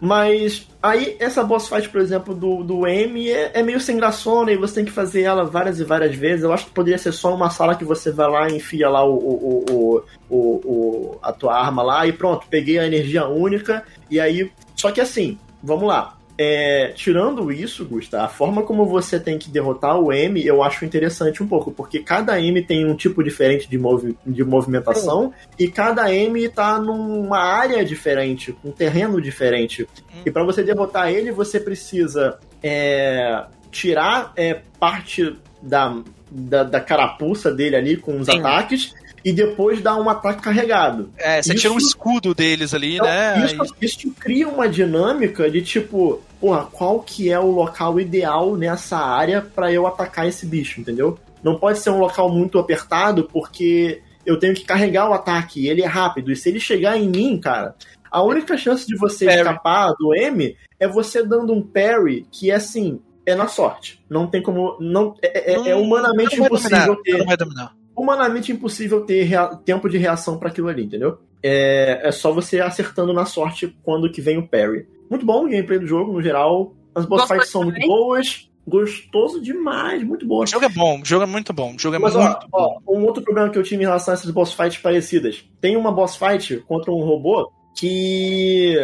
Mas 0.00 0.66
aí 0.82 1.16
essa 1.18 1.42
boss 1.42 1.68
fight, 1.68 1.88
por 1.88 2.00
exemplo, 2.00 2.34
do, 2.34 2.62
do 2.62 2.86
M 2.86 3.28
é, 3.30 3.50
é 3.54 3.62
meio 3.62 3.80
sem 3.80 3.96
graçona 3.96 4.52
e 4.52 4.56
você 4.56 4.76
tem 4.76 4.84
que 4.84 4.90
fazer 4.92 5.22
ela 5.22 5.44
várias 5.44 5.80
e 5.80 5.84
várias 5.84 6.14
vezes. 6.14 6.44
Eu 6.44 6.52
acho 6.52 6.66
que 6.66 6.70
poderia 6.72 6.98
ser 6.98 7.12
só 7.12 7.34
uma 7.34 7.50
sala 7.50 7.74
que 7.74 7.84
você 7.84 8.10
vai 8.12 8.28
lá 8.30 8.48
e 8.48 8.56
enfia 8.56 8.88
lá 8.88 9.04
o, 9.04 9.14
o, 9.14 9.64
o, 9.70 10.02
o, 10.30 10.36
o- 10.38 11.18
a 11.22 11.32
tua 11.32 11.54
arma 11.58 11.82
lá 11.82 12.06
e 12.06 12.12
pronto, 12.12 12.46
peguei 12.48 12.78
a 12.78 12.86
energia 12.86 13.26
única. 13.26 13.84
E 14.10 14.20
aí. 14.20 14.50
Só 14.76 14.92
que 14.92 15.00
assim, 15.00 15.36
vamos 15.62 15.88
lá. 15.88 16.16
É, 16.40 16.92
tirando 16.94 17.50
isso, 17.50 17.84
Gusta, 17.84 18.22
a 18.22 18.28
forma 18.28 18.62
como 18.62 18.86
você 18.86 19.18
tem 19.18 19.36
que 19.38 19.50
derrotar 19.50 19.98
o 19.98 20.12
M 20.12 20.40
eu 20.46 20.62
acho 20.62 20.84
interessante 20.84 21.42
um 21.42 21.48
pouco, 21.48 21.72
porque 21.72 21.98
cada 21.98 22.40
M 22.40 22.62
tem 22.62 22.86
um 22.86 22.94
tipo 22.94 23.24
diferente 23.24 23.68
de, 23.68 23.76
movi 23.76 24.16
de 24.24 24.44
movimentação 24.44 25.32
e 25.58 25.66
cada 25.66 26.14
M 26.14 26.48
tá 26.48 26.78
numa 26.78 27.40
área 27.40 27.84
diferente, 27.84 28.54
um 28.64 28.70
terreno 28.70 29.20
diferente. 29.20 29.88
E 30.24 30.30
para 30.30 30.44
você 30.44 30.62
derrotar 30.62 31.10
ele, 31.10 31.32
você 31.32 31.58
precisa 31.58 32.38
é, 32.62 33.44
tirar 33.72 34.32
é, 34.36 34.60
parte 34.78 35.36
da, 35.60 35.96
da, 36.30 36.62
da 36.62 36.80
carapuça 36.80 37.50
dele 37.52 37.74
ali 37.74 37.96
com 37.96 38.16
os 38.16 38.26
Sim. 38.26 38.38
ataques 38.38 38.94
e 39.24 39.32
depois 39.32 39.82
dar 39.82 39.96
um 39.96 40.08
ataque 40.08 40.40
carregado. 40.40 41.10
É, 41.18 41.42
você 41.42 41.52
Isso- 41.52 41.62
tira 41.62 41.74
um 41.74 41.78
escudo 41.78 42.32
deles 42.32 42.72
ali, 42.72 42.94
Então, 42.94 43.06
né? 43.06 43.44
isso, 43.44 43.74
isso 43.82 44.14
cria 44.20 44.48
uma 44.48 44.68
dinâmica 44.68 45.50
de 45.50 45.60
tipo, 45.60 46.22
porra, 46.40 46.66
qual 46.66 47.00
que 47.00 47.30
é 47.30 47.38
o 47.38 47.50
local 47.50 47.98
ideal 48.00 48.56
nessa 48.56 48.96
área 48.98 49.40
para 49.42 49.72
eu 49.72 49.86
atacar 49.86 50.26
esse 50.28 50.46
bicho, 50.46 50.80
entendeu? 50.80 51.18
Não 51.42 51.56
pode 51.58 51.78
ser 51.78 51.90
um 51.90 51.98
local 51.98 52.28
muito 52.30 52.58
apertado 52.58 53.24
porque 53.32 54.02
eu 54.26 54.38
tenho 54.38 54.54
que 54.54 54.64
carregar 54.64 55.08
o 55.08 55.14
ataque 55.14 55.60
e 55.62 55.68
ele 55.68 55.82
é 55.82 55.86
rápido. 55.86 56.30
E 56.32 56.36
se 56.36 56.48
ele 56.48 56.60
chegar 56.60 56.96
em 56.98 57.08
mim, 57.08 57.38
cara, 57.40 57.74
a 58.10 58.22
única 58.22 58.56
chance 58.56 58.86
de 58.86 58.96
você 58.96 59.24
Parry. 59.26 59.38
escapar 59.38 59.92
do 59.98 60.14
M 60.14 60.56
é 60.80 60.88
você 60.88 61.22
dando 61.26 61.52
um 61.52 61.62
parry 61.62 62.26
que 62.30 62.50
é 62.50 62.54
assim, 62.54 63.00
é 63.24 63.34
na 63.34 63.46
sorte. 63.46 64.02
Não 64.08 64.26
tem 64.26 64.42
como. 64.42 64.76
Não, 64.80 65.14
é, 65.22 65.52
é- 65.52 65.54
é 65.54 65.74
Não- 65.74 65.82
humanamente 65.82 66.36
não 66.38 66.46
impossível 66.46 66.78
dominar, 66.78 67.02
ter 67.02 67.18
Não 67.18 67.26
vai 67.26 67.36
dominar. 67.36 67.72
humanamente 67.96 68.52
impossível 68.52 69.00
ter 69.02 69.22
rea- 69.24 69.54
tempo 69.64 69.88
de 69.88 69.98
reação 69.98 70.38
para 70.38 70.48
aquilo 70.48 70.68
ali, 70.68 70.84
entendeu? 70.84 71.18
É, 71.42 72.00
é 72.04 72.10
só 72.12 72.32
você 72.32 72.60
acertando 72.60 73.12
na 73.12 73.24
sorte 73.24 73.76
quando 73.82 74.10
que 74.10 74.20
vem 74.20 74.38
o 74.38 74.46
parry. 74.48 74.86
Muito 75.10 75.24
bom 75.24 75.44
o 75.44 75.48
gameplay 75.48 75.78
do 75.78 75.86
jogo, 75.86 76.12
no 76.12 76.22
geral. 76.22 76.74
As 76.94 77.06
boss 77.06 77.26
fights 77.26 77.50
são 77.50 77.62
muito 77.62 77.80
demais? 77.80 77.98
boas. 77.98 78.48
Gostoso 78.66 79.40
demais, 79.40 80.02
muito 80.02 80.26
boa. 80.26 80.44
O 80.44 80.46
jogo 80.46 80.66
é 80.66 80.68
bom, 80.68 81.00
o 81.00 81.04
jogo 81.04 81.22
é 81.22 81.26
muito 81.26 81.54
bom, 81.54 81.74
o 81.74 81.78
jogo 81.78 81.96
é 81.96 81.98
Mas 81.98 82.14
muito 82.14 82.46
ó, 82.52 82.58
bom. 82.68 82.82
ó, 82.86 82.98
um 82.98 83.04
outro 83.06 83.22
problema 83.22 83.48
que 83.48 83.56
eu 83.56 83.62
tive 83.62 83.82
em 83.82 83.86
relação 83.86 84.12
a 84.12 84.14
essas 84.14 84.30
boss 84.30 84.52
fights 84.52 84.76
parecidas. 84.76 85.42
Tem 85.58 85.74
uma 85.74 85.90
boss 85.90 86.16
fight 86.16 86.58
contra 86.68 86.92
um 86.92 87.02
robô 87.02 87.50
que. 87.74 88.74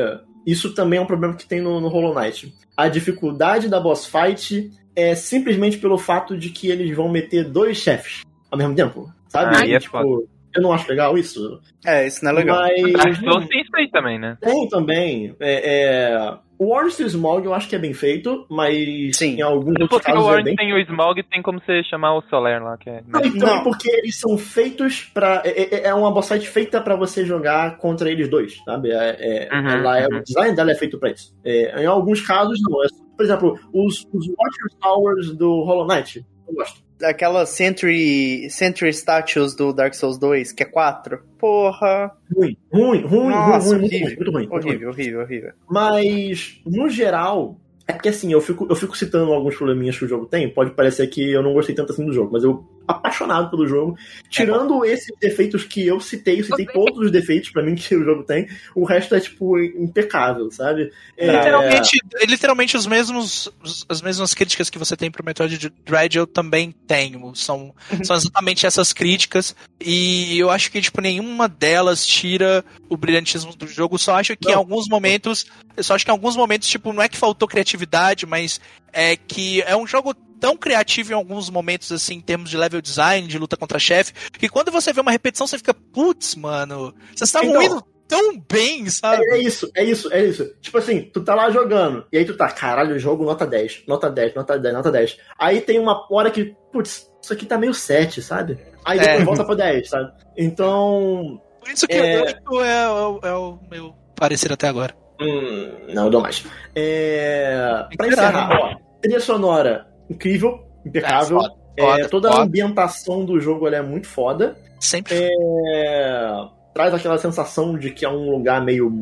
Isso 0.46 0.74
também 0.74 0.98
é 0.98 1.02
um 1.02 1.06
problema 1.06 1.34
que 1.34 1.46
tem 1.46 1.60
no, 1.60 1.80
no 1.80 1.88
Hollow 1.88 2.14
Knight. 2.14 2.54
A 2.76 2.88
dificuldade 2.88 3.68
da 3.68 3.78
boss 3.78 4.06
fight 4.06 4.70
é 4.96 5.14
simplesmente 5.14 5.76
pelo 5.76 5.98
fato 5.98 6.36
de 6.36 6.48
que 6.50 6.68
eles 6.70 6.94
vão 6.96 7.08
meter 7.08 7.44
dois 7.50 7.76
chefes 7.78 8.22
ao 8.50 8.56
mesmo 8.56 8.74
tempo. 8.74 9.12
Sabe? 9.28 9.56
Aí 9.56 9.74
é 9.74 9.78
tipo, 9.78 10.28
Eu 10.54 10.62
não 10.62 10.72
acho 10.72 10.88
legal 10.88 11.16
isso. 11.18 11.60
É, 11.84 12.06
isso 12.06 12.24
não 12.24 12.30
é 12.30 12.34
legal. 12.34 12.58
Mas. 12.96 13.18
Souls 13.18 13.46
tem 13.48 13.60
isso 13.60 13.74
aí 13.74 13.90
também, 13.90 14.18
né? 14.18 14.38
Tem 14.40 14.68
também. 14.68 15.34
É, 15.40 16.12
é... 16.12 16.34
O 16.56 16.72
Orange 16.72 16.96
to 16.98 17.02
Smog 17.02 17.44
eu 17.44 17.52
acho 17.52 17.68
que 17.68 17.74
é 17.74 17.78
bem 17.80 17.92
feito, 17.92 18.46
mas 18.48 19.16
Sim. 19.16 19.38
em 19.38 19.42
alguns 19.42 19.72
outros 19.72 19.88
Porque 19.88 20.06
casos 20.12 20.24
o 20.24 20.28
é 20.28 20.30
Orange 20.30 20.44
bem 20.44 20.56
tem 20.56 20.72
o 20.72 20.78
Smog 20.78 21.20
tem 21.24 21.42
como 21.42 21.60
você 21.60 21.82
chamar 21.82 22.14
o 22.16 22.22
Solar 22.30 22.62
lá, 22.62 22.78
que 22.78 22.88
é. 22.88 23.02
Não, 23.08 23.20
e 23.20 23.32
também 23.32 23.56
Não. 23.56 23.62
porque 23.64 23.90
eles 23.90 24.16
são 24.16 24.38
feitos 24.38 25.02
pra. 25.12 25.42
É, 25.44 25.74
é- 25.74 25.86
é 25.88 25.94
uma 25.94 26.12
boss 26.12 26.28
fight 26.28 26.48
feita 26.48 26.80
pra 26.80 26.94
você 26.94 27.26
jogar 27.26 27.76
contra 27.78 28.08
eles 28.08 28.28
dois, 28.28 28.56
sabe? 28.64 28.92
É, 28.92 29.48
é- 29.48 29.48
Uhum, 29.52 29.68
ela 29.68 29.98
é, 29.98 30.06
uhum. 30.06 30.18
O 30.18 30.22
design 30.22 30.54
dela 30.54 30.70
é 30.70 30.74
feito 30.76 30.96
pra 30.98 31.10
isso. 31.10 31.34
É, 31.44 31.82
em 31.82 31.86
alguns 31.86 32.20
casos, 32.20 32.60
não. 32.62 32.84
É- 32.84 32.88
por 33.16 33.24
exemplo, 33.24 33.58
os, 33.72 34.06
os 34.12 34.26
Watcher 34.28 34.78
Towers 34.80 35.36
do 35.36 35.62
Hollow 35.64 35.86
Knight. 35.88 36.24
Eu 36.48 36.54
gosto. 36.54 36.82
Aquelas 37.02 37.50
Sentry, 37.50 38.48
Sentry 38.50 38.90
Statues 38.90 39.54
do 39.54 39.72
Dark 39.72 39.94
Souls 39.94 40.18
2, 40.18 40.52
que 40.52 40.62
é 40.62 40.66
4. 40.66 41.18
Porra. 41.38 42.12
Ruim, 42.34 42.56
ruim, 42.72 43.00
ruim, 43.02 43.30
Nossa, 43.30 43.76
ruim, 43.76 43.88
ruim, 43.88 43.90
muito 43.90 43.94
horrível. 43.94 44.06
ruim, 44.06 44.14
muito 44.16 44.30
ruim, 44.30 44.32
muito 44.32 44.50
ruim. 44.50 44.70
Horrível, 44.70 44.90
horrível, 44.90 45.20
horrível. 45.22 45.52
Mas, 45.68 46.60
no 46.64 46.88
geral, 46.88 47.58
é 47.86 47.92
porque 47.92 48.08
assim, 48.08 48.32
eu 48.32 48.40
fico, 48.40 48.66
eu 48.70 48.76
fico 48.76 48.96
citando 48.96 49.32
alguns 49.32 49.56
probleminhas 49.56 49.98
que 49.98 50.04
o 50.04 50.08
jogo 50.08 50.24
tem. 50.26 50.48
Pode 50.48 50.70
parecer 50.70 51.06
que 51.08 51.30
eu 51.30 51.42
não 51.42 51.52
gostei 51.52 51.74
tanto 51.74 51.92
assim 51.92 52.04
do 52.06 52.12
jogo, 52.12 52.30
mas 52.32 52.42
eu 52.42 52.64
apaixonado 52.86 53.50
pelo 53.50 53.66
jogo. 53.66 53.96
Tirando 54.28 54.84
esses 54.84 55.12
defeitos 55.20 55.64
que 55.64 55.86
eu 55.86 56.00
citei, 56.00 56.40
eu 56.40 56.44
citei 56.44 56.66
todos 56.66 56.98
os 56.98 57.10
defeitos 57.10 57.50
pra 57.50 57.62
mim 57.62 57.74
que 57.74 57.94
o 57.94 58.04
jogo 58.04 58.22
tem. 58.24 58.48
O 58.74 58.84
resto 58.84 59.14
é, 59.14 59.20
tipo, 59.20 59.58
impecável, 59.58 60.50
sabe? 60.50 60.92
É, 61.16 61.26
Literalmente, 61.26 61.98
literalmente 62.28 62.76
os 62.76 62.86
mesmos, 62.86 63.48
os- 63.62 63.86
as 63.88 64.02
mesmas 64.02 64.34
críticas 64.34 64.68
que 64.68 64.78
você 64.78 64.96
tem 64.96 65.10
pro 65.10 65.24
Metroid 65.24 65.72
Dread 65.84 66.16
eu 66.18 66.26
também 66.26 66.72
tenho. 66.86 67.34
São, 67.34 67.74
são 68.02 68.16
exatamente 68.16 68.66
essas 68.66 68.92
críticas. 68.92 69.54
E 69.80 70.38
eu 70.38 70.50
acho 70.50 70.70
que, 70.70 70.80
tipo, 70.80 71.00
nenhuma 71.00 71.48
delas 71.48 72.06
tira 72.06 72.64
o 72.88 72.96
brilhantismo 72.96 73.54
do 73.54 73.66
jogo. 73.66 73.98
Só 73.98 74.16
acho 74.16 74.36
que 74.36 74.48
em 74.48 74.52
Não. 74.52 74.58
alguns 74.58 74.88
momentos. 74.88 75.46
Eu 75.76 75.82
só 75.84 75.94
acho 75.94 76.04
que 76.04 76.10
em 76.10 76.12
alguns 76.12 76.36
momentos, 76.36 76.68
tipo, 76.68 76.92
não 76.92 77.02
é 77.02 77.08
que 77.08 77.16
faltou 77.16 77.48
criatividade, 77.48 78.26
mas 78.26 78.60
é 78.92 79.16
que 79.16 79.60
é 79.62 79.76
um 79.76 79.86
jogo 79.86 80.14
tão 80.40 80.56
criativo 80.56 81.12
em 81.12 81.14
alguns 81.14 81.48
momentos, 81.50 81.90
assim, 81.92 82.14
em 82.16 82.20
termos 82.20 82.50
de 82.50 82.56
level 82.56 82.80
design, 82.80 83.26
de 83.26 83.38
luta 83.38 83.56
contra 83.56 83.78
chefe, 83.78 84.12
que 84.32 84.48
quando 84.48 84.70
você 84.70 84.92
vê 84.92 85.00
uma 85.00 85.10
repetição, 85.10 85.46
você 85.46 85.58
fica, 85.58 85.74
putz, 85.74 86.34
mano, 86.34 86.94
vocês 87.14 87.28
estavam 87.28 87.50
Então. 87.50 87.62
indo 87.62 87.84
tão 88.06 88.38
bem, 88.50 88.88
sabe? 88.90 89.24
É 89.32 89.38
isso, 89.38 89.70
é 89.74 89.82
isso, 89.82 90.12
é 90.12 90.22
isso. 90.24 90.54
Tipo 90.60 90.78
assim, 90.78 91.02
tu 91.12 91.22
tá 91.24 91.34
lá 91.34 91.50
jogando, 91.50 92.04
e 92.12 92.18
aí 92.18 92.24
tu 92.24 92.36
tá, 92.36 92.48
caralho, 92.50 92.98
jogo 92.98 93.24
nota 93.24 93.46
10, 93.46 93.84
nota 93.88 94.10
10, 94.10 94.34
nota 94.34 94.58
10, 94.58 94.74
nota 94.74 94.90
10. 94.92 95.16
Aí 95.38 95.60
tem 95.60 95.78
uma 95.78 96.06
hora 96.10 96.30
que, 96.30 96.54
putz, 96.72 97.10
isso 97.22 97.32
aqui 97.32 97.46
tá 97.46 97.56
meio 97.56 97.72
7, 97.72 98.20
sabe? 98.20 98.58
Aí 98.84 98.98
depois 98.98 99.20
É. 99.20 99.24
volta 99.24 99.44
pro 99.44 99.56
10, 99.56 99.88
sabe? 99.88 100.12
Então. 100.36 101.40
Por 101.60 101.70
isso 101.70 101.86
que 101.86 101.94
É. 101.94 102.18
o 102.20 102.24
8 102.26 102.60
é, 102.62 102.88
o- 102.90 103.20
é 103.22 103.32
o 103.32 103.58
meu 103.70 103.94
parecer 104.14 104.52
até 104.52 104.68
agora. 104.68 104.94
Hum, 105.18 105.72
não, 105.94 106.04
eu 106.04 106.10
dou 106.10 106.20
mais. 106.20 106.44
É. 106.74 107.86
Pra 107.96 108.06
encerrar, 108.08 108.48
tirar, 108.48 108.60
ó, 108.60 108.76
trilha 109.00 109.20
sonora 109.20 109.86
incrível, 110.08 110.64
impecável. 110.84 111.38
foda, 111.40 111.54
É, 111.76 111.82
foda, 111.82 112.08
toda 112.08 112.28
a 112.28 112.32
foda. 112.32 112.44
ambientação 112.44 113.24
do 113.24 113.40
jogo 113.40 113.68
é 113.68 113.82
muito 113.82 114.06
foda. 114.06 114.56
Sempre. 114.80 115.14
É, 115.14 116.30
traz 116.74 116.92
aquela 116.92 117.16
sensação 117.18 117.78
de 117.78 117.90
que 117.90 118.04
é 118.04 118.08
um 118.08 118.30
lugar 118.30 118.62
meio. 118.62 118.92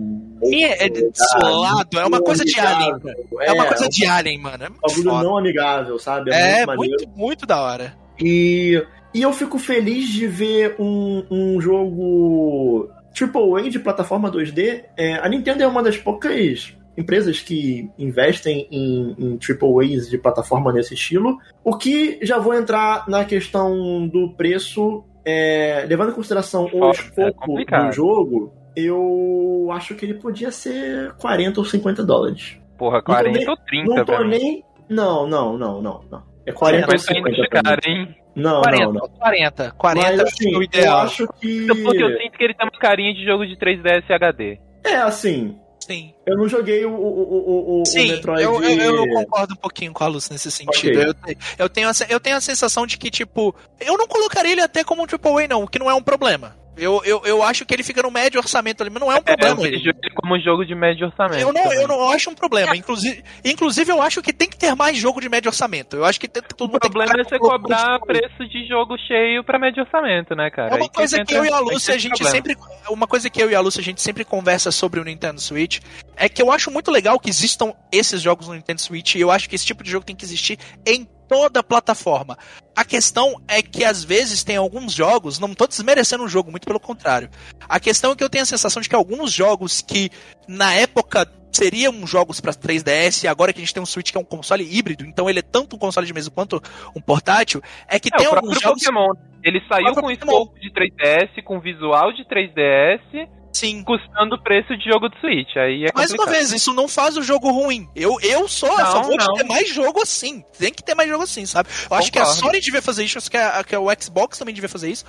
E 0.43 0.65
é, 0.65 0.85
é 0.87 0.89
desolado, 0.89 1.99
é 1.99 2.07
uma 2.07 2.21
coisa 2.23 2.45
de 2.45 2.59
Alien. 2.61 2.99
cara. 3.01 3.17
É 3.41 3.53
uma 3.53 3.67
coisa 3.67 3.89
de 3.89 4.05
Alien, 4.07 4.39
mano. 4.41 4.65
É 4.65 4.69
um 4.69 4.75
bagulho 4.81 5.11
foda. 5.11 5.25
não 5.25 5.39
amigável, 5.39 5.99
sabe? 5.99 6.31
É, 6.33 6.61
É, 6.61 6.67
muito 6.67 6.79
muito, 6.81 7.09
muito 7.17 7.47
da 7.47 7.61
hora. 7.61 7.95
E, 8.21 8.83
e 9.15 9.23
eu 9.23 9.33
fico 9.33 9.59
feliz 9.59 10.09
de 10.09 10.27
ver 10.27 10.77
um, 10.79 11.25
um 11.31 11.61
jogo 11.61 12.91
AAA 13.19 13.71
de 13.71 13.79
plataforma 13.79 14.31
2D. 14.31 14.85
É, 14.97 15.15
a 15.15 15.29
Nintendo 15.29 15.63
é 15.63 15.67
uma 15.67 15.83
das 15.83 15.97
poucas 15.97 16.75
empresas 16.97 17.41
que 17.41 17.89
investem 17.99 18.67
em, 18.71 19.15
em 19.19 19.39
AAAs 19.39 20.09
de 20.11 20.19
plataforma 20.19 20.73
nesse 20.73 20.95
estilo. 20.95 21.39
O 21.65 21.77
que 21.77 22.19
já 22.23 22.39
vou 22.39 22.55
entrar 22.55 23.09
na 23.09 23.25
questão 23.25 24.07
do 24.09 24.31
preço, 24.37 25.05
é, 25.25 25.85
levando 25.89 26.11
em 26.11 26.15
consideração 26.15 26.69
o 26.73 26.85
é 26.87 26.91
escopo 26.91 27.35
complicado. 27.35 27.87
do 27.89 27.93
jogo, 27.93 28.53
eu 28.77 29.69
acho 29.73 29.95
que 29.95 30.05
ele 30.05 30.15
podia 30.15 30.51
ser 30.51 31.13
40 31.15 31.61
ou 31.61 31.65
50 31.67 32.05
dólares. 32.05 32.59
Porra, 32.79 32.99
tô 33.01 33.13
40 33.13 33.39
nem- 33.39 33.49
ou 33.49 33.57
30 33.57 33.95
Não 33.95 34.05
tô 34.05 34.25
nem. 34.25 34.65
Não, 34.89 35.27
não, 35.27 35.57
não, 35.59 35.81
não, 35.83 36.01
não. 36.11 36.23
É 36.45 36.53
40 36.53 36.91
ou 36.93 36.99
50 36.99 37.29
ainda 37.29 37.43
50. 37.45 37.49
pra 37.49 37.59
mim. 37.59 37.65
cara, 37.65 37.81
hein? 37.87 38.17
Não, 38.35 38.63
40, 38.63 38.85
não, 38.87 38.93
não. 38.95 39.09
40, 39.09 39.71
40 39.73 40.09
Mas 40.11 40.19
é 40.19 40.23
assim, 40.23 40.49
o 40.55 40.59
eu 40.59 40.63
ideal. 40.63 40.99
acho 41.01 41.29
que. 41.41 41.67
Porque 41.67 42.03
eu 42.03 42.19
sinto 42.19 42.39
que 42.39 42.45
ele 42.45 42.55
tem 42.55 42.67
uma 42.67 42.79
carinha 42.81 43.15
de 43.15 43.25
jogo 43.25 43.47
de 43.47 43.57
3DS 43.57 44.11
HD. 44.11 44.59
É 44.85 44.97
assim, 44.97 45.57
Sim, 45.93 46.15
eu 46.27 46.37
não 46.37 46.49
joguei 46.49 46.85
o, 46.85 46.91
o, 46.91 46.95
o, 46.95 47.79
o, 47.79 47.83
o 47.83 47.87
Sim 47.87 48.13
Metroid. 48.13 48.43
eu, 48.43 48.63
eu, 48.63 48.97
eu 48.97 49.09
concordo 49.09 49.55
um 49.55 49.57
pouquinho 49.57 49.93
com 49.93 50.05
a 50.05 50.07
Luz 50.07 50.31
nesse 50.31 50.51
sentido. 50.51 51.01
Ok. 51.01 51.35
Eu, 51.59 51.65
eu, 51.65 51.69
tenho 51.69 51.89
a, 51.89 51.93
eu 52.09 52.21
tenho 52.21 52.37
a 52.37 52.41
sensação 52.41 52.87
de 52.87 52.97
que, 52.97 53.11
tipo, 53.11 53.55
eu 53.81 53.97
não 53.99 54.07
colocaria 54.07 54.53
ele 54.53 54.61
até 54.63 54.83
como 54.83 55.03
um 55.03 55.07
AAA, 55.07 55.49
não, 55.49 55.65
o 55.65 55.69
que 55.69 55.79
não 55.79 55.91
é 55.91 55.95
um 55.95 56.03
problema. 56.03 56.57
Eu, 56.77 57.03
eu, 57.05 57.21
eu 57.27 57.43
acho 57.43 57.67
que 57.67 57.75
ele 57.75 57.83
fica 57.83 58.03
no 58.03 58.11
médio 58.11 58.41
orçamento 58.41 58.83
ali, 58.83 58.89
mas 58.91 59.01
não 59.01 59.13
é 59.13 59.17
um 59.17 59.19
É, 59.19 59.21
eu 59.21 59.25
problema. 59.25 59.57
vejo 59.57 59.75
ele. 59.91 59.99
ele 60.03 60.15
como 60.15 60.35
um 60.35 60.41
jogo 60.41 60.65
de 60.65 60.75
médio 60.75 61.07
orçamento. 61.07 61.39
Eu 61.41 61.53
não, 61.53 61.63
também. 61.63 61.83
eu 61.83 61.87
não 61.89 62.11
acho 62.11 62.31
um 62.31 62.35
problema. 62.35 62.75
Inclusive, 62.75 63.23
inclusive, 63.45 63.93
eu 63.93 64.01
acho 64.01 64.23
que 64.23 64.33
tem 64.33 64.49
que 64.49 64.57
ter 64.57 64.75
mais 64.75 64.97
jogo 64.97 65.21
de 65.21 65.29
médio 65.29 65.51
orçamento. 65.51 65.97
Eu 65.97 66.05
acho 66.05 66.19
que 66.19 66.27
tem, 66.27 66.43
todo 66.57 66.71
O 66.75 66.81
que 66.81 66.89
problema 66.89 67.13
é 67.21 67.25
você 67.25 67.39
cobrar 67.39 67.99
com- 67.99 68.07
preço 68.07 68.49
de 68.49 68.67
jogo 68.67 68.97
cheio 69.07 69.45
pra 69.45 69.59
médio 69.59 69.83
orçamento, 69.83 70.35
né, 70.35 70.51
cara? 70.51 70.75
É 70.75 70.77
uma 70.79 70.89
coisa 70.89 71.17
entra- 71.17 71.27
que 71.27 71.35
eu 71.35 71.45
e 71.45 71.53
a 71.53 71.59
Lúcia, 71.59 71.95
a 71.95 71.99
gente 71.99 72.13
problema. 72.19 72.31
sempre. 72.35 72.57
Uma 72.89 73.07
coisa 73.07 73.29
que 73.29 73.43
eu 73.43 73.51
e 73.51 73.55
a 73.55 73.61
Lúcia, 73.61 73.81
a 73.81 73.85
gente 73.85 74.01
sempre 74.01 74.25
conversa 74.25 74.71
sobre 74.73 74.99
o 74.99 75.05
Nintendo 75.05 75.41
Switch 75.43 75.79
é 76.17 76.29
que 76.29 76.41
eu 76.41 76.51
acho 76.51 76.71
muito 76.71 76.91
legal 76.91 77.21
que 77.21 77.29
existam 77.29 77.75
esses 77.93 78.23
jogos 78.23 78.49
no 78.49 78.55
Nintendo 78.55 78.81
Switch 78.81 79.15
e 79.17 79.21
eu 79.21 79.31
acho 79.31 79.47
que 79.49 79.55
esse 79.55 79.67
tipo 79.67 79.85
de 79.85 79.91
jogo 79.91 80.07
tem 80.07 80.17
que 80.17 80.25
existir 80.25 80.59
em 80.87 81.07
toda 81.33 81.61
a 81.61 81.63
plataforma. 81.63 82.37
A 82.77 82.85
questão 82.85 83.41
é 83.49 83.63
que 83.63 83.85
às 83.85 84.05
vezes 84.05 84.45
tem 84.45 84.57
alguns 84.57 84.93
jogos, 84.93 85.39
não 85.39 85.55
tô 85.55 85.67
desmerecendo 85.67 86.25
um 86.25 86.29
jogo, 86.29 86.51
muito 86.51 86.67
pelo 86.67 86.79
contrário. 86.79 87.31
A 87.67 87.81
questão 87.81 88.13
é 88.13 88.17
que 88.17 88.23
eu 88.23 88.29
tenho 88.29 88.43
a 88.43 88.47
sensação 88.47 88.83
de 88.83 88.89
que 88.89 88.95
alguns 88.95 89.33
jogos 89.33 89.81
que 89.81 90.11
na 90.47 90.75
época 90.75 91.27
seriam 91.51 92.07
jogos 92.07 92.39
para 92.39 92.53
3DS, 92.53 93.25
e 93.25 93.29
agora 93.29 93.51
que 93.53 93.61
a 93.61 93.63
gente 93.63 93.73
tem 93.73 93.83
um 93.83 93.87
Switch 93.87 94.11
que 94.11 94.19
é 94.19 94.21
um 94.21 94.25
console 94.25 94.63
híbrido, 94.63 95.07
então 95.07 95.29
ele 95.29 95.39
é 95.39 95.43
tanto 95.43 95.77
um 95.77 95.79
console 95.79 96.07
de 96.07 96.13
mesa 96.13 96.31
quanto 96.31 96.63
um 96.95 97.01
portátil, 97.01 97.63
é 97.89 97.99
que 97.99 98.11
É, 98.13 98.17
tem 98.19 98.29
o 98.29 98.35
alguns 98.35 98.61
jogos. 98.61 98.83
Pokémon. 98.83 99.15
Ele 99.43 99.61
saiu 99.67 99.95
com 99.95 100.03
Pokémon. 100.03 100.11
escopo 100.13 100.61
de 100.61 100.71
3DS, 100.71 101.43
com 101.45 101.61
visual 101.61 102.13
de 102.13 102.25
3DS, 102.25 103.27
Sim, 103.53 103.83
custando 103.85 104.35
o 104.37 104.43
preço 104.43 104.77
de 104.77 104.85
jogo 104.91 105.09
de 105.09 105.21
Switch. 105.21 105.57
Aí 105.57 105.85
é 105.85 105.93
Mais 105.95 106.11
uma 106.11 106.19
complicado. 106.19 106.31
vez, 106.41 106.53
isso 106.53 106.73
não 106.73 106.89
faz 106.89 107.17
o 107.17 107.23
jogo 107.23 107.51
ruim. 107.51 107.87
Eu, 107.95 108.19
eu 108.23 108.49
sou 108.49 108.73
a 108.73 108.83
Não, 108.85 108.93
favor 108.93 109.17
não. 109.19 109.27
de 109.35 109.35
ter 109.41 109.45
mais 109.47 109.69
jogo 109.69 110.01
assim. 110.03 110.43
Tem 110.59 110.73
que 110.73 110.83
ter 110.83 110.95
mais 110.95 111.09
jogo 111.09 111.23
assim, 111.25 111.45
sabe? 111.45 111.69
Eu 111.91 111.97
acho 111.97 112.11
que 112.11 112.19
a 112.19 112.23
Concordo. 112.23 112.41
Sony 112.47 112.61
devia 112.61 112.81
fazer 112.83 113.05
isso, 113.05 113.19
acho 113.19 113.31
que, 113.31 113.37
a, 113.37 113.63
que 113.63 113.77
o 113.77 113.87
Xbox 114.01 114.39
também 114.39 114.55
devia 114.55 114.69
fazer 114.71 114.91
isso. 114.91 115.05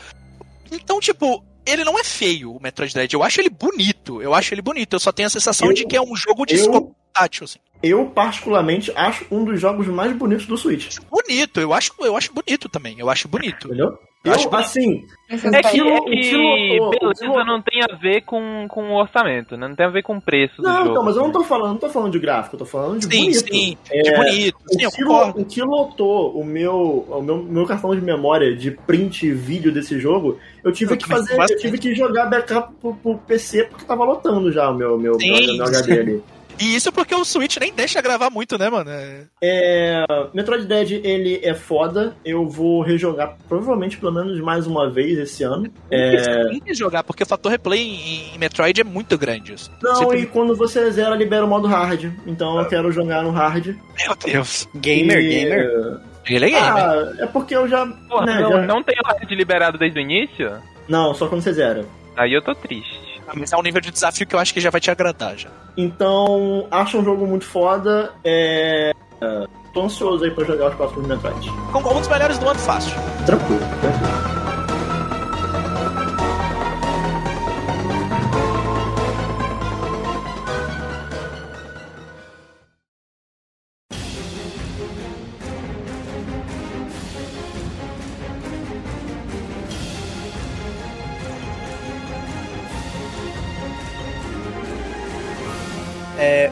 Então, 0.71 0.99
tipo, 0.99 1.43
ele 1.65 1.83
não 1.83 1.97
é 1.97 2.03
feio, 2.03 2.53
o 2.55 2.61
Metroid 2.61 2.93
Dread. 2.93 3.13
Eu 3.13 3.23
acho 3.23 3.39
ele 3.39 3.49
bonito. 3.49 4.21
Eu 4.21 4.33
acho 4.33 4.53
ele 4.53 4.61
bonito. 4.61 4.93
Eu 4.95 4.99
só 4.99 5.11
tenho 5.11 5.27
a 5.27 5.31
sensação 5.31 5.69
Eu- 5.69 5.73
de 5.73 5.85
que 5.85 5.95
é 5.95 6.01
um 6.01 6.15
jogo 6.15 6.45
de 6.45 6.55
eu- 6.55 6.59
escopo 6.61 6.95
tátil, 7.13 7.45
assim. 7.45 7.59
Eu, 7.83 8.05
particularmente, 8.05 8.91
acho 8.95 9.25
um 9.29 9.43
dos 9.43 9.59
jogos 9.59 9.85
mais 9.87 10.15
bonitos 10.15 10.45
do 10.47 10.57
Switch. 10.57 10.97
Bonito, 11.11 11.59
eu 11.59 11.73
acho, 11.73 11.91
eu 11.99 12.15
acho 12.15 12.31
bonito 12.33 12.69
também. 12.69 12.95
Eu 12.97 13.09
acho 13.09 13.27
bonito. 13.27 13.67
Entendeu? 13.67 13.97
Eu 14.23 14.33
assim, 14.55 15.05
É 15.29 15.37
que, 15.37 15.47
O 15.49 15.53
é 15.53 15.61
que 16.09 16.79
beleza 16.97 17.43
não 17.45 17.61
tem 17.61 17.81
a 17.83 17.93
ver 17.97 18.21
com, 18.21 18.67
com 18.69 18.91
o 18.91 18.95
orçamento, 18.97 19.57
né? 19.57 19.67
Não 19.67 19.75
tem 19.75 19.85
a 19.85 19.89
ver 19.89 20.01
com 20.01 20.15
o 20.15 20.21
preço 20.21 20.61
do 20.61 20.63
Não, 20.63 20.77
jogo. 20.77 20.89
então, 20.91 21.03
mas 21.03 21.17
eu 21.17 21.23
não 21.23 21.31
tô 21.33 21.43
falando, 21.43 21.71
não 21.71 21.77
tô 21.77 21.89
falando 21.89 22.11
de 22.13 22.19
gráfico, 22.19 22.55
eu 22.55 22.59
tô 22.59 22.65
falando 22.65 22.99
de 22.99 23.05
Sim, 23.05 23.21
bonito. 23.25 23.53
sim. 23.53 23.77
É, 23.91 24.01
De 24.01 24.15
bonito. 24.15 24.57
Sim, 24.67 24.85
o, 24.85 24.91
que, 24.91 25.03
o 25.41 25.45
que 25.45 25.61
lotou 25.61 26.39
o 26.39 26.45
meu, 26.45 27.05
o 27.09 27.21
meu, 27.21 27.37
meu 27.43 27.65
cartão 27.65 27.93
de 27.93 27.99
memória 28.01 28.55
de 28.55 28.71
print 28.71 29.27
e 29.27 29.33
vídeo 29.33 29.73
desse 29.73 29.99
jogo, 29.99 30.39
eu 30.63 30.71
tive 30.71 30.93
Eu 30.93 30.97
que 30.97 31.05
fazer, 31.05 31.35
bastante. 31.35 31.57
eu 31.57 31.59
tive 31.59 31.77
que 31.77 31.93
jogar 31.93 32.27
backup 32.27 32.73
pro, 32.79 32.93
pro 32.95 33.17
PC 33.17 33.65
porque 33.65 33.83
tava 33.83 34.05
lotando 34.05 34.53
já 34.53 34.69
o 34.69 34.73
meu, 34.73 34.97
meu, 34.97 35.19
Sim, 35.19 35.31
meu, 35.47 35.57
meu 35.57 35.65
HD 35.65 35.99
ali. 35.99 36.23
E 36.59 36.75
isso 36.75 36.91
porque 36.91 37.13
o 37.15 37.25
Switch 37.25 37.57
nem 37.57 37.73
deixa 37.73 38.01
gravar 38.01 38.29
muito, 38.29 38.57
né, 38.57 38.69
mano? 38.69 38.89
É... 38.89 39.23
É, 39.41 40.05
Metroid 40.33 40.65
Dread, 40.65 41.01
ele 41.03 41.39
é 41.43 41.53
foda. 41.53 42.15
Eu 42.23 42.47
vou 42.47 42.81
rejogar 42.81 43.35
provavelmente 43.49 43.97
pelo 43.97 44.11
menos 44.13 44.39
mais 44.39 44.65
uma 44.67 44.89
vez 44.89 45.17
esse 45.17 45.43
ano. 45.43 45.71
É, 45.91 46.47
Tem 46.49 46.59
que 46.59 46.73
jogar, 46.73 47.03
porque 47.03 47.23
o 47.23 47.25
fator 47.25 47.51
replay 47.51 47.81
em, 47.81 48.37
Metroid 48.37 48.79
é 48.79 48.83
muito 48.83 49.17
grande. 49.17 49.55
não, 49.81 49.95
Sempre- 49.95 50.19
e 50.21 50.25
quando 50.25 50.55
você 50.55 50.89
zera, 50.91 51.15
libera 51.15 51.45
o 51.45 51.47
modo 51.47 51.67
hard. 51.67 52.05
Então 52.25 52.57
eu 52.59 52.65
quero 52.67 52.91
jogar 52.91 53.23
no 53.23 53.31
hard. 53.31 53.67
Meu 53.67 54.15
Deus. 54.23 54.67
Gamer, 54.75 55.17
E- 55.19 55.29
gamer. 55.29 55.99
Ele 56.25 56.45
é 56.45 56.49
gamer. 56.51 56.83
Ah, 56.83 57.13
é 57.19 57.25
porque 57.25 57.55
eu 57.55 57.67
já. 57.67 57.85
Porra, 57.85 58.25
né, 58.25 58.39
não, 58.41 58.51
já- 58.51 58.61
não 58.61 58.83
tem 58.83 58.95
hard 59.03 59.29
liberado 59.31 59.77
desde 59.77 59.99
o 59.99 60.01
início? 60.01 60.51
Não, 60.87 61.13
só 61.13 61.27
quando 61.27 61.41
você 61.41 61.51
zera. 61.53 61.85
Aí 62.15 62.31
eu 62.33 62.41
tô 62.41 62.53
triste. 62.55 63.12
Mas 63.35 63.53
é 63.53 63.57
um 63.57 63.61
nível 63.61 63.81
de 63.81 63.91
desafio 63.91 64.27
que 64.27 64.35
eu 64.35 64.39
acho 64.39 64.53
que 64.53 64.59
já 64.59 64.69
vai 64.69 64.81
te 64.81 64.91
agradar 64.91 65.37
já. 65.37 65.49
Então, 65.77 66.67
acho 66.69 66.97
um 66.97 67.03
jogo 67.03 67.25
muito 67.25 67.45
foda. 67.45 68.11
É... 68.23 68.91
é, 69.21 69.45
Tô 69.73 69.83
ansioso 69.83 70.23
aí 70.23 70.31
pra 70.31 70.43
jogar 70.45 70.69
os 70.69 70.75
próximos 70.75 71.07
Metroid. 71.07 71.49
Com 71.71 71.79
um 71.79 71.99
dos 71.99 72.07
melhores 72.07 72.37
do 72.37 72.47
ano 72.47 72.59
fácil. 72.59 72.93
Tranquilo, 73.25 73.59
tranquilo. 73.81 74.42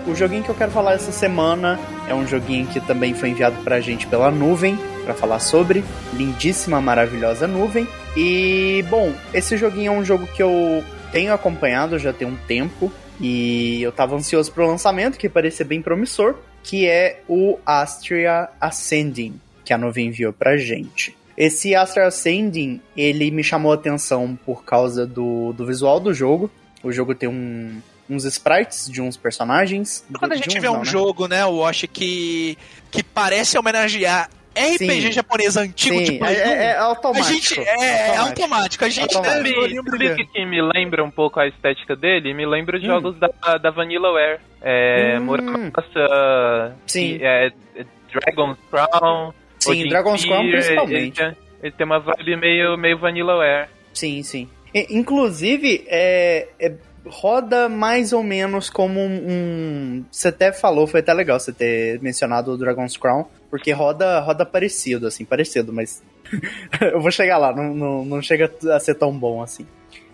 O 0.08 0.16
joguinho 0.16 0.44
que 0.44 0.50
eu 0.50 0.56
quero 0.56 0.72
falar 0.72 0.94
essa 0.94 1.12
semana 1.12 1.80
é 2.08 2.14
um 2.14 2.28
joguinho 2.28 2.68
que 2.68 2.80
também 2.80 3.14
foi 3.14 3.30
enviado 3.30 3.56
pra 3.64 3.80
gente 3.80 4.08
pela 4.08 4.32
nuvem 4.32 4.78
para 5.04 5.14
falar 5.14 5.40
sobre. 5.40 5.84
Lindíssima, 6.14 6.82
maravilhosa 6.82 7.48
nuvem. 7.48 7.88
E, 8.16 8.84
bom, 8.90 9.14
esse 9.34 9.58
joguinho 9.58 9.94
é 9.94 9.96
um 9.96 10.04
jogo 10.04 10.28
que 10.28 10.42
eu 10.42 10.84
tenho 11.12 11.34
acompanhado 11.34 12.00
já 12.00 12.12
tem 12.12 12.28
um 12.28 12.36
tempo. 12.36 12.92
E 13.20 13.82
eu 13.84 13.92
tava 13.92 14.16
ansioso 14.16 14.52
pro 14.52 14.66
lançamento, 14.66 15.18
que 15.18 15.30
parecia 15.30 15.66
bem 15.66 15.82
promissor, 15.82 16.36
que 16.64 16.88
é 16.88 17.22
o 17.28 17.60
Astria 17.66 18.50
Ascending, 18.60 19.40
que 19.64 19.74
a 19.74 19.78
nuvem 19.78 20.08
enviou 20.08 20.34
pra 20.34 20.58
gente. 20.58 21.16
Esse 21.38 21.76
Astria 21.76 22.08
Ascending, 22.08 22.82
ele 22.98 23.30
me 23.30 23.44
chamou 23.44 23.72
a 23.72 23.76
atenção 23.76 24.38
por 24.46 24.64
causa 24.64 25.06
do, 25.06 25.54
do 25.54 25.66
visual 25.66 26.00
do 26.00 26.14
jogo. 26.14 26.50
O 26.84 26.92
jogo 26.92 27.14
tem 27.14 27.30
um, 27.30 27.80
uns 28.10 28.26
sprites 28.26 28.90
de 28.90 29.02
uns 29.02 29.16
personagens. 29.18 30.06
Quando 30.20 30.34
a 30.34 30.36
de 30.36 30.44
gente 30.44 30.58
uns 30.58 30.62
vê 30.62 30.70
um 30.70 30.74
não, 30.74 30.80
né? 30.80 30.86
jogo, 30.86 31.28
né, 31.28 31.42
eu 31.44 31.66
acho 31.66 31.88
que, 31.88 32.58
que 32.90 33.02
parece 33.04 33.58
homenagear 33.58 34.30
RPG 34.54 35.02
Sim. 35.04 35.12
japonês 35.14 35.56
antigo 35.56 35.98
Sim, 35.98 36.04
de 36.04 36.12
Play 36.20 36.36
é, 36.36 36.40
é- 36.42 36.66
é 36.72 36.76
1, 36.76 36.82
a 36.82 36.84
automático. 36.84 37.34
gente 37.34 37.60
é, 37.62 38.10
é 38.10 38.18
automático. 38.18 38.84
A 38.84 38.90
gente 38.90 39.16
Automático. 39.16 39.44
deve 39.46 39.58
olhinho 39.58 39.84
Sabe 39.86 39.98
brilhando. 39.98 40.22
o 40.24 40.28
que 40.28 40.46
me 40.46 40.62
lembra 40.62 41.04
um 41.06 41.10
pouco 41.12 41.40
a 41.40 41.48
estética 41.48 41.96
dele? 41.96 42.34
Me 42.34 42.46
lembra 42.46 42.76
os 42.78 42.84
Hum. 42.84 42.88
jogos 42.88 43.16
da, 43.18 43.30
da 43.58 43.72
Vanillaware. 43.72 44.40
É, 44.62 45.18
Hum. 45.18 45.24
Muramasa, 45.24 46.76
Sim. 46.86 47.16
e, 47.16 47.24
é, 47.24 47.48
é, 47.76 47.86
Dragon's 48.14 48.58
Crown. 48.70 49.34
Sim, 49.58 49.72
Odin 49.72 49.88
Dragon's 49.90 50.26
Crown 50.26 50.50
principalmente. 50.52 51.22
Ele, 51.22 51.32
tem- 51.32 51.38
ele 51.64 51.72
tem 51.72 51.86
uma 51.86 52.00
vibe 52.00 52.36
meio, 52.36 52.78
meio 52.78 52.98
Vanillaware. 52.98 53.70
Sim, 53.94 54.22
sim. 54.24 54.50
E, 54.74 54.88
inclusive, 54.90 55.86
é, 55.88 56.48
é- 56.60 56.74
roda 57.06 57.68
mais 57.68 58.14
ou 58.14 58.24
menos 58.24 58.70
como 58.70 59.00
um, 59.00 60.04
Você 60.12 60.28
até 60.28 60.52
falou, 60.52 60.88
foi 60.88 61.00
até 61.00 61.14
legal 61.14 61.40
você 61.40 61.52
ter 61.52 62.00
mencionado 62.02 62.52
o 62.52 62.58
Dragon's 62.58 62.98
Crown, 62.98 63.26
porque 63.50 63.72
roda, 63.72 64.20
roda 64.20 64.46
parecido, 64.46 65.08
assim, 65.08 65.26
parecido, 65.26 65.74
mas. 65.74 66.02
eu 66.82 67.02
vou 67.02 67.12
chegar 67.12 67.38
lá, 67.38 67.54
não, 67.54 67.74
não, 67.74 68.06
não 68.06 68.22
chega 68.22 68.52
a 68.72 68.80
ser 68.80 68.96
tão 68.96 69.12
bom 69.18 69.42
assim. 69.42 69.66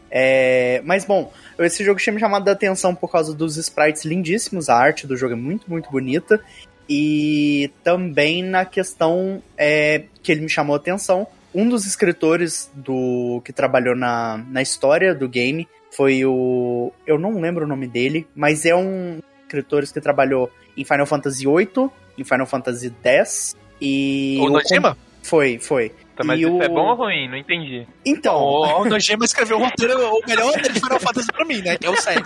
É, 0.10 0.82
mas 0.86 1.04
bom, 1.04 1.32
esse 1.60 1.84
jogo 1.84 2.00
tinha 2.00 2.14
me 2.14 2.20
chamado 2.20 2.48
a 2.48 2.54
atenção 2.54 2.96
por 2.96 3.12
causa 3.12 3.34
dos 3.34 3.58
sprites 3.58 4.06
lindíssimos, 4.06 4.70
a 4.70 4.76
arte 4.76 5.06
do 5.06 5.18
jogo 5.18 5.34
é 5.34 5.38
muito, 5.38 5.70
muito 5.70 5.90
bonita. 5.92 6.42
E 6.90 7.70
também 7.84 8.42
na 8.42 8.64
questão 8.64 9.44
é, 9.58 10.04
que 10.24 10.32
ele 10.32 10.42
me 10.42 10.50
chamou 10.50 10.74
a 10.74 10.78
atenção, 10.78 11.28
um 11.54 11.68
dos 11.68 11.86
escritores 11.86 12.70
do 12.74 13.42
que 13.44 13.52
trabalhou 13.54 13.96
na, 13.96 14.44
na 14.50 14.62
história 14.62 15.14
do 15.16 15.28
game 15.28 15.68
foi 15.96 16.24
o. 16.26 16.92
Eu 17.06 17.18
não 17.18 17.40
lembro 17.40 17.66
o 17.66 17.68
nome 17.68 17.88
dele, 17.88 18.28
mas 18.36 18.66
é 18.66 18.76
um 18.76 19.20
escritor 19.44 19.84
que 19.86 20.02
trabalhou 20.02 20.52
em 20.76 20.84
Final 20.84 21.06
Fantasy 21.06 21.46
VIII, 21.46 21.90
em 22.18 22.24
Final 22.24 22.46
Fantasy 22.46 22.94
X 23.04 23.56
e. 23.82 24.38
O 24.42 24.50
Nojima? 24.50 24.98
Foi, 25.24 25.58
foi. 25.60 25.92
Tá, 26.16 26.24
mas 26.24 26.40
E 26.40 26.44
isso 26.44 26.52
o- 26.54 26.64
é 26.64 26.68
bom 26.70 26.88
ou 26.88 26.96
ruim? 26.96 27.28
Não 27.30 27.38
entendi. 27.38 27.86
Então, 28.06 28.36
O, 28.36 28.82
o 28.82 28.86
Nojima 28.86 29.26
escreveu 29.26 29.58
o 29.58 29.64
roteiro, 29.64 29.94
o 30.16 30.22
melhor 30.28 30.46
roteiro 30.48 30.74
de 30.74 30.80
Final 30.80 31.00
Fantasy 31.00 31.28
pra 31.32 31.46
mim, 31.46 31.62
né? 31.62 31.78
Que 31.78 31.86
é 31.86 31.90
o 31.90 31.96
7. 31.98 32.24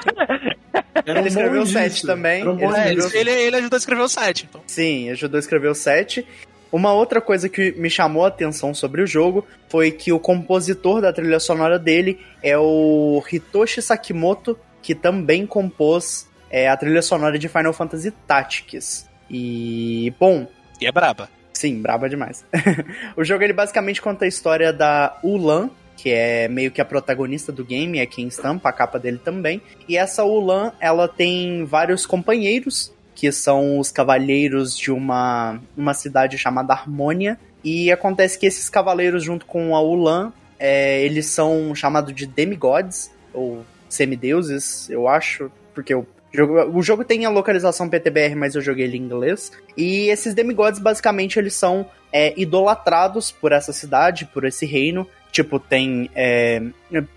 Era 1.06 1.20
Ele 1.20 1.28
escreveu 1.28 1.54
o 1.60 1.64
indício. 1.64 1.80
sete 1.80 2.06
também, 2.06 2.42
Era 2.42 2.54
bom 2.54 2.72
ele 2.78 3.02
É, 3.02 3.18
ele, 3.20 3.32
ele 3.32 3.56
ajudou 3.58 3.76
a 3.76 3.80
escrever 3.80 4.02
o 4.04 4.08
7. 4.08 4.46
Então. 4.50 4.62
Sim, 4.68 5.10
ajudou 5.10 5.38
a 5.38 5.40
escrever 5.40 5.68
o 5.70 5.76
7. 5.76 6.26
Uma 6.72 6.94
outra 6.94 7.20
coisa 7.20 7.50
que 7.50 7.74
me 7.74 7.90
chamou 7.90 8.24
a 8.24 8.30
atenção 8.30 8.74
sobre 8.74 9.02
o 9.02 9.08
jogo 9.08 9.46
foi 9.68 9.92
que 9.92 10.14
o 10.14 10.20
compositor 10.20 11.02
da 11.02 11.12
trilha 11.12 11.40
sonora 11.40 11.78
dele 11.78 12.20
é 12.42 12.58
o 12.58 13.22
Hitoshi 13.30 13.82
Sakimoto, 13.82 14.58
que 14.82 14.96
também 14.96 15.46
compôs 15.46 16.30
é, 16.50 16.70
a 16.70 16.78
trilha 16.78 17.02
sonora 17.02 17.38
de 17.38 17.50
Final 17.50 17.74
Fantasy 17.74 18.12
Tactics. 18.26 19.10
E, 19.30 20.14
bom, 20.20 20.48
E 20.80 20.86
é 20.86 20.92
braba. 20.92 21.30
Sim, 21.54 21.82
braba 21.82 22.10
demais. 22.10 22.46
o 23.16 23.24
jogo 23.24 23.44
ele 23.44 23.54
basicamente 23.54 24.02
conta 24.02 24.26
a 24.26 24.28
história 24.28 24.74
da 24.74 25.20
Ulan, 25.24 25.70
que 25.96 26.10
é 26.10 26.48
meio 26.48 26.72
que 26.72 26.82
a 26.82 26.86
protagonista 26.86 27.52
do 27.52 27.64
game, 27.64 28.00
é 28.00 28.06
quem 28.06 28.28
estampa 28.28 28.70
a 28.70 28.74
capa 28.74 28.98
dele 28.98 29.20
também. 29.24 29.62
E 29.88 29.96
essa 29.96 30.24
Ulan, 30.24 30.72
ela 30.80 31.08
tem 31.08 31.64
vários 31.66 32.06
companheiros, 32.06 32.92
que 33.22 33.32
são 33.32 33.78
os 33.78 33.92
cavaleiros 33.92 34.76
de 34.76 34.92
uma, 34.92 35.62
uma 35.78 35.94
cidade 35.94 36.40
chamada 36.40 36.74
Harmonia. 36.74 37.38
E 37.64 37.92
acontece 37.92 38.36
que 38.40 38.48
esses 38.48 38.68
cavaleiros, 38.68 39.24
junto 39.24 39.46
com 39.46 39.76
a 39.76 39.80
Ulan, 39.80 40.34
é, 40.58 41.04
eles 41.04 41.28
são 41.28 41.76
chamados 41.76 42.16
de 42.16 42.26
demigods, 42.26 43.12
ou 43.32 43.64
semideuses, 43.88 44.90
eu 44.90 45.08
acho, 45.08 45.52
porque 45.72 45.94
o 45.94 46.04
jogo, 46.34 46.76
o 46.76 46.82
jogo 46.82 47.06
tem 47.06 47.24
a 47.24 47.30
localização 47.30 47.88
PTBR, 47.88 48.34
mas 48.34 48.56
eu 48.56 48.62
joguei 48.62 48.86
ele 48.86 48.98
em 48.98 49.02
inglês. 49.02 49.52
E 49.78 50.10
esses 50.10 50.34
demigods, 50.34 50.80
basicamente, 50.80 51.38
eles 51.38 51.54
são 51.54 51.86
é, 52.12 52.34
idolatrados 52.36 53.32
por 53.32 53.52
essa 53.52 53.72
cidade, 53.72 54.26
por 54.34 54.46
esse 54.46 54.66
reino. 54.66 55.08
Tipo, 55.32 55.60
tem 55.60 56.10
é, 56.16 56.60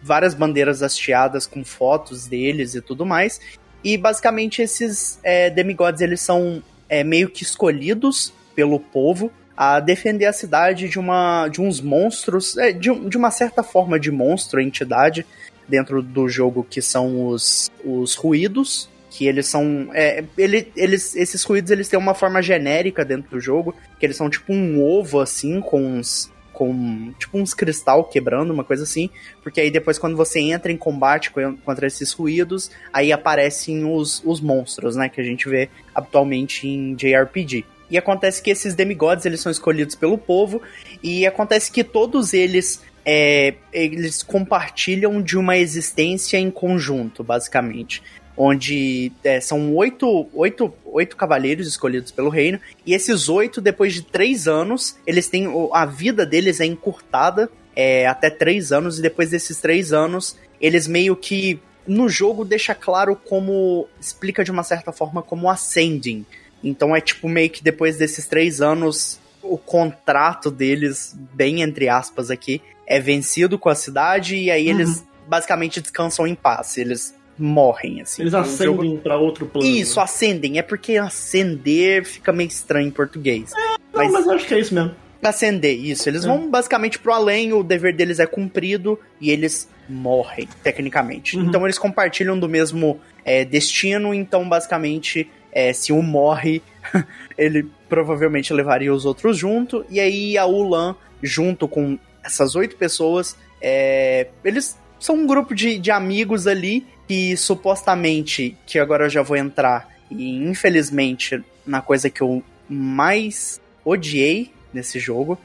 várias 0.03 0.35
bandeiras 0.35 0.83
hasteadas 0.83 1.47
com 1.47 1.65
fotos 1.65 2.27
deles 2.27 2.75
e 2.75 2.83
tudo 2.83 3.07
mais. 3.07 3.41
E 3.85 3.99
basicamente 3.99 4.63
esses 4.63 5.19
é, 5.23 5.51
demigods, 5.51 6.01
eles 6.01 6.21
são 6.21 6.63
é, 6.89 7.05
meio 7.05 7.29
que 7.29 7.43
escolhidos 7.43 8.33
pelo 8.55 8.81
povo 8.81 9.31
a 9.57 9.79
defender 9.79 10.27
a 10.27 10.33
cidade 10.33 10.89
de, 10.89 10.99
uma, 10.99 11.49
de 11.49 11.61
uns 11.61 11.81
monstros, 11.81 12.57
é, 12.57 12.73
de, 12.73 12.93
de 13.09 13.17
uma 13.17 13.31
certa 13.31 13.63
forma 13.63 14.01
de 14.01 14.11
monstro, 14.11 14.61
entidade, 14.61 15.25
dentro 15.69 16.03
do 16.03 16.29
jogo 16.29 16.67
que 16.69 16.83
são 16.83 17.29
os, 17.29 17.71
os 17.85 18.15
ruídos, 18.15 18.89
que 19.11 19.27
eles 19.27 19.47
são. 19.47 19.89
É, 19.93 20.25
ele, 20.37 20.71
eles, 20.77 21.15
esses 21.15 21.43
ruídos 21.45 21.71
eles 21.71 21.89
têm 21.89 21.99
uma 21.99 22.15
forma 22.15 22.43
genérica 22.43 23.05
dentro 23.05 23.31
do 23.31 23.41
jogo, 23.41 23.75
que 23.99 24.05
eles 24.05 24.17
são 24.17 24.29
tipo 24.29 24.53
um 24.53 24.83
ovo 24.83 25.21
assim, 25.21 25.61
com 25.61 25.81
uns. 25.81 26.33
Com 26.55 27.13
tipo 27.19 27.37
uns 27.37 27.53
cristal 27.53 28.05
quebrando, 28.05 28.53
uma 28.53 28.65
coisa 28.65 28.85
assim. 28.85 29.11
Porque 29.43 29.61
aí 29.61 29.71
depois, 29.71 29.99
quando 29.99 30.17
você 30.17 30.41
entra 30.41 30.73
em 30.73 30.77
combate 30.79 31.31
co- 31.31 31.55
contra 31.65 31.87
esses 31.87 32.13
ruídos, 32.13 32.71
aí 32.93 33.13
aparecem 33.13 33.85
os, 33.85 34.23
os 34.25 34.41
monstros, 34.41 34.97
né? 34.97 35.11
Que 35.11 35.21
a 35.21 35.25
gente 35.25 35.47
vê 35.49 35.69
atualmente 35.95 36.67
em 36.67 36.95
JRPG. 36.95 37.65
E 37.91 37.99
acontece 37.99 38.43
que 38.43 38.51
esses 38.51 38.75
demigods 38.75 39.27
eles 39.27 39.41
são 39.41 39.53
escolhidos 39.53 39.95
pelo 39.95 40.17
povo, 40.17 40.63
e 41.03 41.27
acontece 41.27 41.71
que 41.71 41.85
todos 41.85 42.33
eles 42.33 42.83
é, 43.05 43.55
eles 43.71 44.23
compartilham 44.23 45.21
de 45.21 45.37
uma 45.37 45.59
existência 45.59 46.39
em 46.39 46.51
conjunto, 46.51 47.23
basicamente. 47.23 48.03
Onde 48.37 49.13
é, 49.23 49.41
são 49.41 49.75
oito, 49.77 50.29
oito, 50.33 50.73
oito 50.85 51.17
cavaleiros 51.17 51.69
escolhidos 51.69 52.11
pelo 52.11 52.29
reino, 52.29 52.59
e 52.85 52.93
esses 52.93 53.29
oito, 53.29 53.61
depois 53.61 53.95
de 53.95 54.03
três 54.03 54.49
anos, 54.49 54.97
eles 55.07 55.29
têm. 55.29 55.47
A 55.73 55.87
vida 55.87 56.27
deles 56.27 56.61
é 56.61 56.67
encurtada 56.67 57.49
é, 57.77 58.07
até 58.07 58.31
três 58.31 58.73
anos, 58.73 58.99
e 58.99 59.03
depois 59.03 59.31
desses 59.31 59.61
três 59.61 59.93
anos, 59.93 60.37
eles 60.61 60.89
meio 60.89 61.15
que. 61.15 61.61
No 61.87 62.09
jogo 62.09 62.45
deixa 62.45 62.75
claro 62.75 63.15
como. 63.15 63.87
explica 64.01 64.43
de 64.43 64.51
uma 64.51 64.65
certa 64.65 64.91
forma 64.91 65.23
como 65.23 65.49
ascending. 65.49 66.25
Então 66.63 66.97
é 66.97 67.01
tipo 67.01 67.29
meio 67.29 67.51
que 67.51 67.63
depois 67.63 67.99
desses 67.99 68.27
três 68.27 68.61
anos, 68.61 69.21
o 69.43 69.59
contrato 69.59 70.51
deles, 70.51 71.15
bem 71.35 71.61
entre 71.61 71.89
aspas 71.89 72.31
aqui, 72.31 72.61
é 72.87 72.99
vencido 72.99 73.59
com 73.59 73.69
a 73.69 73.75
cidade 73.75 74.35
e 74.35 74.51
aí 74.51 74.69
eles 74.69 75.05
basicamente 75.29 75.81
descansam 75.81 76.27
em 76.27 76.35
paz. 76.35 76.79
Eles 76.79 77.15
morrem, 77.39 78.01
assim. 78.01 78.23
Eles 78.23 78.35
ascendem 78.35 78.97
pra 78.97 79.17
outro 79.17 79.47
plano. 79.47 79.67
Isso, 79.67 80.01
ascendem. 80.01 80.59
É 80.59 80.63
porque 80.63 80.97
acender 80.97 82.05
fica 82.05 82.33
meio 82.33 82.49
estranho 82.49 82.89
em 82.89 82.91
português. 82.91 83.51
Não, 83.93 84.13
mas 84.13 84.27
eu 84.27 84.33
acho 84.33 84.47
que 84.47 84.55
é 84.55 84.61
isso 84.61 84.75
mesmo. 84.75 84.93
Acender, 85.23 85.75
isso. 85.79 86.09
Eles 86.09 86.25
É. 86.25 86.29
vão 86.29 86.51
basicamente 86.51 86.99
pro 86.99 87.13
além, 87.13 87.53
o 87.53 87.63
dever 87.63 87.95
deles 87.97 88.21
é 88.21 88.27
cumprido 88.27 88.99
e 89.21 89.31
eles 89.31 89.69
morrem, 89.89 90.49
tecnicamente. 90.63 91.37
Uhum. 91.37 91.45
Então 91.45 91.65
eles 91.65 91.79
compartilham 91.79 92.39
do 92.39 92.49
mesmo 92.49 93.01
é, 93.25 93.45
destino, 93.45 94.13
então 94.13 94.47
basicamente, 94.49 95.31
é, 95.51 95.73
se 95.73 95.93
um 95.93 96.03
morre, 96.03 96.63
ele 97.39 97.67
provavelmente 97.89 98.53
levaria 98.53 98.93
os 98.93 99.05
outros 99.07 99.37
junto, 99.39 99.85
e 99.91 99.99
aí 99.99 100.37
a 100.37 100.47
Ulan, 100.47 100.95
junto 101.23 101.67
com 101.67 101.99
essas 102.23 102.55
oito 102.55 102.77
pessoas, 102.77 103.37
é, 103.61 104.29
eles 104.45 104.79
são 104.99 105.17
um 105.17 105.27
grupo 105.27 105.55
de, 105.55 105.79
de 105.79 105.91
amigos 105.91 106.47
ali 106.47 106.87
que 107.07 107.37
supostamente, 107.37 108.57
que 108.67 108.79
agora 108.79 109.07
eu 109.07 109.11
já 109.11 109.23
vou 109.23 109.37
entrar, 109.37 109.89
e 110.11 110.37
infelizmente 110.37 111.43
na 111.67 111.81
coisa 111.81 112.11
que 112.11 112.21
eu 112.21 112.43
mais 112.69 113.61
odiei 113.85 114.53
nesse 114.73 114.99
jogo, 114.99 115.39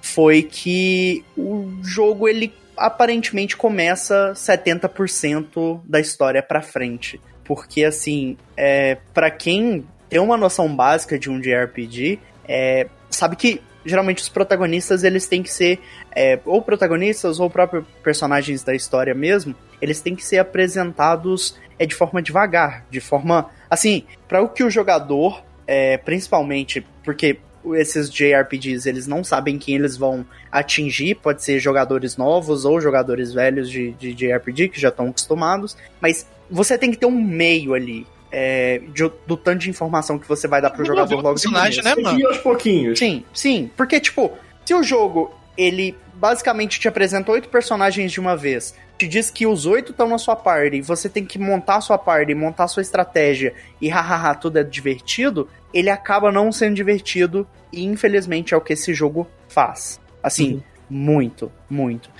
foi 0.00 0.42
que 0.42 1.24
o 1.36 1.72
jogo 1.82 2.28
ele 2.28 2.52
aparentemente 2.76 3.56
começa 3.56 4.32
70% 4.34 5.80
da 5.84 5.98
história 5.98 6.42
pra 6.42 6.62
frente. 6.62 7.20
Porque 7.44 7.84
assim, 7.84 8.36
é, 8.56 8.98
para 9.14 9.30
quem 9.30 9.84
tem 10.08 10.20
uma 10.20 10.36
noção 10.36 10.74
básica 10.74 11.18
de 11.18 11.30
um 11.30 11.40
JRPG, 11.40 12.18
é, 12.46 12.88
sabe 13.10 13.36
que 13.36 13.60
geralmente 13.86 14.22
os 14.22 14.28
protagonistas 14.28 15.04
eles 15.04 15.26
têm 15.26 15.42
que 15.42 15.52
ser 15.52 15.80
é, 16.14 16.38
ou 16.44 16.60
protagonistas 16.60 17.40
ou 17.40 17.48
próprios 17.48 17.84
personagens 18.02 18.62
da 18.62 18.74
história 18.74 19.14
mesmo, 19.14 19.54
eles 19.80 20.00
têm 20.00 20.14
que 20.14 20.24
ser 20.24 20.38
apresentados 20.38 21.56
é 21.78 21.86
de 21.86 21.94
forma 21.94 22.22
devagar, 22.22 22.84
de 22.90 23.00
forma 23.00 23.50
assim, 23.70 24.04
para 24.26 24.42
o 24.42 24.48
que 24.48 24.64
o 24.64 24.70
jogador, 24.70 25.42
é, 25.66 25.98
principalmente 25.98 26.84
porque 27.04 27.38
esses 27.74 28.10
JRPGs 28.10 28.88
eles 28.88 29.06
não 29.06 29.24
sabem 29.24 29.58
quem 29.58 29.74
eles 29.74 29.96
vão 29.96 30.24
atingir, 30.50 31.16
pode 31.16 31.42
ser 31.42 31.58
jogadores 31.58 32.16
novos 32.16 32.64
ou 32.64 32.80
jogadores 32.80 33.32
velhos 33.32 33.70
de, 33.70 33.92
de 33.92 34.14
JRPG 34.14 34.68
que 34.68 34.80
já 34.80 34.88
estão 34.88 35.08
acostumados, 35.08 35.76
mas 36.00 36.26
você 36.50 36.78
tem 36.78 36.90
que 36.90 36.96
ter 36.96 37.06
um 37.06 37.20
meio 37.20 37.74
ali. 37.74 38.06
É, 38.30 38.82
de, 38.92 39.10
do 39.26 39.36
tanto 39.36 39.60
de 39.60 39.70
informação 39.70 40.18
que 40.18 40.28
você 40.28 40.48
vai 40.48 40.60
dar 40.60 40.70
pro 40.70 40.84
jogador 40.84 41.20
logo 41.20 41.38
de 41.38 41.48
né, 41.82 41.94
mano? 42.02 42.18
E 42.18 42.26
aos 42.26 42.38
pouquinhos. 42.38 42.98
Sim, 42.98 43.24
sim. 43.32 43.70
Porque, 43.76 44.00
tipo, 44.00 44.32
se 44.64 44.74
o 44.74 44.82
jogo, 44.82 45.32
ele 45.56 45.96
basicamente 46.14 46.80
te 46.80 46.88
apresenta 46.88 47.30
oito 47.30 47.48
personagens 47.48 48.10
de 48.10 48.18
uma 48.18 48.36
vez, 48.36 48.74
te 48.98 49.06
diz 49.06 49.30
que 49.30 49.46
os 49.46 49.66
oito 49.66 49.92
estão 49.92 50.08
na 50.08 50.18
sua 50.18 50.34
party, 50.34 50.80
você 50.80 51.08
tem 51.08 51.24
que 51.24 51.38
montar 51.38 51.76
a 51.76 51.80
sua 51.80 51.98
party, 51.98 52.34
montar 52.34 52.64
a 52.64 52.68
sua 52.68 52.80
estratégia, 52.82 53.54
e 53.80 53.88
hahaha, 53.88 54.34
tudo 54.34 54.58
é 54.58 54.64
divertido, 54.64 55.48
ele 55.72 55.90
acaba 55.90 56.32
não 56.32 56.50
sendo 56.50 56.74
divertido, 56.74 57.46
e 57.72 57.84
infelizmente 57.84 58.54
é 58.54 58.56
o 58.56 58.60
que 58.60 58.72
esse 58.72 58.94
jogo 58.94 59.28
faz. 59.48 60.00
Assim, 60.22 60.54
Uhum. 60.54 60.62
muito, 60.88 61.52
muito. 61.68 62.10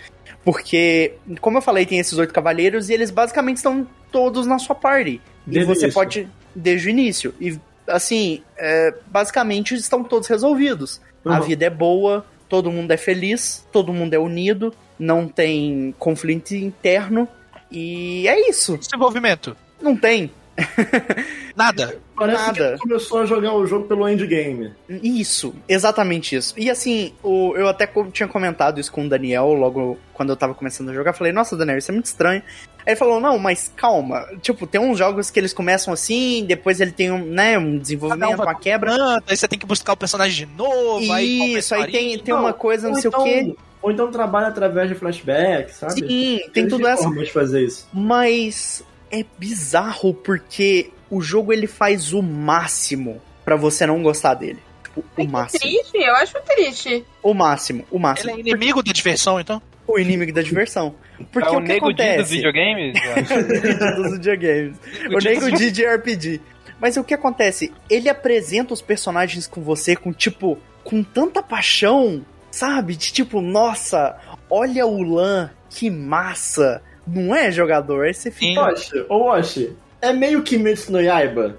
Porque, 0.47 1.15
como 1.41 1.59
eu 1.59 1.63
falei, 1.63 1.85
tem 1.85 1.99
esses 1.99 2.17
oito 2.17 2.33
cavaleiros, 2.33 2.89
e 2.89 2.95
eles 2.95 3.11
basicamente 3.11 3.57
estão 3.57 3.85
todos 4.13 4.47
na 4.47 4.61
sua 4.61 4.77
party. 4.77 5.21
Desde 5.45 5.65
e 5.65 5.75
você 5.75 5.83
início. 5.87 5.93
pode. 5.93 6.29
Desde 6.55 6.87
o 6.87 6.91
início. 6.91 7.35
E, 7.41 7.59
assim, 7.89 8.43
é, 8.57 8.95
basicamente 9.09 9.75
estão 9.75 10.05
todos 10.05 10.29
resolvidos. 10.29 11.01
A 11.25 11.41
Uhum. 11.41 11.43
vida 11.43 11.65
é 11.67 11.71
boa, 11.71 12.25
todo 12.49 12.71
mundo 12.71 12.93
é 12.93 12.97
feliz, 12.97 13.67
todo 13.73 13.93
mundo 13.93 14.15
é 14.15 14.19
unido, 14.21 14.73
não 14.97 15.27
tem 15.27 15.93
conflito 15.99 16.53
interno. 16.55 17.29
E 17.69 18.29
é 18.29 18.49
isso. 18.49 18.79
Desenvolvimento. 18.79 19.57
Não 19.83 19.97
tem. 19.97 20.31
Nada. 21.57 21.99
Parece 22.17 22.43
Nada. 22.47 22.55
que 22.55 22.63
ele 22.63 22.79
começou 22.79 23.19
a 23.21 23.27
jogar 23.27 23.55
o 23.55 23.67
jogo 23.67 23.87
pelo 23.87 24.09
endgame. 24.09 24.73
Isso, 24.89 25.55
exatamente 25.69 26.35
isso. 26.35 26.55
E 26.57 26.71
assim, 26.71 27.13
o, 27.23 27.55
eu 27.57 27.69
até 27.69 27.89
tinha 28.13 28.27
comentado 28.29 28.81
isso 28.81 28.91
com 28.91 29.05
o 29.05 29.09
Daniel 29.09 29.53
logo 29.53 29.99
quando 30.15 30.31
eu 30.31 30.37
tava 30.37 30.55
começando 30.55 30.89
a 30.91 30.95
jogar. 30.95 31.13
Falei, 31.13 31.33
nossa, 31.33 31.57
Daniel, 31.57 31.79
isso 31.79 31.91
é 31.91 31.95
muito 31.95 32.07
estranho. 32.07 32.43
Aí 32.79 32.93
ele 32.93 32.97
falou, 32.97 33.21
não, 33.21 33.39
mas 33.39 33.71
calma. 33.77 34.25
Tipo, 34.41 34.67
tem 34.67 34.81
uns 34.81 34.97
jogos 34.97 35.31
que 35.31 35.39
eles 35.41 35.53
começam 35.53 35.93
assim, 35.93 36.45
depois 36.47 36.81
ele 36.81 36.93
tem 36.93 37.11
um, 37.11 37.25
né, 37.25 37.59
um 37.59 37.77
desenvolvimento, 37.79 38.39
um 38.41 38.43
uma 38.45 38.55
quebra. 38.55 38.93
Aí 39.27 39.37
você 39.37 39.47
tem 39.49 39.59
que 39.59 39.67
buscar 39.67 39.93
o 39.93 39.97
personagem 39.97 40.47
de 40.47 40.55
novo. 40.57 41.13
aí 41.13 41.39
qual 41.39 41.49
Isso, 41.51 41.75
aí 41.75 41.91
tem, 41.93 42.19
tem 42.19 42.33
Não, 42.35 42.41
uma 42.41 42.53
coisa, 42.53 42.89
não 42.89 42.95
Ou 42.95 43.01
sei 43.03 43.09
então- 43.09 43.21
o 43.21 43.25
quê. 43.25 43.55
Ou 43.83 43.93
então 43.93 44.11
trabalha 44.11 44.49
através 44.49 44.89
de 44.89 44.95
flashback, 44.97 45.73
sabe? 45.73 45.93
Sim, 45.95 46.01
tem 46.09 46.35
Existem 46.39 46.69
tudo 46.69 46.87
essa. 46.89 47.03
formas 47.05 47.27
de 47.27 47.33
fazer 47.33 47.63
isso. 47.65 47.87
Mas 47.93 48.83
é 49.11 49.25
bizarro 49.39 50.13
porque 50.15 50.91
o 51.11 51.21
jogo 51.21 51.53
ele 51.53 51.67
faz 51.67 52.13
o 52.13 52.23
máximo 52.23 53.21
pra 53.45 53.57
você 53.57 53.87
não 53.87 54.03
gostar 54.03 54.35
dele. 54.35 54.59
Tipo, 54.83 55.05
o 55.17 55.25
máximo. 55.29 55.61
Triste, 55.61 55.97
eu 55.99 56.15
acho 56.17 56.35
triste. 56.45 57.05
O 57.23 57.35
máximo, 57.35 57.85
o 57.91 57.97
Ele 57.97 58.03
máximo. 58.03 58.31
é 58.31 58.41
inimigo 58.41 58.83
da 58.83 58.93
diversão, 58.93 59.39
então? 59.41 59.63
O 59.87 59.99
inimigo 59.99 60.33
da 60.33 60.43
diversão. 60.43 60.95
Porque 61.33 61.49
é 61.49 61.53
o 61.53 61.59
o 61.59 61.63
que 61.63 61.69
nego 61.69 61.93
Di 61.93 61.95
dos 61.95 62.05
acontece? 62.05 62.31
videogames? 62.35 62.95
dos 63.97 64.13
videogames. 64.13 64.77
O 65.15 65.19
nego 65.19 65.51
Di 65.53 65.71
de 65.71 65.87
RPG. 65.87 66.41
Mas 66.81 66.97
o 66.97 67.05
que 67.05 67.15
acontece? 67.15 67.73
Ele 67.89 68.09
apresenta 68.09 68.75
os 68.75 68.83
personagens 68.83 69.47
com 69.47 69.63
você 69.63 69.95
com, 69.97 70.13
tipo, 70.13 70.59
com 70.85 71.03
tanta 71.03 71.43
paixão, 71.43 72.25
sabe? 72.51 72.97
De 72.97 73.13
tipo, 73.13 73.41
nossa, 73.41 74.19
olha 74.51 74.87
o 74.87 75.03
Lan, 75.03 75.51
que 75.71 75.89
massa. 75.89 76.83
Não 77.07 77.35
é 77.35 77.51
jogador? 77.51 78.07
Aí 78.07 78.15
você 78.15 78.31
fica. 78.31 78.61
Oxe, 78.63 79.05
ô 79.09 79.31
Oshi, 79.31 79.77
é 80.03 80.13
meio 80.13 80.43
Kimetsu 80.43 80.91
no 80.93 81.01
Yaiba. 81.01 81.57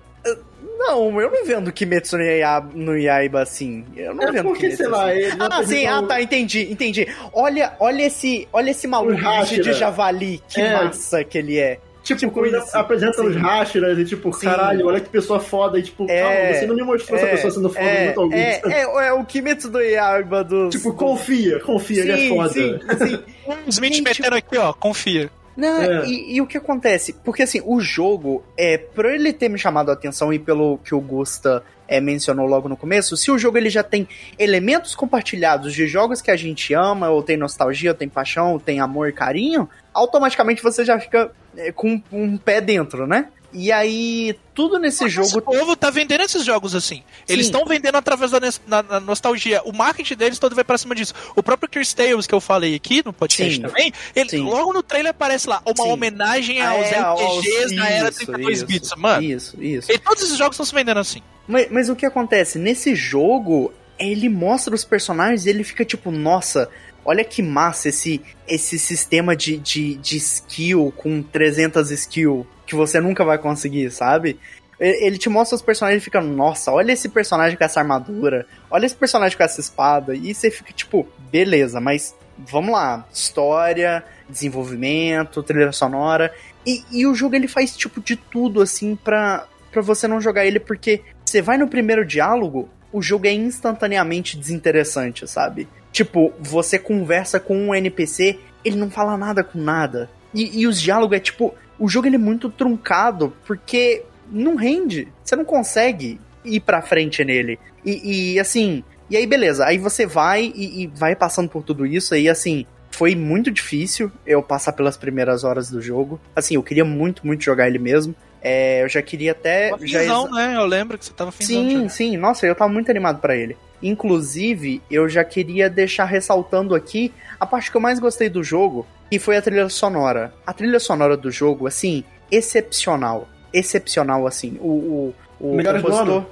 Não, 0.79 1.19
eu 1.19 1.31
não 1.31 1.43
vendo 1.45 1.71
Kimetsu 1.71 2.17
no 2.17 2.23
Yaiba, 2.23 2.69
no 2.73 2.97
Yaiba 2.97 3.41
assim. 3.41 3.83
Eu 3.95 4.13
não 4.13 4.23
É 4.23 4.31
vendo 4.31 4.43
porque, 4.43 4.59
Kimetsu 4.69 4.77
sei 4.83 4.87
lá, 4.87 5.09
assim. 5.09 5.19
ele 5.19 5.31
Ah, 5.39 5.63
sim, 5.63 5.85
ah, 5.87 6.03
tá, 6.03 6.21
entendi, 6.21 6.71
entendi. 6.71 7.07
Olha, 7.33 7.73
olha 7.79 8.03
esse, 8.03 8.47
olha 8.53 8.69
esse 8.71 8.87
maluco 8.87 9.15
Hashira. 9.19 9.63
de 9.63 9.73
javali, 9.73 10.41
que 10.47 10.61
É. 10.61 10.73
massa 10.73 11.23
que 11.23 11.37
ele 11.37 11.57
é. 11.57 11.79
Tipo, 12.07 12.19
Tipo 12.19 12.31
quando 12.31 12.57
isso. 12.57 12.77
apresenta 12.77 13.21
os 13.21 13.33
Sim. 13.33 13.39
Hashiras 13.41 13.99
e 13.99 14.05
tipo, 14.05 14.33
Sim. 14.33 14.45
caralho, 14.45 14.85
olha 14.87 14.99
que 14.99 15.09
pessoa 15.09 15.39
foda. 15.39 15.77
E 15.77 15.83
tipo, 15.83 16.05
É, 16.09 16.21
calma, 16.21 16.53
você 16.59 16.65
não 16.67 16.75
me 16.75 16.83
mostrou 16.83 17.17
essa 17.19 17.27
pessoa 17.27 17.51
sendo 17.51 17.69
foda 17.69 17.85
é, 17.85 18.05
muito 18.05 18.21
algum. 18.21 18.33
é, 18.33 18.61
é, 18.65 19.07
é 19.07 19.13
o 19.13 19.23
Kimetsu 19.25 19.69
do 19.69 19.79
Yaiba 19.81 20.43
do. 20.43 20.69
Tipo, 20.69 20.93
confia, 20.93 21.59
confia, 21.59 22.01
ele 22.01 22.11
é 22.11 22.29
foda. 22.29 22.49
Sim, 22.49 22.79
sim. 23.07 23.19
Os 23.67 23.75
Smith 23.75 24.01
metendo 24.01 24.35
aqui, 24.35 24.57
ó, 24.57 24.73
confia. 24.73 25.29
Não, 25.55 25.81
É. 25.81 26.05
e, 26.05 26.35
e 26.35 26.41
o 26.41 26.45
que 26.45 26.55
acontece? 26.57 27.13
Porque 27.25 27.41
assim, 27.43 27.61
o 27.65 27.79
jogo, 27.81 28.43
é, 28.55 28.77
por 28.77 29.05
ele 29.05 29.33
ter 29.33 29.49
me 29.49 29.57
chamado 29.57 29.89
a 29.89 29.93
atenção 29.93 30.31
e 30.31 30.37
pelo 30.37 30.77
que 30.83 30.93
o 30.93 31.01
Gusta 31.01 31.63
é, 31.87 31.99
mencionou 31.99 32.45
logo 32.45 32.67
no 32.67 32.77
começo, 32.77 33.15
se 33.15 33.31
o 33.31 33.37
jogo 33.37 33.57
ele 33.57 33.69
já 33.69 33.83
tem 33.83 34.07
elementos 34.37 34.95
compartilhados 34.95 35.73
de 35.73 35.87
jogos 35.87 36.21
que 36.21 36.31
a 36.31 36.35
gente 36.35 36.73
ama, 36.73 37.09
ou 37.09 37.23
tem 37.23 37.37
nostalgia, 37.37 37.91
ou 37.91 37.95
tem 37.95 38.09
paixão, 38.09 38.53
ou 38.53 38.59
tem 38.59 38.79
amor 38.79 39.09
e 39.09 39.13
carinho, 39.13 39.69
automaticamente 39.93 40.61
você 40.61 40.83
já 40.83 40.99
fica 40.99 41.31
é, 41.55 41.71
com 41.71 42.01
um 42.11 42.37
pé 42.37 42.61
dentro, 42.61 43.07
né? 43.07 43.29
E 43.53 43.71
aí, 43.71 44.37
tudo 44.53 44.77
nesse 44.77 45.03
Mas 45.03 45.13
jogo 45.13 45.37
O 45.37 45.41
povo 45.41 45.75
tá 45.75 45.89
vendendo 45.89 46.21
esses 46.21 46.43
jogos 46.43 46.75
assim. 46.75 47.01
Eles 47.27 47.45
Sim. 47.45 47.51
estão 47.53 47.65
vendendo 47.65 47.95
através 47.95 48.29
da, 48.31 48.99
nostalgia. 48.99 49.61
O 49.63 49.71
marketing 49.71 50.15
deles 50.15 50.39
todo 50.39 50.53
vai 50.53 50.63
pra 50.63 50.77
cima 50.77 50.93
disso. 50.93 51.13
O 51.35 51.41
próprio 51.41 51.69
Chris 51.69 51.93
Tales 51.93 52.27
que 52.27 52.35
eu 52.35 52.41
falei 52.41 52.75
aqui 52.75 53.01
no 53.05 53.13
podcast 53.13 53.55
Sim. 53.55 53.61
também, 53.61 53.93
ele, 54.15 54.29
Sim. 54.29 54.41
logo 54.41 54.73
no 54.73 54.83
trailer 54.83 55.11
aparece 55.11 55.47
lá 55.47 55.61
uma 55.65 55.85
homenagem 55.85 56.61
aos 56.61 56.87
É, 56.87 57.01
RPGs 57.01 57.75
da 57.75 57.89
era 57.89 58.09
isso, 58.09 58.17
32 58.25 58.57
isso, 58.57 58.65
bits. 58.65 58.91
Mano, 58.97 59.23
Isso, 59.23 59.63
isso. 59.63 59.91
e 59.91 59.97
todos 59.97 60.23
esses 60.23 60.37
jogos 60.37 60.55
estão 60.55 60.65
se 60.65 60.73
vendendo 60.73 60.99
assim. 60.99 61.21
Mas, 61.47 61.67
mas 61.71 61.89
o 61.89 61.95
que 61.95 62.05
acontece? 62.05 62.59
Nesse 62.59 62.95
jogo, 62.95 63.71
ele 63.97 64.27
mostra 64.29 64.75
os 64.75 64.83
personagens 64.83 65.45
e 65.45 65.49
ele 65.49 65.63
fica 65.63 65.85
tipo, 65.85 66.11
nossa, 66.11 66.69
olha 67.07 67.23
que 67.23 67.41
massa 67.41 67.87
esse, 67.87 68.21
esse 68.45 68.77
sistema 68.77 69.33
de, 69.33 69.57
de, 69.57 69.95
de 69.95 70.17
skill 70.17 70.93
com 70.97 71.23
300 71.23 71.89
skill 71.91 72.45
que 72.65 72.75
você 72.75 72.99
nunca 72.99 73.23
vai 73.23 73.37
conseguir, 73.37 73.89
sabe? 73.91 74.37
Ele 74.77 75.17
te 75.17 75.29
mostra 75.29 75.55
os 75.55 75.61
personagens 75.61 76.01
e 76.01 76.03
fica, 76.03 76.19
nossa, 76.19 76.69
olha 76.69 76.91
esse 76.91 77.07
personagem 77.07 77.57
com 77.57 77.63
essa 77.63 77.79
armadura, 77.79 78.45
olha 78.69 78.85
esse 78.85 78.95
personagem 78.95 79.37
com 79.37 79.43
essa 79.43 79.61
espada, 79.61 80.13
e 80.13 80.35
você 80.35 80.51
fica 80.51 80.73
tipo, 80.73 81.07
beleza, 81.31 81.79
mas 81.79 82.13
vamos 82.37 82.73
lá, 82.73 83.07
história, 83.11 84.03
desenvolvimento, 84.29 85.41
trilha 85.41 85.71
sonora, 85.71 86.31
e, 86.65 86.83
e 86.91 87.07
o 87.07 87.15
jogo 87.15 87.35
ele 87.35 87.47
faz 87.47 87.75
tipo 87.75 88.01
de 88.01 88.17
tudo 88.17 88.61
assim 88.61 88.95
pra, 88.95 89.47
pra 89.71 89.81
você 89.81 90.07
não 90.07 90.21
jogar 90.21 90.45
ele, 90.45 90.59
porque 90.59 91.01
você 91.25 91.41
vai 91.41 91.57
no 91.57 91.69
primeiro 91.69 92.05
diálogo, 92.05 92.69
o 92.91 93.01
jogo 93.01 93.25
é 93.27 93.31
instantaneamente 93.31 94.37
desinteressante, 94.37 95.25
sabe? 95.27 95.67
Tipo, 95.97 96.31
você 96.39 96.77
conversa 96.77 97.39
com 97.39 97.57
um 97.57 97.73
NPC, 97.73 98.37
ele 98.63 98.75
não 98.75 98.87
fala 98.87 99.17
nada 99.17 99.43
com 99.43 99.57
nada. 99.57 100.07
E, 100.31 100.61
e 100.61 100.67
os 100.67 100.79
diálogos 100.79 101.17
é 101.17 101.19
tipo. 101.19 101.55
O 101.79 101.89
jogo 101.89 102.05
ele 102.05 102.17
é 102.17 102.19
muito 102.19 102.51
truncado, 102.51 103.33
porque 103.47 104.03
não 104.31 104.55
rende. 104.55 105.07
Você 105.23 105.35
não 105.35 105.43
consegue 105.43 106.21
ir 106.45 106.59
pra 106.59 106.83
frente 106.83 107.25
nele. 107.25 107.57
E, 107.83 108.33
e, 108.35 108.39
assim. 108.39 108.83
E 109.09 109.17
aí, 109.17 109.25
beleza. 109.25 109.65
Aí 109.65 109.79
você 109.79 110.05
vai 110.05 110.53
e, 110.55 110.83
e 110.83 110.87
vai 110.87 111.15
passando 111.15 111.49
por 111.49 111.63
tudo 111.63 111.83
isso. 111.83 112.13
Aí, 112.13 112.29
assim. 112.29 112.63
Foi 112.91 113.15
muito 113.15 113.49
difícil 113.49 114.11
eu 114.25 114.43
passar 114.43 114.73
pelas 114.73 114.97
primeiras 114.97 115.43
horas 115.43 115.67
do 115.67 115.81
jogo. 115.81 116.21
Assim, 116.35 116.55
eu 116.55 116.63
queria 116.63 116.85
muito, 116.85 117.25
muito 117.25 117.43
jogar 117.43 117.67
ele 117.67 117.79
mesmo. 117.79 118.13
É, 118.39 118.83
eu 118.83 118.89
já 118.89 119.01
queria 119.01 119.31
até. 119.31 119.69
Uma 119.73 119.87
já 119.87 120.01
finzão, 120.01 120.31
né? 120.31 120.55
Eu 120.55 120.65
lembro 120.67 120.95
que 120.95 121.05
você 121.05 121.13
tava 121.13 121.31
finzão 121.31 121.67
de 121.67 121.71
Sim, 121.71 121.89
sim. 121.89 122.17
Nossa, 122.17 122.45
eu 122.45 122.53
tava 122.53 122.71
muito 122.71 122.91
animado 122.91 123.19
pra 123.19 123.35
ele. 123.35 123.57
Inclusive, 123.81 124.81
eu 124.89 125.07
já 125.07 125.23
queria 125.23 125.69
deixar 125.69 126.05
ressaltando 126.05 126.73
aqui 126.75 127.13
a 127.39 127.45
parte 127.45 127.69
que 127.69 127.77
eu 127.77 127.81
mais 127.81 127.99
gostei 127.99 128.29
do 128.29 128.43
jogo, 128.43 128.85
que 129.09 129.19
foi 129.19 129.37
a 129.37 129.41
trilha 129.41 129.69
sonora. 129.69 130.33
A 130.45 130.53
trilha 130.53 130.79
sonora 130.79 131.15
do 131.15 131.29
jogo, 131.31 131.67
assim, 131.67 132.03
excepcional. 132.31 133.27
Excepcional, 133.53 134.25
assim. 134.27 134.57
O, 134.59 135.13
o, 135.39 135.49
o 135.51 135.55
Melhores 135.55 135.81
do 135.81 135.89
compositor... 135.89 136.25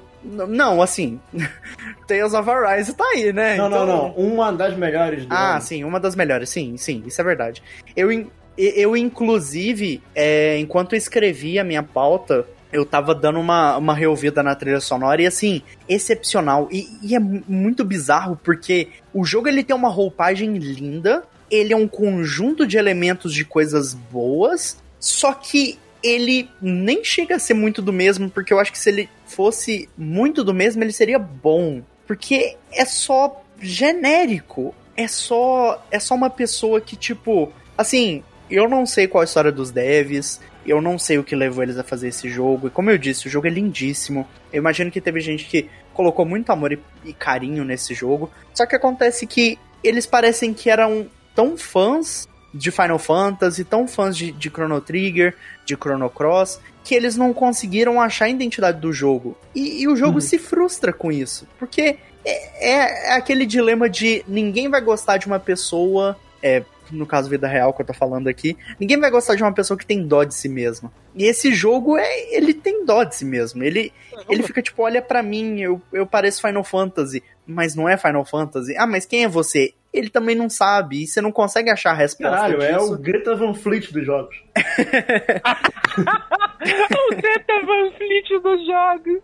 Não, 0.47 0.81
assim. 0.81 1.19
Tales 2.07 2.33
of 2.33 2.49
Arise 2.49 2.93
tá 2.95 3.03
aí, 3.13 3.31
né? 3.31 3.55
Não, 3.55 3.69
não, 3.69 3.83
Então- 3.83 3.97
não. 3.97 4.11
Uma 4.15 4.51
das 4.51 4.75
melhores 4.75 5.25
do 5.25 5.33
ah, 5.33 5.53
ano. 5.53 5.61
sim, 5.61 5.83
uma 5.83 5.99
das 5.99 6.15
melhores, 6.15 6.49
sim, 6.49 6.75
sim, 6.77 7.03
isso 7.05 7.21
é 7.21 7.23
verdade. 7.23 7.61
Eu, 7.95 8.09
eu 8.57 8.97
inclusive, 8.97 10.01
é, 10.15 10.57
enquanto 10.57 10.95
escrevi 10.95 11.59
a 11.59 11.63
minha 11.63 11.83
pauta, 11.83 12.45
eu 12.75 12.85
tava 12.85 13.15
dando 13.15 13.39
uma, 13.39 13.77
uma 13.77 13.93
reouvida 13.93 14.43
na 14.43 14.53
trilha 14.55 14.79
sonora 14.79 15.21
e, 15.21 15.25
assim, 15.25 15.61
excepcional. 15.87 16.67
E, 16.71 16.87
e 17.01 17.15
é 17.15 17.19
mu- 17.19 17.43
muito 17.47 17.83
bizarro 17.83 18.39
porque 18.43 18.89
o 19.13 19.23
jogo 19.23 19.47
ele 19.47 19.63
tem 19.63 19.75
uma 19.75 19.89
roupagem 19.89 20.57
linda, 20.57 21.23
ele 21.49 21.73
é 21.73 21.77
um 21.77 21.87
conjunto 21.87 22.67
de 22.67 22.77
elementos 22.77 23.33
de 23.33 23.45
coisas 23.45 23.93
boas, 23.93 24.77
só 24.99 25.33
que 25.33 25.79
ele 26.03 26.49
nem 26.61 27.03
chega 27.03 27.35
a 27.35 27.39
ser 27.39 27.53
muito 27.55 27.81
do 27.81 27.91
mesmo, 27.93 28.29
porque 28.29 28.53
eu 28.53 28.59
acho 28.59 28.71
que 28.71 28.77
se 28.79 28.89
ele 28.89 29.09
fosse 29.25 29.89
muito 29.97 30.43
do 30.43 30.53
mesmo, 30.53 30.83
ele 30.83 30.91
seria 30.91 31.17
bom. 31.17 31.81
Porque 32.05 32.55
é 32.71 32.85
só 32.85 33.41
genérico. 33.59 34.73
É 34.97 35.07
só 35.07 35.83
é 35.91 35.99
só 35.99 36.15
uma 36.15 36.29
pessoa 36.29 36.79
que 36.79 36.95
tipo, 36.95 37.51
assim, 37.77 38.23
eu 38.49 38.69
não 38.69 38.85
sei 38.85 39.07
qual 39.07 39.21
a 39.21 39.25
história 39.25 39.51
dos 39.51 39.71
devs, 39.71 40.39
eu 40.65 40.81
não 40.81 40.97
sei 40.97 41.17
o 41.17 41.23
que 41.23 41.35
levou 41.35 41.63
eles 41.63 41.77
a 41.77 41.83
fazer 41.83 42.09
esse 42.09 42.29
jogo. 42.29 42.67
E 42.67 42.71
como 42.71 42.89
eu 42.89 42.97
disse, 42.97 43.27
o 43.27 43.29
jogo 43.29 43.47
é 43.47 43.49
lindíssimo. 43.49 44.27
Eu 44.51 44.59
imagino 44.59 44.91
que 44.91 45.01
teve 45.01 45.19
gente 45.19 45.45
que 45.45 45.69
colocou 45.93 46.25
muito 46.25 46.51
amor 46.51 46.73
e, 46.73 46.79
e 47.03 47.13
carinho 47.13 47.63
nesse 47.63 47.93
jogo. 47.93 48.29
Só 48.53 48.65
que 48.65 48.75
acontece 48.75 49.25
que 49.25 49.57
eles 49.83 50.05
parecem 50.05 50.53
que 50.53 50.69
eram 50.69 51.07
tão 51.33 51.57
fãs 51.57 52.27
de 52.53 52.71
Final 52.71 52.97
Fantasy, 52.97 53.63
tão 53.63 53.87
fãs 53.87 54.15
de, 54.15 54.31
de 54.31 54.49
Chrono 54.49 54.79
Trigger, 54.79 55.35
de 55.65 55.75
Chrono 55.75 56.09
Cross, 56.09 56.59
que 56.83 56.95
eles 56.95 57.17
não 57.17 57.33
conseguiram 57.33 57.99
achar 58.01 58.25
a 58.25 58.29
identidade 58.29 58.79
do 58.79 58.93
jogo. 58.93 59.37
E, 59.53 59.81
e 59.81 59.87
o 59.87 59.95
jogo 59.95 60.15
uhum. 60.15 60.21
se 60.21 60.37
frustra 60.39 60.93
com 60.93 61.11
isso. 61.11 61.47
Porque 61.59 61.97
é, 62.23 62.69
é, 62.73 63.09
é, 63.09 63.13
aquele 63.13 63.45
dilema 63.45 63.89
de 63.89 64.23
ninguém 64.27 64.69
vai 64.69 64.81
gostar 64.81 65.17
de 65.17 65.27
uma 65.27 65.39
pessoa. 65.39 66.17
É, 66.41 66.63
no 66.91 67.05
caso 67.05 67.29
vida 67.29 67.47
real 67.47 67.73
que 67.73 67.81
eu 67.81 67.85
tô 67.85 67.93
falando 67.93 68.27
aqui, 68.27 68.57
ninguém 68.79 68.99
vai 68.99 69.09
gostar 69.09 69.35
de 69.35 69.43
uma 69.43 69.53
pessoa 69.53 69.77
que 69.77 69.85
tem 69.85 70.05
dó 70.05 70.23
de 70.23 70.33
si 70.33 70.49
mesma. 70.49 70.91
E 71.15 71.25
esse 71.25 71.53
jogo 71.53 71.97
é, 71.97 72.35
ele 72.35 72.53
tem 72.53 72.85
dó 72.85 73.03
de 73.03 73.15
si 73.15 73.25
mesmo. 73.25 73.63
Ele, 73.63 73.93
ele 74.29 74.43
fica 74.43 74.61
tipo, 74.61 74.83
olha 74.83 75.01
para 75.01 75.23
mim, 75.23 75.61
eu, 75.61 75.81
eu 75.93 76.05
pareço 76.05 76.41
Final 76.41 76.63
Fantasy, 76.63 77.23
mas 77.45 77.75
não 77.75 77.87
é 77.87 77.97
Final 77.97 78.25
Fantasy. 78.25 78.75
Ah, 78.77 78.87
mas 78.87 79.05
quem 79.05 79.23
é 79.23 79.27
você? 79.27 79.73
Ele 79.93 80.09
também 80.09 80.35
não 80.35 80.49
sabe, 80.49 81.03
e 81.03 81.07
você 81.07 81.21
não 81.21 81.31
consegue 81.31 81.69
achar 81.69 81.91
a 81.91 81.93
resposta 81.93 82.35
Caralho, 82.35 82.59
disso. 82.59 82.69
é 82.69 82.81
o 82.81 82.97
Greta 82.97 83.33
Van 83.33 83.53
Fleet 83.53 83.93
dos 83.93 84.05
jogos. 84.05 84.35
o 86.65 87.15
Greta 87.15 87.65
Van 87.65 87.91
Fleet 87.97 88.41
dos 88.41 88.65
jogos. 88.65 89.21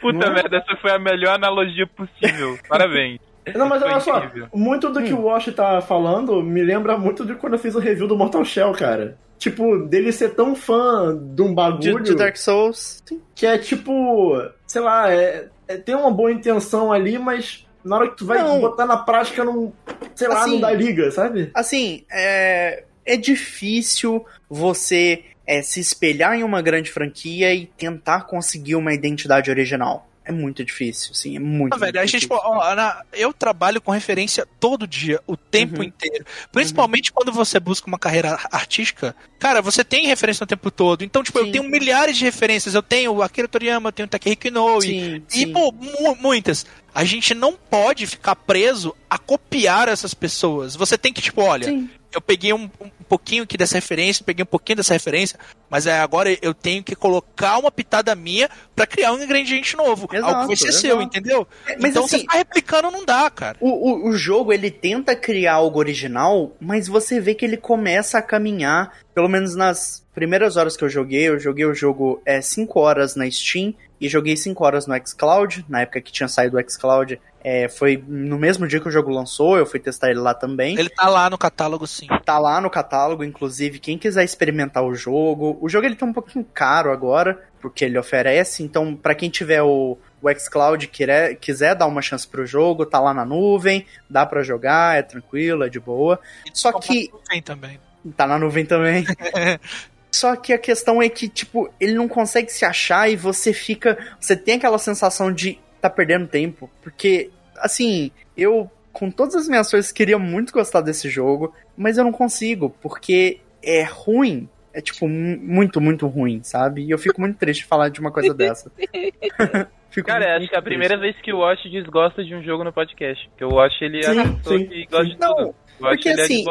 Puta 0.00 0.18
não 0.18 0.28
é? 0.28 0.34
merda, 0.34 0.56
é? 0.56 0.60
essa 0.60 0.76
foi 0.80 0.90
a 0.90 0.98
melhor 0.98 1.34
analogia 1.34 1.86
possível. 1.86 2.58
Parabéns. 2.68 3.20
Não, 3.54 3.68
mas 3.68 3.82
olha 3.82 4.00
só, 4.00 4.30
muito 4.52 4.90
do 4.90 5.02
que 5.02 5.12
hum. 5.12 5.20
o 5.20 5.24
Wash 5.24 5.52
tá 5.54 5.80
falando 5.80 6.42
me 6.42 6.62
lembra 6.62 6.98
muito 6.98 7.24
de 7.24 7.34
quando 7.34 7.52
eu 7.52 7.58
fiz 7.58 7.74
o 7.74 7.78
review 7.78 8.08
do 8.08 8.16
Mortal 8.16 8.44
Shell, 8.44 8.72
cara. 8.72 9.16
Tipo, 9.38 9.78
dele 9.78 10.12
ser 10.12 10.30
tão 10.30 10.54
fã 10.54 11.16
de 11.16 11.42
um 11.42 11.54
bagulho. 11.54 12.02
De, 12.02 12.10
de 12.10 12.16
Dark 12.16 12.36
Souls. 12.36 13.02
Que 13.34 13.46
é 13.46 13.58
tipo, 13.58 14.42
sei 14.66 14.80
lá, 14.80 15.12
é, 15.12 15.48
é, 15.68 15.76
tem 15.76 15.94
uma 15.94 16.10
boa 16.10 16.32
intenção 16.32 16.90
ali, 16.90 17.18
mas 17.18 17.66
na 17.84 17.96
hora 17.96 18.08
que 18.08 18.16
tu 18.16 18.26
vai 18.26 18.42
não. 18.42 18.60
botar 18.60 18.86
na 18.86 18.96
prática, 18.96 19.44
não. 19.44 19.72
Sei 20.14 20.26
lá, 20.26 20.42
assim, 20.42 20.52
não 20.52 20.60
dá 20.60 20.72
liga, 20.72 21.10
sabe? 21.10 21.50
Assim, 21.54 22.04
é, 22.10 22.84
é 23.04 23.16
difícil 23.16 24.24
você 24.48 25.22
é, 25.46 25.62
se 25.62 25.80
espelhar 25.80 26.34
em 26.34 26.42
uma 26.42 26.62
grande 26.62 26.90
franquia 26.90 27.54
e 27.54 27.66
tentar 27.66 28.22
conseguir 28.22 28.74
uma 28.74 28.92
identidade 28.92 29.50
original. 29.50 30.08
É 30.26 30.32
muito 30.32 30.64
difícil, 30.64 31.14
sim, 31.14 31.36
é 31.36 31.38
muito, 31.38 31.72
ah, 31.72 31.78
velho, 31.78 32.00
a 32.00 32.04
gente, 32.04 32.26
Ana, 32.62 33.00
eu 33.12 33.32
trabalho 33.32 33.80
com 33.80 33.92
referência 33.92 34.44
todo 34.58 34.84
dia, 34.84 35.20
o 35.24 35.36
tempo 35.36 35.78
uhum. 35.78 35.84
inteiro. 35.84 36.26
Principalmente 36.50 37.10
uhum. 37.10 37.14
quando 37.14 37.32
você 37.32 37.60
busca 37.60 37.86
uma 37.86 37.98
carreira 37.98 38.36
artística. 38.50 39.14
Cara, 39.38 39.62
você 39.62 39.84
tem 39.84 40.06
referência 40.08 40.42
o 40.42 40.46
tempo 40.46 40.68
todo. 40.68 41.04
Então, 41.04 41.22
tipo, 41.22 41.38
sim. 41.38 41.46
eu 41.46 41.52
tenho 41.52 41.64
milhares 41.64 42.16
de 42.16 42.24
referências. 42.24 42.74
Eu 42.74 42.82
tenho 42.82 43.22
Akira 43.22 43.46
Toriyama, 43.46 43.88
eu 43.88 43.92
tenho 43.92 44.08
Takehiko 44.08 44.48
Inoue. 44.48 44.82
Sim, 44.82 45.22
e, 45.32 45.38
sim. 45.40 45.52
pô, 45.52 45.72
muitas. 46.20 46.66
A 46.92 47.04
gente 47.04 47.32
não 47.32 47.52
pode 47.52 48.04
ficar 48.06 48.34
preso 48.34 48.96
a 49.08 49.18
copiar 49.18 49.88
essas 49.88 50.12
pessoas. 50.12 50.74
Você 50.74 50.98
tem 50.98 51.12
que, 51.12 51.22
tipo, 51.22 51.42
olha, 51.42 51.66
sim 51.66 51.88
eu 52.16 52.20
peguei 52.20 52.52
um, 52.52 52.70
um 52.80 52.90
pouquinho 53.06 53.42
aqui 53.42 53.58
dessa 53.58 53.74
referência, 53.74 54.24
peguei 54.24 54.42
um 54.42 54.46
pouquinho 54.46 54.78
dessa 54.78 54.94
referência, 54.94 55.38
mas 55.68 55.86
é, 55.86 56.00
agora 56.00 56.34
eu 56.40 56.54
tenho 56.54 56.82
que 56.82 56.96
colocar 56.96 57.58
uma 57.58 57.70
pitada 57.70 58.14
minha 58.14 58.48
para 58.74 58.86
criar 58.86 59.12
um 59.12 59.22
ingrediente 59.22 59.76
novo. 59.76 60.08
Exato, 60.10 60.26
algo 60.26 60.40
que 60.40 60.46
vai 60.48 60.56
ser 60.56 60.68
exato. 60.68 60.80
seu, 60.80 61.02
entendeu? 61.02 61.46
É, 61.66 61.76
mas 61.76 61.90
então 61.90 62.04
assim, 62.04 62.16
você 62.16 62.22
ficar 62.22 62.38
replicando 62.38 62.90
não 62.90 63.04
dá, 63.04 63.28
cara. 63.28 63.58
O, 63.60 63.68
o, 63.68 64.08
o 64.08 64.12
jogo, 64.16 64.50
ele 64.50 64.70
tenta 64.70 65.14
criar 65.14 65.54
algo 65.54 65.78
original, 65.78 66.56
mas 66.58 66.88
você 66.88 67.20
vê 67.20 67.34
que 67.34 67.44
ele 67.44 67.58
começa 67.58 68.16
a 68.16 68.22
caminhar, 68.22 68.92
pelo 69.14 69.28
menos 69.28 69.54
nas 69.54 70.02
primeiras 70.14 70.56
horas 70.56 70.74
que 70.74 70.84
eu 70.84 70.88
joguei, 70.88 71.28
eu 71.28 71.38
joguei 71.38 71.66
o 71.66 71.74
jogo 71.74 72.22
5 72.42 72.78
é, 72.78 72.82
horas 72.82 73.14
na 73.14 73.30
Steam 73.30 73.74
e 74.00 74.08
joguei 74.08 74.34
5 74.36 74.64
horas 74.64 74.86
no 74.86 74.94
xCloud, 75.06 75.66
na 75.68 75.82
época 75.82 76.00
que 76.00 76.10
tinha 76.10 76.28
saído 76.28 76.56
o 76.56 76.70
xCloud, 76.70 77.20
é, 77.48 77.68
foi 77.68 78.02
no 78.08 78.36
mesmo 78.36 78.66
dia 78.66 78.80
que 78.80 78.88
o 78.88 78.90
jogo 78.90 79.08
lançou, 79.08 79.56
eu 79.56 79.64
fui 79.64 79.78
testar 79.78 80.10
ele 80.10 80.18
lá 80.18 80.34
também. 80.34 80.76
Ele 80.76 80.88
tá 80.88 81.08
lá 81.08 81.30
no 81.30 81.38
catálogo, 81.38 81.86
sim. 81.86 82.08
Tá 82.24 82.40
lá 82.40 82.60
no 82.60 82.68
catálogo, 82.68 83.22
inclusive, 83.22 83.78
quem 83.78 83.96
quiser 83.96 84.24
experimentar 84.24 84.82
o 84.82 84.96
jogo. 84.96 85.56
O 85.60 85.68
jogo 85.68 85.86
ele 85.86 85.94
tá 85.94 86.04
um 86.04 86.12
pouquinho 86.12 86.44
caro 86.52 86.90
agora, 86.90 87.40
porque 87.60 87.84
ele 87.84 87.96
oferece, 87.96 88.64
então 88.64 88.96
para 88.96 89.14
quem 89.14 89.30
tiver 89.30 89.62
o, 89.62 89.96
o 90.20 90.34
xCloud 90.36 90.88
quiser, 90.88 91.36
quiser 91.36 91.76
dar 91.76 91.86
uma 91.86 92.02
chance 92.02 92.26
pro 92.26 92.44
jogo, 92.44 92.84
tá 92.84 92.98
lá 92.98 93.14
na 93.14 93.24
nuvem, 93.24 93.86
dá 94.10 94.26
para 94.26 94.42
jogar, 94.42 94.98
é 94.98 95.02
tranquilo, 95.02 95.62
é 95.62 95.68
de 95.68 95.78
boa. 95.78 96.18
Só 96.52 96.72
que. 96.72 97.08
Tá 97.08 97.14
na 97.14 97.20
nuvem 97.20 97.42
também. 97.42 97.80
Tá 98.16 98.26
na 98.26 98.38
nuvem 98.40 98.66
também. 98.66 99.06
Só 100.10 100.34
que 100.34 100.52
a 100.52 100.58
questão 100.58 101.00
é 101.00 101.08
que, 101.08 101.28
tipo, 101.28 101.70
ele 101.78 101.94
não 101.94 102.08
consegue 102.08 102.50
se 102.50 102.64
achar 102.64 103.08
e 103.08 103.14
você 103.14 103.52
fica. 103.52 103.96
Você 104.18 104.34
tem 104.34 104.56
aquela 104.56 104.78
sensação 104.78 105.32
de 105.32 105.60
tá 105.80 105.90
perdendo 105.90 106.26
tempo. 106.26 106.68
Porque 106.82 107.30
assim, 107.58 108.10
eu, 108.36 108.70
com 108.92 109.10
todas 109.10 109.34
as 109.34 109.48
minhas 109.48 109.70
coisas, 109.70 109.92
queria 109.92 110.18
muito 110.18 110.52
gostar 110.52 110.80
desse 110.80 111.08
jogo, 111.08 111.54
mas 111.76 111.98
eu 111.98 112.04
não 112.04 112.12
consigo, 112.12 112.70
porque 112.80 113.40
é 113.62 113.82
ruim. 113.82 114.48
É, 114.72 114.80
tipo, 114.80 115.08
muito, 115.08 115.80
muito 115.80 116.06
ruim, 116.06 116.42
sabe? 116.42 116.82
E 116.82 116.90
eu 116.90 116.98
fico 116.98 117.18
muito 117.18 117.38
triste 117.38 117.60
de 117.60 117.66
falar 117.66 117.88
de 117.88 117.98
uma 117.98 118.10
coisa 118.12 118.32
dessa. 118.34 118.70
Cara, 120.04 120.36
acho 120.36 120.48
que 120.48 120.54
é 120.54 120.58
a 120.58 120.62
primeira 120.62 120.98
vez 120.98 121.16
que 121.22 121.32
o 121.32 121.38
Wash 121.38 121.62
desgosta 121.70 122.22
de 122.22 122.34
um 122.34 122.42
jogo 122.42 122.62
no 122.62 122.72
podcast. 122.72 123.26
Porque 123.30 123.44
o 123.44 123.54
Wash, 123.54 123.80
ele 123.80 124.04
é 124.04 124.10
a 124.10 124.28
pessoa 124.34 124.58
que 124.58 124.86
gosta 124.90 125.06
de 125.06 125.18
não, 125.18 125.34
tudo. 125.34 125.48
O 125.48 125.54
porque, 125.78 126.08
assim, 126.10 126.44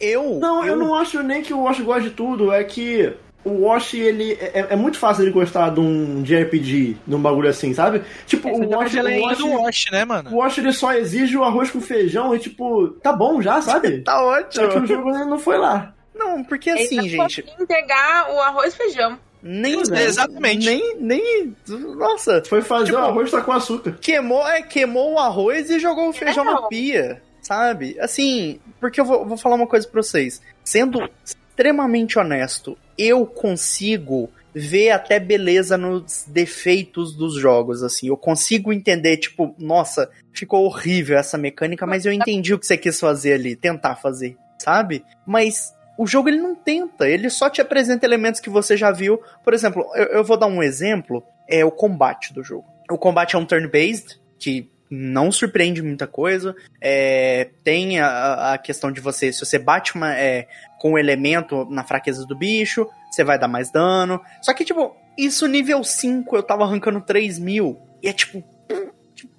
eu, 0.00 0.22
eu... 0.22 0.40
Não, 0.40 0.64
eu... 0.64 0.72
eu 0.72 0.76
não 0.76 0.94
acho 0.96 1.22
nem 1.22 1.42
que 1.42 1.54
o 1.54 1.62
Wash 1.62 1.80
gosta 1.80 2.02
de 2.02 2.10
tudo. 2.10 2.52
É 2.52 2.64
que 2.64 3.14
o 3.44 3.66
Wash, 3.66 3.94
ele 3.94 4.32
é, 4.40 4.66
é, 4.70 4.76
muito 4.76 4.98
fácil 4.98 5.24
ele 5.24 5.32
gostar 5.32 5.70
de 5.70 5.80
um 5.80 6.22
JRPG, 6.22 6.96
de 7.06 7.14
um 7.14 7.20
bagulho 7.20 7.48
assim, 7.48 7.74
sabe? 7.74 8.02
Tipo, 8.26 8.48
o 8.48 8.70
Wash, 8.70 8.94
o 8.94 9.22
Wash, 9.24 9.38
do 9.38 9.50
Wash, 9.50 9.84
né, 9.90 10.04
mano? 10.04 10.30
O 10.30 10.36
Wash 10.36 10.58
ele 10.58 10.72
só 10.72 10.92
exige 10.92 11.36
o 11.36 11.44
arroz 11.44 11.70
com 11.70 11.80
feijão 11.80 12.34
e 12.34 12.38
tipo, 12.38 12.88
tá 13.02 13.12
bom 13.12 13.42
já, 13.42 13.60
sabe? 13.60 14.00
tá 14.04 14.22
ótimo. 14.22 14.52
Só 14.52 14.68
que 14.68 14.78
o 14.78 14.86
jogo 14.86 15.10
não 15.10 15.38
foi 15.38 15.58
lá. 15.58 15.92
Não, 16.14 16.44
porque 16.44 16.70
assim, 16.70 16.98
ele 16.98 17.08
gente. 17.08 17.44
entregar 17.58 18.30
o 18.32 18.40
arroz 18.40 18.74
e 18.74 18.76
feijão. 18.76 19.18
Nem, 19.42 19.82
é, 19.92 20.02
exatamente. 20.04 20.64
Nem, 20.64 20.96
nem. 20.98 21.56
Nossa. 21.68 22.42
Foi 22.46 22.62
fazer 22.62 22.86
tipo, 22.86 22.98
o 22.98 23.00
arroz 23.00 23.30
tá 23.30 23.40
com 23.40 23.50
açúcar. 23.50 23.98
Queimou, 24.00 24.46
é, 24.46 24.62
queimou 24.62 25.14
o 25.14 25.18
arroz 25.18 25.68
e 25.68 25.80
jogou 25.80 26.08
o 26.08 26.12
feijão 26.12 26.48
é, 26.48 26.52
na 26.52 26.62
pia. 26.68 27.22
Sabe? 27.40 27.98
Assim, 27.98 28.60
porque 28.80 29.00
eu 29.00 29.04
vou, 29.04 29.26
vou 29.26 29.36
falar 29.36 29.56
uma 29.56 29.66
coisa 29.66 29.88
pra 29.88 30.00
vocês. 30.00 30.40
Sendo 30.62 31.10
extremamente 31.24 32.18
honesto, 32.18 32.78
eu 33.02 33.26
consigo 33.26 34.30
ver 34.54 34.90
até 34.90 35.18
beleza 35.18 35.78
nos 35.78 36.24
defeitos 36.26 37.14
dos 37.14 37.34
jogos, 37.34 37.82
assim. 37.82 38.08
Eu 38.08 38.16
consigo 38.16 38.72
entender, 38.72 39.16
tipo, 39.16 39.54
nossa, 39.58 40.10
ficou 40.32 40.64
horrível 40.64 41.16
essa 41.16 41.38
mecânica, 41.38 41.86
mas 41.86 42.04
eu 42.04 42.12
entendi 42.12 42.52
o 42.52 42.58
que 42.58 42.66
você 42.66 42.76
quis 42.76 43.00
fazer 43.00 43.34
ali, 43.34 43.56
tentar 43.56 43.96
fazer, 43.96 44.36
sabe? 44.58 45.04
Mas 45.26 45.74
o 45.98 46.06
jogo 46.06 46.28
ele 46.28 46.40
não 46.40 46.54
tenta, 46.54 47.08
ele 47.08 47.30
só 47.30 47.48
te 47.48 47.60
apresenta 47.60 48.04
elementos 48.04 48.40
que 48.40 48.50
você 48.50 48.76
já 48.76 48.90
viu. 48.90 49.20
Por 49.42 49.54
exemplo, 49.54 49.86
eu, 49.94 50.06
eu 50.06 50.24
vou 50.24 50.36
dar 50.36 50.46
um 50.46 50.62
exemplo, 50.62 51.22
é 51.48 51.64
o 51.64 51.70
combate 51.70 52.34
do 52.34 52.42
jogo. 52.42 52.64
O 52.90 52.98
combate 52.98 53.36
é 53.36 53.38
um 53.38 53.46
turn-based, 53.46 54.20
que 54.38 54.70
não 54.94 55.32
surpreende 55.32 55.80
muita 55.80 56.06
coisa. 56.06 56.54
É, 56.78 57.48
tem 57.64 57.98
a, 57.98 58.52
a, 58.52 58.58
questão 58.58 58.92
de 58.92 59.00
você, 59.00 59.32
se 59.32 59.40
você 59.40 59.58
bate 59.58 59.94
uma, 59.94 60.14
é, 60.14 60.46
com 60.78 60.92
um 60.92 60.98
elemento 60.98 61.64
na 61.70 61.82
fraqueza 61.82 62.26
do 62.26 62.36
bicho, 62.36 62.86
você 63.10 63.24
vai 63.24 63.38
dar 63.38 63.48
mais 63.48 63.72
dano. 63.72 64.20
Só 64.42 64.52
que, 64.52 64.66
tipo, 64.66 64.94
isso 65.16 65.46
nível 65.46 65.82
5 65.82 66.36
eu 66.36 66.42
tava 66.42 66.64
arrancando 66.64 67.00
3 67.00 67.38
mil. 67.38 67.80
E 68.02 68.08
é 68.08 68.12
tipo. 68.12 68.44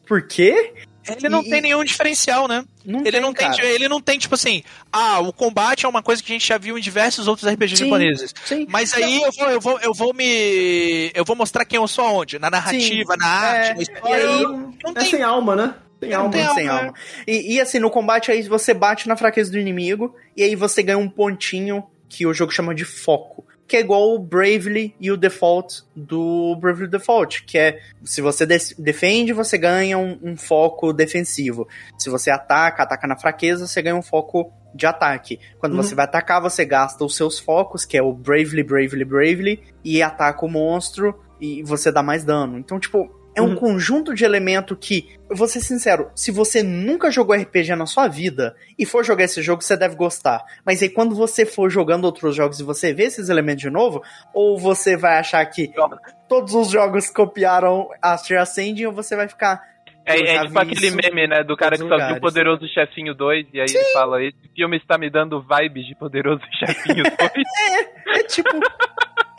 Por 0.08 0.28
quê? 0.28 0.74
Ele 1.08 1.30
não 1.30 1.42
e, 1.42 1.50
tem 1.50 1.62
nenhum 1.62 1.84
diferencial, 1.84 2.48
né? 2.48 2.64
Não 2.86 3.02
ele 3.02 3.12
tem, 3.12 3.22
não 3.22 3.34
tem, 3.34 3.60
ele 3.62 3.88
não 3.88 4.02
tem 4.02 4.18
tipo 4.18 4.36
assim, 4.36 4.64
ah, 4.92 5.20
o 5.20 5.34
combate 5.34 5.86
é 5.86 5.90
uma 5.90 6.02
coisa 6.02 6.24
que 6.24 6.32
a 6.32 6.36
gente 6.36 6.48
já 6.48 6.58
viu 6.58 6.78
em 6.78 6.82
diversos 6.82 7.28
outros 7.28 7.52
RPGs 7.52 7.78
sim, 7.78 7.86
japoneses. 7.86 8.34
Sim. 8.46 8.66
Mas 8.70 8.94
aí 8.94 9.22
eu 9.22 9.32
vou, 9.32 9.50
eu 9.50 9.62
vou, 9.62 9.80
eu 9.82 9.94
vou 9.94 10.14
me, 10.14 11.12
eu 11.14 11.26
vou 11.26 11.36
mostrar 11.36 11.66
quem 11.66 11.78
eu 11.78 11.88
sou 11.88 12.06
aonde, 12.06 12.40
na 12.40 12.50
narrativa, 12.50 13.14
sim. 13.14 13.20
na 13.20 13.28
arte, 13.28 13.70
é, 13.70 13.74
na 13.74 13.82
história. 13.82 14.24
E 14.24 14.28
aí, 14.28 14.44
não 14.44 14.92
é 14.92 14.94
tem... 14.94 15.10
sem 15.10 15.24
alma, 15.24 15.56
né? 15.56 15.76
Tem 16.00 16.14
alma, 16.14 16.30
tem 16.32 16.54
sem 16.54 16.68
alma. 16.68 16.94
E, 17.26 17.56
e, 17.56 17.62
assim, 17.62 17.80
no 17.80 17.90
combate 17.90 18.32
aí 18.32 18.42
você 18.44 18.74
bate 18.74 19.08
na 19.08 19.16
fraqueza 19.16 19.52
do 19.52 19.58
inimigo 19.58 20.16
e 20.36 20.44
aí 20.44 20.56
você 20.56 20.84
ganha 20.84 20.98
um 20.98 21.10
pontinho 21.10 21.84
que 22.10 22.26
o 22.26 22.34
jogo 22.34 22.52
chama 22.52 22.76
de 22.76 22.86
foco 22.86 23.46
que 23.68 23.78
é 23.78 23.80
igual 23.80 24.14
o 24.14 24.20
Bravely 24.20 24.96
e 25.00 25.12
o 25.12 25.18
Default 25.18 25.84
do 25.96 26.56
Bravely 26.60 26.88
Default, 26.88 27.44
que 27.44 27.58
é 27.58 27.80
se 28.04 28.22
você 28.22 28.46
defende, 28.46 29.34
você 29.34 29.58
ganha 29.58 29.98
um, 29.98 30.20
um, 30.22 30.38
foco 30.38 30.92
defensivo. 30.94 31.68
Se 31.98 32.10
você 32.10 32.30
ataca, 32.30 32.84
ataca 32.84 33.08
na 33.08 33.18
fraqueza, 33.18 33.66
você 33.66 33.82
ganha 33.82 33.96
um 33.96 34.02
foco 34.02 34.52
de 34.76 34.86
ataque. 34.86 35.40
Quando 35.60 35.74
uhum. 35.74 35.84
você 35.84 35.96
vai 35.96 36.06
atacar, 36.06 36.42
você 36.42 36.66
gasta 36.66 37.04
os 37.04 37.16
seus 37.16 37.40
focos, 37.40 37.86
que 37.86 37.98
é 37.98 38.02
o 38.02 38.14
Bravely, 38.14 38.64
Bravely, 38.64 39.06
Bravely, 39.06 39.64
e 39.84 40.02
ataca 40.02 40.46
o 40.46 40.50
monstro 40.50 41.20
e 41.40 41.64
você 41.64 41.92
dá 41.92 42.04
mais 42.04 42.24
dano. 42.24 42.58
Então, 42.58 42.80
tipo, 42.80 43.23
é 43.36 43.42
um 43.42 43.50
Uhum. 43.50 43.56
conjunto 43.56 44.14
de 44.14 44.24
elemento 44.24 44.76
que, 44.76 45.18
eu 45.30 45.36
vou 45.36 45.48
ser 45.48 45.60
sincero, 45.60 46.12
se 46.16 46.32
você 46.32 46.62
nunca 46.62 47.10
jogou 47.10 47.36
RPG 47.36 47.76
na 47.76 47.86
sua 47.86 48.08
vida 48.08 48.56
e 48.78 48.86
for 48.86 49.04
jogar 49.04 49.24
esse 49.24 49.42
jogo, 49.42 49.62
você 49.64 49.76
deve 49.76 49.96
gostar. 49.96 50.44
Mas 50.66 50.82
aí 50.84 50.90
quando 50.90 51.16
você 51.16 51.46
for 51.46 51.70
jogando 51.70 52.06
outros 52.06 52.36
jogos 52.36 52.60
e 52.60 52.64
você 52.64 52.94
vê 52.94 53.04
esses 53.04 53.30
elementos 53.30 53.62
de 53.62 53.70
novo, 53.70 54.04
ou 54.34 54.58
você 54.60 54.96
vai 54.96 55.18
achar 55.18 55.44
que 55.46 55.72
todos 56.30 56.54
os 56.54 56.70
jogos 56.70 57.10
copiaram 57.10 57.90
Astro 58.02 58.40
Ascending, 58.40 58.86
ou 58.86 58.94
você 58.94 59.16
vai 59.16 59.28
ficar. 59.28 59.62
É, 60.06 60.20
é 60.20 60.46
tipo 60.46 60.60
aquele 60.60 60.92
meme, 60.92 61.28
né? 61.28 61.44
Do 61.44 61.56
cara 61.56 61.78
que 61.78 61.84
todos 61.84 61.90
só 61.90 61.96
viu 61.96 62.06
o 62.06 62.16
lugares. 62.16 62.20
Poderoso 62.20 62.68
Chefinho 62.68 63.16
2 63.16 63.48
e 63.54 63.60
aí 63.62 63.68
ele 63.70 63.94
fala: 63.94 64.22
Esse 64.22 64.50
filme 64.54 64.78
está 64.78 64.98
me 64.98 65.10
dando 65.10 65.42
vibes 65.42 65.86
de 65.88 65.96
Poderoso 65.96 66.42
Chefinho 66.60 67.04
2. 67.04 67.16
É 68.18 68.24
tipo. 68.24 68.50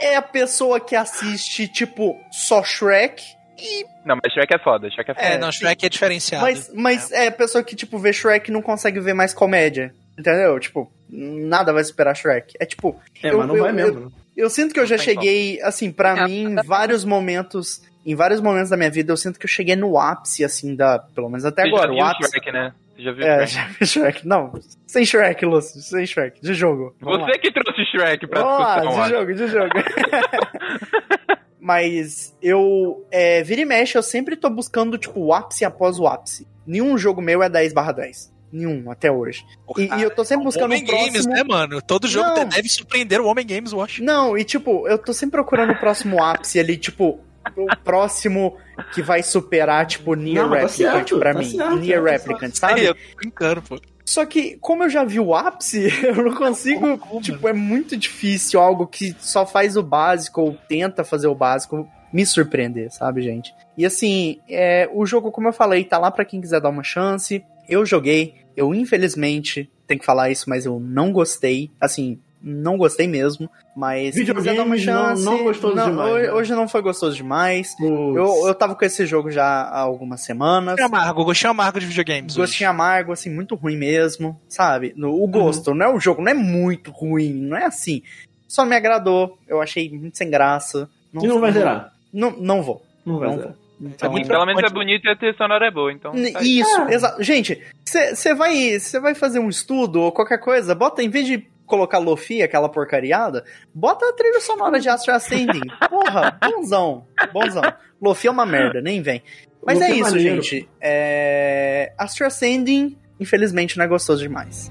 é 0.01 0.17
a 0.17 0.23
pessoa 0.23 0.81
que 0.81 0.97
assiste, 0.97 1.69
tipo, 1.69 2.19
só 2.31 2.63
Shrek 2.65 3.23
e 3.59 3.85
Não, 4.05 4.17
mas 4.23 4.33
Shrek 4.33 4.55
é 4.55 4.59
foda, 4.59 4.91
Shrek 4.91 5.11
é 5.11 5.15
foda. 5.15 5.27
É, 5.27 5.33
É, 5.35 5.39
não, 5.39 5.51
sim. 5.53 5.59
Shrek 5.61 5.87
é 5.87 5.89
diferenciado. 5.89 6.45
Mas, 6.45 6.71
mas 6.75 7.11
é 7.13 7.29
a 7.29 7.33
pessoa 7.33 7.63
que, 7.65 7.75
tipo, 7.77 7.99
vê 7.99 8.13
Shrek 8.13 8.51
e 8.51 8.53
não 8.53 8.63
consegue 8.63 9.01
ver 9.01 9.15
mais 9.15 9.33
comédia. 9.35 9.95
Entendeu? 10.19 10.59
Tipo, 10.61 10.91
nada 11.11 11.73
vai 11.73 11.83
superar 11.83 12.15
Shrek. 12.15 12.55
É 12.61 12.65
tipo, 12.65 13.01
É, 13.23 13.31
Eu- 13.31 13.39
mas 13.39 13.49
não 13.49 13.57
eu- 13.57 13.63
vai 13.65 13.73
mesmo. 13.73 14.01
né? 14.01 14.07
eu 14.37 14.49
sinto 14.51 14.73
que 14.75 14.79
eu 14.81 14.87
já 14.87 14.97
cheguei, 14.99 15.61
assim, 15.63 15.91
pra 15.91 16.15
Não, 16.15 16.25
mim, 16.27 16.43
em 16.45 16.55
vários 16.65 17.05
momentos. 17.05 17.83
Em 18.07 18.15
vários 18.15 18.41
momentos 18.41 18.69
da 18.71 18.77
minha 18.77 18.91
vida, 18.91 19.13
eu 19.13 19.17
sinto 19.17 19.39
que 19.39 19.47
eu 19.47 19.51
cheguei 19.51 19.75
no 19.77 19.99
ápice, 19.99 20.45
assim, 20.45 20.75
da. 20.77 20.99
Pelo 20.99 21.29
menos 21.29 21.45
até 21.45 21.63
Você 21.63 21.69
agora, 21.69 21.87
já 21.87 21.93
o 21.93 21.95
viu 21.97 22.05
ápice. 22.05 22.31
Shrek, 22.31 22.53
né? 22.53 22.73
Você 22.95 23.03
já 23.03 23.13
viu 23.13 23.27
É, 23.27 23.47
Shrek? 23.47 23.53
já 23.55 23.67
vi 23.81 23.87
Shrek. 23.87 24.29
Não, 24.29 24.53
sem 24.87 25.05
Shrek, 25.07 25.45
Lúcio. 25.47 25.81
Sem 25.81 26.07
Shrek. 26.07 26.41
De 26.43 26.53
jogo. 26.55 26.95
Vamos 27.01 27.21
lá. 27.21 27.27
Você 27.27 27.39
que 27.39 27.51
trouxe 27.51 27.83
Shrek 27.87 28.27
pra 28.27 28.43
Vamos 28.43 28.59
lá, 28.61 28.75
discussão, 28.81 29.05
de 29.09 29.15
ó. 29.15 29.19
jogo, 29.19 29.35
de 29.35 29.47
jogo. 29.49 29.71
Mas 31.65 32.37
eu, 32.43 33.07
é, 33.11 33.43
vira 33.43 33.63
e 33.63 33.65
mexe, 33.65 33.97
eu 33.97 34.03
sempre 34.03 34.37
tô 34.37 34.51
buscando, 34.51 34.99
tipo, 34.99 35.19
o 35.19 35.33
ápice 35.33 35.65
após 35.65 35.99
o 35.99 36.07
ápice. 36.07 36.47
Nenhum 36.67 36.99
jogo 36.99 37.23
meu 37.23 37.43
é 37.43 37.49
10 37.49 37.73
barra 37.73 37.93
10. 37.93 38.31
Nenhum, 38.53 38.91
até 38.91 39.11
hoje. 39.11 39.47
E, 39.79 39.85
e 39.85 40.03
eu 40.03 40.11
tô 40.11 40.27
sempre 40.27 40.45
buscando 40.45 40.67
Homem 40.67 40.83
o 40.83 40.87
próximo... 40.87 41.07
Games, 41.07 41.25
né, 41.27 41.43
mano? 41.43 41.81
Todo 41.81 42.07
jogo 42.07 42.29
Não. 42.29 42.45
deve 42.47 42.69
surpreender 42.69 43.19
o 43.19 43.25
Homem 43.25 43.47
Games, 43.47 43.73
eu 43.73 43.81
acho. 43.81 44.05
Não, 44.05 44.37
e 44.37 44.45
tipo, 44.45 44.87
eu 44.87 44.99
tô 44.99 45.15
sempre 45.15 45.33
procurando 45.33 45.73
o 45.73 45.81
próximo 45.81 46.23
ápice 46.23 46.61
ali, 46.61 46.77
tipo, 46.77 47.19
o 47.57 47.77
próximo 47.83 48.59
que 48.93 49.01
vai 49.01 49.23
superar, 49.23 49.87
tipo, 49.87 50.15
Near 50.15 50.45
Não, 50.45 50.51
tá 50.51 50.61
Replicant 50.67 50.93
certo, 50.93 51.19
pra 51.19 51.33
tá 51.33 51.39
mim. 51.39 51.49
certo, 51.49 51.77
Near 51.77 52.05
tá 52.05 52.11
Replicant, 52.11 52.55
sabe? 52.55 52.85
eu 52.85 52.95
tô 52.95 53.01
brincando, 53.17 53.63
pô. 53.63 53.81
Só 54.05 54.27
que, 54.27 54.59
como 54.61 54.85
eu 54.85 54.91
já 54.91 55.03
vi 55.05 55.19
o 55.19 55.35
ápice, 55.35 55.89
eu 56.05 56.17
não 56.17 56.35
consigo. 56.35 56.99
Como, 56.99 57.21
tipo, 57.21 57.49
é 57.49 57.53
muito 57.53 57.97
difícil 57.97 58.61
algo 58.61 58.87
que 58.87 59.17
só 59.19 59.47
faz 59.47 59.77
o 59.77 59.83
básico 59.83 60.41
ou 60.43 60.57
tenta 60.69 61.05
fazer 61.05 61.27
o 61.27 61.35
básico 61.35 61.89
me 62.13 62.25
surpreender, 62.25 62.93
sabe, 62.93 63.23
gente? 63.23 63.53
E 63.77 63.85
assim, 63.85 64.39
é, 64.49 64.89
o 64.93 65.05
jogo, 65.05 65.33
como 65.33 65.49
eu 65.49 65.53
falei, 65.53 65.83
tá 65.83 65.99
lá 65.99 66.13
pra 66.13 66.25
quem 66.25 66.41
quiser 66.41 66.61
dar 66.61 66.69
uma 66.69 66.85
chance. 66.85 67.45
Eu 67.69 67.85
joguei, 67.85 68.35
eu 68.57 68.73
infelizmente 68.73 69.69
tenho 69.87 69.99
que 69.99 70.07
falar 70.07 70.31
isso, 70.31 70.49
mas 70.49 70.65
eu 70.65 70.79
não 70.79 71.11
gostei. 71.11 71.73
Assim, 71.81 72.21
não 72.47 72.77
gostei 72.77 73.09
mesmo. 73.09 73.49
Mas 73.75 74.15
se 74.15 74.21
quiser 74.25 74.55
dar 74.55 74.63
uma 74.63 74.77
Videogames 74.77 74.85
não- 74.87 75.09
chance. 75.09 75.25
não 75.25 75.43
gostoso 75.45 75.75
demais, 75.75 76.11
hoje, 76.13 76.27
né? 76.27 76.33
hoje 76.33 76.55
não 76.55 76.69
foi 76.69 76.83
gostoso 76.83 77.17
demais. 77.17 77.75
Eu, 77.81 78.47
eu 78.47 78.55
tava 78.55 78.75
com 78.75 78.85
esse 78.85 79.07
jogo 79.07 79.31
já 79.31 79.45
há 79.45 79.81
algumas 79.81 80.21
semanas. 80.21 80.77
Gostinho 80.77 80.87
amargo, 81.01 81.25
gostinho 81.25 81.51
amargo 81.51 81.81
de 81.81 81.87
videogames. 81.87 82.37
Gostinho 82.37 82.71
amargo, 82.71 83.13
assim, 83.13 83.31
muito 83.31 83.55
ruim 83.55 83.77
mesmo, 83.77 84.39
sabe? 84.49 84.93
No, 84.97 85.21
o 85.21 85.27
gosto, 85.27 85.75
não 85.75 85.87
é 85.87 85.89
o 85.95 85.99
jogo, 85.99 86.21
não 86.23 86.31
é 86.31 86.35
muito 86.35 86.91
ruim, 86.91 87.33
não 87.33 87.57
é 87.57 87.65
assim. 87.65 88.03
Só 88.47 88.63
não 88.63 88.69
me 88.71 88.77
agradou, 88.77 89.39
eu 89.49 89.61
achei 89.61 89.91
muito 89.91 90.17
sem 90.19 90.31
graça. 90.31 90.89
E 91.15 91.27
não 91.27 91.41
vai 91.41 91.51
zerar. 91.51 91.93
Não, 92.13 92.31
não 92.39 92.63
vou. 92.63 92.85
Não 93.05 93.19
vai 93.19 93.29
Não 93.31 93.37
zerar. 93.39 93.55
Então, 93.81 94.11
muito 94.13 94.29
Pelo 94.29 94.47
menos 94.47 94.63
é 94.63 94.69
bonito 94.73 95.05
e 95.05 95.11
a 95.11 95.17
trilha 95.17 95.35
sonora 95.37 95.67
é 95.67 95.71
boa, 95.71 95.93
então. 95.93 96.13
tá. 96.13 96.43
Isso, 96.43 96.81
É. 96.83 96.95
exato. 96.95 97.23
Gente, 97.23 97.61
você 97.85 98.33
vai, 98.33 98.79
cê 98.79 99.01
vai 99.01 99.15
fazer 99.17 99.41
um 99.41 99.49
estudo 99.49 100.01
ou 100.01 100.13
qualquer 100.13 100.39
coisa, 100.39 100.75
bota, 100.77 101.03
em 101.03 101.09
vez 101.09 101.27
de 101.27 101.45
colocar 101.67 101.99
Lofi, 101.99 102.43
aquela 102.43 102.69
porcariada, 102.69 103.45
bota 103.75 104.09
a 104.09 104.13
trilha 104.13 104.41
sonora 104.41 104.79
de 104.79 104.89
Astro 104.89 105.15
Ascending. 105.15 105.63
Porra, 105.89 106.39
bonzão, 106.43 107.07
bonzão. 107.33 107.63
Lofi 108.01 108.29
é 108.29 108.31
uma 108.31 108.47
merda, 108.47 108.81
nem 108.81 109.01
vem. 109.01 109.23
Mas 109.67 109.79
Lofi 109.79 109.91
é 109.91 109.95
é 109.95 109.99
isso, 109.99 110.11
maneiro. 110.11 110.43
gente. 110.43 110.69
É... 110.81 111.93
Astro 111.99 112.27
Ascending, 112.27 112.99
infelizmente, 113.19 113.77
não 113.79 113.85
é 113.85 113.89
gostoso 113.89 114.23
demais. 114.23 114.71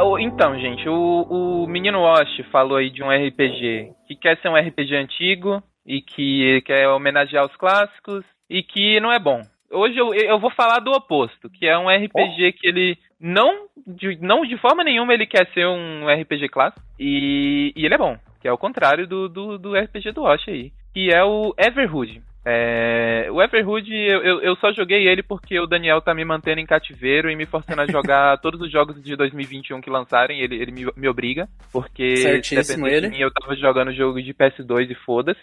Ah, 0.00 0.22
então, 0.22 0.58
gente, 0.58 0.88
o, 0.88 1.26
o 1.28 1.66
menino 1.66 2.00
Wash 2.00 2.40
falou 2.50 2.78
aí 2.78 2.88
de 2.88 3.02
um 3.02 3.10
RPG 3.10 3.92
que 4.06 4.16
quer 4.16 4.38
ser 4.38 4.48
um 4.48 4.56
RPG 4.56 4.96
antigo 4.96 5.62
e 5.86 6.00
que 6.00 6.62
quer 6.62 6.88
homenagear 6.88 7.44
os 7.44 7.54
clássicos 7.56 8.24
e 8.48 8.62
que 8.62 8.98
não 8.98 9.12
é 9.12 9.18
bom. 9.18 9.42
Hoje 9.70 9.98
eu, 9.98 10.14
eu 10.14 10.40
vou 10.40 10.50
falar 10.50 10.78
do 10.78 10.90
oposto, 10.90 11.50
que 11.50 11.66
é 11.66 11.76
um 11.76 11.90
RPG 11.90 12.54
que 12.54 12.66
ele 12.66 12.96
não 13.20 13.66
de, 13.86 14.18
não 14.22 14.40
de 14.40 14.56
forma 14.56 14.82
nenhuma 14.82 15.12
ele 15.12 15.26
quer 15.26 15.46
ser 15.52 15.66
um 15.66 16.06
RPG 16.08 16.48
clássico 16.48 16.82
e, 16.98 17.70
e 17.76 17.84
ele 17.84 17.94
é 17.94 17.98
bom, 17.98 18.16
que 18.40 18.48
é 18.48 18.52
o 18.52 18.58
contrário 18.58 19.06
do, 19.06 19.28
do, 19.28 19.58
do 19.58 19.74
RPG 19.78 20.12
do 20.12 20.22
Wash 20.22 20.48
aí, 20.48 20.72
que 20.94 21.12
é 21.12 21.22
o 21.22 21.54
Everhood. 21.58 22.22
É, 22.44 23.28
o 23.30 23.42
Everhood, 23.42 23.92
eu, 23.92 24.22
eu, 24.22 24.40
eu 24.40 24.56
só 24.56 24.72
joguei 24.72 25.06
ele 25.06 25.22
porque 25.22 25.60
o 25.60 25.66
Daniel 25.66 26.00
tá 26.00 26.14
me 26.14 26.24
mantendo 26.24 26.60
em 26.60 26.66
cativeiro 26.66 27.30
e 27.30 27.36
me 27.36 27.44
forçando 27.44 27.82
a 27.82 27.86
jogar 27.90 28.38
todos 28.38 28.60
os 28.60 28.72
jogos 28.72 29.02
de 29.02 29.14
2021 29.14 29.80
que 29.80 29.90
lançarem, 29.90 30.40
ele, 30.40 30.56
ele 30.56 30.72
me, 30.72 30.86
me 30.96 31.08
obriga, 31.08 31.48
porque 31.72 32.16
Certíssimo 32.16 32.84
dependendo 32.84 33.06
ele. 33.06 33.08
de 33.08 33.18
mim 33.18 33.22
eu 33.22 33.30
tava 33.30 33.54
jogando 33.56 33.92
jogo 33.92 34.22
de 34.22 34.32
PS2 34.32 34.90
e 34.90 34.94
foda-se. 34.94 35.40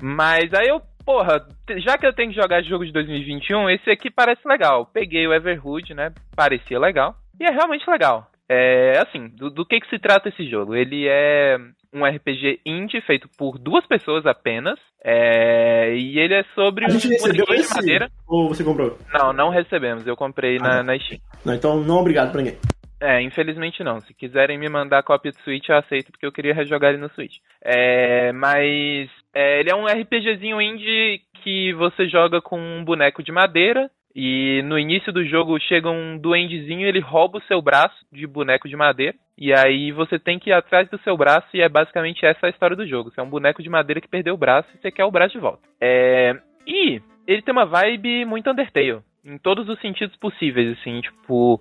Mas 0.00 0.54
aí 0.54 0.68
eu, 0.68 0.80
porra, 1.04 1.46
já 1.78 1.98
que 1.98 2.06
eu 2.06 2.12
tenho 2.12 2.30
que 2.30 2.40
jogar 2.40 2.62
jogo 2.62 2.86
de 2.86 2.92
2021, 2.92 3.68
esse 3.70 3.90
aqui 3.90 4.10
parece 4.10 4.46
legal. 4.46 4.86
Peguei 4.86 5.26
o 5.26 5.34
Everhood, 5.34 5.94
né? 5.94 6.12
Parecia 6.36 6.78
legal. 6.78 7.16
E 7.40 7.44
é 7.44 7.50
realmente 7.50 7.88
legal. 7.90 8.29
É, 8.52 8.98
assim, 8.98 9.28
do, 9.28 9.48
do 9.48 9.64
que 9.64 9.78
que 9.80 9.88
se 9.88 9.98
trata 10.00 10.28
esse 10.28 10.44
jogo? 10.50 10.74
Ele 10.74 11.06
é 11.08 11.56
um 11.94 12.04
RPG 12.04 12.60
indie 12.66 13.00
feito 13.02 13.28
por 13.38 13.58
duas 13.58 13.86
pessoas 13.86 14.26
apenas. 14.26 14.76
é, 15.04 15.94
e 15.94 16.18
ele 16.18 16.34
é 16.34 16.44
sobre 16.54 16.84
A 16.84 16.88
um 16.88 16.90
gente 16.90 17.06
recebeu 17.08 17.46
bonequinho 17.46 17.56
de 17.58 17.62
esse? 17.62 17.74
madeira. 17.76 18.10
Ou 18.26 18.48
você 18.48 18.64
comprou? 18.64 18.98
Não, 19.12 19.32
não 19.32 19.50
recebemos. 19.50 20.04
Eu 20.06 20.16
comprei 20.16 20.56
Ah, 20.58 20.62
na, 20.62 20.82
na 20.82 20.98
Steam. 20.98 21.20
Não, 21.44 21.54
então 21.54 21.80
não 21.80 21.98
obrigado 21.98 22.32
pra 22.32 22.42
ninguém. 22.42 22.58
É, 23.00 23.22
infelizmente 23.22 23.82
não. 23.84 24.00
Se 24.00 24.12
quiserem 24.12 24.58
me 24.58 24.68
mandar 24.68 25.02
cópia 25.04 25.30
do 25.32 25.38
Switch, 25.42 25.68
eu 25.68 25.76
aceito, 25.76 26.10
porque 26.10 26.26
eu 26.26 26.32
queria 26.32 26.52
rejogar 26.52 26.90
ele 26.92 27.00
no 27.00 27.08
Switch. 27.10 27.36
É, 27.64 28.30
mas 28.32 29.08
é, 29.32 29.60
ele 29.60 29.70
é 29.70 29.74
um 29.74 29.86
RPGzinho 29.86 30.60
indie 30.60 31.22
que 31.42 31.72
você 31.74 32.06
joga 32.08 32.42
com 32.42 32.60
um 32.60 32.84
boneco 32.84 33.22
de 33.22 33.32
madeira. 33.32 33.88
E 34.14 34.60
no 34.64 34.78
início 34.78 35.12
do 35.12 35.24
jogo 35.24 35.58
chega 35.60 35.88
um 35.88 36.18
duendezinho, 36.18 36.86
ele 36.86 36.98
rouba 37.00 37.38
o 37.38 37.42
seu 37.42 37.62
braço 37.62 37.94
de 38.12 38.26
boneco 38.26 38.68
de 38.68 38.76
madeira. 38.76 39.14
E 39.38 39.52
aí 39.52 39.92
você 39.92 40.18
tem 40.18 40.38
que 40.38 40.50
ir 40.50 40.52
atrás 40.52 40.88
do 40.90 40.98
seu 41.02 41.16
braço, 41.16 41.46
e 41.54 41.60
é 41.62 41.68
basicamente 41.68 42.26
essa 42.26 42.46
a 42.46 42.50
história 42.50 42.76
do 42.76 42.86
jogo. 42.86 43.10
Você 43.10 43.20
é 43.20 43.22
um 43.22 43.30
boneco 43.30 43.62
de 43.62 43.70
madeira 43.70 44.00
que 44.00 44.08
perdeu 44.08 44.34
o 44.34 44.38
braço 44.38 44.68
e 44.74 44.78
você 44.80 44.90
quer 44.90 45.04
o 45.04 45.10
braço 45.10 45.32
de 45.34 45.38
volta. 45.40 45.62
É, 45.80 46.36
e 46.66 47.00
ele 47.26 47.40
tem 47.42 47.52
uma 47.52 47.64
vibe 47.66 48.24
muito 48.24 48.50
Undertale. 48.50 48.98
Em 49.24 49.38
todos 49.38 49.68
os 49.68 49.80
sentidos 49.80 50.16
possíveis, 50.16 50.76
assim, 50.78 51.00
tipo 51.00 51.60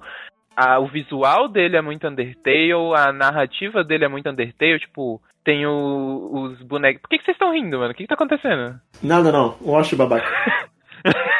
a- 0.55 0.79
o 0.79 0.87
visual 0.87 1.47
dele 1.47 1.77
é 1.77 1.81
muito 1.81 2.05
Undertale, 2.07 2.73
a 2.97 3.13
narrativa 3.13 3.83
dele 3.83 4.05
é 4.05 4.07
muito 4.09 4.29
Undertale, 4.29 4.79
tipo, 4.79 5.21
tem 5.45 5.65
o- 5.65 6.29
os 6.33 6.61
bonecos. 6.63 7.01
Por 7.01 7.09
que, 7.09 7.17
que 7.19 7.23
vocês 7.25 7.35
estão 7.35 7.53
rindo, 7.53 7.77
mano? 7.79 7.91
O 7.91 7.93
que, 7.95 8.03
que 8.03 8.07
tá 8.09 8.15
acontecendo? 8.15 8.77
Nada 9.01 9.31
não. 9.31 9.55
Eu 9.65 9.77
acho 9.77 9.95
babaca. 9.95 10.27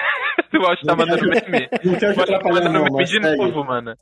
o 0.58 0.62
Watch 0.62 0.84
tá 0.86 0.96
mandando 0.96 1.28
meme. 1.28 1.70
Não 1.84 1.96
quero 1.96 2.14
te 2.14 2.40
tá 2.40 2.50
mandando 2.50 2.70
não, 2.70 2.84
meme 2.84 3.06
de 3.06 3.22
segue. 3.22 3.38
novo, 3.38 3.64
mano. 3.64 3.96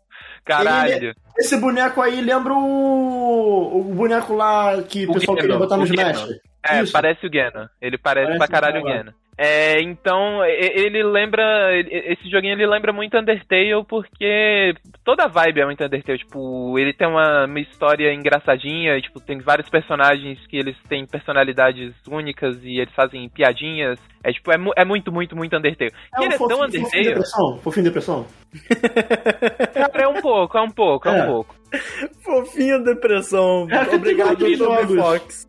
Caralho. 0.46 1.14
Esse 1.38 1.58
boneco 1.58 2.02
aí 2.02 2.22
lembra 2.22 2.54
o, 2.54 3.80
o 3.80 3.94
boneco 3.94 4.34
lá 4.34 4.82
que 4.84 5.06
o 5.06 5.12
O 5.12 5.14
pessoal 5.14 5.38
queria 5.38 5.58
botar 5.58 5.78
no 5.78 5.84
Smash. 5.84 6.28
É, 6.70 6.82
Isso. 6.82 6.92
parece 6.94 7.26
o 7.26 7.32
Gena. 7.32 7.70
Ele 7.82 7.98
parece, 7.98 8.28
Parece 8.28 8.38
pra 8.40 8.48
caralho 8.48 8.84
o 8.84 8.88
Gena. 8.90 9.14
É, 9.40 9.80
então, 9.84 10.44
ele 10.44 11.04
lembra. 11.04 11.44
Esse 11.80 12.28
joguinho 12.28 12.54
ele 12.54 12.66
lembra 12.66 12.92
muito 12.92 13.16
Undertale 13.16 13.86
porque 13.88 14.74
toda 15.06 15.26
a 15.26 15.28
vibe 15.28 15.62
é 15.62 15.66
muito 15.66 15.84
Undertale. 15.84 16.18
Tipo, 16.18 16.78
ele 16.80 16.92
tem 16.92 17.08
uma, 17.08 17.46
uma 17.46 17.60
história 17.60 18.12
engraçadinha, 18.16 18.98
e, 18.98 19.02
tipo, 19.04 19.20
tem 19.20 19.38
vários 19.40 19.70
personagens 19.70 20.40
que 20.48 20.58
eles 20.58 20.76
têm 20.90 21.06
personalidades 21.06 21.94
únicas 22.10 22.58
e 22.64 22.80
eles 22.80 22.92
fazem 22.96 23.30
piadinhas. 23.30 24.00
É 24.24 24.32
tipo, 24.32 24.52
é, 24.52 24.58
mu- 24.58 24.74
é 24.76 24.84
muito, 24.84 25.12
muito, 25.12 25.36
muito 25.36 25.56
Undertale. 25.56 25.92
É 26.18 26.22
e 26.22 26.26
ele 26.26 26.34
é 26.34 26.38
tão 26.40 26.48
fofinho, 26.48 26.68
fofinho 26.68 26.82
Undertale. 26.84 27.06
depressão? 27.06 27.58
Fofinho 27.60 27.84
depressão? 27.86 28.26
Cara, 29.74 30.04
é 30.04 30.08
um 30.08 30.20
pouco, 30.22 30.58
é 30.58 30.62
um 30.62 30.72
pouco, 30.72 31.08
é, 31.10 31.18
É. 31.20 31.24
um 31.24 31.28
pouco. 31.28 31.56
Fofinho 32.24 32.84
depressão. 32.84 33.68
É 33.70 33.96
Obrigado. 33.96 34.38
Fox. 34.98 35.46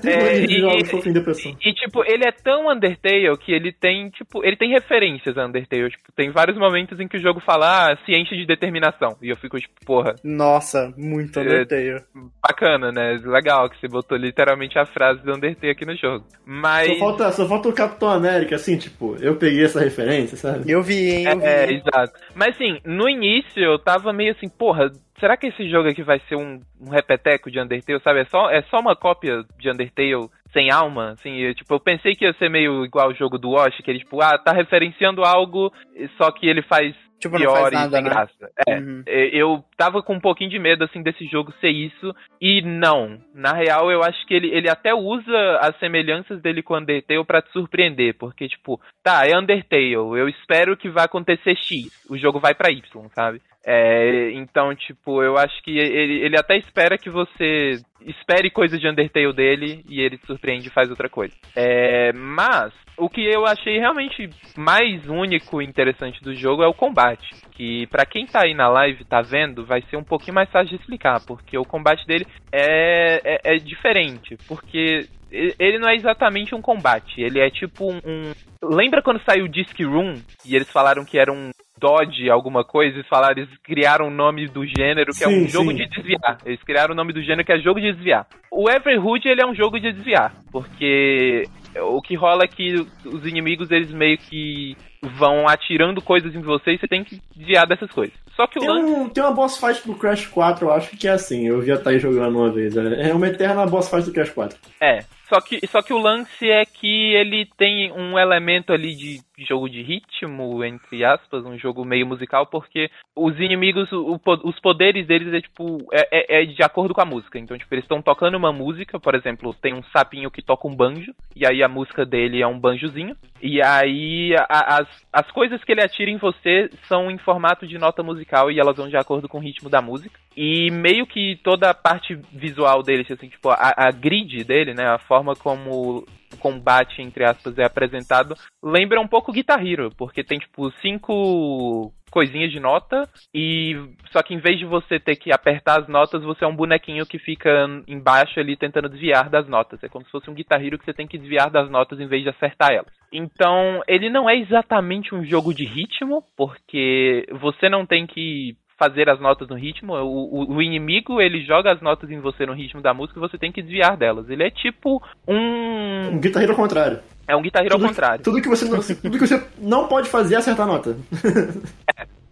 De 0.00 1.08
e- 1.08 1.12
depressão. 1.12 1.56
E, 1.64 1.72
tipo, 1.72 2.02
ele 2.04 2.24
é 2.26 2.32
tão 2.32 2.70
Undertale 2.70 3.36
que 3.38 3.52
ele 3.52 3.72
tem, 3.72 4.08
tipo, 4.10 4.44
ele 4.44 4.56
tem 4.56 4.70
referências 4.70 5.36
a 5.36 5.46
Undertale. 5.46 5.90
Tipo, 5.90 6.12
tem 6.14 6.30
vários 6.30 6.56
momentos 6.58 6.98
em 7.00 7.08
que 7.08 7.16
o 7.16 7.20
jogo 7.22 7.40
fala, 7.40 7.92
ah, 7.92 7.96
ciente 8.04 8.36
de 8.36 8.46
determinação. 8.46 9.16
E 9.22 9.28
eu 9.28 9.36
fico, 9.36 9.58
tipo, 9.58 9.74
porra, 9.84 10.14
Nossa, 10.24 10.92
muito 10.96 11.38
É, 11.38 11.42
Undertale. 11.42 12.02
bacana, 12.42 12.90
né? 12.92 13.18
Legal 13.24 13.68
que 13.68 13.78
você 13.80 13.88
botou 13.88 14.16
literalmente 14.16 14.78
a 14.78 14.86
frase 14.86 15.22
do 15.22 15.34
Undertale 15.34 15.72
aqui 15.72 15.84
no 15.84 15.96
jogo. 15.96 16.24
Mas. 16.46 16.88
Só 16.88 16.98
falta, 16.98 17.32
só 17.32 17.46
falta 17.48 17.68
o 17.68 17.72
Capitão 17.72 18.08
América, 18.10 18.56
assim, 18.56 18.76
tipo, 18.78 19.16
eu 19.20 19.36
peguei 19.36 19.64
essa 19.64 19.80
referência, 19.80 20.36
sabe? 20.36 20.70
Eu 20.70 20.82
vi, 20.82 21.10
hein? 21.10 21.24
Eu 21.28 21.38
vi. 21.38 21.44
É, 21.46 21.64
é, 21.64 21.72
exato. 21.72 22.12
Mas 22.34 22.54
assim, 22.54 22.78
no 22.84 23.08
início 23.08 23.62
eu 23.62 23.78
tava 23.78 24.12
meio 24.12 24.32
assim, 24.32 24.48
porra, 24.48 24.90
será 25.18 25.36
que 25.36 25.48
esse 25.48 25.68
jogo 25.68 25.88
aqui 25.88 26.02
vai 26.02 26.20
ser 26.28 26.36
um, 26.36 26.60
um 26.80 26.90
repeteco 26.90 27.50
de 27.50 27.60
Undertale, 27.60 28.00
sabe? 28.00 28.20
É 28.20 28.24
só, 28.26 28.50
é 28.50 28.62
só 28.62 28.78
uma 28.80 28.96
cópia 28.96 29.44
de 29.58 29.70
Undertale 29.70 30.28
sem 30.52 30.70
alma, 30.70 31.10
assim, 31.10 31.36
eu, 31.38 31.54
tipo, 31.54 31.74
eu 31.74 31.80
pensei 31.80 32.14
que 32.14 32.24
ia 32.24 32.32
ser 32.34 32.48
meio 32.48 32.84
igual 32.84 33.10
o 33.10 33.14
jogo 33.14 33.36
do 33.38 33.50
Wash, 33.50 33.76
que 33.82 33.90
ele, 33.90 33.98
tipo, 33.98 34.20
ah, 34.22 34.38
tá 34.38 34.50
referenciando 34.52 35.22
algo, 35.22 35.70
só 36.16 36.30
que 36.30 36.48
ele 36.48 36.62
faz 36.62 36.94
Tipo, 37.20 37.34
não 37.34 37.40
pior 37.46 37.60
faz 37.62 37.72
nada, 37.72 37.88
e 37.88 37.90
sem 37.90 38.02
né? 38.04 38.10
graça. 38.10 38.50
É, 38.66 38.74
Uhum. 38.76 39.02
é, 39.06 39.26
eu 39.36 39.64
tava 39.76 40.02
com 40.02 40.14
um 40.14 40.20
pouquinho 40.20 40.50
de 40.50 40.58
medo, 40.58 40.84
assim, 40.84 41.02
desse 41.02 41.26
jogo 41.26 41.52
ser 41.60 41.70
isso, 41.70 42.14
e 42.40 42.62
não. 42.62 43.18
Na 43.34 43.52
real, 43.52 43.90
eu 43.90 44.02
acho 44.04 44.24
que 44.26 44.32
ele, 44.32 44.48
ele 44.54 44.70
até 44.70 44.94
usa 44.94 45.58
as 45.60 45.76
semelhanças 45.78 46.40
dele 46.40 46.62
com 46.62 46.76
Undertale 46.76 47.24
pra 47.24 47.42
te 47.42 47.50
surpreender, 47.50 48.14
porque, 48.16 48.48
tipo, 48.48 48.80
tá, 49.02 49.26
é 49.26 49.36
Undertale, 49.36 49.92
eu 49.92 50.28
espero 50.28 50.76
que 50.76 50.88
vai 50.88 51.04
acontecer 51.04 51.56
X, 51.56 51.88
o 52.08 52.16
jogo 52.16 52.38
vai 52.38 52.54
pra 52.54 52.70
Y, 52.70 52.82
sabe? 53.14 53.42
É, 53.64 54.30
então, 54.32 54.74
tipo, 54.74 55.22
eu 55.22 55.36
acho 55.36 55.62
que 55.62 55.76
ele, 55.78 56.20
ele 56.24 56.38
até 56.38 56.56
espera 56.56 56.96
que 56.96 57.10
você 57.10 57.80
espere 58.00 58.50
coisa 58.50 58.78
de 58.78 58.88
Undertale 58.88 59.32
dele 59.32 59.84
e 59.88 60.00
ele 60.00 60.16
te 60.16 60.26
surpreende 60.26 60.68
e 60.68 60.72
faz 60.72 60.88
outra 60.88 61.08
coisa. 61.08 61.34
É, 61.54 62.12
mas, 62.12 62.72
o 62.96 63.08
que 63.10 63.22
eu 63.24 63.44
achei 63.44 63.78
realmente 63.78 64.30
mais 64.56 65.06
único 65.08 65.60
e 65.60 65.66
interessante 65.66 66.22
do 66.22 66.34
jogo 66.34 66.62
é 66.62 66.66
o 66.66 66.72
combate. 66.74 67.28
Que 67.52 67.86
pra 67.88 68.06
quem 68.06 68.24
tá 68.26 68.44
aí 68.44 68.54
na 68.54 68.68
live, 68.68 69.04
tá 69.04 69.20
vendo, 69.20 69.66
vai 69.66 69.82
ser 69.82 69.96
um 69.96 70.04
pouquinho 70.04 70.34
mais 70.36 70.50
fácil 70.50 70.70
de 70.70 70.76
explicar, 70.76 71.20
porque 71.26 71.58
o 71.58 71.64
combate 71.64 72.06
dele 72.06 72.26
é, 72.52 73.20
é, 73.24 73.54
é 73.54 73.56
diferente. 73.56 74.36
Porque 74.46 75.06
ele 75.30 75.78
não 75.78 75.88
é 75.90 75.94
exatamente 75.94 76.54
um 76.54 76.62
combate, 76.62 77.20
ele 77.20 77.40
é 77.40 77.50
tipo 77.50 77.92
um. 77.92 77.96
um- 78.04 78.32
Lembra 78.60 79.02
quando 79.02 79.22
saiu 79.24 79.44
o 79.44 79.48
Disc 79.48 79.78
Room 79.84 80.14
e 80.44 80.56
eles 80.56 80.68
falaram 80.70 81.04
que 81.04 81.16
era 81.18 81.32
um 81.32 81.50
Dodge, 81.78 82.30
alguma 82.30 82.64
coisa, 82.64 82.96
eles 82.96 83.08
falaram, 83.08 83.38
eles 83.38 83.56
criaram 83.62 84.08
o 84.08 84.10
nome 84.10 84.46
do 84.46 84.66
gênero, 84.66 85.12
que 85.12 85.24
é 85.24 85.28
Sim, 85.28 85.44
um 85.44 85.48
jogo 85.48 85.70
sim. 85.70 85.76
de 85.76 85.88
desviar. 85.88 86.38
Eles 86.44 86.62
criaram 86.62 86.92
o 86.92 86.96
nome 86.96 87.12
do 87.12 87.22
gênero 87.22 87.44
que 87.44 87.52
é 87.52 87.58
jogo 87.58 87.80
de 87.80 87.92
desviar. 87.92 88.26
O 88.50 88.68
Everhood, 88.68 89.28
ele 89.28 89.42
é 89.42 89.46
um 89.46 89.54
jogo 89.54 89.78
de 89.78 89.92
desviar, 89.92 90.34
porque 90.50 91.44
o 91.80 92.00
que 92.02 92.14
rola 92.14 92.44
é 92.44 92.48
que 92.48 92.74
os 93.04 93.26
inimigos, 93.26 93.70
eles 93.70 93.92
meio 93.92 94.18
que 94.18 94.76
vão 95.02 95.48
atirando 95.48 96.02
coisas 96.02 96.34
em 96.34 96.40
você 96.40 96.72
e 96.72 96.78
você 96.78 96.88
tem 96.88 97.04
que 97.04 97.20
desviar 97.36 97.66
dessas 97.66 97.90
coisas. 97.90 98.16
Só 98.34 98.46
que 98.46 98.58
o 98.58 98.60
Tem, 98.60 98.68
lance 98.70 98.84
um, 98.92 99.08
tem 99.08 99.22
uma 99.22 99.32
boss 99.32 99.58
fight 99.58 99.86
do 99.86 99.94
Crash 99.96 100.26
4, 100.26 100.66
eu 100.66 100.72
acho 100.72 100.96
que 100.96 101.08
é 101.08 101.10
assim. 101.12 101.46
Eu 101.48 101.60
vi 101.60 101.72
a 101.72 101.78
Thaís 101.78 102.00
jogando 102.00 102.38
uma 102.38 102.50
vez. 102.50 102.76
É 102.76 103.08
é 103.10 103.14
uma 103.14 103.26
eterna 103.26 103.66
boss 103.66 103.88
fight 103.90 104.04
do 104.06 104.12
Crash 104.12 104.30
4. 104.30 104.56
É, 104.80 105.00
só 105.28 105.40
que, 105.40 105.60
só 105.66 105.82
que 105.82 105.92
o 105.92 105.98
lance 105.98 106.48
é 106.48 106.64
que 106.64 107.14
ele 107.14 107.46
tem 107.58 107.90
um 107.92 108.16
elemento 108.18 108.72
ali 108.72 108.94
de 108.94 109.20
jogo 109.48 109.68
de 109.68 109.82
ritmo, 109.82 110.64
entre 110.64 111.04
aspas, 111.04 111.44
um 111.44 111.58
jogo 111.58 111.84
meio 111.84 112.06
musical, 112.06 112.46
porque 112.46 112.88
os 113.14 113.38
inimigos, 113.40 113.90
o 113.92 114.18
os 114.44 114.58
poderes 114.60 115.06
deles 115.06 115.32
é 115.34 115.40
tipo, 115.40 115.78
é, 115.92 116.08
é- 116.38 116.42
é 116.42 116.44
de 116.46 116.62
acordo 116.62 116.94
com 116.94 117.00
a 117.00 117.04
música. 117.04 117.38
Então, 117.38 117.58
tipo, 117.58 117.72
eles 117.74 117.84
estão 117.84 118.00
tocando 118.00 118.36
uma 118.36 118.52
música, 118.52 118.98
por 119.00 119.14
exemplo, 119.16 119.52
tem 119.60 119.74
um 119.74 119.82
sapinho 119.92 120.30
que 120.30 120.42
toca 120.42 120.66
um 120.68 120.74
banjo, 120.74 121.12
e 121.36 121.44
aí 121.46 121.62
a 121.62 121.68
música 121.68 122.06
dele 122.06 122.40
é 122.40 122.46
um 122.46 122.58
banjozinho, 122.58 123.16
e 123.42 123.60
aí 123.60 124.34
a- 124.48 124.78
as, 124.78 124.87
as 125.12 125.30
coisas 125.30 125.62
que 125.64 125.72
ele 125.72 125.82
atira 125.82 126.10
em 126.10 126.18
você 126.18 126.70
são 126.86 127.10
em 127.10 127.18
formato 127.18 127.66
de 127.66 127.78
nota 127.78 128.02
musical 128.02 128.50
e 128.50 128.60
elas 128.60 128.76
vão 128.76 128.88
de 128.88 128.96
acordo 128.96 129.28
com 129.28 129.38
o 129.38 129.42
ritmo 129.42 129.70
da 129.70 129.80
música. 129.80 130.18
E 130.36 130.70
meio 130.70 131.06
que 131.06 131.36
toda 131.42 131.70
a 131.70 131.74
parte 131.74 132.14
visual 132.32 132.82
dele, 132.82 133.06
assim, 133.08 133.28
tipo, 133.28 133.48
a, 133.50 133.74
a 133.76 133.90
grid 133.90 134.44
dele, 134.44 134.74
né, 134.74 134.86
a 134.86 134.98
forma 134.98 135.34
como 135.34 136.06
combate, 136.36 137.02
entre 137.02 137.24
aspas, 137.24 137.58
é 137.58 137.64
apresentado, 137.64 138.34
lembra 138.62 139.00
um 139.00 139.08
pouco 139.08 139.32
Guitar 139.32 139.64
Hero, 139.64 139.90
porque 139.96 140.22
tem, 140.22 140.38
tipo, 140.38 140.70
cinco 140.82 141.92
coisinhas 142.10 142.50
de 142.50 142.58
nota 142.58 143.08
e 143.34 143.76
só 144.10 144.22
que 144.22 144.34
em 144.34 144.38
vez 144.38 144.58
de 144.58 144.64
você 144.64 144.98
ter 144.98 145.16
que 145.16 145.32
apertar 145.32 145.80
as 145.80 145.88
notas, 145.88 146.22
você 146.22 146.44
é 146.44 146.48
um 146.48 146.56
bonequinho 146.56 147.06
que 147.06 147.18
fica 147.18 147.50
embaixo 147.86 148.40
ali 148.40 148.56
tentando 148.56 148.88
desviar 148.88 149.28
das 149.28 149.46
notas. 149.46 149.82
É 149.82 149.88
como 149.88 150.04
se 150.04 150.10
fosse 150.10 150.30
um 150.30 150.34
Guitar 150.34 150.64
Hero 150.64 150.78
que 150.78 150.84
você 150.84 150.94
tem 150.94 151.06
que 151.06 151.18
desviar 151.18 151.50
das 151.50 151.70
notas 151.70 152.00
em 152.00 152.06
vez 152.06 152.22
de 152.22 152.30
acertar 152.30 152.72
elas. 152.72 152.92
Então, 153.12 153.82
ele 153.86 154.10
não 154.10 154.28
é 154.28 154.36
exatamente 154.36 155.14
um 155.14 155.24
jogo 155.24 155.54
de 155.54 155.64
ritmo, 155.64 156.22
porque 156.36 157.26
você 157.40 157.68
não 157.68 157.86
tem 157.86 158.06
que 158.06 158.56
fazer 158.78 159.10
as 159.10 159.18
notas 159.20 159.48
no 159.48 159.56
ritmo. 159.56 159.94
O, 159.94 160.42
o- 160.44 160.54
o 160.56 160.62
inimigo, 160.62 161.20
ele 161.20 161.42
joga 161.44 161.72
as 161.72 161.80
notas 161.82 162.10
em 162.10 162.20
você 162.20 162.46
no 162.46 162.52
ritmo 162.54 162.80
da 162.80 162.94
música 162.94 163.18
e 163.18 163.20
você 163.20 163.36
tem 163.36 163.50
que 163.50 163.60
desviar 163.60 163.96
delas. 163.96 164.30
Ele 164.30 164.44
é 164.44 164.50
tipo 164.50 165.02
um... 165.26 166.08
Um 166.12 166.18
Guitar 166.20 166.42
Hero 166.42 166.52
ao 166.52 166.56
contrário. 166.56 167.00
É 167.26 167.36
um 167.36 167.42
Guitar 167.42 167.64
Hero 167.64 167.74
ao 167.74 167.80
contrário. 167.80 168.24
Tudo 168.24 168.40
que, 168.40 168.48
você 168.48 168.64
não, 168.64 168.78
tudo 168.80 169.18
que 169.18 169.26
você 169.26 169.44
não 169.58 169.88
pode 169.88 170.08
fazer 170.08 170.36
é 170.36 170.38
acertar 170.38 170.66
a 170.68 170.72
nota. 170.72 170.96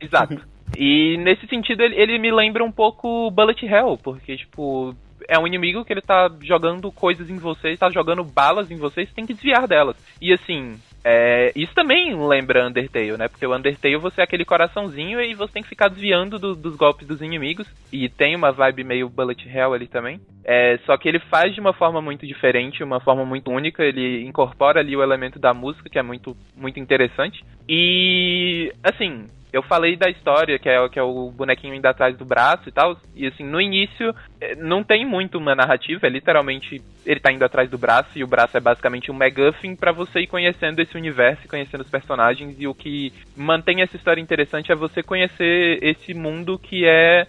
Exato. 0.00 0.40
E 0.76 1.16
nesse 1.18 1.46
sentido 1.46 1.82
ele, 1.82 1.94
ele 1.96 2.18
me 2.18 2.30
lembra 2.32 2.64
um 2.64 2.72
pouco 2.72 3.30
Bullet 3.30 3.64
Hell, 3.66 3.98
porque, 4.02 4.36
tipo, 4.36 4.94
é 5.28 5.38
um 5.38 5.46
inimigo 5.46 5.84
que 5.84 5.92
ele 5.92 6.00
tá 6.02 6.30
jogando 6.42 6.90
coisas 6.92 7.30
em 7.30 7.36
você, 7.36 7.76
tá 7.76 7.90
jogando 7.90 8.22
balas 8.24 8.70
em 8.70 8.76
você, 8.76 9.06
você 9.06 9.12
tem 9.14 9.26
que 9.26 9.34
desviar 9.34 9.66
delas. 9.66 9.96
E 10.20 10.32
assim, 10.32 10.76
é, 11.08 11.52
isso 11.54 11.72
também 11.72 12.16
lembra 12.26 12.66
Undertale, 12.66 13.16
né? 13.16 13.28
Porque 13.28 13.46
o 13.46 13.54
Undertale 13.54 13.96
você 13.96 14.20
é 14.20 14.24
aquele 14.24 14.44
coraçãozinho 14.44 15.20
e 15.20 15.34
você 15.34 15.52
tem 15.52 15.62
que 15.62 15.68
ficar 15.68 15.86
desviando 15.88 16.36
do- 16.36 16.56
dos 16.56 16.74
golpes 16.74 17.06
dos 17.06 17.22
inimigos. 17.22 17.64
E 17.92 18.08
tem 18.08 18.34
uma 18.34 18.50
vibe 18.50 18.82
meio 18.82 19.08
Bullet 19.08 19.48
Hell 19.48 19.72
ali 19.72 19.86
também. 19.86 20.20
É, 20.44 20.78
só 20.84 20.96
que 20.96 21.08
ele 21.08 21.20
faz 21.20 21.54
de 21.54 21.60
uma 21.60 21.72
forma 21.72 22.02
muito 22.02 22.26
diferente, 22.26 22.82
uma 22.82 22.98
forma 22.98 23.24
muito 23.24 23.52
única. 23.52 23.84
Ele 23.84 24.24
incorpora 24.24 24.80
ali 24.80 24.96
o 24.96 25.02
elemento 25.02 25.38
da 25.38 25.54
música, 25.54 25.88
que 25.88 25.98
é 25.98 26.02
muito, 26.02 26.36
muito 26.56 26.80
interessante. 26.80 27.44
E, 27.68 28.72
assim, 28.82 29.26
eu 29.56 29.62
falei 29.62 29.96
da 29.96 30.10
história, 30.10 30.58
que 30.58 30.68
é, 30.68 30.88
que 30.88 30.98
é 30.98 31.02
o 31.02 31.30
bonequinho 31.30 31.74
indo 31.74 31.86
atrás 31.86 32.16
do 32.16 32.24
braço 32.24 32.68
e 32.68 32.72
tal. 32.72 32.96
E 33.14 33.26
assim, 33.26 33.42
no 33.42 33.60
início, 33.60 34.14
eh, 34.40 34.54
não 34.56 34.84
tem 34.84 35.06
muito 35.06 35.38
uma 35.38 35.54
narrativa, 35.54 36.06
é 36.06 36.10
literalmente 36.10 36.82
ele 37.06 37.20
tá 37.20 37.32
indo 37.32 37.44
atrás 37.44 37.70
do 37.70 37.78
braço, 37.78 38.10
e 38.16 38.22
o 38.22 38.26
braço 38.26 38.56
é 38.56 38.60
basicamente 38.60 39.10
um 39.10 39.14
MacGuffin 39.14 39.74
pra 39.74 39.92
você 39.92 40.20
ir 40.20 40.26
conhecendo 40.26 40.80
esse 40.80 40.96
universo, 40.96 41.42
e 41.44 41.48
conhecendo 41.48 41.80
os 41.80 41.90
personagens. 41.90 42.54
E 42.58 42.66
o 42.68 42.74
que 42.74 43.12
mantém 43.36 43.80
essa 43.80 43.96
história 43.96 44.20
interessante 44.20 44.70
é 44.70 44.74
você 44.74 45.02
conhecer 45.02 45.78
esse 45.82 46.12
mundo 46.12 46.58
que 46.58 46.84
é 46.84 47.26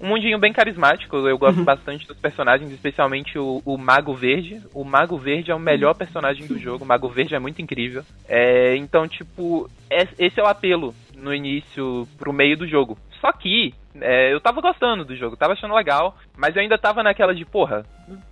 um 0.00 0.08
mundinho 0.08 0.38
bem 0.38 0.52
carismático. 0.52 1.16
Eu 1.16 1.38
gosto 1.38 1.62
bastante 1.64 2.06
dos 2.06 2.18
personagens, 2.18 2.70
especialmente 2.70 3.38
o, 3.38 3.62
o 3.64 3.78
Mago 3.78 4.14
Verde. 4.14 4.60
O 4.74 4.84
Mago 4.84 5.16
Verde 5.16 5.50
é 5.50 5.54
o 5.54 5.58
melhor 5.58 5.94
personagem 5.94 6.46
do 6.46 6.58
jogo. 6.58 6.84
O 6.84 6.86
Mago 6.86 7.08
Verde 7.08 7.34
é 7.34 7.38
muito 7.38 7.62
incrível. 7.62 8.02
É, 8.28 8.76
então, 8.76 9.08
tipo, 9.08 9.68
es- 9.90 10.14
esse 10.18 10.38
é 10.38 10.42
o 10.42 10.46
apelo 10.46 10.94
no 11.24 11.34
início 11.34 12.06
pro 12.18 12.32
meio 12.32 12.56
do 12.56 12.68
jogo. 12.68 12.96
Só 13.20 13.32
que 13.32 13.74
é, 14.00 14.32
eu 14.32 14.40
tava 14.40 14.60
gostando 14.60 15.04
do 15.04 15.16
jogo, 15.16 15.36
tava 15.36 15.54
achando 15.54 15.74
legal, 15.74 16.16
mas 16.36 16.54
eu 16.54 16.62
ainda 16.62 16.76
tava 16.76 17.02
naquela 17.02 17.34
de, 17.34 17.44
porra, 17.44 17.84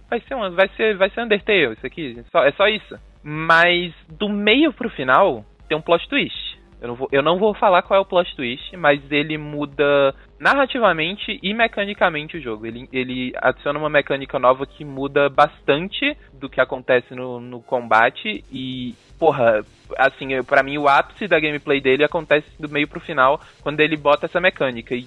vai 0.08 0.20
ser 0.20 0.34
uma, 0.34 0.50
vai 0.50 0.68
ser, 0.76 0.96
vai 0.96 1.08
ser 1.10 1.22
Undertale 1.22 1.72
isso 1.72 1.86
aqui, 1.86 2.16
é 2.18 2.22
só, 2.30 2.44
é 2.44 2.52
só 2.52 2.68
isso. 2.68 2.94
Mas 3.22 3.94
do 4.08 4.28
meio 4.28 4.72
pro 4.72 4.90
final 4.90 5.44
tem 5.68 5.78
um 5.78 5.82
plot 5.82 6.06
twist. 6.08 6.60
Eu 6.82 6.88
não, 6.88 6.94
vou, 6.96 7.08
eu 7.12 7.22
não 7.22 7.38
vou 7.38 7.54
falar 7.54 7.80
qual 7.82 7.98
é 7.98 8.00
o 8.00 8.04
plot 8.04 8.34
twist, 8.34 8.76
mas 8.76 9.00
ele 9.08 9.38
muda 9.38 10.12
narrativamente 10.40 11.38
e 11.40 11.54
mecanicamente 11.54 12.36
o 12.36 12.40
jogo. 12.42 12.66
Ele, 12.66 12.88
ele 12.92 13.32
adiciona 13.36 13.78
uma 13.78 13.88
mecânica 13.88 14.36
nova 14.36 14.66
que 14.66 14.84
muda 14.84 15.28
bastante 15.28 16.16
do 16.34 16.50
que 16.50 16.60
acontece 16.60 17.14
no, 17.14 17.38
no 17.38 17.62
combate 17.62 18.44
e, 18.50 18.96
porra, 19.22 19.64
assim, 19.96 20.42
para 20.42 20.64
mim 20.64 20.78
o 20.78 20.88
ápice 20.88 21.28
da 21.28 21.38
gameplay 21.38 21.80
dele 21.80 22.02
acontece 22.02 22.48
do 22.58 22.68
meio 22.68 22.88
pro 22.88 22.98
final, 22.98 23.40
quando 23.60 23.78
ele 23.78 23.96
bota 23.96 24.26
essa 24.26 24.40
mecânica. 24.40 24.96
E 24.96 25.06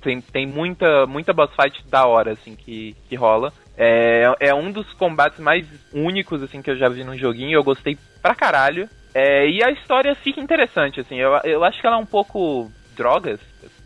tem, 0.00 0.20
tem 0.20 0.46
muita, 0.46 1.04
muita 1.04 1.32
boss 1.32 1.50
fight 1.60 1.84
da 1.88 2.06
hora, 2.06 2.30
assim, 2.30 2.54
que, 2.54 2.94
que 3.08 3.16
rola. 3.16 3.52
É, 3.76 4.32
é 4.38 4.54
um 4.54 4.70
dos 4.70 4.92
combates 4.92 5.40
mais 5.40 5.66
únicos, 5.92 6.44
assim, 6.44 6.62
que 6.62 6.70
eu 6.70 6.76
já 6.76 6.88
vi 6.88 7.02
num 7.02 7.18
joguinho. 7.18 7.58
Eu 7.58 7.64
gostei 7.64 7.98
pra 8.22 8.36
caralho. 8.36 8.88
É, 9.12 9.48
e 9.48 9.64
a 9.64 9.72
história 9.72 10.14
fica 10.14 10.40
interessante, 10.40 11.00
assim. 11.00 11.16
Eu, 11.16 11.32
eu 11.42 11.64
acho 11.64 11.80
que 11.80 11.88
ela 11.88 11.96
é 11.96 12.00
um 12.00 12.06
pouco 12.06 12.70
drogas 12.94 13.40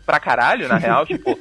pra 0.05 0.19
caralho, 0.19 0.67
na 0.67 0.77
real, 0.77 1.05
tipo. 1.07 1.31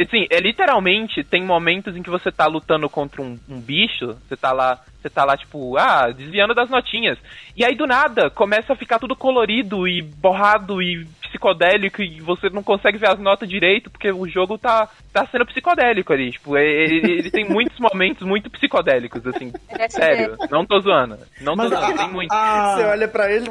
Assim, 0.00 0.26
é 0.30 0.40
literalmente 0.40 1.22
tem 1.22 1.44
momentos 1.44 1.96
em 1.96 2.02
que 2.02 2.10
você 2.10 2.32
tá 2.32 2.46
lutando 2.46 2.88
contra 2.90 3.22
um, 3.22 3.38
um 3.48 3.60
bicho, 3.60 4.16
você 4.26 4.36
tá 4.36 4.50
lá, 4.50 4.80
você 5.02 5.10
tá 5.10 5.24
lá, 5.24 5.36
tipo, 5.36 5.76
ah, 5.76 6.10
desviando 6.10 6.54
das 6.54 6.70
notinhas. 6.70 7.18
E 7.56 7.64
aí 7.64 7.74
do 7.74 7.86
nada 7.86 8.30
começa 8.30 8.72
a 8.72 8.76
ficar 8.76 8.98
tudo 8.98 9.14
colorido 9.16 9.86
e 9.88 10.00
borrado 10.00 10.80
e 10.80 11.04
psicodélico 11.22 12.02
e 12.02 12.20
você 12.20 12.48
não 12.50 12.62
consegue 12.62 12.98
ver 12.98 13.08
as 13.08 13.18
notas 13.18 13.48
direito 13.48 13.90
porque 13.90 14.10
o 14.12 14.28
jogo 14.28 14.56
tá, 14.58 14.88
tá 15.12 15.26
sendo 15.26 15.46
psicodélico 15.46 16.12
ali. 16.12 16.30
Tipo, 16.32 16.56
ele, 16.56 16.96
ele 17.12 17.30
tem 17.30 17.48
muitos 17.48 17.78
momentos 17.80 18.26
muito 18.26 18.48
psicodélicos, 18.50 19.26
assim. 19.26 19.52
Sério, 19.88 20.36
não 20.50 20.64
tô 20.64 20.78
zoando. 20.80 21.18
Não 21.40 21.56
tô 21.56 21.62
Mas 21.62 21.70
zoando, 21.70 21.86
a- 21.86 21.96
tem 21.98 22.10
muito. 22.12 22.32
a- 22.32 22.74
Você 22.76 22.84
olha 22.84 23.08
pra 23.08 23.32
ele, 23.32 23.50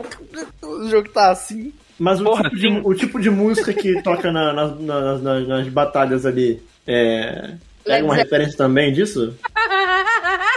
o 0.63 0.87
jogo 0.89 1.09
tá 1.09 1.31
assim. 1.31 1.73
Mas 1.99 2.19
o, 2.21 2.23
Porra, 2.23 2.43
tipo 2.43 2.55
de, 2.57 2.67
o 2.83 2.93
tipo 2.95 3.19
de 3.19 3.29
música 3.29 3.73
que 3.73 4.01
toca 4.01 4.31
na- 4.31 4.53
na- 4.53 4.67
na- 4.75 5.17
nas- 5.17 5.47
nas 5.47 5.67
batalhas 5.67 6.25
ali 6.25 6.61
é. 6.87 7.55
Pega 7.83 8.05
uma 8.05 8.15
referência 8.15 8.55
também 8.57 8.93
disso? 8.93 9.35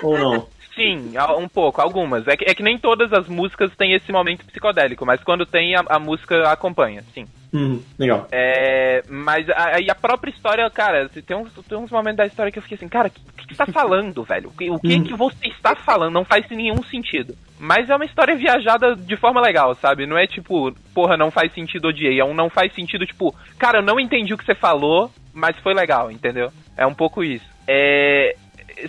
Ou 0.02 0.18
não? 0.18 0.46
Sim, 0.74 1.12
um 1.38 1.48
pouco, 1.48 1.80
algumas. 1.80 2.26
É 2.26 2.36
que, 2.36 2.44
é 2.50 2.54
que 2.54 2.62
nem 2.62 2.78
todas 2.78 3.12
as 3.12 3.28
músicas 3.28 3.74
têm 3.76 3.92
esse 3.94 4.10
momento 4.10 4.44
psicodélico, 4.46 5.06
mas 5.06 5.22
quando 5.22 5.46
tem, 5.46 5.76
a, 5.76 5.82
a 5.88 5.98
música 5.98 6.50
acompanha, 6.50 7.02
sim. 7.14 7.26
Hum, 7.52 7.80
legal. 7.96 8.26
É, 8.32 9.02
mas 9.08 9.48
a, 9.50 9.78
e 9.80 9.88
a 9.88 9.94
própria 9.94 10.30
história, 10.32 10.68
cara, 10.70 11.08
tem 11.08 11.36
uns, 11.36 11.52
tem 11.68 11.78
uns 11.78 11.90
momentos 11.92 12.16
da 12.16 12.26
história 12.26 12.50
que 12.50 12.58
eu 12.58 12.62
fiquei 12.62 12.74
assim, 12.74 12.88
cara, 12.88 13.06
o 13.06 13.10
que, 13.12 13.20
que, 13.36 13.46
que 13.46 13.54
você 13.54 13.64
tá 13.64 13.72
falando, 13.72 14.22
velho? 14.26 14.48
O 14.48 14.52
que, 14.52 14.68
o 14.70 14.78
que, 14.80 14.96
Hum. 14.96 15.04
que 15.04 15.14
você 15.14 15.46
está 15.46 15.76
falando? 15.76 16.12
Não 16.12 16.24
faz 16.24 16.44
nenhum 16.50 16.82
sentido. 16.82 17.36
Mas 17.60 17.88
é 17.88 17.94
uma 17.94 18.04
história 18.04 18.34
viajada 18.34 18.96
de 18.96 19.16
forma 19.16 19.40
legal, 19.40 19.72
sabe? 19.76 20.04
Não 20.06 20.18
é 20.18 20.26
tipo, 20.26 20.72
porra, 20.92 21.16
não 21.16 21.30
faz 21.30 21.52
sentido, 21.54 21.86
odiei. 21.88 22.18
É 22.18 22.24
um 22.24 22.34
não 22.34 22.50
faz 22.50 22.74
sentido, 22.74 23.06
tipo, 23.06 23.32
cara, 23.56 23.78
eu 23.78 23.82
não 23.82 24.00
entendi 24.00 24.34
o 24.34 24.38
que 24.38 24.44
você 24.44 24.54
falou, 24.56 25.08
mas 25.32 25.56
foi 25.60 25.72
legal, 25.74 26.10
entendeu? 26.10 26.50
É 26.76 26.84
um 26.84 26.94
pouco 26.94 27.22
isso. 27.22 27.46
É, 27.68 28.34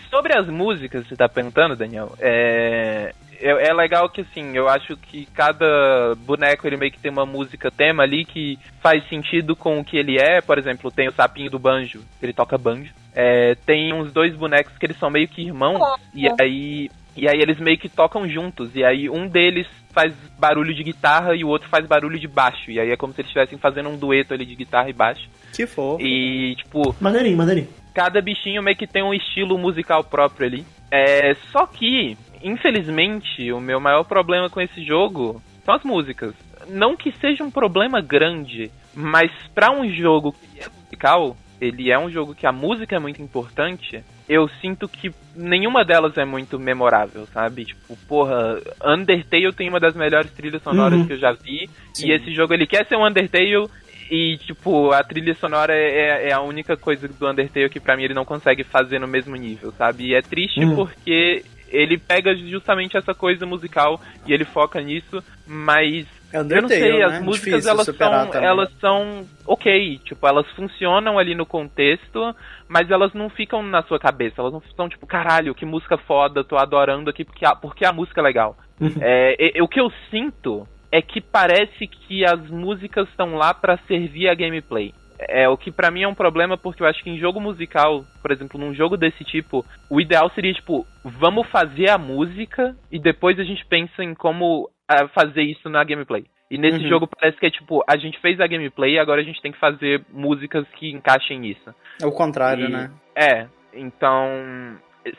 sobre 0.10 0.38
as 0.38 0.48
músicas, 0.48 1.08
você 1.08 1.16
tá 1.16 1.28
perguntando, 1.28 1.76
Daniel, 1.76 2.14
é, 2.20 3.14
é, 3.40 3.70
é 3.70 3.74
legal 3.74 4.10
que, 4.10 4.22
assim, 4.22 4.56
eu 4.56 4.68
acho 4.68 4.96
que 4.98 5.26
cada 5.28 6.16
boneco, 6.26 6.66
ele 6.66 6.78
meio 6.78 6.92
que 6.92 7.00
tem 7.00 7.12
uma 7.12 7.26
música 7.26 7.72
tema 7.72 8.04
ali 8.04 8.26
que 8.26 8.58
faz 8.82 9.08
sentido 9.08 9.56
com 9.56 9.80
o 9.80 9.86
que 9.86 9.98
ele 9.98 10.18
é. 10.18 10.42
Por 10.42 10.58
exemplo, 10.58 10.92
tem 10.92 11.08
o 11.08 11.14
sapinho 11.14 11.50
do 11.50 11.60
banjo, 11.60 12.02
ele 12.22 12.34
toca 12.34 12.58
banjo. 12.58 12.94
É, 13.14 13.56
tem 13.66 13.94
uns 13.94 14.12
dois 14.12 14.36
bonecos 14.36 14.78
que 14.78 14.86
eles 14.86 14.98
são 14.98 15.10
meio 15.10 15.28
que 15.28 15.42
irmãos, 15.42 15.82
e 16.14 16.28
aí... 16.40 16.90
E 17.18 17.30
aí 17.30 17.40
eles 17.40 17.58
meio 17.60 17.78
que 17.78 17.88
tocam 17.88 18.28
juntos, 18.28 18.76
e 18.76 18.84
aí 18.84 19.10
um 19.10 19.26
deles 19.26 19.66
faz 19.94 20.14
barulho 20.38 20.74
de 20.76 20.84
guitarra 20.84 21.34
e 21.34 21.46
o 21.46 21.48
outro 21.48 21.70
faz 21.70 21.86
barulho 21.86 22.20
de 22.20 22.28
baixo. 22.28 22.70
E 22.70 22.78
aí 22.78 22.92
é 22.92 22.98
como 22.98 23.14
se 23.14 23.22
eles 23.22 23.30
estivessem 23.30 23.58
fazendo 23.58 23.88
um 23.88 23.96
dueto 23.96 24.34
ali 24.34 24.46
de 24.46 24.54
guitarra 24.54 24.90
e 24.90 24.94
baixo. 24.94 25.30
Que 25.54 25.66
fofo. 25.66 26.04
E, 26.04 26.56
tipo, 26.58 26.94
Maneirinho, 27.00 27.38
maneirinho. 27.38 27.70
Cada 27.96 28.22
bichinho 28.22 28.62
meio 28.62 28.76
que 28.78 28.86
tem 28.86 29.02
um 29.02 29.14
estilo 29.14 29.58
musical 29.58 30.04
próprio 30.04 30.46
ali. 30.46 30.66
É, 30.92 31.34
só 31.52 31.66
que, 31.66 32.16
infelizmente, 32.44 33.52
o 33.52 33.60
meu 33.60 33.80
maior 33.80 34.04
problema 34.04 34.50
com 34.50 34.62
esse 34.62 34.86
jogo 34.86 35.42
são 35.64 35.74
as 35.74 35.84
músicas. 35.84 36.36
Não 36.68 36.96
que 36.98 37.12
seja 37.14 37.44
um 37.44 37.50
problema 37.50 38.02
grande, 38.02 38.70
mas 38.94 39.32
pra 39.54 39.72
um 39.72 39.88
jogo 39.90 40.34
que 40.34 40.60
é 40.60 40.68
musical, 40.84 41.38
ele 41.62 41.92
é 41.92 41.98
um 41.98 42.10
jogo 42.12 42.36
que 42.36 42.46
a 42.46 42.52
música 42.52 42.96
é 42.96 43.00
muito 43.00 43.22
importante, 43.22 44.04
eu 44.28 44.48
sinto 44.62 44.88
que 44.90 45.12
nenhuma 45.36 45.86
delas 45.86 46.18
é 46.18 46.26
muito 46.26 46.60
memorável, 46.60 47.26
sabe? 47.28 47.66
Tipo, 47.66 47.96
porra, 48.08 48.60
Undertale 48.84 49.54
tem 49.54 49.70
uma 49.70 49.80
das 49.80 49.96
melhores 49.96 50.32
trilhas 50.32 50.62
sonoras 50.64 51.00
Uhum. 51.00 51.08
que 51.08 51.14
eu 51.14 51.20
já 51.20 51.32
vi, 51.32 51.70
Sim. 51.94 52.08
e 52.08 52.12
esse 52.12 52.34
jogo 52.34 52.54
ele 52.54 52.66
quer 52.68 52.86
ser 52.88 52.98
um 52.98 53.06
Undertale 53.06 53.68
e, 54.10 54.38
tipo, 54.38 54.92
a 54.92 55.04
trilha 55.04 55.34
sonora 55.36 55.74
é, 55.76 56.30
é 56.30 56.34
a 56.34 56.42
única 56.42 56.76
coisa 56.78 57.08
do 57.08 57.28
Undertale 57.28 57.70
que 57.70 57.80
pra 57.80 57.96
mim 57.98 58.04
ele 58.04 58.14
não 58.14 58.26
consegue 58.26 58.64
fazer 58.64 59.00
no 59.00 59.08
mesmo 59.08 59.36
nível, 59.36 59.72
sabe? 59.72 60.08
E 60.08 60.16
é 60.16 60.22
triste 60.22 60.64
Hum. 60.64 60.76
porque 60.76 61.44
ele 61.70 61.98
pega 61.98 62.36
justamente 62.36 62.96
essa 62.96 63.14
coisa 63.14 63.46
musical 63.46 64.00
e 64.26 64.34
ele 64.34 64.46
foca 64.46 64.80
nisso, 64.80 65.22
mas 65.46 66.06
É 66.32 66.38
eu 66.38 66.44
não 66.44 66.46
Undertale, 66.60 66.82
sei, 66.82 66.98
né? 67.00 67.04
as 67.06 67.22
músicas 67.22 67.64
Difícil 67.64 67.72
elas 67.72 67.86
são, 67.86 68.28
também. 68.30 68.48
elas 68.50 68.70
são 68.80 69.26
ok, 69.46 70.00
tipo, 70.06 70.28
elas 70.28 70.48
funcionam 70.52 71.18
ali 71.18 71.34
no 71.36 71.46
contexto, 71.46 72.36
mas 72.68 72.90
elas 72.92 73.14
não 73.14 73.30
ficam 73.30 73.62
na 73.64 73.82
sua 73.84 74.00
cabeça, 74.00 74.36
elas 74.42 74.54
não 74.54 74.62
são 74.76 74.88
tipo, 74.88 75.06
caralho, 75.08 75.56
que 75.56 75.66
música 75.66 75.98
foda, 75.98 76.44
tô 76.44 76.58
adorando 76.58 77.10
aqui 77.10 77.24
porque 77.26 77.46
a, 77.46 77.56
porque 77.56 77.84
a 77.86 77.92
música 77.94 78.22
é 78.22 78.24
legal. 78.24 78.56
Uhum. 78.80 78.92
É, 79.02 79.62
o 79.62 79.68
que 79.68 79.80
eu 79.80 79.90
sinto 80.12 80.68
é 80.92 81.02
que 81.02 81.20
parece 81.22 81.88
que 81.88 82.26
as 82.26 82.40
músicas 82.50 83.08
estão 83.10 83.36
lá 83.36 83.54
pra 83.54 83.78
servir 83.88 84.30
a 84.30 84.36
gameplay. 84.36 84.94
É 85.18 85.48
o 85.48 85.56
que 85.58 85.72
pra 85.72 85.90
mim 85.90 86.04
é 86.04 86.08
um 86.08 86.14
problema 86.14 86.58
porque 86.58 86.84
eu 86.84 86.88
acho 86.88 87.02
que 87.02 87.10
em 87.10 87.18
jogo 87.18 87.40
musical, 87.40 88.04
por 88.22 88.32
exemplo, 88.32 88.60
num 88.60 88.74
jogo 88.74 88.98
desse 88.98 89.24
tipo, 89.24 89.66
o 89.90 90.02
ideal 90.02 90.30
seria 90.32 90.54
tipo, 90.54 90.86
vamos 91.04 91.48
fazer 91.48 91.90
a 91.90 91.98
música 91.98 92.76
e 92.92 93.00
depois 93.00 93.40
a 93.40 93.44
gente 93.44 93.66
pensa 93.66 94.04
em 94.04 94.14
como 94.14 94.70
ah, 94.88 95.08
fazer 95.10 95.44
isso 95.44 95.70
na 95.70 95.84
gameplay. 95.86 96.26
E 96.52 96.58
nesse 96.58 96.84
Uhum. 96.84 96.90
jogo 96.90 97.08
parece 97.08 97.38
que 97.40 97.46
é 97.46 97.50
tipo, 97.50 97.82
a 97.90 97.98
gente 97.98 98.20
fez 98.20 98.40
a 98.42 98.46
gameplay 98.48 98.94
e 98.96 99.00
agora 99.00 99.22
a 99.22 99.24
gente 99.24 99.42
tem 99.42 99.52
que 99.54 99.60
fazer 99.60 100.04
músicas 100.12 100.68
que 100.76 100.92
encaixem 100.92 101.40
nisso. 101.40 101.74
É 102.02 102.06
o 102.06 102.12
contrário, 102.12 102.68
E- 102.68 102.72
né? 102.72 102.92
É, 103.16 103.48
então, 103.74 104.78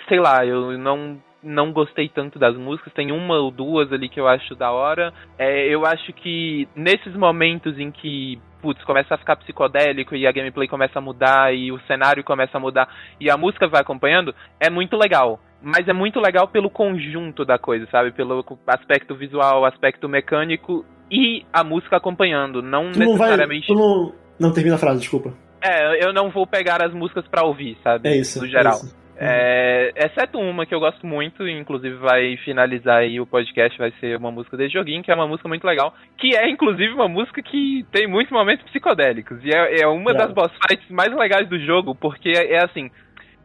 sei 0.09 0.21
lá, 0.21 0.45
eu 0.45 0.77
não 0.79 1.21
não 1.43 1.73
gostei 1.73 2.09
tanto 2.09 2.39
das 2.39 2.57
músicas, 2.57 2.93
tem 2.93 3.13
uma 3.13 3.37
ou 3.39 3.51
duas 3.51 3.93
ali 3.93 4.09
que 4.09 4.19
eu 4.19 4.27
acho 4.27 4.55
da 4.55 4.71
hora. 4.73 5.13
É, 5.39 5.67
eu 5.73 5.85
acho 5.87 6.13
que 6.13 6.69
nesses 6.75 7.15
momentos 7.15 7.79
em 7.79 7.91
que, 7.91 8.41
putz, 8.61 8.83
começa 8.85 9.15
a 9.15 9.19
ficar 9.19 9.37
psicodélico 9.37 10.15
e 10.17 10.27
a 10.27 10.33
gameplay 10.33 10.67
começa 10.67 10.99
a 10.99 11.03
mudar 11.03 11.55
e 11.55 11.71
o 11.71 11.81
cenário 11.87 12.25
começa 12.25 12.57
a 12.57 12.61
mudar 12.61 12.89
e 13.21 13.31
a 13.31 13.37
música 13.37 13.69
vai 13.69 13.81
acompanhando, 13.81 14.35
é 14.61 14.69
muito 14.71 14.97
legal. 14.97 15.39
Mas 15.63 15.89
é 15.89 15.93
muito 15.93 16.21
legal 16.21 16.49
pelo 16.49 16.69
conjunto 16.71 17.45
da 17.45 17.59
coisa, 17.59 17.87
sabe? 17.91 18.13
Pelo 18.13 18.45
aspecto 18.67 19.15
visual, 19.15 19.65
aspecto 19.65 20.09
mecânico 20.09 20.85
e 21.11 21.45
a 21.53 21.65
música 21.65 21.97
acompanhando, 21.97 22.61
não 22.63 22.93
Tu 22.93 22.99
não 22.99 23.17
vai. 23.17 23.29
necessariamente. 23.31 23.67
Tu 23.67 23.75
não. 23.75 24.13
Não 24.39 24.53
termina 24.53 24.77
a 24.77 24.79
frase, 24.79 25.01
desculpa. 25.01 25.33
É, 25.63 26.05
eu 26.07 26.13
não 26.13 26.29
vou 26.31 26.47
pegar 26.47 26.85
as 26.85 26.93
músicas 26.93 27.27
pra 27.27 27.43
ouvir, 27.45 27.77
sabe? 27.83 28.09
É 28.09 28.17
isso. 28.19 28.39
No 28.41 28.47
geral. 28.47 28.75
é 28.75 28.77
isso. 28.77 29.06
É, 29.19 29.93
exceto 29.97 30.39
uma 30.39 30.67
que 30.67 30.75
eu 30.75 30.81
gosto 30.81 31.07
muito, 31.07 31.49
e 31.49 31.53
inclusive 31.53 31.97
vai 31.97 32.37
finalizar 32.39 32.99
aí 32.99 33.19
o 33.19 33.27
podcast, 33.27 33.77
vai 33.79 33.91
ser 34.01 34.17
uma 34.19 34.31
música 34.31 34.57
desse 34.57 34.75
joguinho, 34.75 35.03
que 35.03 35.11
é 35.11 35.15
uma 35.15 35.27
música 35.27 35.49
muito 35.49 35.65
legal, 35.65 35.95
que 36.19 36.37
é 36.37 36.49
inclusive 36.51 36.93
uma 36.93 37.09
música 37.09 37.43
que 37.43 37.85
tem 37.91 38.07
muitos 38.07 38.33
momentos 38.33 38.65
psicodélicos, 38.67 39.43
e 39.43 39.51
é, 39.55 39.81
é 39.83 39.87
uma 39.87 40.13
das 40.13 40.33
boss 40.33 40.53
fights 40.67 40.89
mais 40.91 41.11
legais 41.15 41.49
do 41.49 41.59
jogo, 41.59 41.95
porque 41.95 42.29
é, 42.29 42.55
é 42.55 42.65
assim, 42.65 42.91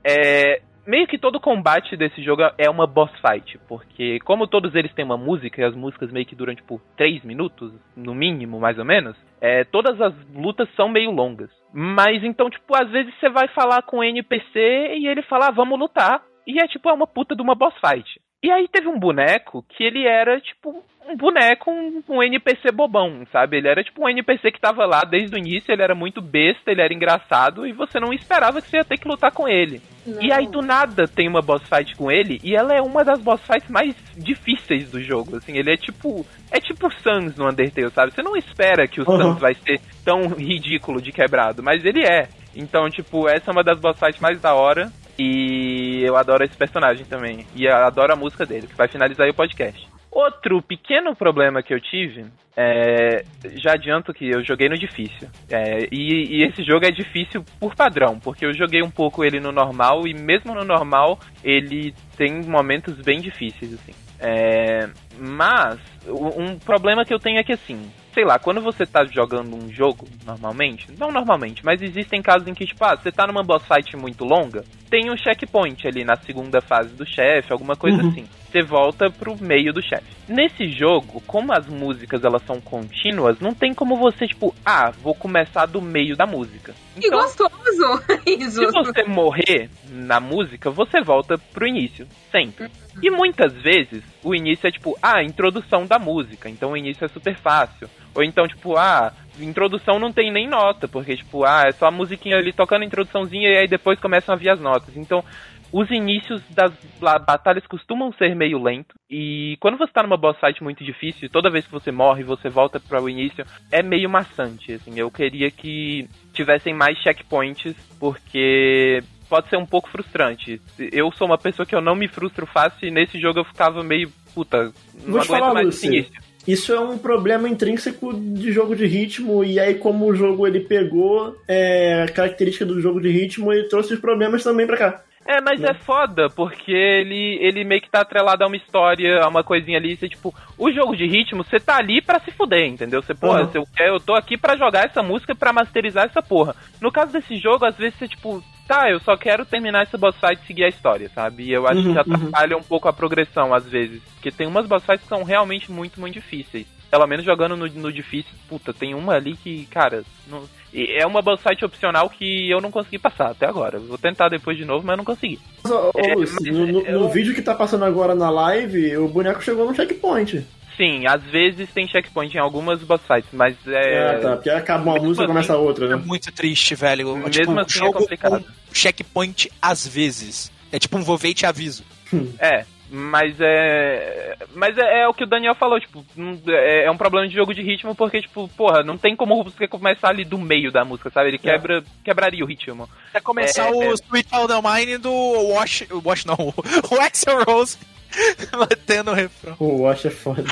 é, 0.03 0.61
meio 0.91 1.07
que 1.07 1.17
todo 1.17 1.39
combate 1.39 1.95
desse 1.95 2.21
jogo 2.21 2.41
é 2.57 2.69
uma 2.69 2.85
boss 2.85 3.09
fight, 3.21 3.57
porque 3.65 4.19
como 4.25 4.45
todos 4.45 4.75
eles 4.75 4.93
têm 4.93 5.05
uma 5.05 5.15
música, 5.15 5.61
e 5.61 5.63
as 5.63 5.73
músicas 5.73 6.11
meio 6.11 6.25
que 6.25 6.35
duram 6.35 6.53
tipo 6.53 6.81
3 6.97 7.23
minutos, 7.23 7.71
no 7.95 8.13
mínimo, 8.13 8.59
mais 8.59 8.77
ou 8.77 8.83
menos, 8.83 9.15
é, 9.39 9.63
todas 9.63 10.01
as 10.01 10.13
lutas 10.33 10.67
são 10.75 10.89
meio 10.89 11.09
longas. 11.09 11.49
Mas 11.73 12.21
então, 12.25 12.49
tipo, 12.49 12.75
às 12.75 12.89
vezes 12.89 13.13
você 13.17 13.29
vai 13.29 13.47
falar 13.47 13.83
com 13.83 13.99
o 13.99 14.03
NPC 14.03 14.59
e 14.97 15.07
ele 15.07 15.21
fala, 15.21 15.47
ah, 15.47 15.51
vamos 15.51 15.79
lutar. 15.79 16.21
E 16.45 16.61
é 16.61 16.67
tipo, 16.67 16.89
é 16.89 16.93
uma 16.93 17.07
puta 17.07 17.37
de 17.37 17.41
uma 17.41 17.55
boss 17.55 17.73
fight. 17.79 18.19
E 18.43 18.51
aí 18.51 18.67
teve 18.67 18.89
um 18.89 18.99
boneco 18.99 19.63
que 19.69 19.85
ele 19.85 20.05
era, 20.05 20.41
tipo, 20.41 20.83
um 21.07 21.15
boneco, 21.15 21.71
um, 21.71 22.01
um 22.09 22.23
NPC 22.23 22.71
bobão, 22.71 23.23
sabe? 23.31 23.57
Ele 23.57 23.67
era 23.67 23.83
tipo 23.83 24.03
um 24.03 24.09
NPC 24.09 24.51
que 24.51 24.59
tava 24.59 24.85
lá 24.85 25.01
desde 25.01 25.35
o 25.35 25.39
início, 25.39 25.71
ele 25.71 25.81
era 25.81 25.95
muito 25.95 26.21
besta, 26.21 26.71
ele 26.71 26.81
era 26.81 26.93
engraçado, 26.93 27.65
e 27.65 27.73
você 27.73 27.99
não 27.99 28.13
esperava 28.13 28.61
que 28.61 28.69
você 28.69 28.77
ia 28.77 28.85
ter 28.85 28.97
que 28.97 29.07
lutar 29.07 29.31
com 29.31 29.47
ele. 29.47 29.81
E 30.19 30.31
aí 30.31 30.47
do 30.47 30.61
nada 30.61 31.07
tem 31.07 31.27
uma 31.27 31.41
boss 31.41 31.61
fight 31.63 31.95
com 31.95 32.11
ele, 32.11 32.39
e 32.43 32.55
ela 32.55 32.73
é 32.73 32.81
uma 32.81 33.03
das 33.03 33.19
boss 33.21 33.41
fights 33.45 33.69
mais 33.69 33.95
difíceis 34.17 34.89
do 34.89 35.01
jogo, 35.01 35.37
assim, 35.37 35.57
ele 35.57 35.71
é 35.71 35.77
tipo, 35.77 36.25
é 36.51 36.59
tipo 36.59 36.87
o 36.87 36.91
Sans 36.91 37.35
no 37.35 37.49
Undertale, 37.49 37.91
sabe? 37.91 38.11
Você 38.13 38.23
não 38.23 38.35
espera 38.35 38.87
que 38.87 39.01
o 39.01 39.09
Uhum. 39.09 39.17
Sans 39.17 39.39
vai 39.39 39.53
ser 39.53 39.79
tão 40.03 40.27
ridículo 40.29 41.01
de 41.01 41.11
quebrado, 41.11 41.61
mas 41.61 41.83
ele 41.83 42.03
é. 42.03 42.27
Então, 42.55 42.89
tipo, 42.89 43.27
essa 43.29 43.51
é 43.51 43.53
uma 43.53 43.63
das 43.63 43.79
boss 43.79 43.97
fights 43.99 44.19
mais 44.19 44.39
da 44.41 44.53
hora, 44.53 44.91
e 45.19 46.01
eu 46.03 46.15
adoro 46.15 46.43
esse 46.43 46.57
personagem 46.57 47.05
também, 47.05 47.45
e 47.55 47.65
eu 47.65 47.75
adoro 47.75 48.13
a 48.13 48.15
música 48.15 48.45
dele, 48.45 48.67
que 48.67 48.75
vai 48.75 48.87
finalizar 48.87 49.25
aí 49.25 49.31
o 49.31 49.35
podcast. 49.35 49.87
Outro 50.11 50.61
pequeno 50.61 51.15
problema 51.15 51.63
que 51.63 51.73
eu 51.73 51.79
tive, 51.79 52.25
é, 52.57 53.23
já 53.55 53.73
adianto 53.73 54.13
que 54.13 54.29
eu 54.29 54.43
joguei 54.43 54.67
no 54.67 54.77
difícil. 54.77 55.29
É, 55.49 55.87
e, 55.89 56.37
e, 56.37 56.43
esse 56.43 56.63
jogo 56.63 56.85
é 56.85 56.91
difícil 56.91 57.45
por 57.57 57.73
padrão, 57.73 58.19
porque 58.19 58.45
eu 58.45 58.53
joguei 58.53 58.83
um 58.83 58.91
pouco 58.91 59.23
ele 59.23 59.39
no 59.39 59.53
normal 59.53 60.05
e 60.05 60.13
mesmo 60.13 60.53
no 60.53 60.65
normal 60.65 61.17
ele 61.41 61.93
tem 62.17 62.43
momentos 62.43 62.97
bem 62.97 63.21
difíceis, 63.21 63.73
assim. 63.73 63.93
É, 64.19 64.89
mas 65.17 65.79
um 66.07 66.59
problema 66.59 67.05
que 67.05 67.13
eu 67.13 67.19
tenho 67.19 67.39
é 67.39 67.43
que 67.43 67.53
assim, 67.53 67.89
sei 68.13 68.25
lá, 68.25 68.37
quando 68.37 68.61
você 68.61 68.85
tá 68.85 69.05
jogando 69.05 69.55
um 69.55 69.71
jogo, 69.71 70.07
normalmente, 70.25 70.87
não 70.97 71.11
normalmente, 71.11 71.63
mas 71.63 71.81
existem 71.81 72.21
casos 72.21 72.47
em 72.47 72.53
que, 72.53 72.65
tipo, 72.65 72.83
ah, 72.83 72.95
você 72.95 73.11
tá 73.11 73.25
numa 73.25 73.43
boss 73.43 73.63
fight 73.65 73.95
muito 73.95 74.23
longa, 74.23 74.63
tem 74.89 75.09
um 75.09 75.17
checkpoint 75.17 75.87
ali 75.87 76.03
na 76.03 76.15
segunda 76.17 76.61
fase 76.61 76.93
do 76.93 77.05
chefe, 77.05 77.51
alguma 77.51 77.75
coisa 77.75 78.01
uhum. 78.01 78.09
assim. 78.09 78.27
Você 78.51 78.61
volta 78.61 79.09
pro 79.09 79.41
meio 79.41 79.71
do 79.71 79.81
chefe. 79.81 80.03
Nesse 80.27 80.69
jogo, 80.69 81.23
como 81.25 81.53
as 81.53 81.67
músicas 81.67 82.21
elas 82.25 82.43
são 82.45 82.59
contínuas, 82.59 83.39
não 83.39 83.53
tem 83.53 83.73
como 83.73 83.95
você, 83.95 84.27
tipo, 84.27 84.53
ah, 84.65 84.91
vou 84.91 85.15
começar 85.15 85.65
do 85.65 85.81
meio 85.81 86.17
da 86.17 86.25
música. 86.25 86.73
Que 86.99 87.07
então, 87.07 87.21
gostoso! 87.21 88.03
Isso. 88.27 88.59
Se 88.59 88.65
você 88.65 89.03
morrer 89.03 89.69
na 89.89 90.19
música, 90.19 90.69
você 90.69 91.01
volta 91.01 91.37
pro 91.37 91.67
início, 91.67 92.05
sempre. 92.29 92.69
E 93.01 93.09
muitas 93.09 93.53
vezes, 93.53 94.03
o 94.23 94.35
início 94.35 94.67
é 94.67 94.71
tipo, 94.71 94.97
ah, 95.01 95.23
introdução 95.23 95.85
da 95.85 95.97
música, 95.97 96.49
então 96.49 96.71
o 96.71 96.77
início 96.77 97.05
é 97.05 97.07
super 97.07 97.35
fácil. 97.35 97.89
Ou 98.13 98.23
então, 98.23 98.47
tipo, 98.47 98.77
ah, 98.77 99.13
introdução 99.39 99.99
não 99.99 100.11
tem 100.11 100.31
nem 100.31 100.47
nota, 100.47 100.87
porque, 100.87 101.15
tipo, 101.15 101.43
ah, 101.43 101.63
é 101.67 101.71
só 101.71 101.87
a 101.87 101.91
musiquinha 101.91 102.37
ali 102.37 102.51
tocando 102.51 102.83
a 102.83 102.85
introduçãozinha 102.85 103.49
e 103.49 103.57
aí 103.57 103.67
depois 103.67 103.99
começam 103.99 104.35
a 104.35 104.37
vir 104.37 104.49
as 104.49 104.59
notas. 104.59 104.95
Então, 104.95 105.23
os 105.71 105.89
inícios 105.89 106.41
das 106.49 106.73
batalhas 106.99 107.65
costumam 107.65 108.11
ser 108.13 108.35
meio 108.35 108.61
lento 108.61 108.93
e 109.09 109.55
quando 109.61 109.77
você 109.77 109.91
tá 109.91 110.03
numa 110.03 110.17
boss 110.17 110.37
fight 110.37 110.61
muito 110.61 110.83
difícil, 110.83 111.29
toda 111.29 111.49
vez 111.49 111.65
que 111.65 111.71
você 111.71 111.91
morre, 111.91 112.23
você 112.23 112.49
volta 112.49 112.77
para 112.77 113.01
o 113.01 113.09
início, 113.09 113.45
é 113.71 113.81
meio 113.81 114.09
maçante, 114.09 114.73
assim. 114.73 114.99
Eu 114.99 115.09
queria 115.09 115.49
que 115.49 116.09
tivessem 116.33 116.73
mais 116.73 116.97
checkpoints, 116.97 117.73
porque 117.97 119.01
pode 119.31 119.47
ser 119.47 119.55
um 119.55 119.65
pouco 119.65 119.89
frustrante. 119.89 120.61
Eu 120.77 121.09
sou 121.13 121.25
uma 121.25 121.37
pessoa 121.37 121.65
que 121.65 121.73
eu 121.73 121.79
não 121.79 121.95
me 121.95 122.09
frustro 122.09 122.45
fácil 122.45 122.89
e 122.89 122.91
nesse 122.91 123.17
jogo 123.17 123.39
eu 123.39 123.45
ficava 123.45 123.81
meio, 123.81 124.11
puta, 124.35 124.63
não 125.05 125.13
Vou 125.13 125.21
aguento 125.21 125.39
falar, 125.39 125.53
mais 125.53 125.83
início. 125.83 126.11
Isso 126.45 126.73
é 126.73 126.79
um 126.81 126.97
problema 126.97 127.47
intrínseco 127.47 128.13
de 128.13 128.51
jogo 128.51 128.75
de 128.75 128.85
ritmo, 128.85 129.41
e 129.43 129.57
aí, 129.57 129.75
como 129.75 130.05
o 130.07 130.15
jogo 130.15 130.45
ele 130.45 130.59
pegou 130.59 131.33
é, 131.47 132.03
a 132.03 132.11
característica 132.11 132.65
do 132.65 132.81
jogo 132.81 132.99
de 132.99 133.09
ritmo, 133.09 133.53
ele 133.53 133.69
trouxe 133.69 133.93
os 133.93 134.01
problemas 134.01 134.43
também 134.43 134.67
pra 134.67 134.75
cá. 134.75 135.01
É, 135.25 135.39
mas 135.39 135.61
né? 135.61 135.69
é 135.69 135.73
foda, 135.75 136.29
porque 136.29 136.71
ele, 136.71 137.37
ele 137.41 137.63
meio 137.63 137.79
que 137.79 137.89
tá 137.89 138.01
atrelado 138.01 138.43
a 138.43 138.47
uma 138.47 138.55
história, 138.55 139.21
a 139.21 139.27
uma 139.27 139.43
coisinha 139.43 139.77
ali. 139.77 139.95
Você, 139.95 140.09
tipo, 140.09 140.33
o 140.57 140.71
jogo 140.71 140.95
de 140.95 141.05
ritmo, 141.05 141.43
você 141.43 141.59
tá 141.59 141.77
ali 141.77 142.01
para 142.01 142.19
se 142.19 142.31
fuder, 142.31 142.67
entendeu? 142.67 143.01
Você, 143.01 143.13
porra, 143.13 143.43
uhum. 143.43 143.51
eu, 143.53 143.85
eu 143.85 143.99
tô 143.99 144.15
aqui 144.15 144.37
para 144.37 144.57
jogar 144.57 144.85
essa 144.85 145.03
música 145.03 145.35
para 145.35 145.53
masterizar 145.53 146.05
essa 146.05 146.21
porra. 146.21 146.55
No 146.81 146.91
caso 146.91 147.13
desse 147.13 147.37
jogo, 147.37 147.65
às 147.65 147.77
vezes 147.77 147.97
você, 147.99 148.07
tipo, 148.07 148.43
tá, 148.71 148.89
eu 148.89 149.01
só 149.01 149.17
quero 149.17 149.45
terminar 149.45 149.83
esse 149.83 149.97
boss 149.97 150.15
fight 150.15 150.41
e 150.41 150.47
seguir 150.47 150.63
a 150.63 150.69
história, 150.69 151.09
sabe? 151.13 151.43
E 151.43 151.51
eu 151.51 151.67
acho 151.67 151.81
uhum, 151.81 151.93
que 151.93 152.09
uhum. 152.09 152.15
atrapalha 152.15 152.55
uhum. 152.55 152.61
um 152.61 152.65
pouco 152.65 152.87
a 152.87 152.93
progressão, 152.93 153.53
às 153.53 153.65
vezes. 153.65 154.01
Porque 154.13 154.31
tem 154.31 154.47
umas 154.47 154.65
boss 154.65 154.85
fights 154.85 155.03
que 155.03 155.09
são 155.09 155.23
realmente 155.23 155.69
muito, 155.69 155.99
muito 155.99 156.13
difíceis. 156.13 156.65
Pelo 156.89 157.07
menos 157.07 157.25
jogando 157.25 157.55
no, 157.57 157.67
no 157.67 157.91
difícil, 157.91 158.31
puta, 158.47 158.73
tem 158.73 158.93
uma 158.93 159.15
ali 159.15 159.35
que, 159.35 159.65
cara, 159.65 160.03
não 160.27 160.43
é 160.73 161.05
uma 161.05 161.21
boss 161.21 161.41
fight 161.41 161.63
opcional 161.65 162.09
que 162.09 162.49
eu 162.49 162.61
não 162.61 162.71
consegui 162.71 162.97
passar 162.97 163.31
até 163.31 163.45
agora. 163.45 163.77
Vou 163.77 163.97
tentar 163.97 164.29
depois 164.29 164.57
de 164.57 164.63
novo, 164.63 164.85
mas 164.85 164.97
não 164.97 165.03
consegui. 165.03 165.39
Mas, 165.63 165.71
ô, 165.71 165.91
é, 165.97 166.15
Luiz, 166.15 166.33
mas, 166.33 166.53
no, 166.53 166.67
no, 166.67 166.81
eu... 166.81 166.99
no, 166.99 167.09
vídeo 167.09 167.35
que 167.35 167.41
tá 167.41 167.53
passando 167.53 167.83
agora 167.83 168.15
na 168.15 168.29
live, 168.29 168.97
o 168.97 169.07
boneco 169.07 169.43
chegou 169.43 169.65
no 169.65 169.75
checkpoint. 169.75 170.45
Sim, 170.77 171.05
às 171.05 171.21
vezes 171.23 171.69
tem 171.71 171.87
checkpoint 171.87 172.35
em 172.35 172.39
algumas 172.39 172.81
boss 172.83 173.01
fights, 173.05 173.29
mas 173.33 173.55
é. 173.67 174.15
É, 174.15 174.17
tá, 174.19 174.35
porque 174.35 174.49
acaba 174.49 174.83
uma 174.83 174.99
música 174.99 175.25
e 175.25 175.27
começa 175.27 175.53
a 175.53 175.57
outra, 175.57 175.87
né? 175.87 175.93
É 175.93 175.97
muito 175.97 176.31
triste, 176.31 176.75
velho. 176.75 177.15
Mesmo 177.15 177.29
tipo, 177.29 177.59
assim 177.59 177.83
é 177.83 177.87
é 177.87 177.93
complicado. 177.93 178.45
checkpoint 178.73 179.51
às 179.61 179.85
vezes. 179.87 180.51
É 180.71 180.79
tipo 180.79 180.97
um 180.97 181.03
vou 181.03 181.17
ver 181.17 181.29
e 181.29 181.33
te 181.33 181.45
aviso. 181.45 181.83
é, 182.39 182.65
mas 182.89 183.35
é. 183.39 184.35
Mas 184.53 184.77
é, 184.77 185.01
é, 185.01 185.07
o 185.07 185.13
que 185.13 185.23
o 185.23 185.27
Daniel 185.27 185.55
falou, 185.55 185.79
tipo, 185.79 186.05
é, 186.47 186.85
é, 186.85 186.91
um 186.91 186.97
problema 186.97 187.27
de 187.27 187.33
jogo 187.33 187.53
de 187.53 187.61
ritmo, 187.61 187.95
porque, 187.95 188.21
tipo, 188.21 188.49
porra, 188.49 188.83
não 188.83 188.97
tem 188.97 189.15
como 189.15 189.43
você 189.43 189.67
começar 189.67 190.09
ali 190.09 190.25
do 190.25 190.37
meio 190.37 190.71
da 190.71 190.83
música, 190.83 191.09
sabe? 191.09 191.29
Ele 191.29 191.37
é. 191.37 191.39
quebra, 191.39 191.83
quebraria 192.03 192.43
o 192.43 192.47
ritmo. 192.47 192.89
É 193.13 193.19
começar 193.21 193.67
é, 193.67 193.71
o 193.71 193.83
é. 193.83 193.93
Sweet 193.93 194.29
Child 194.29 194.53
of 194.53 194.67
Mine 194.67 194.97
do 194.97 195.13
Wash. 195.53 195.83
Wash 196.03 196.25
não, 196.25 196.35
o 196.91 196.99
Axel 196.99 197.43
Rose. 197.43 197.77
Batendo 198.57 199.11
o 199.11 199.13
refrão. 199.13 199.55
O 199.59 199.81
Wash 199.81 200.05
é 200.05 200.09
foda. 200.09 200.43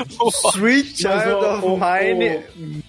Sweet 0.53 0.97
Child 0.97 1.45
of 1.45 1.67
Mine. 1.67 2.43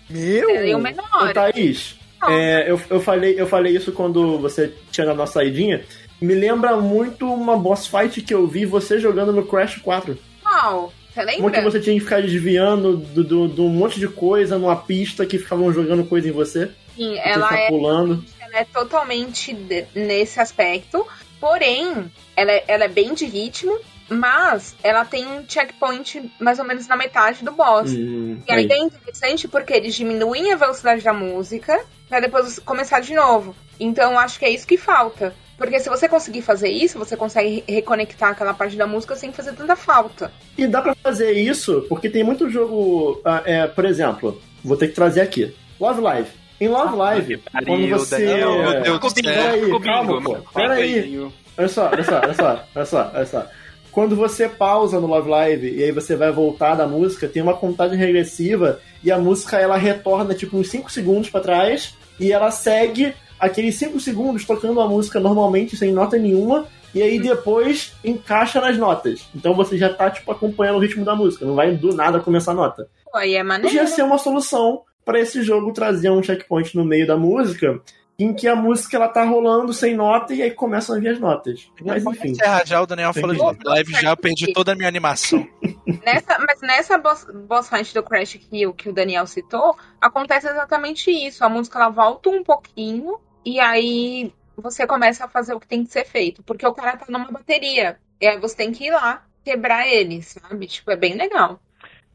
Meu! 0.08 0.50
É 0.50 0.76
o 0.76 0.80
menor. 0.80 1.30
Ô, 1.30 1.32
Thaís, 1.32 1.96
é, 2.28 2.70
eu, 2.70 2.80
eu, 2.90 3.00
falei, 3.00 3.40
eu 3.40 3.46
falei 3.46 3.74
isso 3.74 3.92
quando 3.92 4.38
você 4.38 4.72
tinha 4.90 5.06
na 5.06 5.14
nossa 5.14 5.34
saidinha 5.34 5.84
me 6.20 6.34
lembra 6.34 6.76
muito 6.76 7.32
uma 7.32 7.56
boss 7.56 7.86
fight 7.86 8.20
que 8.20 8.34
eu 8.34 8.46
vi 8.46 8.66
você 8.66 8.98
jogando 8.98 9.32
no 9.32 9.46
Crash 9.46 9.78
4. 9.78 10.18
Qual? 10.42 10.92
Você 11.12 11.22
lembra? 11.22 11.40
Uma 11.40 11.50
que 11.50 11.60
você 11.62 11.80
tinha 11.80 11.94
que 11.94 12.04
ficar 12.04 12.20
desviando 12.20 12.96
de 12.98 13.60
um 13.60 13.68
monte 13.68 13.98
de 13.98 14.06
coisa 14.06 14.58
numa 14.58 14.76
pista 14.76 15.24
que 15.24 15.38
ficavam 15.38 15.72
jogando 15.72 16.04
coisa 16.04 16.28
em 16.28 16.32
você. 16.32 16.70
Sim, 16.94 17.18
ela 17.18 17.56
é, 17.56 17.68
pulando. 17.68 18.22
ela 18.38 18.58
é 18.58 18.64
totalmente 18.64 19.52
de, 19.54 19.86
nesse 19.94 20.38
aspecto. 20.38 21.06
Porém, 21.40 22.12
ela 22.36 22.52
é, 22.52 22.64
ela 22.68 22.84
é 22.84 22.88
bem 22.88 23.14
de 23.14 23.24
ritmo, 23.24 23.78
mas 24.10 24.74
ela 24.82 25.04
tem 25.04 25.24
um 25.26 25.44
checkpoint 25.48 26.30
mais 26.40 26.58
ou 26.58 26.64
menos 26.64 26.86
na 26.88 26.96
metade 26.96 27.44
do 27.44 27.52
boss. 27.52 27.92
Hum, 27.92 28.40
e 28.46 28.52
aí 28.52 28.68
é 28.70 28.78
interessante 28.78 29.46
porque 29.46 29.72
eles 29.72 29.94
diminuem 29.94 30.52
a 30.52 30.56
velocidade 30.56 31.02
da 31.02 31.12
música 31.12 31.80
pra 32.08 32.20
depois 32.20 32.58
começar 32.58 33.00
de 33.00 33.14
novo. 33.14 33.54
Então 33.78 34.18
acho 34.18 34.38
que 34.38 34.44
é 34.44 34.50
isso 34.50 34.66
que 34.66 34.76
falta. 34.76 35.32
Porque 35.56 35.78
se 35.78 35.88
você 35.90 36.08
conseguir 36.08 36.40
fazer 36.42 36.70
isso, 36.70 36.98
você 36.98 37.16
consegue 37.16 37.62
reconectar 37.68 38.30
aquela 38.30 38.54
parte 38.54 38.76
da 38.76 38.86
música 38.86 39.14
sem 39.14 39.30
fazer 39.30 39.52
tanta 39.52 39.76
falta. 39.76 40.32
E 40.56 40.66
dá 40.66 40.80
para 40.80 40.94
fazer 40.94 41.32
isso 41.32 41.84
porque 41.88 42.08
tem 42.08 42.24
muito 42.24 42.48
jogo. 42.48 43.20
Ah, 43.24 43.42
é, 43.44 43.66
por 43.66 43.84
exemplo, 43.84 44.40
vou 44.64 44.76
ter 44.76 44.88
que 44.88 44.94
trazer 44.94 45.20
aqui: 45.20 45.54
Love 45.78 46.00
Live. 46.00 46.30
Em 46.58 46.68
Love 46.68 46.94
ah, 46.94 46.96
Live, 46.96 47.42
ah, 47.52 47.60
quando 47.64 47.88
você. 47.88 48.26
Daniel, 48.26 48.58
meu 48.58 48.82
Deus 48.82 49.00
do 49.00 49.10
céu. 49.10 49.22
Peraí, 49.22 49.80
calma, 49.80 50.22
pô. 50.22 50.36
Peraí. 50.54 51.30
Olha 51.58 51.68
só, 51.68 51.90
olha 51.90 52.04
só, 52.04 52.20
olha 52.20 52.34
só, 52.34 52.64
olha 52.74 52.86
só, 52.86 53.12
olha 53.14 53.26
só. 53.26 53.46
Quando 53.92 54.14
você 54.14 54.48
pausa 54.48 55.00
no 55.00 55.06
Love 55.06 55.28
Live 55.28 55.76
e 55.76 55.82
aí 55.82 55.92
você 55.92 56.14
vai 56.14 56.30
voltar 56.30 56.74
da 56.74 56.86
música, 56.86 57.28
tem 57.28 57.42
uma 57.42 57.54
contagem 57.54 57.98
regressiva 57.98 58.80
e 59.02 59.10
a 59.10 59.18
música 59.18 59.58
ela 59.58 59.76
retorna 59.76 60.34
tipo 60.34 60.56
uns 60.56 60.68
5 60.68 60.90
segundos 60.90 61.30
para 61.30 61.40
trás 61.40 61.94
e 62.18 62.32
ela 62.32 62.50
segue 62.50 63.14
aqueles 63.38 63.74
5 63.76 63.98
segundos 63.98 64.44
tocando 64.44 64.80
a 64.80 64.88
música 64.88 65.18
normalmente, 65.18 65.76
sem 65.76 65.92
nota 65.92 66.18
nenhuma, 66.18 66.66
e 66.94 67.02
aí 67.02 67.18
depois 67.18 67.94
encaixa 68.04 68.60
nas 68.60 68.76
notas. 68.76 69.26
Então 69.34 69.54
você 69.54 69.78
já 69.78 69.88
tá, 69.88 70.10
tipo, 70.10 70.30
acompanhando 70.30 70.76
o 70.76 70.80
ritmo 70.80 71.04
da 71.04 71.16
música, 71.16 71.46
não 71.46 71.54
vai 71.54 71.74
do 71.74 71.94
nada 71.94 72.20
começar 72.20 72.52
a 72.52 72.54
nota. 72.54 72.88
Pô, 73.10 73.16
aí 73.16 73.34
é 73.34 73.42
maneiro. 73.42 73.68
Podia 73.68 73.86
ser 73.86 74.02
uma 74.02 74.18
solução 74.18 74.82
para 75.04 75.18
esse 75.18 75.42
jogo 75.42 75.72
trazer 75.72 76.10
um 76.10 76.22
checkpoint 76.22 76.76
no 76.76 76.84
meio 76.84 77.06
da 77.06 77.16
música, 77.16 77.80
em 78.24 78.34
que 78.34 78.46
a 78.48 78.56
música 78.56 78.96
ela 78.96 79.08
tá 79.08 79.24
rolando 79.24 79.72
sem 79.72 79.94
nota 79.94 80.34
e 80.34 80.42
aí 80.42 80.50
começam 80.50 80.96
a 80.96 80.98
vir 80.98 81.08
as 81.08 81.20
notas. 81.20 81.70
Mas 81.84 82.04
enfim. 82.04 82.30
Encerrar 82.30 82.66
já, 82.66 82.80
o 82.80 82.86
Daniel 82.86 83.14
falou 83.14 83.54
de 83.54 83.64
live, 83.64 83.92
já 83.92 84.16
perdi 84.16 84.52
toda 84.52 84.72
a 84.72 84.74
minha 84.74 84.88
animação. 84.88 85.46
nessa, 86.04 86.38
mas 86.38 86.60
nessa 86.60 86.98
boss, 86.98 87.26
boss 87.46 87.68
fight 87.68 87.94
do 87.94 88.02
Crash 88.02 88.34
Kill 88.34 88.74
que 88.74 88.88
o 88.88 88.92
Daniel 88.92 89.26
citou, 89.26 89.76
acontece 90.00 90.48
exatamente 90.48 91.10
isso. 91.10 91.44
A 91.44 91.48
música 91.48 91.78
ela 91.78 91.88
volta 91.88 92.28
um 92.30 92.42
pouquinho 92.42 93.18
e 93.44 93.58
aí 93.58 94.32
você 94.56 94.86
começa 94.86 95.24
a 95.24 95.28
fazer 95.28 95.54
o 95.54 95.60
que 95.60 95.66
tem 95.66 95.84
que 95.84 95.92
ser 95.92 96.04
feito. 96.04 96.42
Porque 96.42 96.66
o 96.66 96.74
cara 96.74 96.96
tá 96.96 97.06
numa 97.08 97.30
bateria. 97.30 97.96
E 98.20 98.26
aí 98.26 98.38
você 98.38 98.56
tem 98.56 98.72
que 98.72 98.86
ir 98.86 98.90
lá 98.90 99.24
quebrar 99.44 99.86
ele, 99.88 100.22
sabe? 100.22 100.66
Tipo, 100.66 100.90
é 100.90 100.96
bem 100.96 101.14
legal. 101.14 101.58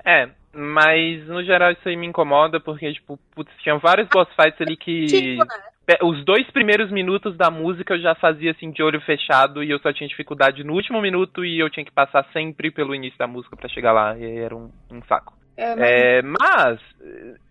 É, 0.06 0.30
mas 0.54 1.28
no 1.28 1.44
geral 1.44 1.72
isso 1.72 1.90
aí 1.90 1.98
me 1.98 2.06
incomoda 2.06 2.60
porque, 2.60 2.94
tipo, 2.94 3.20
putz, 3.34 3.52
tinha 3.64 3.78
vários 3.80 4.08
boss 4.10 4.30
fights 4.36 4.62
ali 4.62 4.78
que. 4.78 5.06
Tipo, 5.08 5.44
né? 5.44 5.64
Os 6.02 6.26
dois 6.26 6.49
primeiros 6.49 6.91
minutos 6.91 7.38
da 7.38 7.52
música 7.52 7.94
eu 7.94 8.02
já 8.02 8.16
fazia 8.16 8.52
assim 8.52 8.72
de 8.72 8.82
olho 8.82 8.99
fechado 9.02 9.64
e 9.64 9.70
eu 9.70 9.80
só 9.80 9.94
tinha 9.94 10.07
dificuldade 10.07 10.64
no 10.64 10.74
último 10.74 10.99
minuto 10.99 11.45
e 11.45 11.60
eu 11.60 11.70
tinha 11.70 11.86
que 11.86 11.91
passar 11.91 12.26
sempre 12.34 12.72
pelo 12.72 12.95
início 12.95 13.18
da 13.20 13.28
música 13.28 13.56
para 13.56 13.70
chegar 13.70 13.91
lá. 13.91 14.18
E 14.18 14.38
era 14.38 14.56
um, 14.56 14.72
um 14.91 15.02
saco. 15.03 15.34
É, 15.56 15.76
mas... 15.76 15.90
É, 15.90 16.22
mas 16.24 16.80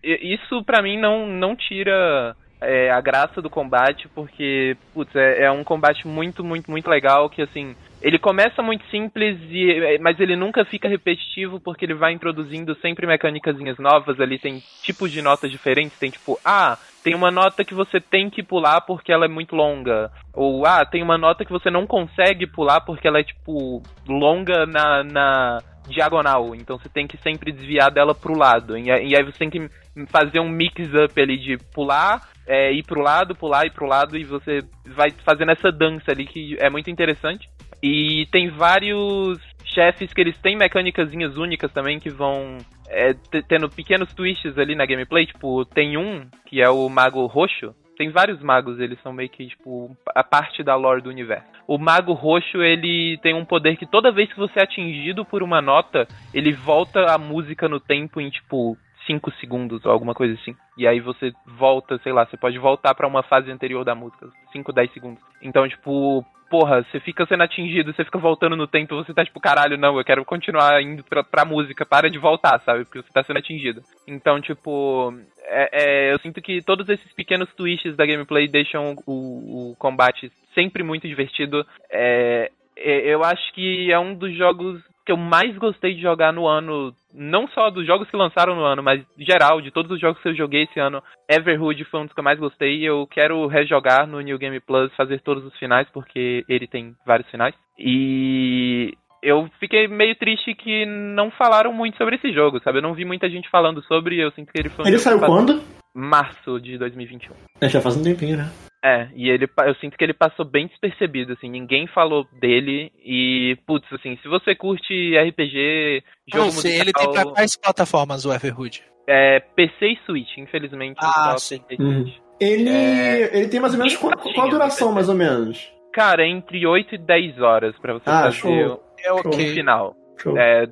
isso 0.03 0.63
para 0.63 0.81
mim 0.81 0.99
não, 0.99 1.25
não 1.25 1.55
tira 1.55 2.35
é, 2.61 2.89
a 2.91 3.01
graça 3.01 3.41
do 3.41 3.49
combate, 3.49 4.07
porque, 4.09 4.75
putz, 4.93 5.15
é, 5.15 5.43
é, 5.43 5.51
um 5.51 5.63
combate 5.63 6.07
muito, 6.07 6.43
muito, 6.43 6.69
muito 6.69 6.89
legal, 6.89 7.29
que 7.29 7.41
assim, 7.41 7.75
ele 8.01 8.17
começa 8.17 8.61
muito 8.61 8.85
simples, 8.89 9.37
e, 9.49 9.71
é, 9.71 9.97
mas 9.99 10.19
ele 10.19 10.35
nunca 10.35 10.65
fica 10.65 10.87
repetitivo, 10.87 11.59
porque 11.59 11.85
ele 11.85 11.93
vai 11.93 12.13
introduzindo 12.13 12.75
sempre 12.75 13.07
mecânicas 13.07 13.57
novas, 13.77 14.19
ali 14.19 14.39
tem 14.39 14.61
tipos 14.81 15.11
de 15.11 15.21
notas 15.21 15.51
diferentes, 15.51 15.97
tem 15.97 16.09
tipo, 16.09 16.39
ah, 16.43 16.77
tem 17.05 17.13
uma 17.13 17.29
nota 17.29 17.63
que 17.63 17.75
você 17.75 17.99
tem 18.01 18.31
que 18.31 18.41
pular 18.41 18.81
porque 18.81 19.13
ela 19.13 19.25
é 19.25 19.27
muito 19.27 19.55
longa, 19.55 20.11
ou, 20.33 20.65
ah, 20.65 20.83
tem 20.83 21.03
uma 21.03 21.19
nota 21.19 21.45
que 21.45 21.51
você 21.51 21.69
não 21.69 21.85
consegue 21.85 22.47
pular 22.47 22.81
porque 22.81 23.07
ela 23.07 23.19
é, 23.19 23.23
tipo, 23.23 23.83
longa 24.07 24.65
na, 24.65 25.03
na 25.03 25.59
diagonal, 25.87 26.55
então 26.55 26.79
você 26.79 26.89
tem 26.89 27.05
que 27.05 27.15
sempre 27.17 27.51
desviar 27.51 27.91
dela 27.91 28.15
pro 28.15 28.35
lado. 28.35 28.75
E, 28.75 28.85
e 28.85 29.15
aí 29.15 29.23
você 29.23 29.37
tem 29.37 29.51
que 29.51 29.69
fazer 30.07 30.39
um 30.39 30.49
mix-up 30.49 31.21
ali 31.21 31.37
de 31.37 31.57
pular, 31.75 32.27
é, 32.47 32.73
ir 32.73 32.81
pro 32.81 33.03
lado, 33.03 33.35
pular, 33.35 33.67
ir 33.67 33.71
pro 33.71 33.85
lado, 33.85 34.17
e 34.17 34.23
você 34.23 34.61
vai 34.87 35.11
fazendo 35.23 35.51
essa 35.51 35.71
dança 35.71 36.11
ali 36.11 36.25
que 36.25 36.57
é 36.59 36.71
muito 36.71 36.89
interessante. 36.89 37.47
E 37.83 38.25
tem 38.31 38.49
vários 38.49 39.37
chefes 39.75 40.13
que 40.13 40.21
eles 40.21 40.37
têm 40.39 40.55
mecânicas 40.55 41.11
únicas 41.35 41.71
também 41.71 41.99
que 41.99 42.09
vão 42.09 42.57
é, 42.87 43.13
tendo 43.47 43.69
pequenos 43.69 44.13
twists 44.13 44.57
ali 44.57 44.73
na 44.73 44.85
gameplay. 44.85 45.25
Tipo, 45.25 45.65
tem 45.65 45.97
um 45.97 46.25
que 46.45 46.61
é 46.61 46.69
o 46.69 46.87
Mago 46.89 47.25
Roxo. 47.25 47.75
Tem 47.97 48.09
vários 48.09 48.41
magos, 48.41 48.79
eles 48.79 48.99
são 49.01 49.13
meio 49.13 49.29
que, 49.29 49.47
tipo, 49.47 49.95
a 50.13 50.21
parte 50.21 50.61
da 50.61 50.75
lore 50.75 51.01
do 51.01 51.09
universo. 51.09 51.47
O 51.65 51.77
Mago 51.77 52.11
Roxo, 52.11 52.61
ele 52.61 53.17
tem 53.21 53.33
um 53.33 53.45
poder 53.45 53.77
que 53.77 53.85
toda 53.85 54.11
vez 54.11 54.31
que 54.31 54.37
você 54.37 54.59
é 54.59 54.63
atingido 54.63 55.23
por 55.23 55.41
uma 55.41 55.61
nota, 55.61 56.05
ele 56.33 56.51
volta 56.51 57.05
a 57.13 57.17
música 57.17 57.69
no 57.69 57.79
tempo 57.79 58.19
em, 58.19 58.29
tipo, 58.29 58.77
5 59.05 59.31
segundos 59.39 59.85
ou 59.85 59.91
alguma 59.91 60.13
coisa 60.13 60.33
assim. 60.33 60.55
E 60.77 60.87
aí 60.87 60.99
você 60.99 61.31
volta, 61.45 61.97
sei 61.99 62.11
lá, 62.11 62.25
você 62.25 62.37
pode 62.37 62.57
voltar 62.57 62.93
para 62.95 63.07
uma 63.07 63.23
fase 63.23 63.51
anterior 63.51 63.83
da 63.83 63.95
música, 63.95 64.27
5, 64.51 64.73
10 64.73 64.93
segundos. 64.93 65.23
Então, 65.41 65.67
tipo, 65.67 66.25
porra, 66.49 66.83
você 66.83 66.99
fica 66.99 67.25
sendo 67.25 67.43
atingido, 67.43 67.93
você 67.93 68.03
fica 68.03 68.17
voltando 68.17 68.55
no 68.55 68.67
tempo, 68.67 68.95
você 68.95 69.13
tá 69.13 69.23
tipo, 69.23 69.39
caralho, 69.39 69.77
não, 69.77 69.97
eu 69.97 70.05
quero 70.05 70.23
continuar 70.23 70.81
indo 70.81 71.03
pra, 71.03 71.23
pra 71.23 71.45
música, 71.45 71.85
para 71.85 72.09
de 72.09 72.17
voltar, 72.17 72.59
sabe? 72.61 72.85
Porque 72.85 73.01
você 73.01 73.13
tá 73.13 73.23
sendo 73.23 73.39
atingido. 73.39 73.81
Então, 74.07 74.39
tipo, 74.39 75.13
é, 75.43 75.69
é, 75.71 76.13
eu 76.13 76.19
sinto 76.19 76.41
que 76.41 76.61
todos 76.61 76.87
esses 76.89 77.11
pequenos 77.13 77.51
twists 77.55 77.95
da 77.95 78.05
gameplay 78.05 78.47
deixam 78.47 78.95
o, 79.05 79.71
o 79.71 79.75
combate 79.77 80.31
sempre 80.53 80.83
muito 80.83 81.07
divertido. 81.07 81.65
É, 81.91 82.51
eu 82.77 83.23
acho 83.23 83.53
que 83.53 83.91
é 83.91 83.99
um 83.99 84.13
dos 84.13 84.35
jogos 84.35 84.81
que 85.05 85.11
eu 85.11 85.17
mais 85.17 85.55
gostei 85.57 85.93
de 85.93 86.01
jogar 86.01 86.33
no 86.33 86.47
ano, 86.47 86.93
não 87.13 87.47
só 87.49 87.69
dos 87.69 87.85
jogos 87.85 88.09
que 88.09 88.17
lançaram 88.17 88.55
no 88.55 88.63
ano, 88.63 88.81
mas 88.81 89.03
geral, 89.17 89.61
de 89.61 89.69
todos 89.69 89.91
os 89.91 89.99
jogos 89.99 90.21
que 90.21 90.29
eu 90.29 90.35
joguei 90.35 90.63
esse 90.63 90.79
ano, 90.79 91.01
Everhood 91.29 91.83
foi 91.85 91.99
um 91.99 92.05
dos 92.05 92.13
que 92.13 92.19
eu 92.19 92.23
mais 92.23 92.39
gostei. 92.39 92.81
Eu 92.81 93.05
quero 93.07 93.45
rejogar 93.45 94.07
no 94.07 94.19
New 94.19 94.37
Game 94.39 94.59
Plus, 94.59 94.91
fazer 94.95 95.21
todos 95.21 95.45
os 95.45 95.55
finais, 95.57 95.87
porque 95.93 96.43
ele 96.49 96.67
tem 96.67 96.95
vários 97.05 97.29
finais. 97.29 97.53
E 97.77 98.97
eu 99.21 99.47
fiquei 99.59 99.87
meio 99.87 100.15
triste 100.15 100.55
que 100.55 100.85
não 100.85 101.29
falaram 101.29 101.71
muito 101.71 101.97
sobre 101.97 102.15
esse 102.15 102.31
jogo, 102.33 102.59
sabe? 102.63 102.79
Eu 102.79 102.83
não 102.83 102.95
vi 102.95 103.05
muita 103.05 103.29
gente 103.29 103.49
falando 103.49 103.83
sobre, 103.83 104.19
eu 104.19 104.31
sinto 104.31 104.51
que 104.51 104.59
ele 104.59 104.69
foi 104.69 104.85
um 104.85 104.87
Ele 104.87 104.97
saiu 104.97 105.19
quando? 105.19 105.61
Março 105.93 106.59
de 106.59 106.77
2021. 106.77 107.33
É, 107.61 107.69
já 107.69 107.79
faz 107.79 107.95
um 107.95 108.03
tempinho, 108.03 108.37
né? 108.37 108.51
É, 108.85 109.09
e 109.15 109.31
ele, 109.31 109.49
eu 109.65 109.73
sinto 109.77 109.97
que 109.97 110.03
ele 110.03 110.13
passou 110.13 110.45
bem 110.45 110.67
despercebido, 110.67 111.33
assim, 111.33 111.49
ninguém 111.49 111.87
falou 111.87 112.23
dele 112.39 112.91
e, 113.03 113.57
putz, 113.65 113.91
assim, 113.91 114.15
se 114.21 114.27
você 114.27 114.53
curte 114.53 115.17
RPG, 115.17 116.03
jogo 116.31 116.43
ah, 116.43 116.53
musical... 116.53 116.81
Ele 116.81 116.93
tem 116.93 117.11
pra 117.11 117.25
quais 117.25 117.57
plataformas 117.57 118.25
o 118.27 118.31
Everhood? 118.31 118.83
É, 119.07 119.39
PC 119.39 119.87
e 119.87 119.97
Switch, 120.05 120.37
infelizmente. 120.37 120.99
Ah, 121.01 121.35
sim. 121.39 121.59
Uhum. 121.79 122.13
Ele, 122.39 122.69
é... 122.69 123.35
ele 123.35 123.47
tem 123.47 123.59
mais 123.59 123.73
ou 123.73 123.79
menos 123.79 123.97
qual, 123.97 124.15
qual 124.15 124.45
a 124.45 124.49
duração, 124.51 124.91
mais 124.91 125.09
ou 125.09 125.15
menos? 125.15 125.67
Cara, 125.91 126.23
entre 126.23 126.67
8 126.67 126.93
e 126.93 126.97
10 126.99 127.41
horas 127.41 127.75
pra 127.79 127.93
você 127.93 128.07
ah, 128.07 128.23
fazer 128.25 128.37
show. 128.37 128.83
É 128.99 129.11
okay. 129.13 129.51
um 129.51 129.53
final. 129.55 129.95
É, 130.37 130.67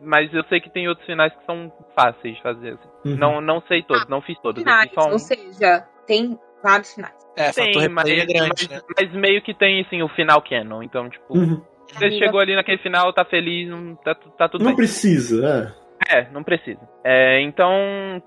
mas 0.00 0.32
eu 0.32 0.44
sei 0.44 0.62
que 0.62 0.70
tem 0.70 0.88
outros 0.88 1.06
finais 1.06 1.32
que 1.34 1.44
são 1.44 1.70
fáceis 1.94 2.36
de 2.36 2.42
fazer. 2.42 2.70
Assim. 2.70 2.88
Uhum. 3.10 3.16
Não, 3.16 3.40
não 3.42 3.62
sei 3.68 3.82
todos, 3.82 4.08
não 4.08 4.22
fiz 4.22 4.38
todos. 4.40 4.62
Finais, 4.62 4.90
um... 4.96 5.12
Ou 5.12 5.18
seja, 5.18 5.86
tem 6.06 6.38
vários 6.62 6.94
finais. 6.94 7.14
É, 7.36 7.52
tem, 7.52 7.88
mas, 7.88 8.08
é 8.08 8.26
grande, 8.26 8.48
mas, 8.48 8.68
né? 8.68 8.80
mas, 8.96 9.12
meio 9.12 9.42
que 9.42 9.54
tem, 9.54 9.80
assim, 9.82 10.02
o 10.02 10.08
final 10.08 10.42
canon. 10.42 10.82
Então, 10.82 11.08
tipo, 11.08 11.36
uhum. 11.36 11.62
você 11.92 12.10
chegou 12.12 12.40
ali 12.40 12.54
naquele 12.54 12.78
final, 12.78 13.12
tá 13.12 13.24
feliz, 13.24 13.68
não, 13.68 13.94
tá, 13.96 14.14
tá 14.14 14.48
tudo 14.48 14.62
não 14.62 14.70
bem. 14.70 14.72
Não 14.72 14.76
precisa, 14.76 15.74
é. 15.76 15.80
É, 16.08 16.26
não 16.32 16.42
precisa. 16.42 16.80
É, 17.04 17.40
então, 17.42 17.72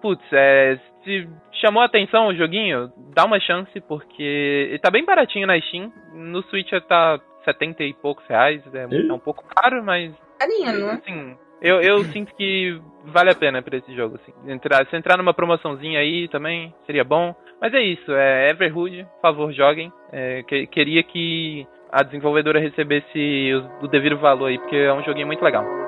putz, 0.01 0.23
é, 0.31 0.79
se 1.03 1.27
chamou 1.61 1.81
a 1.81 1.85
atenção 1.85 2.27
o 2.27 2.35
joguinho, 2.35 2.91
dá 3.13 3.25
uma 3.25 3.39
chance, 3.39 3.79
porque 3.81 4.23
ele 4.69 4.79
tá 4.79 4.91
bem 4.91 5.03
baratinho 5.03 5.47
na 5.47 5.59
Steam. 5.59 5.91
No 6.13 6.43
Switch 6.43 6.69
tá 6.87 7.19
70 7.45 7.83
e 7.83 7.93
poucos 7.95 8.25
reais, 8.27 8.61
é, 8.73 8.83
é 8.83 9.13
um 9.13 9.19
pouco 9.19 9.43
caro, 9.55 9.83
mas... 9.83 10.13
Carinho, 10.39 10.87
né? 10.87 10.93
Assim, 10.93 11.37
eu, 11.63 11.81
eu 11.81 12.03
sinto 12.05 12.35
que 12.35 12.79
vale 13.05 13.31
a 13.31 13.35
pena 13.35 13.61
pra 13.61 13.77
esse 13.77 13.95
jogo, 13.95 14.15
assim. 14.21 14.51
Entrar, 14.51 14.85
se 14.87 14.95
entrar 14.95 15.17
numa 15.17 15.33
promoçãozinha 15.33 15.99
aí 15.99 16.27
também, 16.27 16.73
seria 16.85 17.03
bom. 17.03 17.33
Mas 17.61 17.73
é 17.73 17.81
isso, 17.81 18.11
é 18.11 18.49
Everhood, 18.49 19.05
por 19.05 19.21
favor, 19.21 19.53
joguem. 19.53 19.91
É, 20.11 20.43
que, 20.43 20.67
queria 20.67 21.01
que 21.01 21.65
a 21.91 22.03
desenvolvedora 22.03 22.59
recebesse 22.59 23.53
o, 23.81 23.85
o 23.85 23.87
devido 23.87 24.17
valor 24.17 24.47
aí, 24.47 24.57
porque 24.59 24.75
é 24.75 24.93
um 24.93 25.03
joguinho 25.03 25.27
muito 25.27 25.43
legal. 25.43 25.82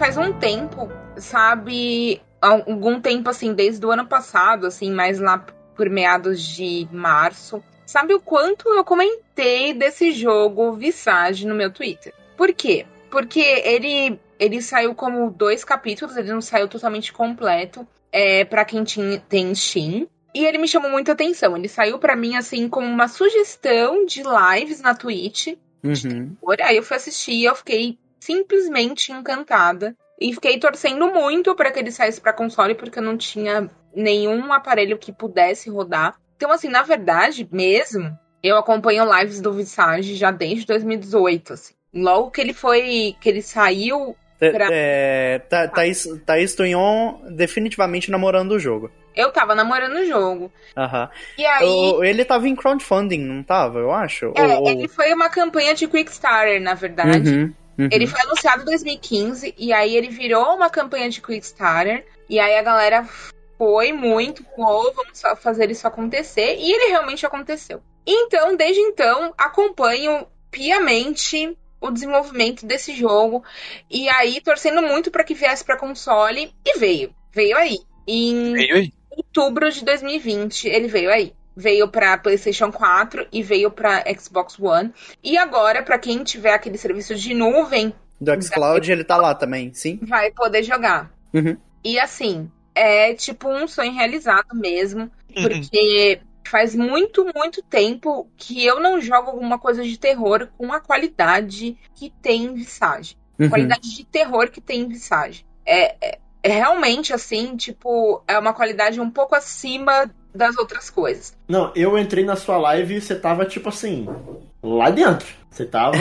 Faz 0.00 0.16
um 0.16 0.32
tempo, 0.32 0.90
sabe? 1.18 2.22
Algum 2.40 2.98
tempo, 2.98 3.28
assim, 3.28 3.52
desde 3.52 3.84
o 3.84 3.90
ano 3.90 4.06
passado, 4.06 4.66
assim, 4.66 4.90
mais 4.90 5.20
lá 5.20 5.44
por 5.76 5.90
meados 5.90 6.42
de 6.42 6.88
março. 6.90 7.62
Sabe 7.84 8.14
o 8.14 8.20
quanto 8.20 8.66
eu 8.70 8.82
comentei 8.82 9.74
desse 9.74 10.12
jogo 10.12 10.72
Visage 10.72 11.46
no 11.46 11.54
meu 11.54 11.70
Twitter? 11.70 12.14
Por 12.34 12.50
quê? 12.54 12.86
Porque 13.10 13.40
ele, 13.40 14.18
ele 14.38 14.62
saiu 14.62 14.94
como 14.94 15.30
dois 15.30 15.64
capítulos, 15.64 16.16
ele 16.16 16.32
não 16.32 16.40
saiu 16.40 16.66
totalmente 16.66 17.12
completo. 17.12 17.86
É, 18.10 18.46
para 18.46 18.64
quem 18.64 18.82
tinha, 18.84 19.20
tem 19.28 19.54
Steam. 19.54 20.08
E 20.34 20.46
ele 20.46 20.56
me 20.56 20.66
chamou 20.66 20.90
muita 20.90 21.12
atenção. 21.12 21.54
Ele 21.54 21.68
saiu 21.68 21.98
para 21.98 22.16
mim, 22.16 22.36
assim, 22.36 22.70
como 22.70 22.86
uma 22.86 23.06
sugestão 23.06 24.06
de 24.06 24.22
lives 24.22 24.80
na 24.80 24.94
Twitch. 24.94 25.48
Uhum. 25.84 26.36
Aí 26.62 26.78
eu 26.78 26.82
fui 26.82 26.96
assistir 26.96 27.32
e 27.32 27.44
eu 27.44 27.54
fiquei 27.54 27.98
simplesmente 28.20 29.10
encantada. 29.10 29.96
E 30.20 30.34
fiquei 30.34 30.58
torcendo 30.58 31.10
muito 31.10 31.54
para 31.54 31.72
que 31.72 31.78
ele 31.78 31.90
saísse 31.90 32.20
para 32.20 32.34
console, 32.34 32.74
porque 32.74 32.98
eu 32.98 33.02
não 33.02 33.16
tinha 33.16 33.70
nenhum 33.94 34.52
aparelho 34.52 34.98
que 34.98 35.12
pudesse 35.12 35.70
rodar. 35.70 36.16
Então, 36.36 36.52
assim, 36.52 36.68
na 36.68 36.82
verdade, 36.82 37.48
mesmo, 37.50 38.16
eu 38.42 38.56
acompanho 38.56 39.10
lives 39.18 39.40
do 39.40 39.52
Visage 39.52 40.14
já 40.14 40.30
desde 40.30 40.66
2018, 40.66 41.54
assim. 41.54 41.74
Logo 41.92 42.30
que 42.30 42.40
ele 42.40 42.52
foi. 42.52 43.16
que 43.20 43.28
ele 43.28 43.42
saiu. 43.42 44.14
Pra... 44.38 44.68
É, 44.70 45.38
tá, 45.50 45.68
Thaís, 45.68 46.06
Thaís 46.24 46.54
Tunhon 46.54 47.20
definitivamente 47.30 48.10
namorando 48.10 48.52
o 48.52 48.58
jogo. 48.58 48.90
Eu 49.14 49.32
tava 49.32 49.54
namorando 49.54 49.96
o 49.96 50.06
jogo. 50.06 50.52
Aham. 50.76 51.10
E 51.36 51.44
aí. 51.44 51.66
O, 51.66 52.04
ele 52.04 52.24
tava 52.24 52.48
em 52.48 52.54
crowdfunding, 52.54 53.18
não 53.18 53.42
tava, 53.42 53.80
eu 53.80 53.90
acho? 53.90 54.32
É, 54.36 54.42
ou, 54.42 54.68
ele 54.68 54.88
foi 54.88 55.12
uma 55.12 55.28
campanha 55.28 55.74
de 55.74 55.86
Quickstarter, 55.86 56.60
na 56.62 56.74
verdade. 56.74 57.28
Uhum. 57.28 57.54
Uhum. 57.80 57.88
Ele 57.90 58.06
foi 58.06 58.20
anunciado 58.20 58.60
em 58.60 58.66
2015 58.66 59.54
e 59.56 59.72
aí 59.72 59.96
ele 59.96 60.10
virou 60.10 60.54
uma 60.54 60.68
campanha 60.68 61.08
de 61.08 61.22
Quickstarter. 61.22 62.06
E 62.28 62.38
aí 62.38 62.58
a 62.58 62.62
galera 62.62 63.08
foi 63.56 63.90
muito, 63.90 64.44
pô, 64.44 64.92
vamos 64.92 65.22
fazer 65.38 65.70
isso 65.70 65.88
acontecer. 65.88 66.56
E 66.58 66.70
ele 66.70 66.90
realmente 66.90 67.24
aconteceu. 67.24 67.82
Então, 68.06 68.54
desde 68.54 68.80
então, 68.82 69.32
acompanho 69.38 70.26
piamente 70.50 71.56
o 71.80 71.90
desenvolvimento 71.90 72.66
desse 72.66 72.94
jogo. 72.94 73.42
E 73.90 74.10
aí, 74.10 74.42
torcendo 74.42 74.82
muito 74.82 75.10
para 75.10 75.24
que 75.24 75.32
viesse 75.32 75.64
para 75.64 75.78
console. 75.78 76.52
E 76.62 76.78
veio. 76.78 77.14
Veio 77.32 77.56
aí. 77.56 77.78
Em 78.06 78.52
veio 78.52 78.74
aí. 78.74 78.92
outubro 79.10 79.70
de 79.70 79.82
2020, 79.86 80.68
ele 80.68 80.86
veio 80.86 81.10
aí 81.10 81.32
veio 81.56 81.88
para 81.88 82.18
PlayStation 82.18 82.70
4 82.72 83.26
e 83.32 83.42
veio 83.42 83.70
para 83.70 84.04
Xbox 84.18 84.58
One. 84.58 84.92
E 85.22 85.36
agora, 85.36 85.82
para 85.82 85.98
quem 85.98 86.22
tiver 86.22 86.54
aquele 86.54 86.78
serviço 86.78 87.14
de 87.14 87.34
nuvem. 87.34 87.94
Do 88.20 88.42
xCloud, 88.42 88.90
ele 88.90 89.04
tá 89.04 89.16
lá 89.16 89.34
também, 89.34 89.72
sim? 89.72 89.98
Vai 90.02 90.30
poder 90.30 90.62
jogar. 90.62 91.10
Uhum. 91.32 91.56
E 91.82 91.98
assim, 91.98 92.50
é 92.74 93.14
tipo 93.14 93.48
um 93.48 93.66
sonho 93.66 93.92
realizado 93.92 94.54
mesmo. 94.54 95.10
Uhum. 95.34 95.42
Porque 95.42 96.20
faz 96.50 96.74
muito, 96.74 97.24
muito 97.34 97.62
tempo 97.62 98.28
que 98.36 98.64
eu 98.64 98.80
não 98.80 99.00
jogo 99.00 99.30
alguma 99.30 99.58
coisa 99.58 99.84
de 99.84 99.98
terror 99.98 100.48
com 100.58 100.72
a 100.72 100.80
qualidade 100.80 101.78
que 101.94 102.12
tem 102.22 102.44
em 102.44 102.54
Visage. 102.54 103.16
Uhum. 103.38 103.48
Qualidade 103.48 103.94
de 103.94 104.04
terror 104.04 104.50
que 104.50 104.60
tem 104.60 104.80
em 104.80 104.88
Visage. 104.88 105.46
É, 105.64 105.94
é, 106.00 106.18
é 106.42 106.48
realmente 106.48 107.12
assim, 107.12 107.56
tipo, 107.56 108.22
é 108.26 108.38
uma 108.38 108.52
qualidade 108.52 109.00
um 109.00 109.10
pouco 109.10 109.34
acima 109.34 110.10
das 110.34 110.56
outras 110.56 110.90
coisas. 110.90 111.36
Não, 111.48 111.72
eu 111.74 111.98
entrei 111.98 112.24
na 112.24 112.36
sua 112.36 112.56
live 112.58 112.96
e 112.96 113.00
você 113.00 113.14
tava, 113.14 113.44
tipo 113.44 113.68
assim, 113.68 114.06
lá 114.62 114.90
dentro. 114.90 115.26
Você 115.50 115.64
tava. 115.64 115.98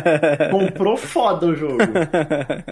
comprou 0.50 0.96
foda 0.96 1.46
o 1.46 1.54
jogo. 1.54 1.78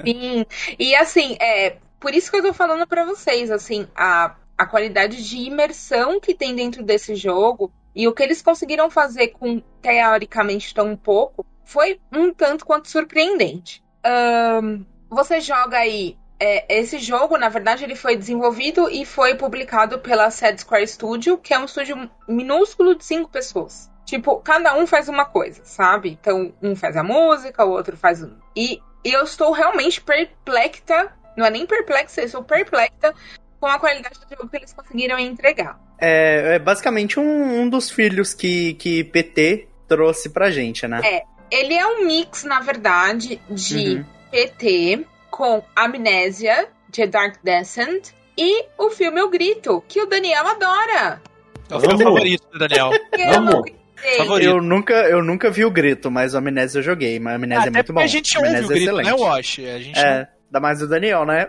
Sim. 0.05 0.45
E 0.79 0.95
assim, 0.95 1.37
é. 1.41 1.77
Por 1.99 2.15
isso 2.15 2.31
que 2.31 2.39
eu 2.39 2.43
tô 2.43 2.53
falando 2.55 2.87
pra 2.87 3.05
vocês, 3.05 3.51
assim, 3.51 3.87
a, 3.95 4.35
a 4.57 4.67
qualidade 4.67 5.27
de 5.27 5.39
imersão 5.39 6.19
que 6.19 6.35
tem 6.35 6.55
dentro 6.55 6.83
desse 6.83 7.15
jogo 7.15 7.71
e 7.95 8.07
o 8.07 8.13
que 8.13 8.23
eles 8.23 8.41
conseguiram 8.41 8.91
fazer 8.91 9.29
com 9.29 9.61
teoricamente 9.83 10.75
tão 10.75 10.97
pouco 10.97 11.45
foi 11.65 12.01
um 12.13 12.33
tanto 12.33 12.65
quanto 12.65 12.89
surpreendente. 12.89 13.83
Ahn, 14.05 14.83
você 15.09 15.41
joga 15.41 15.79
aí. 15.79 16.17
É, 16.41 16.65
esse 16.81 16.99
jogo, 16.99 17.37
na 17.37 17.49
verdade, 17.49 17.85
ele 17.85 17.95
foi 17.95 18.17
desenvolvido 18.17 18.89
e 18.91 19.05
foi 19.05 19.35
publicado 19.35 19.99
pela 19.99 20.31
Sad 20.31 20.59
Square 20.61 20.87
Studio, 20.89 21.37
que 21.39 21.53
é 21.55 21.59
um 21.59 21.67
estúdio 21.67 22.11
minúsculo 22.27 22.95
de 22.95 23.05
cinco 23.05 23.29
pessoas. 23.29 23.91
Tipo, 24.07 24.37
cada 24.41 24.75
um 24.77 24.87
faz 24.87 25.09
uma 25.09 25.25
coisa, 25.25 25.61
sabe? 25.65 26.19
Então, 26.21 26.53
um 26.63 26.75
faz 26.75 26.97
a 26.97 27.03
música, 27.03 27.65
o 27.65 27.71
outro 27.71 27.97
faz. 27.97 28.23
um- 28.23 28.35
E, 28.57 28.81
e 29.05 29.13
eu 29.13 29.23
estou 29.23 29.53
realmente 29.53 30.01
perplexa. 30.01 31.13
Não 31.37 31.47
é 31.47 31.51
nem 31.51 31.67
perplexa, 31.67 32.21
eu 32.23 32.27
estou 32.27 32.43
perplexa 32.43 33.15
com 33.61 33.67
a 33.67 33.79
qualidade 33.79 34.19
do 34.19 34.35
jogo 34.37 34.49
que 34.49 34.57
eles 34.57 34.73
conseguiram 34.73 35.19
entregar. 35.19 35.79
É, 35.99 36.55
é 36.57 36.59
basicamente 36.59 37.21
um, 37.21 37.61
um 37.61 37.69
dos 37.69 37.91
filhos 37.91 38.33
que, 38.35 38.75
que 38.75 39.05
PT 39.05 39.69
trouxe 39.87 40.31
pra 40.31 40.51
gente, 40.51 40.89
né? 40.89 41.01
É. 41.05 41.23
Ele 41.53 41.75
é 41.75 41.87
um 41.87 42.07
mix, 42.07 42.45
na 42.45 42.61
verdade, 42.61 43.41
de 43.51 43.97
Uhum. 43.99 44.05
PT 44.31 45.05
com 45.31 45.63
Amnésia, 45.77 46.69
de 46.89 47.07
Dark 47.07 47.37
Descent, 47.43 48.09
e 48.37 48.65
o 48.79 48.91
filme 48.91 49.21
O 49.23 49.29
Grito, 49.29 49.83
que 49.89 50.01
o 50.01 50.07
Daniel 50.07 50.47
adora. 50.47 51.21
É 51.71 51.75
o 51.77 51.81
filme 51.81 52.03
favorito 52.03 52.47
do 52.53 52.59
Daniel. 52.59 52.91
O 53.15 53.33
Vamos. 53.33 53.71
Favorito. 54.17 54.49
Eu 54.49 54.63
nunca, 54.63 54.95
eu 54.95 55.23
nunca 55.23 55.51
vi 55.51 55.63
o 55.63 55.71
grito, 55.71 56.11
mas 56.11 56.33
o 56.33 56.39
Amnésia 56.39 56.79
eu 56.79 56.83
joguei. 56.83 57.21
Mas 57.21 57.35
o 57.35 57.37
Amnésia 57.37 57.59
é 57.59 57.69
Até 57.69 57.71
muito 57.71 57.87
porque 57.89 58.01
bom. 58.01 58.05
a 58.05 58.07
gente 58.07 58.39
ouve 58.39 58.49
o 58.49 58.51
Amnésia 58.51 58.65
é 58.73 58.79
grito, 58.79 58.97
né, 58.97 59.03
excelente. 59.03 59.21
Wash? 59.23 59.59
A 59.59 59.79
gente 59.79 59.99
É, 59.99 60.29
ainda 60.47 60.61
mais 60.61 60.83
o 60.83 60.87
Daniel, 60.89 61.27
né? 61.27 61.47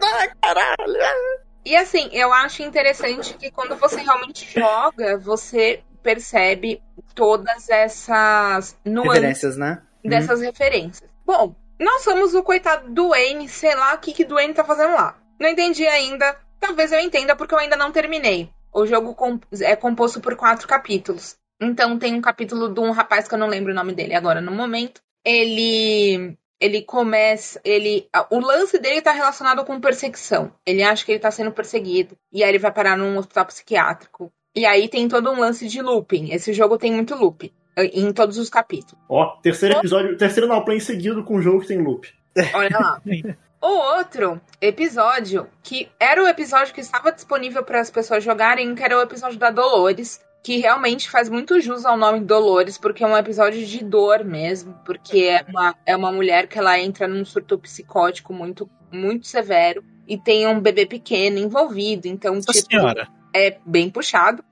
E 1.65 1.75
assim, 1.75 2.09
eu 2.11 2.33
acho 2.33 2.61
interessante 2.63 3.35
que 3.35 3.49
quando 3.51 3.75
você 3.77 4.01
realmente 4.01 4.47
joga, 4.53 5.17
você 5.17 5.81
percebe 6.03 6.81
todas 7.13 7.69
essas 7.69 8.75
nuances 8.83 9.13
Referências, 9.13 9.57
né? 9.57 9.81
dessas 10.03 10.41
referências. 10.41 11.09
Bom, 11.25 11.55
nós 11.81 12.03
somos 12.03 12.35
o 12.35 12.43
coitado 12.43 12.91
do 12.91 13.09
Wayne, 13.09 13.49
sei 13.49 13.73
lá 13.73 13.95
o 13.95 13.97
que, 13.97 14.13
que 14.13 14.23
Dwayne 14.23 14.53
tá 14.53 14.63
fazendo 14.63 14.93
lá. 14.93 15.17
Não 15.39 15.49
entendi 15.49 15.85
ainda. 15.87 16.37
Talvez 16.59 16.91
eu 16.91 16.99
entenda 16.99 17.35
porque 17.35 17.55
eu 17.55 17.59
ainda 17.59 17.75
não 17.75 17.91
terminei. 17.91 18.51
O 18.71 18.85
jogo 18.85 19.17
é 19.61 19.75
composto 19.75 20.21
por 20.21 20.35
quatro 20.35 20.67
capítulos. 20.67 21.35
Então 21.59 21.97
tem 21.97 22.13
um 22.13 22.21
capítulo 22.21 22.71
de 22.71 22.79
um 22.79 22.91
rapaz 22.91 23.27
que 23.27 23.33
eu 23.33 23.39
não 23.39 23.47
lembro 23.47 23.71
o 23.71 23.75
nome 23.75 23.93
dele 23.93 24.13
agora 24.13 24.39
no 24.39 24.51
momento. 24.51 25.01
Ele 25.25 26.37
ele 26.59 26.83
começa, 26.83 27.59
ele 27.65 28.07
o 28.29 28.39
lance 28.39 28.77
dele 28.77 29.01
tá 29.01 29.11
relacionado 29.11 29.65
com 29.65 29.81
perseguição. 29.81 30.53
Ele 30.63 30.83
acha 30.83 31.03
que 31.03 31.11
ele 31.11 31.19
tá 31.19 31.31
sendo 31.31 31.51
perseguido 31.51 32.15
e 32.31 32.43
aí 32.43 32.49
ele 32.49 32.59
vai 32.59 32.71
parar 32.71 32.95
num 32.95 33.17
hospital 33.17 33.47
psiquiátrico. 33.47 34.31
E 34.55 34.67
aí 34.67 34.87
tem 34.87 35.07
todo 35.07 35.31
um 35.31 35.39
lance 35.39 35.67
de 35.67 35.81
looping. 35.81 36.31
Esse 36.31 36.53
jogo 36.53 36.77
tem 36.77 36.93
muito 36.93 37.15
loop 37.15 37.45
eh, 37.45 37.60
em 37.77 38.11
todos 38.11 38.37
os 38.37 38.49
capítulos. 38.49 39.03
Ó, 39.09 39.37
terceiro 39.41 39.77
episódio, 39.77 40.17
terceiro 40.17 40.47
now 40.47 40.63
play 40.63 40.79
seguido 40.79 41.23
com 41.23 41.35
um 41.35 41.41
jogo 41.41 41.61
que 41.61 41.67
tem 41.67 41.81
loop. 41.81 42.07
Olha 42.53 42.77
lá. 42.79 43.01
O 43.63 43.97
outro 43.97 44.41
episódio, 44.59 45.47
que 45.61 45.87
era 45.99 46.23
o 46.23 46.27
episódio 46.27 46.73
que 46.73 46.81
estava 46.81 47.11
disponível 47.11 47.63
para 47.63 47.79
as 47.79 47.91
pessoas 47.91 48.23
jogarem, 48.23 48.73
que 48.73 48.83
era 48.83 48.97
o 48.97 49.01
episódio 49.03 49.37
da 49.37 49.51
Dolores, 49.51 50.19
que 50.43 50.57
realmente 50.57 51.07
faz 51.07 51.29
muito 51.29 51.61
jus 51.61 51.85
ao 51.85 51.95
nome 51.95 52.21
Dolores, 52.21 52.79
porque 52.79 53.03
é 53.03 53.07
um 53.07 53.15
episódio 53.15 53.63
de 53.63 53.83
dor 53.83 54.23
mesmo, 54.23 54.73
porque 54.83 55.25
é 55.25 55.45
uma, 55.47 55.75
é 55.85 55.95
uma 55.95 56.11
mulher 56.11 56.47
que 56.47 56.57
ela 56.57 56.79
entra 56.79 57.07
num 57.07 57.23
surto 57.23 57.59
psicótico 57.59 58.33
muito, 58.33 58.67
muito 58.91 59.27
severo 59.27 59.83
e 60.07 60.17
tem 60.17 60.47
um 60.47 60.59
bebê 60.59 60.87
pequeno 60.87 61.37
envolvido, 61.37 62.07
então, 62.07 62.33
Nossa 62.33 62.51
tipo, 62.51 62.67
senhora. 62.67 63.07
é 63.31 63.59
bem 63.63 63.91
puxado. 63.91 64.43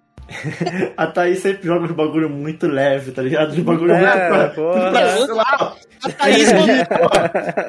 A 0.98 1.08
Thaís 1.08 1.40
sempre 1.40 1.68
joga 1.68 1.86
uns 1.86 1.92
bagulho 1.92 2.30
muito 2.30 2.68
leve, 2.68 3.12
tá 3.12 3.22
ligado? 3.22 3.52
Uns 3.54 3.60
bagulho 3.60 3.92
É, 3.94 4.30
muito 4.30 4.56
porra. 4.56 4.92
pra- 4.92 5.18
sei 5.18 5.34
lá, 5.34 5.76
A 6.04 6.10
Thaís 6.12 6.54
mandou, 6.54 7.10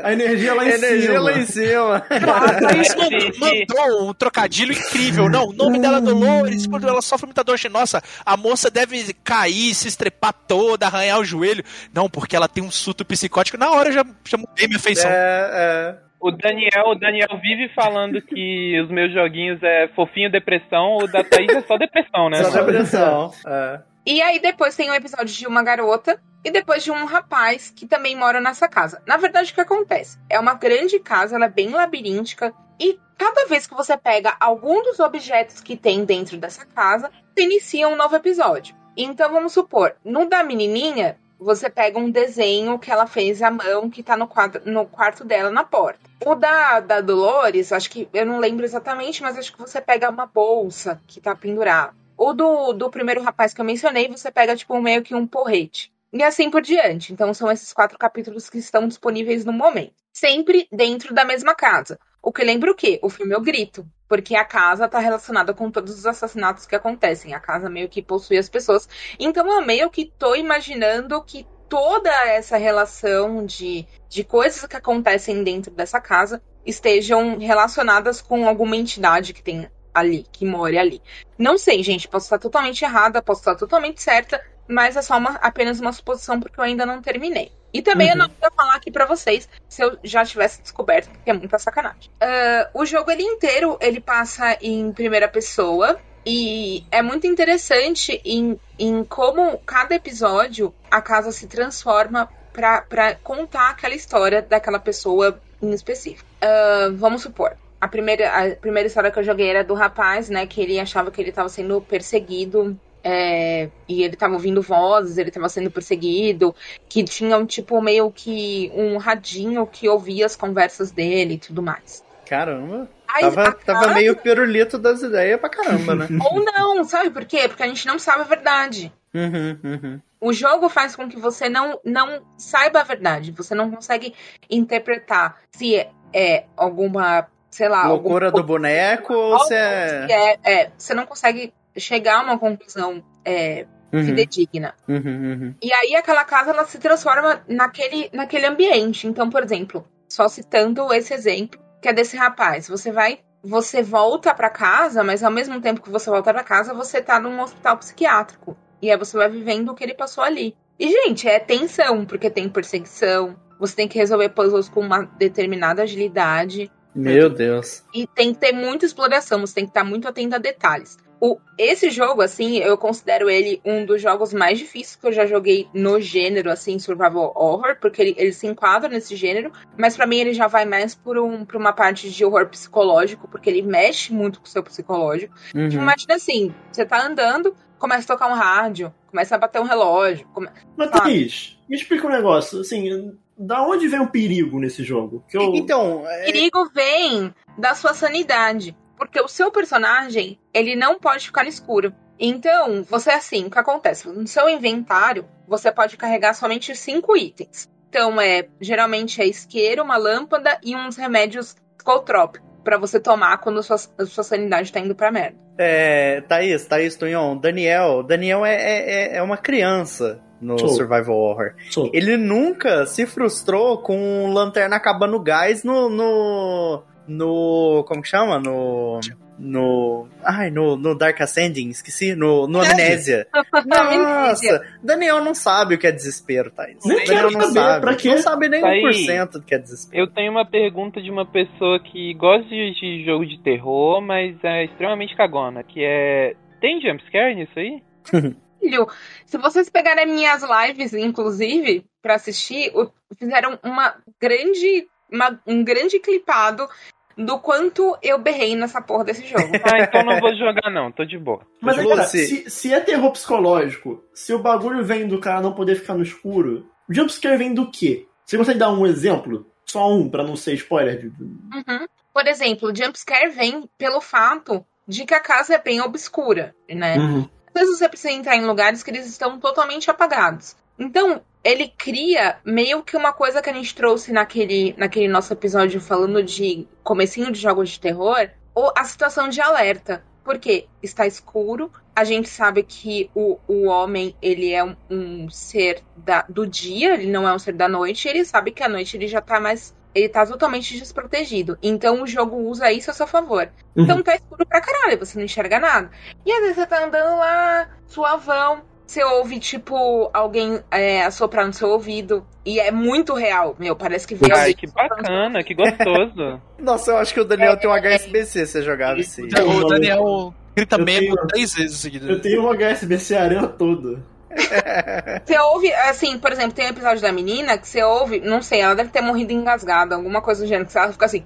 a 0.05 0.13
energia 0.13 0.55
lá 0.55 0.65
em 0.65 0.69
Energia 0.71 1.07
cima. 1.09 1.21
lá 1.21 1.33
em 1.39 1.47
cima. 1.47 1.97
a 1.97 2.55
Thaís 2.61 2.95
mandou, 2.95 3.31
mandou 3.39 4.09
um 4.11 4.15
trocadilho 4.15 4.73
incrível. 4.73 5.29
Não, 5.29 5.49
o 5.49 5.53
nome 5.53 5.79
dela 5.81 5.99
é 5.99 6.01
Dolores, 6.01 6.67
quando 6.67 6.89
ela 6.89 7.03
sofre 7.03 7.27
muita 7.27 7.43
dor. 7.45 7.59
Nossa, 7.71 8.03
a 8.25 8.37
moça 8.37 8.71
deve 8.71 9.13
cair, 9.25 9.75
se 9.75 9.89
estrepar 9.89 10.33
toda, 10.47 10.87
arranhar 10.87 11.19
o 11.19 11.25
joelho. 11.25 11.65
Não, 11.93 12.09
porque 12.09 12.35
ela 12.37 12.49
tem 12.49 12.63
um 12.63 12.71
surto 12.71 13.05
psicótico. 13.05 13.59
Na 13.59 13.71
hora 13.71 13.89
eu 13.89 13.93
já, 13.93 14.05
já 14.25 14.39
mudei 14.39 14.67
minha 14.69 14.79
feição. 14.79 15.11
É, 15.11 15.95
O 16.21 16.31
Daniel, 16.31 16.89
o 16.89 16.95
Daniel 16.95 17.41
vive 17.41 17.69
falando 17.75 18.21
que 18.21 18.79
os 18.81 18.91
meus 18.91 19.13
joguinhos 19.13 19.63
é 19.63 19.89
fofinho 19.89 20.31
depressão, 20.31 20.99
o 20.99 21.07
da 21.07 21.25
Thaís 21.25 21.49
é 21.49 21.63
só 21.63 21.79
depressão, 21.79 22.29
né? 22.29 22.45
Só 22.45 22.63
depressão. 22.63 23.33
É. 23.47 23.81
E 24.05 24.21
aí 24.21 24.39
depois 24.39 24.77
tem 24.77 24.91
um 24.91 24.95
episódio 24.95 25.35
de 25.35 25.47
uma 25.47 25.63
garota 25.63 26.21
e 26.45 26.51
depois 26.51 26.85
de 26.85 26.91
um 26.91 27.05
rapaz 27.05 27.71
que 27.71 27.87
também 27.87 28.17
mora 28.17 28.41
nessa 28.41 28.69
casa. 28.69 29.03
Na 29.07 29.17
verdade, 29.17 29.51
o 29.51 29.55
que 29.55 29.61
acontece? 29.61 30.19
É 30.29 30.39
uma 30.39 30.55
grande 30.55 30.99
casa, 30.99 31.37
ela 31.37 31.47
é 31.47 31.51
bem 31.51 31.71
labiríntica 31.71 32.53
e 32.79 32.99
cada 33.17 33.47
vez 33.47 33.67
que 33.67 33.75
você 33.75 33.97
pega 33.97 34.35
algum 34.41 34.83
dos 34.83 35.01
objetos 35.01 35.61
que 35.61 35.77
tem 35.77 36.05
dentro 36.05 36.39
dessa 36.39 36.65
casa, 36.65 37.11
você 37.35 37.45
inicia 37.45 37.89
um 37.89 37.97
novo 37.97 38.17
episódio. 38.17 38.75
Então 38.97 39.31
vamos 39.31 39.53
supor, 39.53 39.95
no 40.05 40.29
da 40.29 40.43
menininha, 40.43 41.19
você 41.41 41.71
pega 41.71 41.99
um 41.99 42.11
desenho 42.11 42.79
que 42.79 42.91
ela 42.91 43.07
fez 43.07 43.43
à 43.43 43.51
mão 43.51 43.89
que 43.89 44.03
tá 44.03 44.17
no, 44.17 44.29
quadro, 44.29 44.61
no 44.67 44.87
quarto 44.87 45.25
dela 45.25 45.51
na 45.51 45.65
porta. 45.65 45.99
O 46.25 46.35
da, 46.35 46.81
da 46.81 47.01
Dolores, 47.01 47.73
acho 47.73 47.91
que 47.91 48.09
eu 48.13 48.27
não 48.27 48.39
lembro 48.39 48.65
exatamente, 48.65 49.23
mas 49.23 49.39
acho 49.39 49.53
que 49.53 49.59
você 49.59 49.81
pega 49.81 50.11
uma 50.11 50.27
bolsa 50.27 51.01
que 51.07 51.21
tá 51.21 51.35
pendurada. 51.35 51.95
O 52.17 52.35
do, 52.35 52.75
do 52.75 52.91
primeiro 52.91 53.23
rapaz 53.23 53.55
que 53.55 53.61
eu 53.61 53.65
mencionei, 53.65 54.07
você 54.07 54.31
pega, 54.31 54.55
tipo, 54.55 54.79
meio 54.83 55.03
que 55.03 55.15
um 55.15 55.27
porrete. 55.27 55.91
E 56.13 56.23
assim 56.23 56.51
por 56.51 56.61
diante. 56.61 57.13
Então, 57.13 57.33
são 57.33 57.51
esses 57.51 57.73
quatro 57.73 57.97
capítulos 57.97 58.51
que 58.51 58.59
estão 58.59 58.87
disponíveis 58.87 59.45
no 59.45 59.53
momento. 59.53 59.95
Sempre 60.13 60.69
dentro 60.71 61.15
da 61.15 61.25
mesma 61.25 61.55
casa. 61.55 61.99
O 62.23 62.31
que 62.31 62.45
lembra 62.45 62.71
o 62.71 62.75
quê? 62.75 63.01
O 63.03 63.09
filme 63.09 63.35
Eu 63.35 63.41
Grito. 63.41 63.87
Porque 64.11 64.35
a 64.35 64.45
casa 64.45 64.89
tá 64.89 64.99
relacionada 64.99 65.55
com 65.55 65.71
todos 65.71 65.97
os 65.97 66.05
assassinatos 66.05 66.67
que 66.67 66.75
acontecem. 66.75 67.33
A 67.33 67.39
casa 67.39 67.71
meio 67.71 67.89
que 67.89 68.03
possui 68.03 68.39
as 68.39 68.49
pessoas. 68.49 68.89
Então, 69.21 69.47
eu 69.49 69.65
meio 69.65 69.89
que 69.89 70.13
tô 70.19 70.35
imaginando 70.35 71.23
que 71.23 71.47
toda 71.69 72.11
essa 72.27 72.57
relação 72.57 73.47
de, 73.47 73.87
de 74.09 74.25
coisas 74.25 74.67
que 74.67 74.75
acontecem 74.77 75.45
dentro 75.45 75.73
dessa 75.73 76.01
casa 76.01 76.43
estejam 76.67 77.39
relacionadas 77.39 78.21
com 78.21 78.49
alguma 78.49 78.77
entidade 78.77 79.33
que 79.33 79.45
tem 79.45 79.71
ali, 79.95 80.27
que 80.33 80.45
more 80.45 80.77
ali. 80.77 81.01
Não 81.39 81.57
sei, 81.57 81.81
gente, 81.85 82.09
posso 82.09 82.27
estar 82.27 82.39
totalmente 82.41 82.85
errada, 82.85 83.23
posso 83.23 83.43
estar 83.43 83.55
totalmente 83.55 84.03
certa, 84.03 84.45
mas 84.69 84.97
é 84.97 85.03
só 85.03 85.19
uma- 85.19 85.37
apenas 85.37 85.79
uma 85.79 85.93
suposição 85.93 86.41
porque 86.41 86.59
eu 86.59 86.65
ainda 86.65 86.85
não 86.85 87.01
terminei. 87.01 87.53
E 87.73 87.83
também 87.83 88.09
eu 88.09 88.13
Uhum. 88.15 88.19
não 88.21 88.27
ia 88.43 88.51
falar 88.57 88.75
aqui 88.75 88.91
pra 88.91 89.07
vocês 89.07 89.49
se 89.69 89.83
eu 89.83 89.97
já 90.03 90.25
tivesse 90.25 90.61
descoberto, 90.63 91.09
porque 91.11 91.31
é 91.31 91.33
muita 91.33 91.59
sacanagem. 91.59 92.11
Ah, 92.21 92.69
o 92.75 92.85
jogo 92.85 93.11
ele 93.11 93.23
inteiro 93.23 93.79
ele 93.81 94.01
passa 94.01 94.57
em 94.61 94.93
primeira 94.93 95.29
pessoa 95.29 95.99
e 96.27 96.85
é 96.91 97.01
muito 97.01 97.27
interessante 97.27 98.21
em, 98.25 98.59
em 98.79 99.05
como 99.05 99.59
cada 99.65 99.95
episódio 99.95 100.75
a 100.91 101.01
casa 101.01 101.33
se 101.33 101.47
transforma 101.47 102.29
pra 102.53 103.15
contar 103.23 103.71
aquela 103.71 103.95
história 103.95 104.43
daquela 104.43 104.79
pessoa 104.79 105.41
em 105.63 105.71
específico. 105.73 106.29
Ah, 106.43 106.89
vamos 106.95 107.23
supor, 107.23 107.57
a 107.81 107.89
primeira, 107.89 108.29
a 108.53 108.57
primeira 108.57 108.87
história 108.89 109.11
que 109.11 109.19
eu 109.19 109.25
joguei 109.25 109.49
era 109.49 109.63
do 109.65 109.75
rapaz, 109.75 110.29
né? 110.29 110.47
Que 110.47 110.61
ele 110.61 110.79
achava 110.81 111.11
que 111.11 111.21
ele 111.21 111.31
estava 111.31 111.49
sendo 111.49 111.81
perseguido. 111.81 112.77
É, 113.03 113.69
e 113.89 114.03
ele 114.03 114.17
tava 114.17 114.35
ouvindo 114.35 114.63
vozes, 114.63 115.19
ele 115.19 115.31
tava 115.31 115.49
sendo 115.49 115.71
perseguido, 115.71 116.55
que 116.89 117.03
tinha 117.05 117.37
um 117.37 117.47
tipo 117.47 117.81
meio 117.81 118.11
que 118.11 118.71
um 118.75 118.97
radinho 118.99 119.67
que 119.67 119.89
ouvia 119.89 120.27
as 120.27 120.37
conversas 120.37 120.91
dele 120.91 121.35
e 121.35 121.39
tudo 121.39 121.63
mais. 121.63 122.05
Caramba. 122.27 122.89
Aí, 123.13 123.23
Tava, 123.23 123.53
tava 123.53 123.95
meio 123.95 124.15
pirulito 124.15 124.79
das 124.79 125.03
ideias 125.03 125.41
pra 125.41 125.49
caramba, 125.49 125.97
né? 125.97 126.07
Ou 126.31 126.45
não, 126.45 126.85
sabe 126.85 127.11
por 127.11 127.25
quê? 127.25 127.49
Porque 127.49 127.65
a 127.65 127.67
gente 127.67 127.87
não 127.89 127.99
sabe 127.99 128.21
a 128.21 128.25
verdade. 128.25 128.93
Uhum, 129.13 129.59
uhum. 129.65 130.01
O 130.21 130.33
jogo 130.33 130.69
faz 130.69 130.95
com 130.95 131.09
que 131.09 131.19
você 131.19 131.49
não, 131.49 131.81
não 131.85 132.23
saiba 132.39 132.81
a 132.81 132.85
verdade. 132.85 133.33
Você 133.33 133.55
não 133.55 133.71
consegue 133.71 134.15
interpretar 134.49 135.41
se 135.51 135.75
é, 135.75 135.91
é 136.13 136.45
alguma, 136.57 137.27
sei 137.51 137.69
lá, 137.69 137.89
Loucura 137.89 138.27
algum 138.27 138.39
do 138.39 138.47
boneco 138.47 139.13
ou 139.13 139.41
se 139.41 139.55
é. 139.55 140.07
é, 140.09 140.39
é, 140.45 140.71
você 140.79 140.95
não 140.95 141.07
consegue 141.07 141.53
chegar 141.81 142.19
a 142.19 142.23
uma 142.23 142.39
conclusão 142.39 143.03
é, 143.25 143.67
Uhum, 143.93 144.05
fidedigna. 144.05 144.75
uhum, 144.89 144.97
uhum. 145.05 145.55
E 145.61 145.73
aí 145.73 145.97
aquela 145.97 146.25
casa 146.25 146.51
ela 146.51 146.65
se 146.65 146.79
transforma 146.79 147.43
naquele, 147.49 148.09
naquele 148.13 148.47
ambiente. 148.47 149.07
Então, 149.09 149.29
por 149.29 149.43
exemplo, 149.43 149.85
só 150.09 150.29
citando 150.29 150.93
esse 150.93 151.13
exemplo, 151.13 151.61
que 151.83 151.89
é 151.89 151.93
desse 151.93 152.17
rapaz, 152.17 152.69
você 152.69 152.93
vai 152.93 153.19
você 153.43 153.83
volta 153.83 154.35
pra 154.35 154.51
casa, 154.51 155.03
mas 155.03 155.25
ao 155.25 155.31
mesmo 155.31 155.61
tempo 155.63 155.81
que 155.81 155.89
você 155.91 156.11
volta 156.11 156.33
pra 156.33 156.45
casa, 156.45 156.75
você 156.75 157.01
tá 157.01 157.19
num 157.19 157.41
hospital 157.41 157.79
psiquiátrico. 157.79 158.55
E 158.83 158.91
aí 158.91 158.97
você 158.99 159.17
vai 159.17 159.31
vivendo 159.31 159.71
o 159.71 159.75
que 159.75 159.83
ele 159.83 159.95
passou 159.95 160.23
ali. 160.23 160.55
E, 160.79 160.89
gente, 160.89 161.27
é 161.27 161.39
tensão, 161.39 162.05
porque 162.05 162.29
tem 162.31 162.49
perseguição, 162.49 163.37
você 163.59 163.75
tem 163.75 163.89
que 163.89 163.99
resolver 163.99 164.29
puzzles 164.31 164.69
com 164.69 164.81
uma 164.81 165.03
determinada 165.19 165.83
agilidade. 165.83 166.71
Meu 166.95 167.31
Deus. 167.31 167.83
E 167.95 168.07
tem 168.07 168.35
que 168.35 168.41
ter 168.41 168.53
muita 168.53 168.85
exploração, 168.85 169.41
você 169.41 169.55
tem 169.55 169.65
que 169.65 169.71
estar 169.71 169.85
muito 169.85 170.07
atento 170.07 170.35
a 170.35 170.39
detalhes. 170.39 170.99
O, 171.21 171.39
esse 171.59 171.91
jogo, 171.91 172.23
assim, 172.23 172.59
eu 172.59 172.79
considero 172.79 173.29
ele 173.29 173.61
um 173.65 173.85
dos 173.85 174.01
jogos 174.01 174.33
mais 174.33 174.59
difíceis 174.59 174.97
que 174.97 175.07
eu 175.07 175.13
já 175.13 175.27
joguei 175.27 175.69
no 175.75 176.01
gênero, 176.01 176.51
assim, 176.51 176.79
survival 176.79 177.33
horror, 177.37 177.77
porque 177.81 178.01
ele, 178.01 178.15
ele 178.17 178.33
se 178.33 178.47
enquadra 178.47 178.89
nesse 178.89 179.15
gênero, 179.15 179.53
mas 179.77 179.97
para 179.97 180.07
mim 180.07 180.17
ele 180.17 180.33
já 180.33 180.47
vai 180.47 180.65
mais 180.65 180.95
por, 180.95 181.19
um, 181.19 181.45
por 181.45 181.57
uma 181.57 181.73
parte 181.73 182.11
de 182.11 182.25
horror 182.25 182.49
psicológico, 182.49 183.29
porque 183.29 183.51
ele 183.51 183.61
mexe 183.61 184.13
muito 184.13 184.41
com 184.41 184.47
o 184.47 184.49
seu 184.49 184.63
psicológico. 184.63 185.35
Uhum. 185.55 185.69
Tipo, 185.69 185.83
imagina 185.83 186.15
assim, 186.15 186.55
você 186.73 186.87
tá 186.87 187.07
andando, 187.07 187.55
começa 187.79 188.13
a 188.13 188.17
tocar 188.17 188.31
um 188.31 188.35
rádio, 188.35 188.93
começa 189.09 189.35
a 189.35 189.39
bater 189.39 189.61
um 189.61 189.65
relógio. 189.65 190.27
Come... 190.33 190.49
Mas, 190.77 190.91
Thaís, 190.91 191.59
me 191.69 191.77
explica 191.77 192.07
um 192.07 192.11
negócio, 192.11 192.61
assim, 192.61 193.13
da 193.37 193.63
onde 193.63 193.89
vem 193.89 194.01
o 194.01 194.11
perigo 194.11 194.59
nesse 194.59 194.83
jogo? 194.83 195.25
Que 195.29 195.37
eu... 195.37 195.55
Então, 195.55 196.03
O 196.03 196.07
é... 196.07 196.25
perigo 196.25 196.71
vem 196.75 197.35
da 197.59 197.75
sua 197.75 197.95
sanidade. 197.95 198.77
Porque 199.01 199.19
o 199.19 199.27
seu 199.27 199.51
personagem, 199.51 200.39
ele 200.53 200.77
não 200.77 200.99
pode 200.99 201.25
ficar 201.25 201.43
no 201.43 201.49
escuro. 201.49 201.91
Então, 202.19 202.83
você 202.83 203.09
assim, 203.09 203.47
o 203.47 203.51
que 203.51 203.59
acontece? 203.59 204.07
No 204.07 204.27
seu 204.27 204.47
inventário, 204.47 205.27
você 205.49 205.73
pode 205.73 205.97
carregar 205.97 206.35
somente 206.35 206.77
cinco 206.77 207.17
itens. 207.17 207.67
Então, 207.89 208.21
é 208.21 208.47
geralmente 208.61 209.23
é 209.23 209.27
isqueiro, 209.27 209.83
uma 209.83 209.97
lâmpada 209.97 210.61
e 210.63 210.77
uns 210.77 210.99
remédios 210.99 211.57
psicotrópicos 211.79 212.47
para 212.63 212.77
você 212.77 213.01
tomar 213.01 213.39
quando 213.39 213.61
a 213.61 213.63
sua, 213.63 213.79
a 213.99 214.05
sua 214.05 214.23
sanidade 214.23 214.71
tá 214.71 214.79
indo 214.79 214.95
pra 214.95 215.11
merda. 215.11 215.39
é 215.57 216.21
Thaís, 216.21 216.67
Thaís 216.67 216.95
Tunhon, 216.95 217.39
Daniel. 217.39 218.03
Daniel 218.03 218.45
é, 218.45 218.55
é, 218.55 219.17
é 219.17 219.23
uma 219.23 219.39
criança 219.39 220.21
no 220.41 220.59
Sou. 220.59 220.69
Survival 220.69 221.17
Horror. 221.17 221.55
Sou. 221.71 221.91
Ele 221.93 222.17
nunca 222.17 222.87
se 222.87 223.07
frustrou 223.07 223.79
com 223.79 224.31
lanterna 224.33 224.77
acabando 224.77 225.19
gás 225.21 225.63
no. 225.65 225.89
no. 225.89 226.83
No 227.11 227.85
como 227.87 228.03
que 228.03 228.09
chama? 228.09 228.39
No. 228.39 229.01
No. 229.43 230.07
Ai, 230.23 230.51
no, 230.51 230.77
no 230.77 230.95
Dark 230.95 231.19
Ascending, 231.21 231.71
esqueci. 231.71 232.15
No, 232.15 232.47
no 232.47 232.61
Amnésia. 232.61 233.27
Nossa! 233.65 234.63
Daniel 234.83 235.25
não 235.25 235.35
sabe 235.35 235.75
o 235.75 235.79
que 235.79 235.87
é 235.87 235.93
desespero, 235.93 236.51
Thaís. 236.51 236.77
Nem 236.85 237.05
Daniel 237.07 237.31
não 237.31 237.41
saber, 237.41 237.55
sabe. 237.61 237.81
pra 237.81 237.95
quê? 237.97 238.09
Não 238.11 238.19
sabe 238.19 238.49
nem 238.51 238.61
Thaís. 238.61 239.07
1% 239.09 239.31
do 239.33 239.43
que 239.43 239.55
é 239.55 239.59
desespero. 239.59 240.03
Eu 240.03 240.07
tenho 240.13 240.31
uma 240.31 240.45
pergunta 240.45 241.01
de 241.01 241.11
uma 241.11 241.25
pessoa 241.25 241.81
que 241.81 242.13
gosta 242.15 242.49
de, 242.49 242.75
de 242.75 243.05
jogo 243.05 243.25
de 243.25 243.43
terror, 243.43 244.03
mas 244.03 244.37
é 244.45 244.65
extremamente 244.65 245.17
cagona, 245.17 245.63
que 245.63 245.83
é... 245.83 246.35
Tem 246.61 246.79
jumpscare 246.81 247.35
nisso 247.35 247.53
aí? 247.57 247.83
Filho, 248.61 248.87
se 249.25 249.39
vocês 249.39 249.71
pegarem 249.71 250.05
minhas 250.07 250.43
lives, 250.43 250.93
inclusive, 250.93 251.83
pra 252.03 252.17
assistir, 252.17 252.71
fizeram 253.19 253.59
uma 253.65 253.95
grande. 254.21 254.87
uma- 255.11 255.41
um 255.47 255.65
grande 255.65 255.99
clipado 255.99 256.69
do 257.17 257.39
quanto 257.39 257.97
eu 258.03 258.19
berrei 258.19 258.55
nessa 258.57 258.81
porra 258.81 259.05
desse 259.05 259.27
jogo. 259.27 259.51
Ah, 259.65 259.83
então 259.83 260.03
não 260.05 260.21
vou 260.21 260.35
jogar 260.35 260.71
não, 260.71 260.91
tô 260.91 261.05
de 261.05 261.19
boa. 261.19 261.47
Mas 261.61 261.79
aí, 261.79 261.89
cara, 261.89 262.05
se, 262.05 262.49
se 262.51 262.73
é 262.73 262.81
terror 262.81 263.13
psicológico, 263.13 264.03
se 264.15 264.33
o 264.33 264.39
bagulho 264.39 264.85
vem 264.85 265.07
do 265.07 265.21
cara 265.21 265.41
não 265.41 265.53
poder 265.53 265.77
ficar 265.77 265.95
no 265.95 266.03
escuro, 266.03 266.67
o 266.89 266.95
jumpscare 266.95 267.37
vem 267.37 267.55
do 267.55 267.71
quê? 267.71 268.07
Você 268.25 268.37
consegue 268.37 268.59
dar 268.59 268.71
um 268.71 268.87
exemplo? 268.87 269.47
Só 269.67 269.93
um, 269.93 270.09
pra 270.09 270.25
não 270.25 270.37
ser 270.37 270.55
spoiler. 270.55 271.13
Uhum. 271.21 271.87
Por 272.13 272.27
exemplo, 272.27 272.71
o 272.71 272.75
jumpscare 272.75 273.31
vem 273.31 273.69
pelo 273.79 274.01
fato 274.01 274.65
de 274.87 275.05
que 275.05 275.15
a 275.15 275.21
casa 275.21 275.55
é 275.55 275.59
bem 275.59 275.81
obscura, 275.81 276.55
né? 276.69 276.97
Uhum. 276.99 277.29
Às 277.55 277.63
vezes 277.63 277.79
você 277.79 277.89
precisa 277.89 278.13
entrar 278.13 278.37
em 278.37 278.47
lugares 278.47 278.83
que 278.83 278.91
eles 278.91 279.07
estão 279.07 279.39
totalmente 279.39 279.91
apagados. 279.91 280.57
Então, 280.79 281.23
ele 281.43 281.69
cria 281.69 282.39
meio 282.45 282.83
que 282.83 282.97
uma 282.97 283.13
coisa 283.13 283.41
que 283.41 283.51
a 283.51 283.53
gente 283.53 283.75
trouxe 283.75 284.13
naquele, 284.13 284.75
naquele 284.77 285.09
nosso 285.09 285.33
episódio 285.33 285.81
falando 285.81 286.23
de 286.23 286.69
comecinho 286.83 287.33
de 287.33 287.41
jogos 287.41 287.71
de 287.71 287.81
terror, 287.81 288.29
ou 288.55 288.73
a 288.77 288.85
situação 288.85 289.29
de 289.29 289.41
alerta. 289.41 290.05
Porque 290.23 290.67
está 290.83 291.07
escuro, 291.07 291.73
a 291.97 292.05
gente 292.05 292.29
sabe 292.29 292.63
que 292.63 293.11
o, 293.15 293.39
o 293.49 293.65
homem, 293.65 294.15
ele 294.21 294.53
é 294.53 294.63
um, 294.63 294.77
um 294.91 295.31
ser 295.31 295.83
da, 295.97 296.27
do 296.29 296.47
dia, 296.47 296.93
ele 296.93 297.11
não 297.11 297.27
é 297.27 297.35
um 297.35 297.39
ser 297.39 297.55
da 297.55 297.67
noite, 297.69 298.07
e 298.07 298.11
ele 298.11 298.25
sabe 298.25 298.51
que 298.51 298.63
à 298.63 298.69
noite 298.69 298.97
ele 298.97 299.09
já 299.09 299.21
tá 299.21 299.41
mais... 299.41 299.75
Ele 299.93 300.09
tá 300.09 300.25
totalmente 300.25 300.79
desprotegido. 300.79 301.59
Então 301.61 302.03
o 302.03 302.07
jogo 302.07 302.37
usa 302.37 302.71
isso 302.71 302.91
a 302.91 302.95
seu 302.95 303.09
favor. 303.09 303.51
Então 303.75 304.01
tá 304.03 304.15
escuro 304.15 304.47
pra 304.47 304.61
caralho, 304.61 304.99
você 304.99 305.19
não 305.19 305.25
enxerga 305.25 305.59
nada. 305.59 305.91
E 306.25 306.31
às 306.31 306.41
vezes 306.41 306.57
você 306.57 306.67
tá 306.67 306.85
andando 306.85 307.19
lá, 307.19 307.69
suavão, 307.89 308.63
você 308.91 309.05
ouve, 309.05 309.39
tipo, 309.39 310.11
alguém 310.13 310.59
é, 310.69 311.05
assoprar 311.05 311.47
no 311.47 311.53
seu 311.53 311.69
ouvido. 311.69 312.27
E 312.45 312.59
é 312.59 312.73
muito 312.73 313.15
real, 313.15 313.55
meu. 313.57 313.77
Parece 313.77 314.05
que 314.05 314.17
veio 314.17 314.35
Ai, 314.35 314.53
que 314.53 314.67
bacana, 314.67 315.45
que 315.45 315.55
gostoso. 315.55 316.41
Nossa, 316.59 316.91
eu 316.91 316.97
acho 316.97 317.15
que 317.15 317.21
o 317.21 317.25
Daniel 317.25 317.57
tem 317.57 317.71
um 317.71 317.73
HSBC 317.73 318.47
se 318.47 318.63
jogava 318.63 318.99
esse. 318.99 319.23
O 319.23 319.69
Daniel 319.69 320.35
grita 320.57 320.77
mesmo 320.77 321.17
três 321.29 321.55
vezes 321.55 321.79
seguidas. 321.79 322.09
Eu 322.09 322.21
tenho 322.21 322.43
um 322.43 322.53
HSBC 322.53 323.15
a 323.15 323.23
arena 323.23 323.47
toda. 323.47 324.03
Você 325.25 325.39
ouve, 325.39 325.73
assim, 325.73 326.19
por 326.19 326.33
exemplo, 326.33 326.53
tem 326.53 326.67
um 326.67 326.71
episódio 326.71 327.01
da 327.01 327.13
menina 327.13 327.59
que 327.59 327.67
você 327.67 327.83
ouve, 327.83 328.21
não 328.21 328.41
sei, 328.41 328.61
ela 328.61 328.77
deve 328.77 328.91
ter 328.91 329.01
morrido 329.01 329.33
engasgada, 329.33 329.97
alguma 329.97 330.23
coisa 330.23 330.45
do 330.45 330.49
gênero, 330.49 330.69
que 330.69 330.79
ela 330.79 330.93
fica 330.93 331.07
assim, 331.07 331.25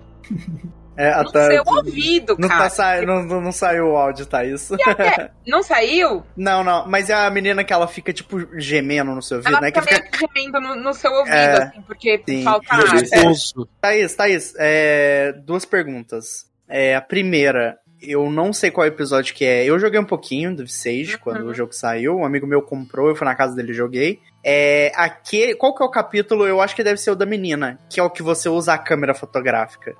É, 0.96 1.14
no 1.14 1.28
até- 1.28 1.50
seu 1.50 1.62
ouvido, 1.66 2.36
não, 2.38 2.48
cara. 2.48 2.62
tá 2.64 2.70
sa... 2.70 3.02
não, 3.02 3.22
não 3.40 3.52
saiu 3.52 3.88
o 3.88 3.96
áudio, 3.96 4.26
tá 4.26 4.44
isso? 4.44 4.74
Até, 4.74 5.30
não 5.46 5.62
saiu? 5.62 6.22
Não, 6.36 6.62
não, 6.62 6.86
mas 6.88 7.10
é 7.10 7.14
a 7.14 7.28
menina 7.30 7.64
que 7.64 7.72
ela 7.72 7.86
fica, 7.88 8.12
tipo, 8.12 8.38
gemendo 8.60 9.12
no 9.14 9.20
seu 9.22 9.38
ouvido, 9.38 9.50
Ela 9.52 9.60
né? 9.60 9.70
Que 9.72 9.80
fica 9.80 9.94
fica. 9.96 10.08
meio 10.32 10.32
gemendo 10.34 10.60
no, 10.60 10.74
no 10.76 10.94
seu 10.94 11.10
ouvido, 11.12 11.34
É, 11.34 11.62
assim, 11.64 11.82
porque 11.82 12.22
sim. 12.28 12.42
falta 12.44 12.74
ar. 12.74 12.82
Gostoso. 12.90 13.68
Thaís, 13.80 14.14
Thaís, 14.14 14.54
é... 14.58 15.32
duas 15.44 15.64
perguntas. 15.64 16.46
É, 16.68 16.94
a 16.96 17.00
primeira, 17.00 17.76
eu 18.00 18.30
não 18.30 18.52
sei 18.52 18.70
qual 18.70 18.86
episódio 18.86 19.34
que 19.34 19.44
é. 19.44 19.64
Eu 19.64 19.78
joguei 19.78 19.98
um 20.00 20.04
pouquinho 20.04 20.54
do 20.54 20.66
Sage 20.68 21.14
Uhum. 21.14 21.18
quando 21.22 21.44
o 21.46 21.54
jogo 21.54 21.72
saiu. 21.72 22.16
Um 22.18 22.24
amigo 22.24 22.46
meu 22.46 22.62
comprou, 22.62 23.08
eu 23.08 23.16
fui 23.16 23.24
na 23.26 23.34
casa 23.34 23.54
dele 23.54 23.72
e 23.72 23.74
joguei. 23.74 24.20
É, 24.42 24.92
aquele, 24.94 25.54
qual 25.54 25.74
que 25.74 25.82
é 25.82 25.86
o 25.86 25.90
capítulo? 25.90 26.46
Eu 26.46 26.60
acho 26.60 26.74
que 26.76 26.82
deve 26.84 26.98
ser 27.00 27.10
o 27.10 27.14
da 27.16 27.26
menina, 27.26 27.78
que 27.90 27.98
é 27.98 28.02
o 28.02 28.10
que 28.10 28.22
você 28.22 28.48
usa 28.48 28.74
a 28.74 28.78
câmera 28.78 29.12
fotográfica. 29.14 29.94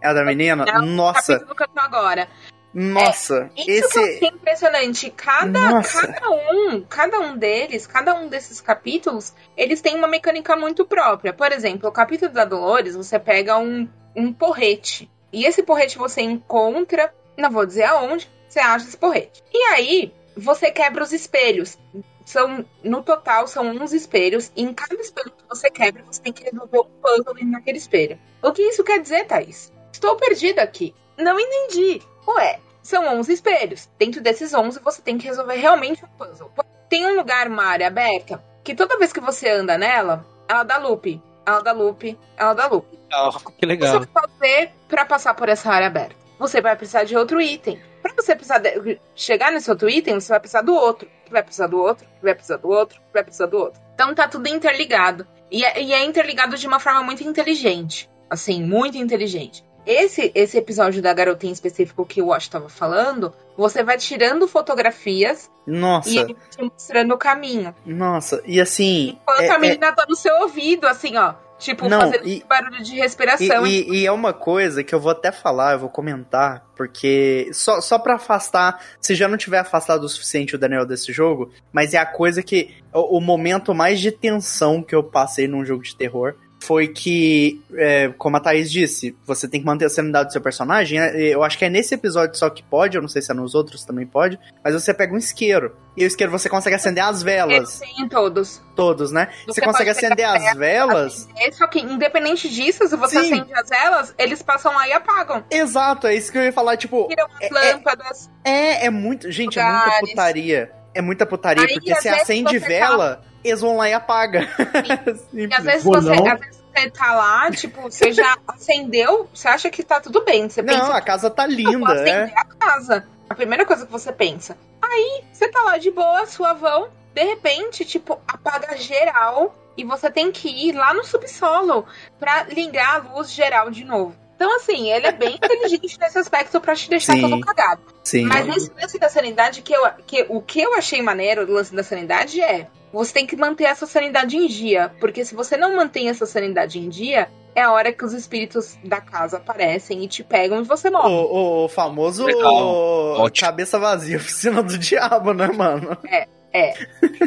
É 0.00 0.14
da 0.14 0.24
menina? 0.24 0.64
É 0.66 0.78
o 0.78 0.82
Nossa, 0.82 1.34
Capítulo 1.34 1.56
que 1.56 1.62
eu 1.62 1.68
tô 1.68 1.80
agora. 1.80 2.28
nossa. 2.72 3.50
Isso 3.56 3.70
esse. 3.70 3.88
que 3.92 3.98
eu 3.98 4.04
achei 4.04 4.28
impressionante. 4.28 5.10
Cada, 5.10 5.70
Nossa. 5.70 6.06
cada 6.06 6.30
um, 6.30 6.80
cada 6.82 7.20
um 7.20 7.36
deles, 7.36 7.86
cada 7.86 8.14
um 8.14 8.28
desses 8.28 8.60
capítulos, 8.60 9.34
eles 9.56 9.80
têm 9.80 9.96
uma 9.96 10.08
mecânica 10.08 10.56
muito 10.56 10.84
própria. 10.84 11.32
Por 11.32 11.52
exemplo, 11.52 11.88
o 11.88 11.92
capítulo 11.92 12.32
da 12.32 12.44
Dolores, 12.44 12.94
você 12.94 13.18
pega 13.18 13.58
um, 13.58 13.88
um 14.14 14.32
porrete. 14.32 15.10
E 15.32 15.44
esse 15.44 15.62
porrete 15.62 15.98
você 15.98 16.22
encontra, 16.22 17.12
não 17.36 17.50
vou 17.50 17.66
dizer 17.66 17.84
aonde, 17.84 18.30
você 18.48 18.58
acha 18.58 18.86
esse 18.86 18.96
porrete. 18.96 19.42
E 19.52 19.58
aí, 19.74 20.12
você 20.36 20.70
quebra 20.70 21.04
os 21.04 21.12
espelhos. 21.12 21.78
São, 22.24 22.64
no 22.82 23.02
total, 23.02 23.46
são 23.46 23.68
uns 23.70 23.92
espelhos. 23.92 24.50
E 24.56 24.62
em 24.62 24.72
cada 24.72 25.00
espelho 25.00 25.30
que 25.30 25.44
você 25.48 25.70
quebra, 25.70 26.02
você 26.04 26.22
tem 26.22 26.32
que 26.32 26.44
resolver 26.44 26.78
um 26.78 26.84
puzzle 27.02 27.34
naquele 27.46 27.78
espelho. 27.78 28.18
O 28.42 28.52
que 28.52 28.62
isso 28.62 28.84
quer 28.84 29.00
dizer, 29.00 29.26
Thaís? 29.26 29.72
Estou 29.92 30.16
perdida 30.16 30.62
aqui. 30.62 30.94
Não 31.18 31.38
entendi. 31.38 32.00
Ué, 32.26 32.58
são 32.82 33.06
11 33.18 33.32
espelhos. 33.32 33.88
Dentro 33.98 34.20
desses 34.20 34.52
11, 34.54 34.80
você 34.80 35.02
tem 35.02 35.18
que 35.18 35.26
resolver 35.26 35.56
realmente 35.56 36.04
um 36.04 36.08
puzzle. 36.08 36.50
Tem 36.88 37.06
um 37.06 37.16
lugar, 37.16 37.46
uma 37.48 37.64
área 37.64 37.86
aberta, 37.86 38.42
que 38.64 38.74
toda 38.74 38.98
vez 38.98 39.12
que 39.12 39.20
você 39.20 39.48
anda 39.48 39.76
nela, 39.78 40.24
ela 40.48 40.62
dá 40.62 40.76
loop. 40.78 41.20
Ela 41.46 41.60
dá 41.60 41.72
loop, 41.72 42.18
ela 42.36 42.54
dá 42.54 42.66
loop. 42.66 42.86
Ah, 43.12 43.30
que 43.58 43.66
O 43.66 43.68
legal. 43.68 44.00
que 44.00 44.06
você 44.06 44.12
vai 44.12 44.22
fazer 44.28 44.72
pra 44.88 45.04
passar 45.04 45.34
por 45.34 45.48
essa 45.48 45.70
área 45.70 45.86
aberta? 45.88 46.14
Você 46.38 46.60
vai 46.60 46.76
precisar 46.76 47.04
de 47.04 47.16
outro 47.16 47.40
item. 47.40 47.80
Pra 48.02 48.12
você 48.14 48.34
precisar 48.34 48.58
de- 48.58 48.98
chegar 49.14 49.50
nesse 49.52 49.70
outro 49.70 49.88
item, 49.90 50.14
você 50.20 50.28
vai 50.28 50.40
precisar 50.40 50.62
do 50.62 50.74
outro. 50.74 51.08
que 51.24 51.30
Vai 51.32 51.42
precisar 51.42 51.66
do 51.68 51.78
outro, 51.78 52.04
que 52.06 52.22
vai 52.24 52.34
precisar 52.34 52.56
do 52.56 52.68
outro, 52.68 52.98
que 53.00 53.12
vai 53.12 53.22
precisar 53.22 53.46
do 53.46 53.56
outro. 53.58 53.80
Então 53.94 54.14
tá 54.14 54.26
tudo 54.26 54.48
interligado. 54.48 55.26
E 55.50 55.64
é, 55.64 55.80
e 55.82 55.92
é 55.92 56.04
interligado 56.04 56.56
de 56.56 56.66
uma 56.66 56.80
forma 56.80 57.02
muito 57.02 57.22
inteligente. 57.22 58.08
Assim, 58.28 58.62
muito 58.62 58.96
inteligente. 58.98 59.64
Esse, 59.92 60.30
esse 60.34 60.56
episódio 60.56 61.02
da 61.02 61.12
garotinha 61.12 61.52
específico 61.52 62.06
que 62.06 62.22
o 62.22 62.26
Wash 62.28 62.46
tava 62.48 62.68
falando, 62.68 63.32
você 63.56 63.82
vai 63.82 63.98
tirando 63.98 64.46
fotografias 64.46 65.50
Nossa, 65.66 66.08
e 66.08 66.18
ele 66.18 66.34
vai 66.34 66.48
te 66.48 66.62
mostrando 66.62 67.12
o 67.14 67.18
caminho. 67.18 67.74
nossa. 67.84 68.40
E 68.46 68.60
assim. 68.60 69.18
Enquanto 69.20 69.40
é- 69.40 69.50
a 69.50 69.54
é- 69.54 69.58
menina 69.58 69.92
tá 69.92 70.06
no 70.08 70.14
seu 70.14 70.34
ouvido, 70.42 70.86
assim, 70.86 71.16
ó. 71.16 71.34
Tipo, 71.58 71.88
Não, 71.90 72.00
fazendo 72.00 72.26
e- 72.26 72.42
barulho 72.48 72.82
de 72.82 72.94
E, 72.94 72.98
respiração. 73.00 73.66
e- 73.66 73.86
e 73.90 74.06
é 74.06 74.12
uma 74.12 74.32
coisa 74.32 74.82
que 74.82 74.94
eu 74.94 75.00
vou 75.00 75.10
até 75.12 75.30
falar, 75.30 75.72
eu 75.74 75.80
vou 75.80 75.90
comentar, 75.90 76.64
porque 76.74 77.50
só, 77.52 77.82
só 77.82 77.98
para 77.98 78.14
afastar, 78.14 78.80
se 78.98 79.14
já 79.14 79.28
não 79.28 79.36
tiver 79.36 79.58
afastado 79.58 80.04
o 80.04 80.08
suficiente 80.08 80.54
o 80.54 80.58
Daniel 80.58 80.86
desse 80.86 81.12
jogo, 81.12 81.50
mas 81.70 81.92
é 81.92 81.98
a 81.98 82.06
coisa 82.06 82.42
que 82.42 82.74
o, 82.94 83.18
o 83.18 83.20
momento 83.20 83.74
mais 83.74 84.00
de 84.00 84.10
tensão 84.10 84.82
que 84.82 84.94
eu 84.94 85.02
passei 85.04 85.46
num 85.46 85.62
jogo 85.62 85.82
de 85.82 85.94
terror 85.94 86.34
foi 86.62 86.88
que, 86.88 87.60
é, 87.74 88.08
como 88.18 88.36
a 88.36 88.40
Thaís 88.40 88.70
disse, 88.70 89.16
você 89.26 89.48
tem 89.48 89.60
que 89.60 89.66
manter 89.66 89.86
a 89.86 89.88
sanidade 89.90 90.28
do 90.28 90.32
seu 90.32 90.40
personagem. 90.42 91.00
né? 91.00 91.18
Eu 91.18 91.42
acho 91.42 91.56
que 91.58 91.64
é 91.64 91.70
nesse 91.70 91.94
episódio 91.94 92.36
só 92.36 92.50
que 92.50 92.62
pode, 92.62 92.96
eu 92.96 93.00
não 93.02 93.08
sei 93.08 93.22
se 93.22 93.30
é 93.32 93.34
nos 93.34 93.54
outros 93.54 93.84
também 93.84 94.06
pode. 94.06 94.38
Mas 94.62 94.74
você 94.74 94.92
pega 94.92 95.14
um 95.14 95.16
isqueiro. 95.16 95.74
E 95.96 96.04
o 96.04 96.06
isqueiro 96.06 96.30
você 96.30 96.48
consegue 96.48 96.76
acender 96.76 97.02
as 97.02 97.22
velas. 97.22 97.80
Têm 97.80 98.08
todos. 98.08 98.62
Todos, 98.76 99.10
né? 99.10 99.28
Você, 99.46 99.60
consegue 99.60 99.64
pode 99.64 99.78
pegar 99.78 99.92
acender 99.92 100.26
as 100.26 100.56
velas. 100.56 101.28
acender, 101.30 101.54
Só 101.54 101.66
que, 101.66 101.80
independente 101.80 102.48
disso, 102.48 102.86
se 102.86 102.96
você 102.96 103.20
Sim. 103.24 103.32
acende 103.34 103.54
as 103.54 103.68
velas, 103.68 104.14
eles 104.18 104.42
passam 104.42 104.72
lá 104.74 104.86
e 104.86 104.92
apagam. 104.92 105.42
Exato, 105.50 106.06
é 106.06 106.14
isso 106.14 106.30
que 106.30 106.38
eu 106.38 106.42
ia 106.44 106.52
falar. 106.52 106.76
Tipo, 106.76 107.08
Tiram 107.08 107.26
as 107.26 107.40
É- 107.40 107.46
é- 107.46 107.72
lâmpadas. 107.74 108.30
é, 108.44 108.86
é 108.86 108.90
muito. 108.90 109.30
Gente, 109.32 109.58
é 109.58 109.62
muita 109.64 109.84
Lugares. 109.84 110.10
putaria. 110.10 110.72
É 110.94 111.00
muita 111.00 111.24
putaria, 111.24 111.64
Aí, 111.64 111.72
porque 111.74 111.94
você 111.94 112.08
vezes, 112.10 112.22
acende 112.22 112.58
você 112.58 112.66
vela, 112.66 113.22
eles 113.42 113.60
vão 113.60 113.76
lá 113.76 113.88
e 113.88 113.92
apaga. 113.94 114.48
E 115.32 115.52
às 115.54 115.64
vezes, 115.64 115.84
você, 115.84 116.14
não. 116.16 116.26
às 116.26 116.40
vezes 116.40 116.62
você 116.74 116.90
tá 116.90 117.14
lá, 117.14 117.50
tipo, 117.50 117.82
você 117.82 118.12
já 118.12 118.36
acendeu, 118.46 119.28
você 119.32 119.48
acha 119.48 119.70
que 119.70 119.82
tá 119.82 120.00
tudo 120.00 120.24
bem. 120.24 120.48
Você 120.48 120.62
Não, 120.62 120.74
pensa, 120.74 120.94
a 120.94 121.00
casa 121.00 121.30
tá 121.30 121.44
"Eu 121.44 121.48
vou 121.48 121.56
linda, 121.56 121.92
acender 121.92 122.30
é. 122.30 122.34
a 122.36 122.44
casa. 122.44 123.06
A 123.28 123.34
primeira 123.34 123.64
coisa 123.64 123.86
que 123.86 123.92
você 123.92 124.12
pensa. 124.12 124.56
Aí, 124.82 125.22
você 125.32 125.48
tá 125.48 125.62
lá 125.62 125.78
de 125.78 125.90
boa, 125.90 126.26
suavão, 126.26 126.88
de 127.14 127.24
repente, 127.24 127.84
tipo, 127.84 128.18
apaga 128.26 128.76
geral 128.76 129.54
e 129.76 129.84
você 129.84 130.10
tem 130.10 130.32
que 130.32 130.48
ir 130.48 130.72
lá 130.72 130.92
no 130.92 131.04
subsolo 131.04 131.86
pra 132.18 132.44
ligar 132.44 132.96
a 132.96 133.14
luz 133.14 133.30
geral 133.30 133.70
de 133.70 133.84
novo. 133.84 134.14
Então, 134.40 134.56
assim, 134.56 134.90
ele 134.90 135.06
é 135.06 135.12
bem 135.12 135.34
inteligente 135.34 135.98
nesse 136.00 136.18
aspecto 136.18 136.58
pra 136.62 136.74
te 136.74 136.88
deixar 136.88 137.12
Sim. 137.12 137.20
todo 137.20 137.40
cagado. 137.40 137.82
Sim. 138.02 138.24
Mas 138.24 138.46
nesse 138.46 138.72
lance 138.72 138.98
da 138.98 139.10
sanidade, 139.10 139.60
que 139.60 139.70
eu, 139.70 139.82
que, 140.06 140.24
o 140.30 140.40
que 140.40 140.62
eu 140.62 140.72
achei 140.72 141.02
maneiro 141.02 141.44
do 141.44 141.52
lance 141.52 141.74
da 141.76 141.82
sanidade 141.82 142.40
é 142.40 142.66
você 142.90 143.12
tem 143.12 143.26
que 143.26 143.36
manter 143.36 143.64
essa 143.64 143.86
sanidade 143.86 144.38
em 144.38 144.46
dia. 144.46 144.90
Porque 144.98 145.26
se 145.26 145.34
você 145.34 145.58
não 145.58 145.76
mantém 145.76 146.08
essa 146.08 146.24
sanidade 146.24 146.78
em 146.78 146.88
dia, 146.88 147.28
é 147.54 147.60
a 147.60 147.70
hora 147.70 147.92
que 147.92 148.02
os 148.02 148.14
espíritos 148.14 148.78
da 148.82 148.98
casa 148.98 149.36
aparecem 149.36 150.02
e 150.02 150.08
te 150.08 150.24
pegam 150.24 150.62
e 150.62 150.64
você 150.64 150.88
morre. 150.88 151.12
O, 151.12 151.64
o 151.64 151.68
famoso. 151.68 152.24
Ótimo. 152.24 153.46
cabeça 153.46 153.78
vazia, 153.78 154.16
oficina 154.16 154.62
do 154.62 154.76
diabo, 154.80 155.34
né, 155.34 155.48
mano? 155.48 155.98
É. 156.08 156.26
É, 156.50 156.74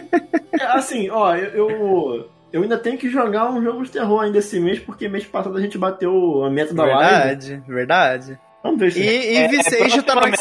assim, 0.66 1.12
ó, 1.12 1.36
eu, 1.36 1.70
eu, 1.70 2.30
eu 2.54 2.62
ainda 2.62 2.78
tenho 2.78 2.98
que 2.98 3.10
jogar 3.10 3.50
um 3.52 3.62
jogo 3.62 3.84
de 3.84 3.90
terror 3.92 4.22
ainda 4.22 4.38
esse 4.38 4.60
mês, 4.60 4.80
porque 4.80 5.10
mês 5.10 5.26
passado 5.26 5.58
a 5.58 5.62
gente 5.62 5.78
bateu 5.78 6.44
a 6.46 6.50
meta 6.52 6.74
da 6.74 6.86
live. 6.86 7.10
Verdade, 7.12 7.64
verdade. 7.68 8.40
Vamos 8.64 8.80
ver 8.80 8.92
se. 8.92 9.02
E, 9.02 9.34
e 9.34 9.36
É, 9.38 9.48
Visage 9.48 10.02
tá 10.04 10.16
no 10.16 10.22
provavelmente 10.22 10.40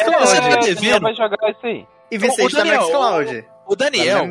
Xcloud. 0.77 1.01
Vai 1.01 1.15
jogar 1.15 1.51
isso 1.51 1.67
aí. 1.67 1.87
E 2.11 2.19
Visage 2.19 2.43
Ô, 2.43 2.51
tá 2.51 2.59
no 2.59 2.65
Daniel, 2.65 2.83
Xcloud. 2.83 3.45
O 3.67 3.75
Daniel, 3.77 4.29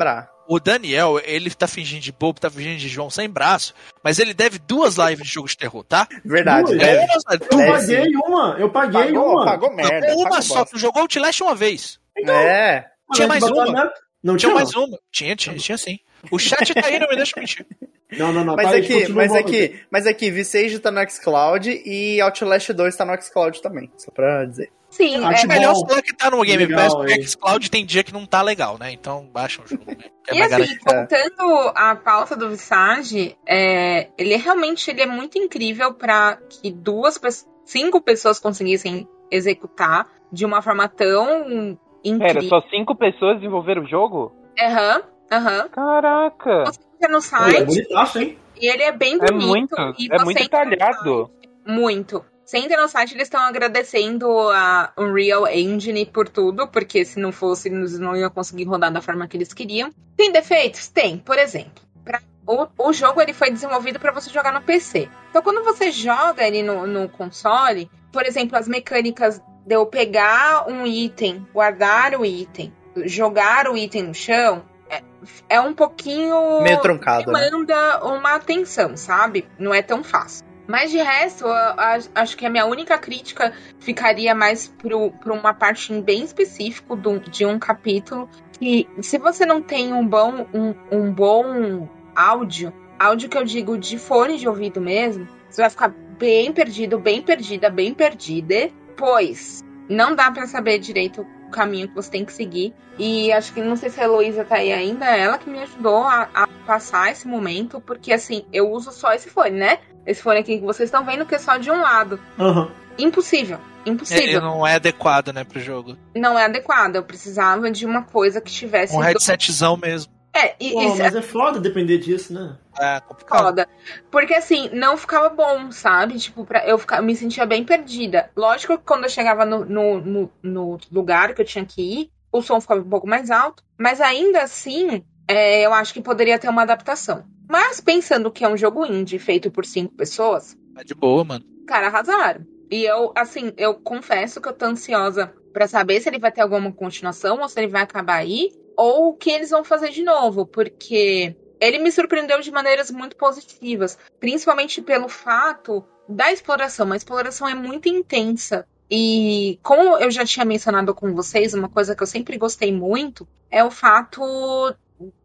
o 0.48 0.60
Daniel, 0.60 1.20
ele 1.24 1.50
tá 1.50 1.66
fingindo 1.66 2.00
de 2.02 2.12
bobo, 2.12 2.38
tá 2.40 2.48
fingindo 2.50 2.76
de 2.78 2.88
João 2.88 3.10
sem 3.10 3.28
braço, 3.28 3.74
mas 4.04 4.18
ele 4.18 4.32
deve 4.32 4.58
duas 4.58 4.96
lives 4.96 5.26
de 5.26 5.32
jogo 5.32 5.48
de 5.48 5.56
terror, 5.56 5.82
tá? 5.84 6.06
Verdade, 6.24 6.66
Duas? 6.66 6.78
deve. 6.78 7.06
Duas, 7.06 7.24
Eu 7.50 7.58
Deve 7.58 7.70
paguei 7.72 8.16
uma, 8.16 8.56
eu 8.58 8.70
paguei 8.70 9.02
Pagou, 9.12 9.32
uma. 9.32 9.44
pagou 9.44 9.74
merda. 9.74 10.14
uma 10.14 10.24
pagou 10.24 10.42
só, 10.42 10.54
bosta. 10.60 10.70
tu 10.74 10.78
jogou 10.78 11.02
Outlast 11.02 11.40
uma 11.42 11.54
vez. 11.54 11.98
É. 12.16 12.84
Tinha 13.14 13.26
Mas 13.26 13.40
mais 13.40 13.52
uma? 13.52 13.92
Não 14.22 14.36
Tinha 14.36 14.50
tinha 14.50 14.54
mais 14.54 14.74
uma. 14.74 14.98
Tinha, 15.10 15.34
tinha, 15.36 15.56
tinha 15.56 15.78
sim. 15.78 15.98
O 16.30 16.38
chat 16.38 16.74
tá 16.74 16.86
aí, 16.86 16.98
não 16.98 17.08
me 17.08 17.16
deixa 17.16 17.38
mentir. 17.38 17.66
Não, 18.18 18.30
não, 18.30 18.44
não. 18.44 18.56
Mas 18.56 18.70
tá, 18.70 18.76
aqui, 18.76 19.08
mas 19.10 19.34
aqui, 19.34 19.80
mas 19.90 20.06
aqui, 20.06 20.30
Visage 20.30 20.78
tá 20.78 20.90
no 20.90 21.00
Xcloud 21.10 21.70
e 21.82 22.20
Outlast 22.20 22.68
2 22.70 22.94
tá 22.94 23.06
no 23.06 23.22
Xcloud 23.22 23.62
também. 23.62 23.90
Só 23.96 24.10
pra 24.10 24.44
dizer. 24.44 24.70
Sim, 24.90 25.24
Acho 25.24 25.46
é. 25.46 25.48
Melhor 25.48 25.74
falar 25.88 26.02
que 26.02 26.14
tá 26.14 26.30
no 26.30 26.42
Game 26.42 26.66
Legal, 26.66 26.78
Pass, 26.78 26.94
porque 26.94 27.14
hein? 27.14 27.26
Xcloud 27.26 27.70
tem 27.70 27.86
dia 27.86 28.04
que 28.04 28.12
não 28.12 28.26
tá 28.26 28.42
legal, 28.42 28.76
né? 28.78 28.92
Então 28.92 29.26
baixa 29.32 29.62
o 29.62 29.66
jogo. 29.66 29.84
Né? 29.86 29.96
É 30.28 30.34
E 30.36 30.42
assim, 30.42 30.76
contando 30.76 31.72
a 31.74 31.96
pauta 31.96 32.36
do 32.36 32.50
Visage, 32.50 33.34
é, 33.48 34.08
ele 34.18 34.34
é 34.34 34.36
realmente 34.36 34.90
ele 34.90 35.00
é 35.00 35.06
muito 35.06 35.38
incrível 35.38 35.94
para 35.94 36.36
que 36.36 36.70
duas, 36.70 37.18
cinco 37.64 38.02
pessoas 38.02 38.38
conseguissem 38.38 39.08
executar 39.30 40.06
de 40.30 40.44
uma 40.44 40.60
forma 40.60 40.86
tão 40.86 41.24
Pera, 41.24 41.78
incrível. 42.04 42.42
só 42.50 42.60
cinco 42.68 42.94
pessoas 42.94 43.36
desenvolveram 43.36 43.84
o 43.84 43.88
jogo? 43.88 44.36
Aham, 44.60 45.02
aham. 45.32 45.68
Caraca! 45.68 46.64
Você 46.66 46.80
entra 46.96 47.08
no 47.08 47.12
Pô, 47.14 47.18
é 47.18 47.20
site 47.20 47.64
bonitaço, 47.66 48.18
hein? 48.18 48.38
e 48.60 48.66
ele 48.68 48.82
é 48.82 48.92
bem 48.92 49.14
É 49.20 49.30
bonito. 49.32 49.46
muito, 49.46 49.74
e 49.98 50.08
é 50.10 50.18
muito 50.24 50.38
entra 50.42 50.64
no 50.64 50.70
detalhado. 50.70 51.30
Muito. 51.66 52.24
Você 52.44 52.58
entra 52.58 52.80
no 52.82 52.88
site, 52.88 53.14
eles 53.14 53.28
estão 53.28 53.40
agradecendo 53.40 54.28
a 54.50 54.92
Unreal 54.98 55.46
Engine 55.48 56.04
por 56.04 56.28
tudo, 56.28 56.66
porque 56.68 57.04
se 57.04 57.18
não 57.18 57.32
fosse, 57.32 57.68
eles 57.68 57.98
não 57.98 58.14
iam 58.16 58.28
conseguir 58.30 58.64
rodar 58.64 58.92
da 58.92 59.00
forma 59.00 59.26
que 59.26 59.36
eles 59.36 59.54
queriam. 59.54 59.90
Tem 60.16 60.30
defeitos? 60.32 60.88
Tem. 60.88 61.18
Por 61.18 61.38
exemplo, 61.38 61.82
pra- 62.04 62.20
o, 62.46 62.66
o 62.88 62.92
jogo 62.92 63.22
ele 63.22 63.32
foi 63.32 63.50
desenvolvido 63.50 63.98
para 64.00 64.12
você 64.12 64.28
jogar 64.28 64.52
no 64.52 64.60
PC. 64.60 65.08
Então, 65.30 65.40
quando 65.40 65.62
você 65.64 65.90
joga 65.92 66.46
ele 66.46 66.62
no, 66.62 66.86
no 66.86 67.08
console, 67.08 67.88
por 68.12 68.26
exemplo, 68.26 68.58
as 68.58 68.66
mecânicas 68.68 69.40
de 69.64 69.74
eu 69.74 69.86
pegar 69.86 70.68
um 70.68 70.84
item, 70.84 71.46
guardar 71.54 72.14
o 72.20 72.26
item, 72.26 72.72
jogar 73.06 73.68
o 73.68 73.76
item 73.76 74.02
no 74.02 74.14
chão, 74.14 74.62
é, 74.92 75.02
é 75.48 75.60
um 75.60 75.72
pouquinho 75.72 76.62
Meio 76.62 76.80
truncado, 76.80 77.32
né? 77.32 77.40
demanda 77.50 78.04
uma 78.04 78.34
atenção, 78.34 78.96
sabe? 78.96 79.46
Não 79.58 79.72
é 79.72 79.80
tão 79.82 80.04
fácil. 80.04 80.44
Mas 80.68 80.90
de 80.90 80.98
resto, 80.98 81.44
eu 81.44 81.52
a- 81.52 81.98
acho 82.14 82.36
que 82.36 82.46
a 82.46 82.50
minha 82.50 82.64
única 82.66 82.96
crítica 82.96 83.52
ficaria 83.80 84.34
mais 84.34 84.68
para 84.68 85.32
uma 85.32 85.52
parte 85.52 85.92
bem 86.00 86.22
específica 86.22 86.94
do- 86.94 87.18
de 87.18 87.44
um 87.44 87.58
capítulo. 87.58 88.28
Que 88.58 88.88
se 89.00 89.18
você 89.18 89.44
não 89.44 89.60
tem 89.60 89.92
um 89.92 90.06
bom, 90.06 90.46
um, 90.54 90.74
um 90.90 91.12
bom 91.12 91.88
áudio, 92.14 92.72
áudio 92.98 93.28
que 93.28 93.36
eu 93.36 93.44
digo 93.44 93.76
de 93.76 93.98
fone 93.98 94.38
de 94.38 94.46
ouvido 94.48 94.80
mesmo, 94.80 95.26
você 95.50 95.62
vai 95.62 95.70
ficar 95.70 95.88
bem 96.16 96.52
perdido, 96.52 96.98
bem 96.98 97.20
perdida, 97.20 97.68
bem 97.68 97.92
perdida, 97.92 98.70
pois 98.96 99.64
não 99.88 100.14
dá 100.14 100.30
para 100.30 100.46
saber 100.46 100.78
direito 100.78 101.26
caminho 101.52 101.86
que 101.88 101.94
você 101.94 102.10
tem 102.10 102.24
que 102.24 102.32
seguir. 102.32 102.74
E 102.98 103.32
acho 103.32 103.52
que 103.52 103.62
não 103.62 103.76
sei 103.76 103.88
se 103.90 104.00
a 104.00 104.04
Heloísa 104.04 104.44
tá 104.44 104.56
aí 104.56 104.72
ainda, 104.72 105.06
é 105.06 105.20
ela 105.20 105.38
que 105.38 105.48
me 105.48 105.60
ajudou 105.60 105.98
a, 106.02 106.28
a 106.34 106.46
passar 106.66 107.12
esse 107.12 107.28
momento, 107.28 107.80
porque 107.80 108.12
assim, 108.12 108.44
eu 108.52 108.68
uso 108.70 108.90
só 108.90 109.12
esse 109.12 109.30
fone, 109.30 109.50
né? 109.58 109.78
Esse 110.04 110.20
fone 110.22 110.40
aqui 110.40 110.58
que 110.58 110.64
vocês 110.64 110.88
estão 110.88 111.04
vendo 111.04 111.24
que 111.24 111.34
é 111.36 111.38
só 111.38 111.56
de 111.56 111.70
um 111.70 111.80
lado. 111.80 112.18
Aham. 112.38 112.68
Impossível. 112.98 113.58
Ele 113.86 113.94
Impossível. 113.94 114.40
não 114.40 114.66
é 114.66 114.74
adequado, 114.74 115.32
né, 115.32 115.44
pro 115.44 115.58
jogo. 115.60 115.96
Não 116.14 116.38
é 116.38 116.44
adequado. 116.44 116.96
Eu 116.96 117.02
precisava 117.02 117.70
de 117.70 117.84
uma 117.86 118.02
coisa 118.02 118.40
que 118.40 118.50
tivesse. 118.52 118.94
Um 118.94 118.98
do- 118.98 119.02
headsetzão 119.04 119.76
mesmo. 119.76 120.12
É, 120.34 120.54
e, 120.58 120.72
Pô, 120.72 120.80
e 120.80 120.98
mas 120.98 121.14
é 121.14 121.20
foda 121.22 121.60
depender 121.60 121.98
disso, 121.98 122.32
né? 122.32 122.56
É 122.78 123.00
complicado. 123.00 123.42
foda. 123.44 123.68
Porque 124.10 124.32
assim, 124.34 124.70
não 124.72 124.96
ficava 124.96 125.28
bom, 125.28 125.70
sabe? 125.70 126.18
Tipo, 126.18 126.44
pra, 126.44 126.66
eu 126.66 126.78
ficar, 126.78 127.02
me 127.02 127.14
sentia 127.14 127.44
bem 127.44 127.64
perdida. 127.64 128.30
Lógico 128.34 128.78
que 128.78 128.84
quando 128.84 129.04
eu 129.04 129.10
chegava 129.10 129.44
no, 129.44 129.64
no, 129.64 130.00
no, 130.00 130.30
no 130.42 130.78
lugar 130.90 131.34
que 131.34 131.42
eu 131.42 131.46
tinha 131.46 131.64
que 131.66 131.82
ir, 131.82 132.10
o 132.32 132.40
som 132.40 132.60
ficava 132.60 132.80
um 132.80 132.88
pouco 132.88 133.06
mais 133.06 133.30
alto. 133.30 133.62
Mas 133.78 134.00
ainda 134.00 134.42
assim, 134.42 135.04
é, 135.28 135.66
eu 135.66 135.74
acho 135.74 135.92
que 135.92 136.00
poderia 136.00 136.38
ter 136.38 136.48
uma 136.48 136.62
adaptação. 136.62 137.24
Mas 137.46 137.80
pensando 137.80 138.30
que 138.30 138.42
é 138.44 138.48
um 138.48 138.56
jogo 138.56 138.86
indie 138.86 139.18
feito 139.18 139.50
por 139.50 139.66
cinco 139.66 139.94
pessoas, 139.94 140.56
É 140.78 140.82
de 140.82 140.94
boa, 140.94 141.22
mano. 141.24 141.44
cara, 141.66 141.88
arrasaram. 141.88 142.46
E 142.70 142.84
eu, 142.84 143.12
assim, 143.14 143.52
eu 143.58 143.74
confesso 143.74 144.40
que 144.40 144.48
eu 144.48 144.54
tô 144.54 144.64
ansiosa 144.64 145.30
pra 145.52 145.68
saber 145.68 146.00
se 146.00 146.08
ele 146.08 146.18
vai 146.18 146.32
ter 146.32 146.40
alguma 146.40 146.72
continuação 146.72 147.38
ou 147.42 147.48
se 147.50 147.60
ele 147.60 147.68
vai 147.68 147.82
acabar 147.82 148.14
aí, 148.16 148.48
ou 148.82 149.10
o 149.10 149.14
que 149.14 149.30
eles 149.30 149.50
vão 149.50 149.62
fazer 149.62 149.90
de 149.90 150.02
novo, 150.02 150.44
porque 150.44 151.36
ele 151.60 151.78
me 151.78 151.92
surpreendeu 151.92 152.40
de 152.40 152.50
maneiras 152.50 152.90
muito 152.90 153.14
positivas, 153.14 153.96
principalmente 154.18 154.82
pelo 154.82 155.08
fato 155.08 155.84
da 156.08 156.32
exploração. 156.32 156.90
A 156.90 156.96
exploração 156.96 157.48
é 157.48 157.54
muito 157.54 157.88
intensa. 157.88 158.66
E 158.90 159.58
como 159.62 159.96
eu 159.98 160.10
já 160.10 160.24
tinha 160.24 160.44
mencionado 160.44 160.92
com 160.94 161.14
vocês, 161.14 161.54
uma 161.54 161.68
coisa 161.68 161.94
que 161.94 162.02
eu 162.02 162.06
sempre 162.06 162.36
gostei 162.36 162.72
muito 162.72 163.26
é 163.48 163.62
o 163.62 163.70
fato 163.70 164.74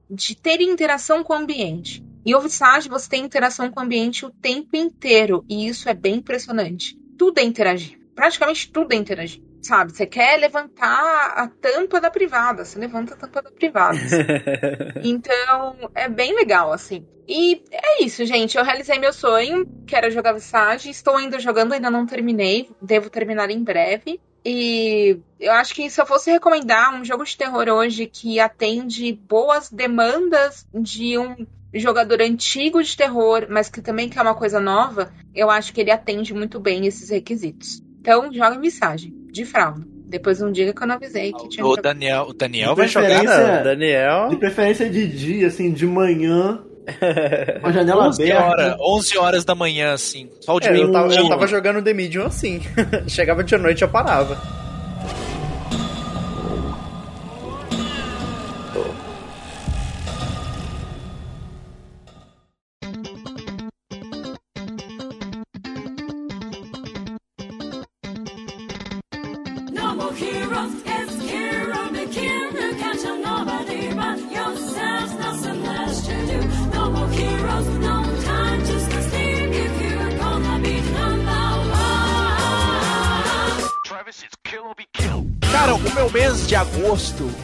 de 0.08 0.36
ter 0.36 0.62
interação 0.62 1.24
com 1.24 1.34
o 1.34 1.38
ambiente. 1.38 2.06
E 2.24 2.36
o 2.36 2.40
você 2.40 3.10
tem 3.10 3.26
interação 3.26 3.72
com 3.72 3.80
o 3.80 3.84
ambiente 3.84 4.24
o 4.24 4.30
tempo 4.30 4.78
inteiro. 4.78 5.44
E 5.50 5.68
isso 5.68 5.90
é 5.90 5.96
bem 5.96 6.18
impressionante. 6.18 6.96
Tudo 7.18 7.40
é 7.40 7.44
interagir. 7.44 8.00
Praticamente 8.14 8.72
tudo 8.72 8.94
é 8.94 8.96
interagir. 8.96 9.42
Sabe? 9.68 9.92
Você 9.92 10.06
quer 10.06 10.40
levantar 10.40 11.34
a 11.36 11.46
tampa 11.50 12.00
da 12.00 12.10
privada. 12.10 12.64
Você 12.64 12.80
levanta 12.80 13.16
a 13.16 13.18
tampa 13.18 13.42
da 13.42 13.52
privada. 13.52 14.00
então, 15.04 15.92
é 15.94 16.08
bem 16.08 16.34
legal, 16.34 16.72
assim. 16.72 17.06
E 17.28 17.62
é 17.70 18.02
isso, 18.02 18.26
gente. 18.26 18.58
Eu 18.58 18.64
realizei 18.64 18.98
meu 18.98 19.12
sonho, 19.12 19.66
que 19.86 19.94
era 19.94 20.10
jogar 20.10 20.32
Visage. 20.32 20.90
Estou 20.90 21.18
ainda 21.18 21.38
jogando, 21.38 21.74
ainda 21.74 21.92
não 21.92 22.06
terminei. 22.06 22.70
Devo 22.82 23.10
terminar 23.10 23.50
em 23.50 23.62
breve. 23.62 24.22
E 24.46 25.20
eu 25.38 25.52
acho 25.52 25.76
que 25.76 25.90
se 25.90 26.00
eu 26.00 26.06
fosse 26.06 26.32
recomendar 26.32 26.96
um 26.96 27.04
jogo 27.04 27.26
de 27.26 27.36
terror 27.36 27.68
hoje 27.68 28.06
que 28.06 28.40
atende 28.40 29.12
boas 29.12 29.70
demandas 29.70 30.66
de 30.74 31.18
um 31.18 31.46
jogador 31.74 32.22
antigo 32.22 32.82
de 32.82 32.96
terror, 32.96 33.48
mas 33.50 33.68
que 33.68 33.82
também 33.82 34.08
quer 34.08 34.22
uma 34.22 34.34
coisa 34.34 34.62
nova, 34.62 35.12
eu 35.36 35.50
acho 35.50 35.74
que 35.74 35.82
ele 35.82 35.92
atende 35.92 36.34
muito 36.34 36.58
bem 36.58 36.88
esses 36.88 37.10
requisitos. 37.10 37.82
Então, 38.00 38.32
joga 38.32 38.58
Visage, 38.58 39.14
de 39.38 39.46
fralda. 39.46 39.82
Depois 40.10 40.40
não 40.40 40.52
diga 40.52 40.74
que 40.74 40.82
eu 40.84 40.88
não 40.88 40.96
avisei 40.96 41.34
que 41.34 41.50
tinha 41.50 41.66
O 41.66 41.70
jogado. 41.70 41.84
Daniel, 41.84 42.28
o 42.30 42.34
Daniel 42.34 42.76
vai 42.76 42.88
jogar. 42.88 43.08
preferência- 43.08 43.56
Não, 43.58 43.64
Daniel. 43.64 44.30
De 44.30 44.36
preferência 44.38 44.90
de 44.90 45.08
dia, 45.08 45.48
assim, 45.48 45.72
de 45.72 45.86
manhã, 45.86 46.60
Uma 47.62 47.74
janela 47.74 48.08
11 48.08 48.24
aberta. 48.32 48.44
horas, 48.50 48.76
11 48.80 49.18
horas 49.18 49.44
da 49.46 49.54
manhã, 49.54 49.92
assim. 49.94 50.30
Só 50.40 50.56
o 50.56 50.60
de 50.62 50.70
É, 50.70 50.78
eu, 50.80 50.90
tava, 50.92 51.08
eu 51.08 51.20
dia. 51.22 51.30
tava 51.30 51.46
jogando 51.48 51.82
The 51.84 51.94
Medium 51.94 52.26
assim. 52.26 52.62
Chegava 53.08 53.44
de 53.44 53.58
noite 53.58 53.82
eu 53.82 53.90
parava. 53.90 54.38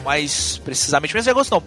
Mais 0.04 0.58
precisamente, 0.58 1.12
mês 1.14 1.24
de 1.24 1.30
agosto 1.30 1.50
não. 1.52 1.62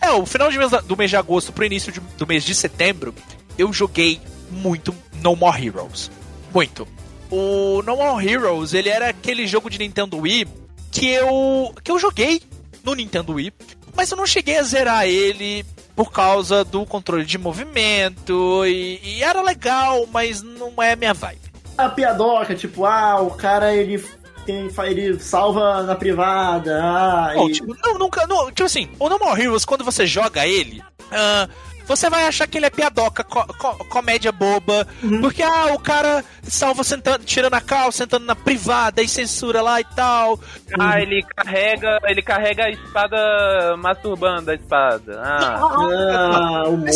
É, 0.00 0.10
o 0.10 0.24
final 0.26 0.50
de 0.50 0.58
mês 0.58 0.70
do 0.84 0.96
mês 0.96 1.10
de 1.10 1.16
agosto 1.16 1.52
pro 1.52 1.64
início 1.64 1.92
de- 1.92 2.00
do 2.00 2.26
mês 2.26 2.44
de 2.44 2.54
setembro, 2.54 3.14
eu 3.58 3.72
joguei 3.72 4.20
muito 4.50 4.94
No 5.22 5.36
More 5.36 5.64
Heroes. 5.66 6.10
Muito. 6.52 6.86
O 7.30 7.82
No 7.82 7.96
More 7.96 8.26
Heroes, 8.26 8.74
ele 8.74 8.88
era 8.88 9.08
aquele 9.08 9.46
jogo 9.46 9.68
de 9.70 9.78
Nintendo 9.78 10.18
Wii 10.18 10.46
que 10.90 11.08
eu 11.08 11.74
que 11.82 11.90
eu 11.90 11.98
joguei 11.98 12.42
no 12.84 12.94
Nintendo 12.94 13.32
Wii, 13.34 13.52
mas 13.96 14.10
eu 14.10 14.16
não 14.16 14.26
cheguei 14.26 14.58
a 14.58 14.62
zerar 14.62 15.06
ele 15.06 15.64
por 15.94 16.10
causa 16.10 16.64
do 16.64 16.84
controle 16.84 17.24
de 17.24 17.38
movimento 17.38 18.64
e, 18.66 19.00
e 19.02 19.22
era 19.22 19.40
legal, 19.42 20.06
mas 20.10 20.42
não 20.42 20.82
é 20.82 20.96
minha 20.96 21.14
vibe. 21.14 21.40
A 21.78 21.88
piadoca, 21.88 22.54
tipo, 22.54 22.84
ah, 22.84 23.20
o 23.20 23.30
cara 23.30 23.74
ele 23.74 24.04
tem, 24.44 24.70
ele 24.84 25.18
salva 25.20 25.82
na 25.82 25.94
privada, 25.94 26.80
ah, 26.82 27.32
Não, 27.34 27.48
e- 27.48 27.52
tipo, 27.52 27.76
não, 27.84 27.98
nunca. 27.98 28.26
Não, 28.26 28.46
tipo 28.50 28.64
assim, 28.64 28.88
o 28.98 29.08
No 29.08 29.18
More 29.18 29.40
Heroes, 29.40 29.64
quando 29.64 29.84
você 29.84 30.06
joga 30.06 30.46
ele, 30.46 30.82
ah, 31.10 31.48
você 31.86 32.08
vai 32.08 32.26
achar 32.26 32.46
que 32.46 32.58
ele 32.58 32.66
é 32.66 32.70
piadoca, 32.70 33.24
co- 33.24 33.44
co- 33.58 33.84
comédia 33.86 34.30
boba. 34.30 34.86
Porque, 35.20 35.42
ah, 35.42 35.72
o 35.74 35.78
cara 35.80 36.24
salva 36.44 36.84
sentando, 36.84 37.24
tirando 37.24 37.54
a 37.54 37.60
calça, 37.60 37.98
sentando 37.98 38.24
na 38.24 38.36
privada 38.36 39.02
e 39.02 39.08
censura 39.08 39.60
lá 39.60 39.80
e 39.80 39.84
tal. 39.84 40.38
Ah, 40.78 41.00
ele 41.00 41.22
carrega, 41.36 41.98
ele 42.04 42.22
carrega 42.22 42.64
a 42.66 42.70
espada 42.70 43.76
masturbando 43.78 44.50
a 44.52 44.54
espada. 44.54 45.20
Ah, 45.24 45.60
ah, 45.60 46.68
humor. 46.68 46.86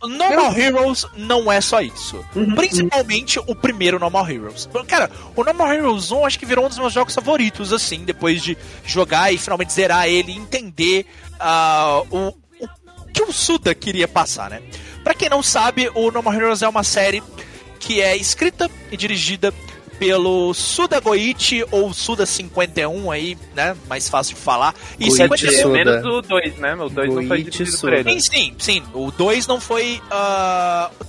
Mas 0.00 0.10
assim, 0.10 0.14
o 0.14 0.18
No 0.18 0.42
More 0.42 0.60
Heroes 0.60 1.06
não 1.16 1.52
é 1.52 1.60
só 1.60 1.80
isso. 1.80 2.24
Principalmente 2.54 3.38
o 3.38 3.54
primeiro 3.54 3.98
No 3.98 4.10
More 4.10 4.32
Heroes. 4.32 4.68
Cara, 4.86 5.10
o 5.34 5.44
No 5.44 5.54
More 5.54 5.76
Heroes 5.76 6.10
1 6.10 6.24
acho 6.24 6.38
que 6.38 6.46
virou 6.46 6.64
um 6.64 6.68
dos 6.68 6.78
meus 6.78 6.92
jogos 6.92 7.14
favoritos, 7.14 7.72
assim, 7.72 8.04
depois 8.04 8.42
de 8.42 8.56
jogar 8.84 9.32
e 9.32 9.38
finalmente 9.38 9.72
zerar 9.72 10.06
ele 10.06 10.32
e 10.32 10.36
entender 10.36 11.06
ah, 11.40 12.02
o, 12.10 12.28
o 12.60 12.68
que 13.12 13.22
o 13.22 13.32
Suda 13.32 13.74
queria 13.74 14.06
passar, 14.06 14.50
né? 14.50 14.62
Pra 15.02 15.14
quem 15.14 15.28
não 15.28 15.42
sabe, 15.42 15.90
o 15.94 16.10
No 16.10 16.22
More 16.22 16.36
Heroes 16.36 16.62
é 16.62 16.68
uma 16.68 16.84
série 16.84 17.22
que 17.80 18.00
é 18.00 18.16
escrita 18.16 18.70
e 18.90 18.96
dirigida 18.96 19.52
pelo 19.98 20.54
Suda 20.54 21.00
Goichi 21.00 21.64
ou 21.70 21.92
Suda 21.92 22.24
51 22.24 23.10
aí, 23.10 23.36
né? 23.54 23.76
Mais 23.88 24.08
fácil 24.08 24.34
de 24.36 24.40
falar. 24.40 24.74
E 24.98 25.06
Goichi 25.08 25.48
51 25.50 25.62
Suda. 25.62 25.72
menos 25.72 26.04
o 26.06 26.22
2, 26.22 26.56
né? 26.58 26.74
O 26.74 26.88
2 26.88 27.14
não 27.14 27.26
foi 27.26 27.42
dirigido 27.42 27.78
por 27.78 27.92
ele. 27.92 28.20
Sim, 28.20 28.30
sim, 28.30 28.54
sim. 28.58 28.82
O 28.94 29.10
2 29.10 29.46
não 29.46 29.60
foi. 29.60 30.00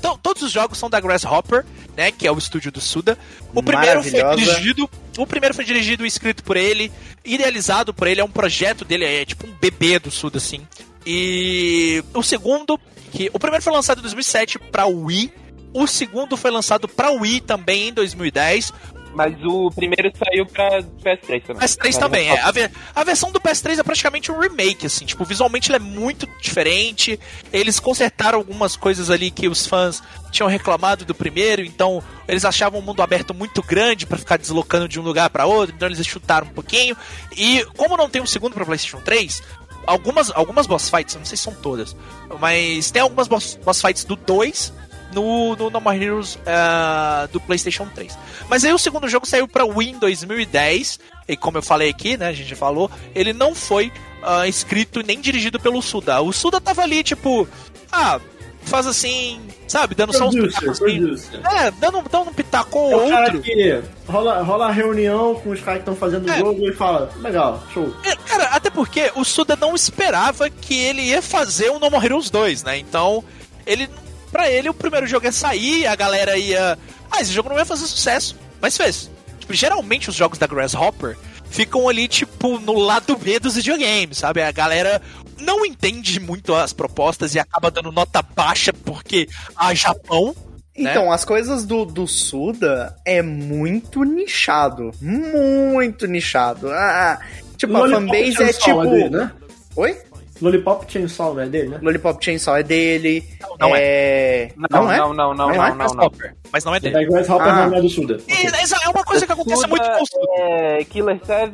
to- 0.01 0.19
todos 0.21 0.41
os 0.43 0.51
jogos 0.51 0.77
são 0.77 0.89
da 0.89 0.99
Grasshopper, 0.99 1.65
né? 1.95 2.11
Que 2.11 2.27
é 2.27 2.31
o 2.31 2.37
estúdio 2.37 2.71
do 2.71 2.81
Suda. 2.81 3.17
O 3.53 3.61
primeiro 3.63 4.01
foi 4.03 4.11
dirigido. 4.35 4.89
O 5.17 5.27
primeiro 5.27 5.53
foi 5.55 5.65
dirigido 5.65 6.05
e 6.05 6.07
escrito 6.07 6.43
por 6.43 6.55
ele, 6.55 6.91
idealizado 7.25 7.93
por 7.93 8.07
ele, 8.07 8.21
é 8.21 8.23
um 8.23 8.29
projeto 8.31 8.85
dele, 8.85 9.03
é 9.05 9.25
tipo 9.25 9.45
um 9.45 9.51
bebê 9.59 9.99
do 9.99 10.09
Suda, 10.09 10.37
assim. 10.37 10.61
E 11.05 12.03
o 12.13 12.21
segundo, 12.23 12.79
que 13.11 13.29
o 13.33 13.39
primeiro 13.39 13.63
foi 13.63 13.73
lançado 13.73 13.99
em 13.99 14.01
2007 14.01 14.57
pra 14.59 14.85
Wii. 14.85 15.33
O 15.73 15.85
segundo 15.87 16.35
foi 16.37 16.51
lançado 16.51 16.87
pra 16.87 17.11
Wii 17.11 17.41
também 17.41 17.89
em 17.89 17.93
2010. 17.93 18.71
Mas 19.11 19.33
o 19.43 19.71
primeiro 19.71 20.11
saiu 20.15 20.45
pra 20.45 20.81
PS3 21.03 21.43
também. 21.43 21.61
PS3 21.67 21.97
também, 21.97 22.29
é. 22.29 22.39
A, 22.41 22.51
ve- 22.51 22.69
a 22.93 23.03
versão 23.03 23.31
do 23.31 23.41
PS3 23.41 23.79
é 23.79 23.83
praticamente 23.83 24.31
um 24.31 24.39
remake, 24.39 24.85
assim. 24.85 25.03
Tipo, 25.03 25.25
visualmente 25.25 25.69
ele 25.71 25.77
é 25.77 25.79
muito 25.79 26.27
diferente. 26.39 27.19
Eles 27.51 27.79
consertaram 27.79 28.37
algumas 28.37 28.75
coisas 28.75 29.09
ali 29.09 29.31
que 29.31 29.47
os 29.47 29.65
fãs 29.65 30.01
tinham 30.31 30.47
reclamado 30.47 31.05
do 31.05 31.15
primeiro, 31.15 31.63
então 31.63 32.03
eles 32.27 32.45
achavam 32.45 32.79
o 32.79 32.83
mundo 32.83 33.01
aberto 33.01 33.33
muito 33.33 33.63
grande 33.63 34.05
pra 34.05 34.15
ficar 34.17 34.37
deslocando 34.37 34.87
de 34.87 34.99
um 34.99 35.03
lugar 35.03 35.27
pra 35.31 35.47
outro, 35.47 35.75
então 35.75 35.87
eles 35.87 36.05
chutaram 36.05 36.45
um 36.45 36.51
pouquinho. 36.51 36.95
E 37.35 37.65
como 37.75 37.97
não 37.97 38.07
tem 38.07 38.21
um 38.21 38.27
segundo 38.27 38.53
pra 38.53 38.63
PlayStation 38.63 39.01
3, 39.03 39.41
algumas, 39.87 40.29
algumas 40.29 40.67
boss 40.67 40.87
fights, 40.87 41.15
não 41.15 41.25
sei 41.25 41.35
se 41.35 41.43
são 41.43 41.55
todas, 41.55 41.95
mas 42.39 42.91
tem 42.91 43.01
algumas 43.01 43.27
boss, 43.27 43.57
boss 43.65 43.81
fights 43.81 44.03
do 44.03 44.15
2 44.15 44.71
no, 45.13 45.55
no 45.55 45.69
No 45.69 45.79
More 45.81 46.01
Heroes 46.03 46.37
ah, 46.45 47.27
do 47.31 47.39
PlayStation 47.39 47.87
3. 47.93 48.17
Mas 48.49 48.63
aí 48.65 48.73
o 48.73 48.77
segundo 48.77 49.07
jogo 49.07 49.25
saiu 49.25 49.47
pra 49.47 49.65
Wii 49.65 49.91
em 49.91 49.99
2010, 49.99 50.99
e 51.27 51.37
como 51.37 51.57
eu 51.57 51.61
falei 51.63 51.89
aqui, 51.89 52.17
né, 52.17 52.27
a 52.27 52.33
gente 52.33 52.49
já 52.49 52.55
falou, 52.55 52.89
ele 53.15 53.33
não 53.33 53.53
foi 53.55 53.91
ah, 54.23 54.47
escrito 54.47 55.01
nem 55.05 55.19
dirigido 55.19 55.59
pelo 55.59 55.81
Suda. 55.81 56.21
O 56.21 56.31
Suda 56.33 56.59
tava 56.61 56.81
ali, 56.81 57.03
tipo, 57.03 57.47
ah, 57.91 58.19
faz 58.63 58.85
assim, 58.85 59.39
sabe, 59.67 59.95
dando 59.95 60.13
só 60.13 60.27
uns 60.27 60.35
pitacos. 60.35 60.79
producer. 60.79 61.39
É, 61.55 61.71
dando, 61.71 62.01
dando 62.09 62.29
um 62.29 62.33
pitaco 62.33 62.77
ou 62.77 62.91
É 62.91 63.05
o 63.05 63.09
cara 63.09 63.25
outro. 63.25 63.41
que 63.41 63.81
rola, 64.07 64.41
rola 64.43 64.67
a 64.67 64.71
reunião 64.71 65.35
com 65.35 65.49
os 65.51 65.59
caras 65.61 65.81
que 65.83 65.89
estão 65.89 65.95
fazendo 65.95 66.27
o 66.27 66.31
É. 66.31 66.37
jogo 66.39 66.67
e 66.67 66.73
fala, 66.73 67.09
legal, 67.17 67.63
show. 67.73 67.91
É, 68.03 68.15
Cara, 68.15 68.43
até 68.49 68.69
porque 68.69 69.11
o 69.15 69.23
Suda 69.23 69.55
não 69.55 69.73
esperava 69.73 70.49
que 70.51 70.77
ele 70.77 71.01
ia 71.01 71.21
fazer 71.21 71.69
o 71.71 71.79
No 71.79 71.89
More 71.89 72.05
Heroes 72.05 72.29
2, 72.29 72.63
né? 72.63 72.77
Então, 72.77 73.23
ele. 73.65 73.89
Pra 74.31 74.49
ele, 74.49 74.69
o 74.69 74.73
primeiro 74.73 75.07
jogo 75.07 75.25
ia 75.25 75.31
sair, 75.31 75.87
a 75.87 75.95
galera 75.95 76.37
ia. 76.37 76.77
Ah, 77.11 77.21
esse 77.21 77.31
jogo 77.31 77.49
não 77.49 77.57
ia 77.57 77.65
fazer 77.65 77.87
sucesso. 77.87 78.35
Mas 78.61 78.77
fez. 78.77 79.09
Tipo, 79.39 79.53
geralmente 79.53 80.09
os 80.09 80.15
jogos 80.15 80.37
da 80.37 80.45
Grasshopper 80.45 81.17
ficam 81.49 81.89
ali, 81.89 82.07
tipo, 82.07 82.59
no 82.59 82.73
lado 82.77 83.17
B 83.17 83.39
dos 83.39 83.55
videogames, 83.55 84.19
sabe? 84.19 84.41
A 84.41 84.51
galera 84.51 85.01
não 85.39 85.65
entende 85.65 86.19
muito 86.19 86.53
as 86.53 86.73
propostas 86.73 87.33
e 87.33 87.39
acaba 87.39 87.71
dando 87.71 87.91
nota 87.91 88.21
baixa 88.21 88.71
porque 88.73 89.27
a 89.55 89.73
Japão. 89.73 90.35
né? 90.77 90.91
Então, 90.91 91.11
as 91.11 91.25
coisas 91.25 91.65
do, 91.65 91.85
do 91.85 92.05
Suda 92.07 92.95
é 93.05 93.21
muito 93.21 94.03
nichado. 94.03 94.91
Muito 95.01 96.05
nichado. 96.05 96.69
Ah, 96.71 97.19
tipo, 97.57 97.75
a 97.75 97.79
Lollipop 97.79 98.05
fanbase 98.07 98.43
é 98.43 98.53
tipo. 98.53 98.85
dele, 98.85 99.09
né? 99.09 99.31
Oi? 99.75 99.97
Lollipop 100.41 100.85
Chainsaw 100.91 101.39
é 101.39 101.45
dele, 101.47 101.69
né? 101.69 101.79
Lollipop 101.81 102.23
Chainsaw 102.23 102.57
é 102.57 102.63
dele. 102.63 103.23
Não 103.59 103.75
é. 103.75 104.49
Não, 104.69 104.91
é? 104.91 104.97
não, 104.97 105.13
não, 105.13 105.33
não, 105.33 105.47
Não 105.49 105.55
não, 105.55 105.65
é 105.65 105.75
não, 105.75 105.93
não. 105.93 106.11
Mas 106.51 106.63
não 106.63 106.75
é 106.75 106.79
dele. 106.79 107.05
Grasshopper 107.05 107.47
Ah. 107.47 107.67
não 107.67 107.77
é 107.77 107.81
do 107.81 107.89
Suda. 107.89 108.17
Essa 108.27 108.77
é 108.85 108.89
uma 108.89 109.03
coisa 109.03 109.25
que 109.25 109.31
acontece 109.31 109.67
muito 109.67 109.83
com 109.83 110.01
o 110.01 110.05
Suda. 110.05 110.31
É, 110.37 110.83
Killer 110.85 111.19
7, 111.23 111.51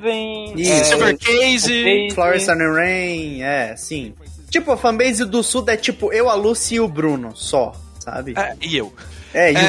Isso. 0.56 0.72
é, 0.72 0.84
Silver 0.84 1.18
Case. 1.18 2.10
Florence 2.14 2.52
and 2.52 2.58
the 2.58 2.68
Rain, 2.72 3.42
é, 3.42 3.76
sim. 3.76 4.14
Tipo, 4.50 4.72
a 4.72 4.78
fanbase 4.78 5.26
do 5.26 5.42
Suda 5.44 5.74
é 5.74 5.78
tipo 5.78 6.14
eu, 6.14 6.30
a 6.30 6.34
Lucy 6.36 6.76
e 6.76 6.80
o 6.80 6.88
Bruno, 6.88 7.36
só, 7.36 7.74
sabe? 8.00 8.34
É, 8.38 8.56
e 8.62 8.78
eu. 8.78 8.94
É, 9.34 9.52
e 9.52 9.56
o 9.56 9.58
É, 9.58 9.62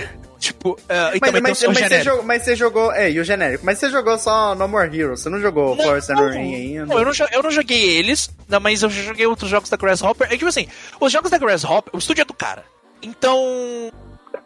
Gusta. 0.00 0.23
Tipo, 0.44 0.78
é, 0.88 1.16
e 1.16 1.20
Mas, 1.20 1.20
também 1.20 1.42
mas, 1.42 1.42
tem 1.42 1.42
o 1.42 1.42
mas, 1.42 1.58
seu 1.58 1.72
você 1.72 1.80
genérico. 1.80 2.04
jogou, 2.04 2.24
mas 2.24 2.42
você 2.42 2.56
jogou. 2.56 2.92
É, 2.92 3.10
e 3.10 3.20
o 3.20 3.24
genérico. 3.24 3.64
Mas 3.64 3.78
você 3.78 3.90
jogou 3.90 4.18
só 4.18 4.54
No 4.54 4.68
More 4.68 4.98
Heroes. 4.98 5.20
Você 5.20 5.28
não 5.30 5.40
jogou 5.40 5.72
and 5.74 6.14
Não, 6.14 6.28
Rain 6.28 6.54
ainda. 6.54 6.86
não, 6.86 6.98
eu, 6.98 7.04
não, 7.04 7.12
eu 7.32 7.42
não 7.42 7.50
joguei 7.50 7.96
eles, 7.98 8.30
não, 8.48 8.60
mas 8.60 8.82
eu 8.82 8.90
já 8.90 9.02
joguei 9.02 9.26
outros 9.26 9.50
jogos 9.50 9.68
da 9.70 9.76
Grasshopper. 9.76 10.28
É 10.30 10.36
tipo 10.36 10.46
assim, 10.48 10.68
os 11.00 11.10
jogos 11.12 11.30
da 11.30 11.38
Grasshopper, 11.38 11.94
o 11.94 11.98
estúdio 11.98 12.22
é 12.22 12.24
do 12.24 12.34
cara. 12.34 12.64
Então. 13.02 13.90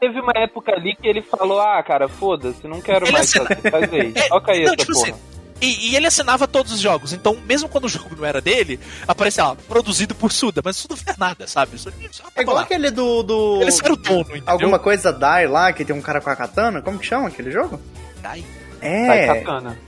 Teve 0.00 0.20
uma 0.20 0.32
época 0.36 0.72
ali 0.72 0.94
que 0.94 1.08
ele 1.08 1.22
falou, 1.22 1.60
ah, 1.60 1.82
cara, 1.82 2.08
foda-se, 2.08 2.68
não 2.68 2.80
quero 2.80 3.04
Ele 3.06 3.12
mais 3.12 3.32
fazer, 3.32 3.70
fazer 3.70 4.04
isso. 4.06 4.18
É, 4.24 4.28
Toca 4.28 4.52
aí 4.52 4.58
não, 4.64 4.66
essa 4.66 4.76
tipo 4.76 4.92
porra. 4.92 5.08
assim, 5.10 5.14
e, 5.60 5.90
e 5.90 5.96
ele 5.96 6.06
assinava 6.06 6.46
todos 6.46 6.72
os 6.72 6.80
jogos. 6.80 7.12
Então, 7.12 7.36
mesmo 7.46 7.68
quando 7.68 7.84
o 7.84 7.88
jogo 7.88 8.14
não 8.16 8.24
era 8.24 8.40
dele, 8.40 8.78
aparecia 9.06 9.44
lá, 9.44 9.56
produzido 9.68 10.14
por 10.14 10.30
Suda, 10.32 10.60
mas 10.64 10.76
Suda 10.76 10.94
não 10.96 11.02
fez 11.02 11.16
nada, 11.16 11.46
sabe? 11.46 11.76
Isso, 11.76 11.88
É 12.36 12.42
igual 12.42 12.56
lá. 12.56 12.62
aquele 12.62 12.90
do. 12.90 13.22
do... 13.22 13.58
Eles 13.62 13.80
eram 13.82 13.94
o 13.94 13.96
dono, 13.96 14.20
entendeu? 14.20 14.42
Alguma 14.46 14.78
coisa 14.78 15.12
Die 15.12 15.46
lá, 15.48 15.72
que 15.72 15.84
tem 15.84 15.94
um 15.94 16.00
cara 16.02 16.20
com 16.20 16.30
a 16.30 16.36
katana. 16.36 16.80
Como 16.82 16.98
que 16.98 17.06
chama 17.06 17.28
aquele 17.28 17.50
jogo? 17.50 17.80
Ai, 18.22 18.44
Vai 18.80 19.18
É. 19.20 19.26
katana. 19.26 19.78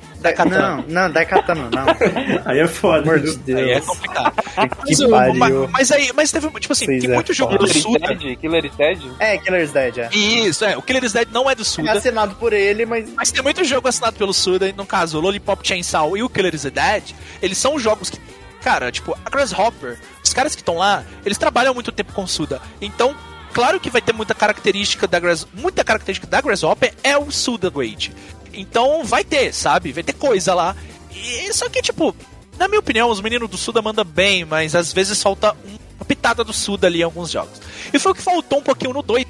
Não, 0.46 0.84
não, 0.88 1.10
Dai 1.10 1.24
Katana, 1.26 1.68
não. 1.70 1.86
Aí 2.44 2.58
é 2.60 2.66
foda. 2.68 3.02
Amor 3.02 3.20
de 3.20 3.30
viu? 3.30 3.56
aí 3.56 3.70
é 3.70 3.74
Deus. 3.74 3.86
complicado. 3.86 4.32
Que 4.86 5.06
Mas, 5.08 5.38
mas, 5.38 5.70
mas 5.70 5.92
aí, 5.92 6.10
mas 6.14 6.30
teve, 6.32 6.48
tipo 6.60 6.72
assim, 6.72 6.84
Vocês 6.86 7.02
tem 7.02 7.10
é 7.12 7.14
muito 7.14 7.32
jogo 7.32 7.56
do 7.56 7.66
Killer 7.66 7.82
Suda. 7.82 8.12
is 8.12 8.18
Dead? 8.20 8.38
Killer 8.38 8.64
is 8.66 8.74
Dead? 8.76 8.98
É, 9.18 9.38
Killer's 9.38 9.72
Dead, 9.72 9.98
é. 9.98 10.08
Isso, 10.12 10.64
é, 10.64 10.76
o 10.76 10.82
Killer 10.82 11.04
is 11.04 11.12
Dead 11.12 11.28
não 11.32 11.48
é 11.50 11.54
do 11.54 11.62
É 11.62 11.64
Suda. 11.64 11.92
assinado 11.92 12.34
por 12.34 12.52
ele, 12.52 12.84
mas. 12.84 13.08
Mas 13.14 13.30
tem 13.32 13.42
muito 13.42 13.64
jogo 13.64 13.88
assinado 13.88 14.16
pelo 14.16 14.32
Suda, 14.34 14.68
e 14.68 14.72
no 14.72 14.84
caso, 14.84 15.18
o 15.18 15.20
Lollipop 15.20 15.66
Chainsaw 15.66 16.16
e 16.16 16.22
o 16.22 16.28
Killer 16.28 16.54
is 16.54 16.64
Dead, 16.64 17.02
eles 17.40 17.56
são 17.56 17.78
jogos 17.78 18.10
que, 18.10 18.18
cara, 18.62 18.90
tipo, 18.92 19.16
a 19.24 19.30
Grasshopper 19.30 19.98
os 20.22 20.32
caras 20.34 20.54
que 20.54 20.60
estão 20.62 20.76
lá, 20.76 21.02
eles 21.24 21.38
trabalham 21.38 21.72
muito 21.74 21.90
tempo 21.90 22.12
com 22.12 22.26
Suda. 22.26 22.60
Então, 22.80 23.14
claro 23.52 23.80
que 23.80 23.90
vai 23.90 24.00
ter 24.00 24.12
muita 24.12 24.34
característica 24.34 25.06
da 25.08 25.18
Grass, 25.18 25.46
muita 25.54 25.82
característica 25.82 26.26
da 26.26 26.40
Grasshopper 26.40 26.92
é 27.02 27.16
o 27.16 27.30
Suda 27.30 27.68
Grade. 27.70 28.12
Então, 28.52 29.04
vai 29.04 29.24
ter, 29.24 29.52
sabe? 29.52 29.92
Vai 29.92 30.02
ter 30.02 30.12
coisa 30.14 30.54
lá. 30.54 30.76
E 31.14 31.52
só 31.52 31.68
que 31.68 31.82
tipo, 31.82 32.14
na 32.58 32.68
minha 32.68 32.80
opinião, 32.80 33.10
os 33.10 33.20
meninos 33.20 33.48
do 33.50 33.56
Suda 33.56 33.82
mandam 33.82 34.04
bem, 34.04 34.44
mas 34.44 34.74
às 34.74 34.92
vezes 34.92 35.22
falta 35.22 35.52
um- 35.64 35.78
uma 35.96 36.04
pitada 36.06 36.42
do 36.44 36.52
Suda 36.52 36.86
ali 36.86 37.00
em 37.00 37.04
alguns 37.04 37.30
jogos. 37.30 37.60
E 37.92 37.98
foi 37.98 38.12
o 38.12 38.14
que 38.14 38.22
faltou 38.22 38.58
um 38.58 38.62
pouquinho 38.62 38.92
no 38.94 39.02
2, 39.02 39.24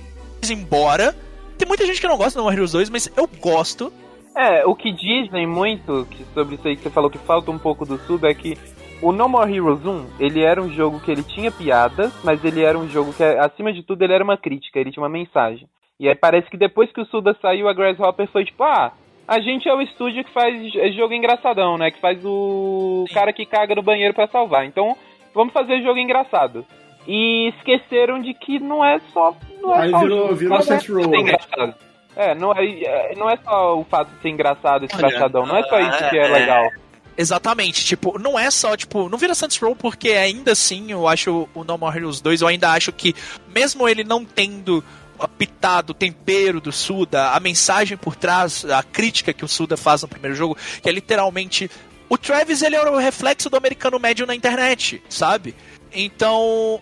embora 0.51 1.15
tem 1.59 1.67
muita 1.69 1.85
gente 1.87 2.01
que 2.01 2.07
não 2.09 2.17
gosta 2.17 2.39
do 2.39 2.43
More 2.43 2.55
Heroes 2.57 2.73
2, 2.73 2.91
mas 2.91 3.11
eu 3.17 3.29
gosto. 3.41 3.93
É, 4.37 4.65
o 4.65 4.75
que 4.75 4.93
dizem 4.93 5.47
muito 5.47 6.07
que 6.11 6.25
sobre 6.33 6.55
isso 6.55 6.67
aí 6.67 6.77
que 6.77 6.83
você 6.83 6.91
falou 6.91 7.11
que 7.11 7.19
falta 7.19 7.51
um 7.51 7.59
pouco 7.59 7.85
do 7.85 7.99
Suda 8.07 8.31
é 8.31 8.35
que 8.35 8.57
o 9.03 9.13
No 9.13 9.29
More 9.29 9.53
Heroes 9.55 9.85
1, 9.85 10.07
ele 10.19 10.43
era 10.43 10.63
um 10.63 10.73
jogo 10.73 11.01
que 11.01 11.11
ele 11.11 11.23
tinha 11.23 11.51
piadas, 11.51 12.13
mas 12.23 12.43
ele 12.45 12.63
era 12.63 12.79
um 12.79 12.89
jogo 12.89 13.13
que, 13.13 13.23
acima 13.25 13.73
de 13.73 13.83
tudo, 13.83 14.03
ele 14.03 14.13
era 14.13 14.23
uma 14.25 14.37
crítica, 14.37 14.79
ele 14.79 14.91
tinha 14.93 15.03
uma 15.03 15.09
mensagem. 15.09 15.69
E 15.99 16.09
aí 16.09 16.15
parece 16.15 16.49
que 16.49 16.57
depois 16.57 16.91
que 16.93 17.01
o 17.01 17.07
Suda 17.07 17.37
saiu, 17.43 17.69
a 17.69 17.73
Grasshopper 17.75 18.29
foi 18.31 18.45
tipo, 18.45 18.63
ah, 18.63 18.93
a 19.31 19.41
gente 19.41 19.69
é 19.69 19.73
o 19.75 19.81
estúdio 19.81 20.25
que 20.25 20.33
faz 20.33 20.73
jogo 20.95 21.15
engraçadão, 21.15 21.79
né? 21.79 21.91
Que 21.91 22.01
faz 22.01 22.19
o 22.25 23.05
cara 23.15 23.33
que 23.33 23.47
caga 23.47 23.75
no 23.77 23.83
banheiro 23.83 24.13
pra 24.13 24.27
salvar. 24.27 24.67
Então, 24.67 24.97
vamos 25.35 25.53
fazer 25.53 25.81
jogo 25.83 25.99
engraçado. 26.01 26.67
E 27.07 27.49
esqueceram 27.57 28.21
de 28.21 28.35
que 28.35 28.59
não 28.59 28.85
é 28.85 29.01
só. 29.13 29.35
Não 29.63 29.75
é 29.75 29.83
Aí 29.85 29.91
só 29.91 29.99
virou- 30.01 30.19
jogo, 30.19 30.35
virou 30.35 30.51
não 30.55 30.59
é 30.59 30.63
Saints 30.63 30.89
Row. 30.89 31.15
engraçado. 31.15 31.75
É, 32.17 32.35
não 32.35 32.53
é, 32.53 32.67
é, 32.67 33.15
não 33.17 33.31
é 33.31 33.37
só 33.37 33.79
o 33.79 33.85
fato 33.85 34.11
de 34.11 34.21
ser 34.21 34.29
engraçado, 34.31 34.85
engraçadão. 34.85 35.47
Não 35.47 35.57
é 35.57 35.63
só 35.63 35.79
isso 35.81 36.11
que 36.11 36.19
é 36.19 36.25
é- 36.27 36.29
legal. 36.29 36.69
Exatamente, 37.17 37.85
tipo, 37.85 38.19
não 38.19 38.39
é 38.39 38.51
só, 38.51 38.75
tipo, 38.77 39.09
não 39.11 39.19
vira 39.19 39.35
Saints 39.35 39.59
Row 39.59 39.77
porque 39.77 40.11
ainda 40.13 40.53
assim 40.53 40.91
eu 40.91 41.07
acho 41.07 41.47
o 41.55 41.65
No 41.65 41.77
More 41.77 41.97
Heroes 41.99 42.21
2, 42.21 42.41
eu 42.41 42.49
ainda 42.49 42.71
acho 42.73 42.91
que, 42.93 43.15
mesmo 43.55 43.87
ele 43.87 44.03
não 44.05 44.25
tendo 44.25 44.83
a 45.21 45.29
pitada, 45.29 45.93
o 45.93 45.95
tempero 45.95 46.61
do 46.61 46.73
Suda, 46.73 47.31
a 47.31 47.41
mensagem 47.41 47.97
por 47.97 48.17
trás, 48.17 48.65
a 48.65 48.83
crítica 48.83 49.33
que 49.33 49.45
o 49.45 49.49
Suda 49.49 49.77
faz 49.77 50.03
no 50.03 50.09
primeiro 50.09 50.35
jogo, 50.35 50.57
que 50.83 50.89
é 50.89 50.93
literalmente. 50.93 51.71
O 52.09 52.19
Travis 52.19 52.63
ele 52.63 52.75
é 52.75 52.83
o 52.83 52.99
reflexo 52.99 53.49
do 53.49 53.57
americano 53.57 53.99
médio 53.99 54.27
na 54.27 54.35
internet, 54.35 55.03
sabe? 55.09 55.55
Então, 55.93 56.81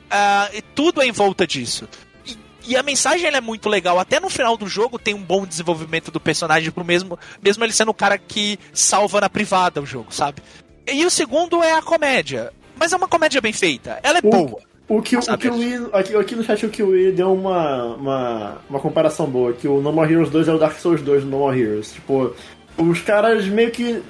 e 0.52 0.62
tudo 0.62 1.02
é 1.02 1.06
em 1.06 1.12
volta 1.12 1.46
disso. 1.46 1.88
E, 2.66 2.76
a 2.76 2.82
mensagem 2.82 3.26
é 3.26 3.40
muito 3.40 3.68
legal. 3.68 3.98
Até 3.98 4.20
no 4.20 4.28
final 4.28 4.56
do 4.56 4.66
jogo 4.66 4.98
tem 4.98 5.14
um 5.14 5.22
bom 5.22 5.46
desenvolvimento 5.46 6.10
do 6.10 6.20
personagem 6.20 6.70
pro 6.70 6.84
mesmo, 6.84 7.18
mesmo 7.42 7.64
ele 7.64 7.72
sendo 7.72 7.90
o 7.90 7.94
cara 7.94 8.18
que 8.18 8.58
salva 8.72 9.20
na 9.20 9.30
privada 9.30 9.80
o 9.80 9.86
jogo, 9.86 10.12
sabe? 10.12 10.42
E 10.86 11.04
o 11.04 11.10
segundo 11.10 11.62
é 11.62 11.72
a 11.72 11.82
comédia. 11.82 12.52
Mas 12.76 12.92
é 12.92 12.96
uma 12.96 13.08
comédia 13.08 13.40
bem 13.40 13.52
feita. 13.52 13.98
Ela 14.02 14.18
é 14.18 14.22
boa. 14.22 14.60
O 14.88 15.02
que 15.02 15.16
o, 15.16 15.20
que 15.20 15.48
o 15.48 15.54
Wii, 15.58 15.86
aqui, 15.92 16.16
aqui 16.16 16.34
no 16.34 16.42
chat 16.42 16.64
o 16.64 16.70
que 16.70 16.82
o 16.82 16.88
Wii 16.90 17.12
deu 17.12 17.32
uma, 17.32 17.84
uma, 17.94 18.58
uma 18.70 18.80
comparação 18.80 19.26
boa, 19.26 19.52
que 19.52 19.68
o 19.68 19.82
No 19.82 19.92
More 19.92 20.10
Heroes 20.10 20.30
2 20.30 20.48
é 20.48 20.52
o 20.54 20.58
Dark 20.58 20.78
Souls 20.78 21.02
2 21.02 21.24
do 21.24 21.28
No 21.30 21.38
More 21.38 21.60
Heroes. 21.60 21.92
Tipo, 21.92 22.34
os 22.78 23.00
caras 23.02 23.44
meio 23.46 23.70
que 23.70 24.00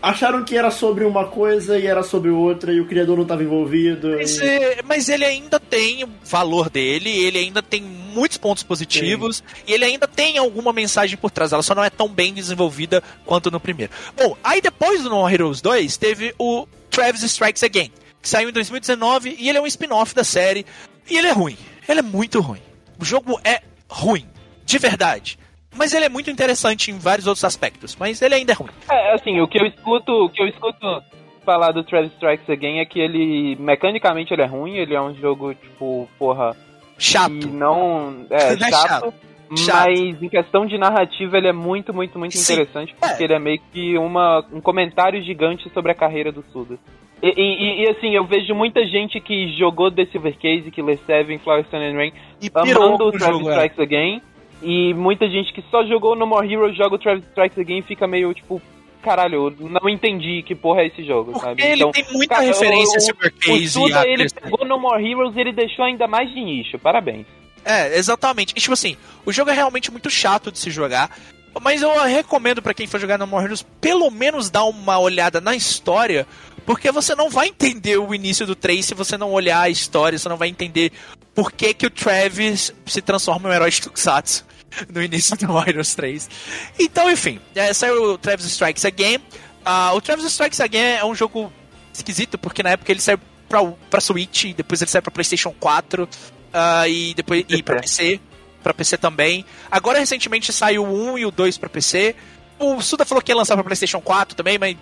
acharam 0.00 0.42
que 0.44 0.56
era 0.56 0.70
sobre 0.70 1.04
uma 1.04 1.26
coisa 1.26 1.76
e 1.78 1.86
era 1.86 2.02
sobre 2.02 2.30
outra, 2.30 2.72
e 2.72 2.80
o 2.80 2.86
criador 2.86 3.16
não 3.16 3.24
estava 3.24 3.42
envolvido. 3.42 4.10
Mas, 4.16 4.38
e- 4.38 4.44
é, 4.44 4.80
mas 4.82 5.08
ele 5.10 5.24
ainda 5.26 5.60
tem 5.60 6.04
o 6.04 6.08
valor 6.24 6.70
dele, 6.70 7.10
ele 7.10 7.38
ainda 7.38 7.62
tem 7.62 7.82
muitos 7.82 8.38
pontos 8.38 8.62
positivos, 8.62 9.42
e 9.66 9.72
ele 9.72 9.84
ainda 9.84 10.06
tem 10.08 10.38
alguma 10.38 10.72
mensagem 10.72 11.18
por 11.18 11.30
trás. 11.30 11.52
Ela 11.52 11.62
só 11.62 11.74
não 11.74 11.84
é 11.84 11.90
tão 11.90 12.08
bem 12.08 12.32
desenvolvida 12.32 13.02
quanto 13.26 13.50
no 13.50 13.60
primeiro. 13.60 13.92
Bom, 14.16 14.34
aí 14.42 14.62
depois 14.62 15.02
do 15.02 15.10
No 15.10 15.16
More 15.16 15.34
Heroes 15.34 15.60
2, 15.60 15.96
teve 15.98 16.34
o 16.38 16.66
Travis 16.90 17.22
Strikes 17.22 17.62
Again, 17.62 17.90
que 18.22 18.28
saiu 18.28 18.48
em 18.48 18.52
2019, 18.52 19.36
e 19.38 19.48
ele 19.48 19.58
é 19.58 19.60
um 19.60 19.66
spin-off 19.66 20.14
da 20.14 20.22
série, 20.22 20.64
e 21.10 21.18
ele 21.18 21.26
é 21.26 21.32
ruim. 21.32 21.56
Ele 21.88 21.98
é 21.98 22.02
muito 22.02 22.40
ruim. 22.40 22.60
O 22.98 23.04
jogo 23.04 23.40
é 23.44 23.60
ruim, 23.88 24.24
de 24.64 24.78
verdade. 24.78 25.38
Mas 25.74 25.92
ele 25.92 26.04
é 26.04 26.08
muito 26.08 26.30
interessante 26.30 26.90
em 26.90 26.98
vários 26.98 27.26
outros 27.26 27.44
aspectos, 27.44 27.96
mas 27.98 28.22
ele 28.22 28.34
ainda 28.34 28.52
é 28.52 28.54
ruim. 28.54 28.70
É, 28.90 29.14
assim, 29.14 29.40
o 29.40 29.48
que 29.48 29.60
eu 29.60 29.66
escuto, 29.66 30.12
o 30.12 30.30
que 30.30 30.42
eu 30.42 30.46
escuto 30.46 31.02
falar 31.44 31.72
do 31.72 31.82
Travis 31.82 32.12
Strikes 32.12 32.48
Again 32.48 32.78
é 32.78 32.84
que 32.84 33.00
ele, 33.00 33.56
mecanicamente 33.56 34.32
ele 34.32 34.42
é 34.42 34.46
ruim, 34.46 34.76
ele 34.76 34.94
é 34.94 35.00
um 35.00 35.14
jogo, 35.14 35.54
tipo, 35.54 36.08
porra, 36.18 36.54
Chato. 36.98 37.36
que 37.36 37.46
não, 37.46 38.26
é, 38.30 38.54
Não 38.56 38.66
é 38.68 38.70
chato, 38.70 39.14
chato. 39.56 39.88
mas 39.88 40.22
em 40.22 40.28
questão 40.28 40.66
de 40.66 40.76
narrativa 40.78 41.36
ele 41.38 41.48
é 41.48 41.52
muito, 41.52 41.92
muito, 41.94 42.18
muito 42.18 42.36
Sim. 42.36 42.52
interessante, 42.54 42.94
porque 42.98 43.22
É. 43.22 43.24
ele 43.24 43.34
é 43.34 43.38
meio 43.38 43.60
que 43.72 43.96
uma, 43.98 44.44
um 44.52 44.60
comentário 44.60 45.22
gigante 45.22 45.68
sobre 45.74 45.92
a 45.92 45.94
carreira 45.94 46.30
do 46.32 46.42
Suda. 46.52 46.78
E, 47.22 47.28
e- 47.28 47.40
e- 47.40 47.84
e, 47.84 47.88
assim, 47.90 48.14
eu 48.16 48.24
vejo 48.24 48.52
muita 48.54 48.84
gente 48.84 49.20
que 49.20 49.56
jogou 49.56 49.90
The 49.92 50.06
Silver 50.06 50.36
Case, 50.36 50.70
que 50.72 50.82
lê 50.82 50.96
Seven, 50.96 51.38
Flower, 51.38 51.64
Sun 51.70 51.76
and 51.76 51.94
Rain, 51.94 52.12
E 52.40 52.50
amando 52.52 53.04
o 53.04 53.06
no 53.06 53.12
Travis 53.12 53.38
jogo, 53.38 53.48
é. 53.50 53.52
Strikes 53.52 53.78
Again. 53.78 54.22
E 54.60 54.94
muita 54.94 55.28
gente 55.28 55.52
que 55.52 55.62
só 55.70 55.84
jogou 55.84 56.14
No 56.16 56.26
More 56.26 56.52
Heroes 56.52 56.76
joga 56.76 56.94
o 56.96 56.98
Travis 56.98 57.24
Strikes 57.26 57.58
Again 57.58 57.78
e 57.78 57.82
fica 57.82 58.06
meio 58.08 58.32
tipo, 58.34 58.60
caralho, 59.02 59.52
não 59.60 59.88
entendi 59.88 60.42
que 60.42 60.54
porra 60.54 60.82
é 60.82 60.86
esse 60.86 61.02
jogo, 61.04 61.32
Porque 61.32 61.46
sabe? 61.46 61.62
ele 61.62 61.90
tem 61.92 62.04
muita 62.12 62.34
cara, 62.36 62.46
referência 62.46 62.96
a 62.96 62.98
o- 62.98 63.00
Silver 63.00 63.32
O 63.36 63.40
Case 63.40 63.62
e 63.64 63.68
Suda, 63.68 64.00
a 64.00 64.06
ele 64.08 64.26
pegou 64.28 64.64
No 64.66 64.78
More 64.80 65.04
Heroes 65.04 65.36
e 65.36 65.40
ele 65.40 65.52
deixou 65.52 65.84
ainda 65.84 66.06
mais 66.08 66.28
de 66.32 66.40
nicho. 66.40 66.78
Parabéns. 66.78 67.26
É, 67.64 67.96
exatamente. 67.96 68.52
E, 68.56 68.60
tipo 68.60 68.72
assim, 68.72 68.96
o 69.24 69.32
jogo 69.32 69.50
é 69.50 69.54
realmente 69.54 69.90
muito 69.90 70.10
chato 70.10 70.50
de 70.50 70.58
se 70.58 70.70
jogar. 70.70 71.16
Mas 71.60 71.82
eu 71.82 71.92
recomendo 72.04 72.62
pra 72.62 72.72
quem 72.72 72.86
for 72.86 72.98
jogar 72.98 73.18
no 73.18 73.26
More 73.26 73.44
Heroes, 73.44 73.64
pelo 73.80 74.10
menos 74.10 74.48
dar 74.48 74.64
uma 74.64 74.98
olhada 74.98 75.40
na 75.40 75.54
história, 75.54 76.26
porque 76.64 76.90
você 76.90 77.14
não 77.14 77.28
vai 77.28 77.48
entender 77.48 77.98
o 77.98 78.14
início 78.14 78.46
do 78.46 78.54
3 78.54 78.84
se 78.84 78.94
você 78.94 79.18
não 79.18 79.30
olhar 79.32 79.60
a 79.60 79.68
história, 79.68 80.18
você 80.18 80.28
não 80.28 80.38
vai 80.38 80.48
entender 80.48 80.92
por 81.34 81.52
que, 81.52 81.74
que 81.74 81.86
o 81.86 81.90
Travis 81.90 82.72
se 82.86 83.02
transforma 83.02 83.48
em 83.48 83.52
um 83.52 83.54
herói 83.54 83.70
de 83.70 83.80
Tokusatsu 83.82 84.46
no 84.92 85.02
início 85.02 85.36
do 85.36 85.48
More 85.48 85.68
Heroes 85.68 85.94
3. 85.94 86.30
Então, 86.78 87.10
enfim, 87.10 87.38
é, 87.54 87.72
saiu 87.74 88.14
o 88.14 88.18
Travis 88.18 88.46
Strikes 88.46 88.84
Again. 88.84 89.18
Ah, 89.64 89.92
o 89.94 90.00
Travis 90.00 90.24
Strikes 90.24 90.60
Again 90.60 90.98
é 90.98 91.04
um 91.04 91.14
jogo 91.14 91.52
esquisito, 91.92 92.38
porque 92.38 92.62
na 92.62 92.70
época 92.70 92.90
ele 92.90 93.00
saiu 93.00 93.20
pra, 93.48 93.62
pra 93.90 94.00
Switch, 94.00 94.54
depois 94.54 94.80
ele 94.80 94.90
saiu 94.90 95.02
pra 95.02 95.10
PlayStation 95.10 95.54
4, 95.60 96.08
ah, 96.52 96.88
e 96.88 97.14
depois 97.14 97.44
e 97.48 97.62
pra 97.62 97.80
PC, 97.80 98.20
pra 98.62 98.74
PC 98.74 98.98
também. 98.98 99.44
Agora 99.70 99.98
recentemente 99.98 100.52
saiu 100.52 100.84
o 100.84 101.12
1 101.12 101.18
e 101.18 101.26
o 101.26 101.30
2 101.30 101.58
pra 101.58 101.68
PC. 101.68 102.14
O 102.58 102.80
Suda 102.80 103.04
falou 103.04 103.22
que 103.22 103.32
ia 103.32 103.36
lançar 103.36 103.54
pra 103.54 103.64
PlayStation 103.64 104.00
4 104.00 104.36
também, 104.36 104.58
mas 104.58 104.76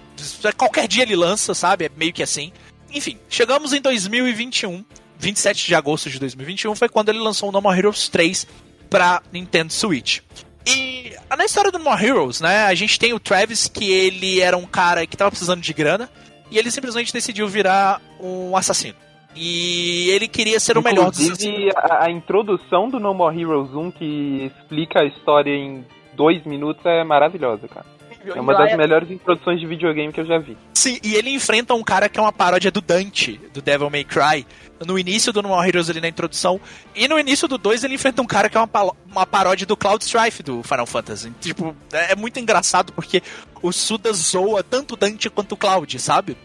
qualquer 0.57 0.87
dia 0.87 1.03
ele 1.03 1.17
lança, 1.17 1.55
sabe? 1.55 1.87
É 1.87 1.91
meio 1.97 2.13
que 2.13 2.23
assim. 2.23 2.53
Enfim, 2.93 3.19
chegamos 3.29 3.73
em 3.73 3.81
2021, 3.81 4.85
27 5.19 5.67
de 5.67 5.75
agosto 5.75 6.11
de 6.11 6.19
2021 6.19 6.75
foi 6.75 6.89
quando 6.89 7.09
ele 7.09 7.21
lançou 7.21 7.49
o 7.49 7.53
No 7.53 7.61
More 7.61 7.79
Heroes 7.79 8.09
3 8.09 8.47
pra 8.91 9.23
Nintendo 9.33 9.73
Switch. 9.73 10.21
E 10.67 11.15
na 11.37 11.45
história 11.45 11.71
do 11.71 11.79
No 11.79 11.85
More 11.85 12.05
Heroes, 12.05 12.41
né, 12.41 12.65
a 12.65 12.75
gente 12.75 12.99
tem 12.99 13.15
o 13.15 13.21
Travis, 13.21 13.69
que 13.69 13.91
ele 13.91 14.41
era 14.41 14.57
um 14.57 14.67
cara 14.67 15.07
que 15.07 15.17
tava 15.17 15.31
precisando 15.31 15.63
de 15.63 15.73
grana, 15.73 16.11
e 16.51 16.59
ele 16.59 16.71
simplesmente 16.71 17.13
decidiu 17.13 17.49
virar 17.49 18.03
um 18.21 18.57
assassino. 18.57 18.97
E 19.35 20.11
ele 20.11 20.27
queria 20.27 20.59
ser 20.59 20.77
o 20.77 20.83
melhor 20.83 21.11
dos. 21.11 21.21
Inclusive, 21.21 21.71
a, 21.77 22.07
a 22.07 22.11
introdução 22.11 22.89
do 22.89 22.99
No 22.99 23.15
More 23.15 23.39
Heroes 23.41 23.73
1, 23.73 23.91
que 23.93 24.53
explica 24.57 25.01
a 25.01 25.05
história 25.05 25.55
em 25.55 25.85
dois 26.15 26.45
minutos, 26.45 26.85
é 26.85 27.05
maravilhosa, 27.05 27.69
cara. 27.69 27.87
É 28.27 28.41
uma 28.41 28.55
das 28.55 28.77
melhores 28.77 29.11
introduções 29.11 29.61
de 29.61 29.67
videogame 29.67 30.13
que 30.13 30.21
eu 30.21 30.27
já 30.27 30.39
vi. 30.39 30.57
Sim, 30.75 30.99
e 31.03 31.15
ele 31.15 31.31
enfrenta 31.31 31.75
um 31.75 31.83
cara 31.83 32.09
que 32.09 32.19
é 32.19 32.23
uma 32.23 32.33
paródia 32.33 32.71
do 32.71 32.81
Dante, 32.81 33.41
do 33.53 33.63
Devil 33.63 33.89
May 33.89 34.05
Cry. 34.05 34.47
No 34.87 34.99
início 34.99 35.33
do 35.33 35.41
No 35.41 35.49
More 35.49 35.67
Heroes 35.67 35.89
ali 35.89 36.01
na 36.01 36.09
introdução. 36.09 36.61
E 36.95 37.09
no 37.09 37.19
início 37.19 37.49
do 37.49 37.57
2 37.57 37.85
ele 37.85 37.95
enfrenta 37.95 38.21
um 38.21 38.27
cara 38.27 38.51
que 38.51 38.59
é 38.59 38.61
uma, 38.61 38.93
uma 39.11 39.27
paródia 39.27 39.67
do 39.67 39.77
Cloud 39.77 40.05
Strife 40.05 40.43
do 40.43 40.63
Final 40.63 40.87
Fantasy. 40.87 41.33
Tipo, 41.41 41.75
é 41.93 42.15
muito 42.15 42.39
engraçado 42.39 42.93
porque 42.93 43.23
o 43.63 43.73
Suda 43.73 44.13
zoa 44.13 44.63
tanto 44.63 44.95
o 44.95 44.97
Dante 44.97 45.31
quanto 45.31 45.53
o 45.53 45.57
Cloud, 45.57 45.99
sabe? 45.99 46.37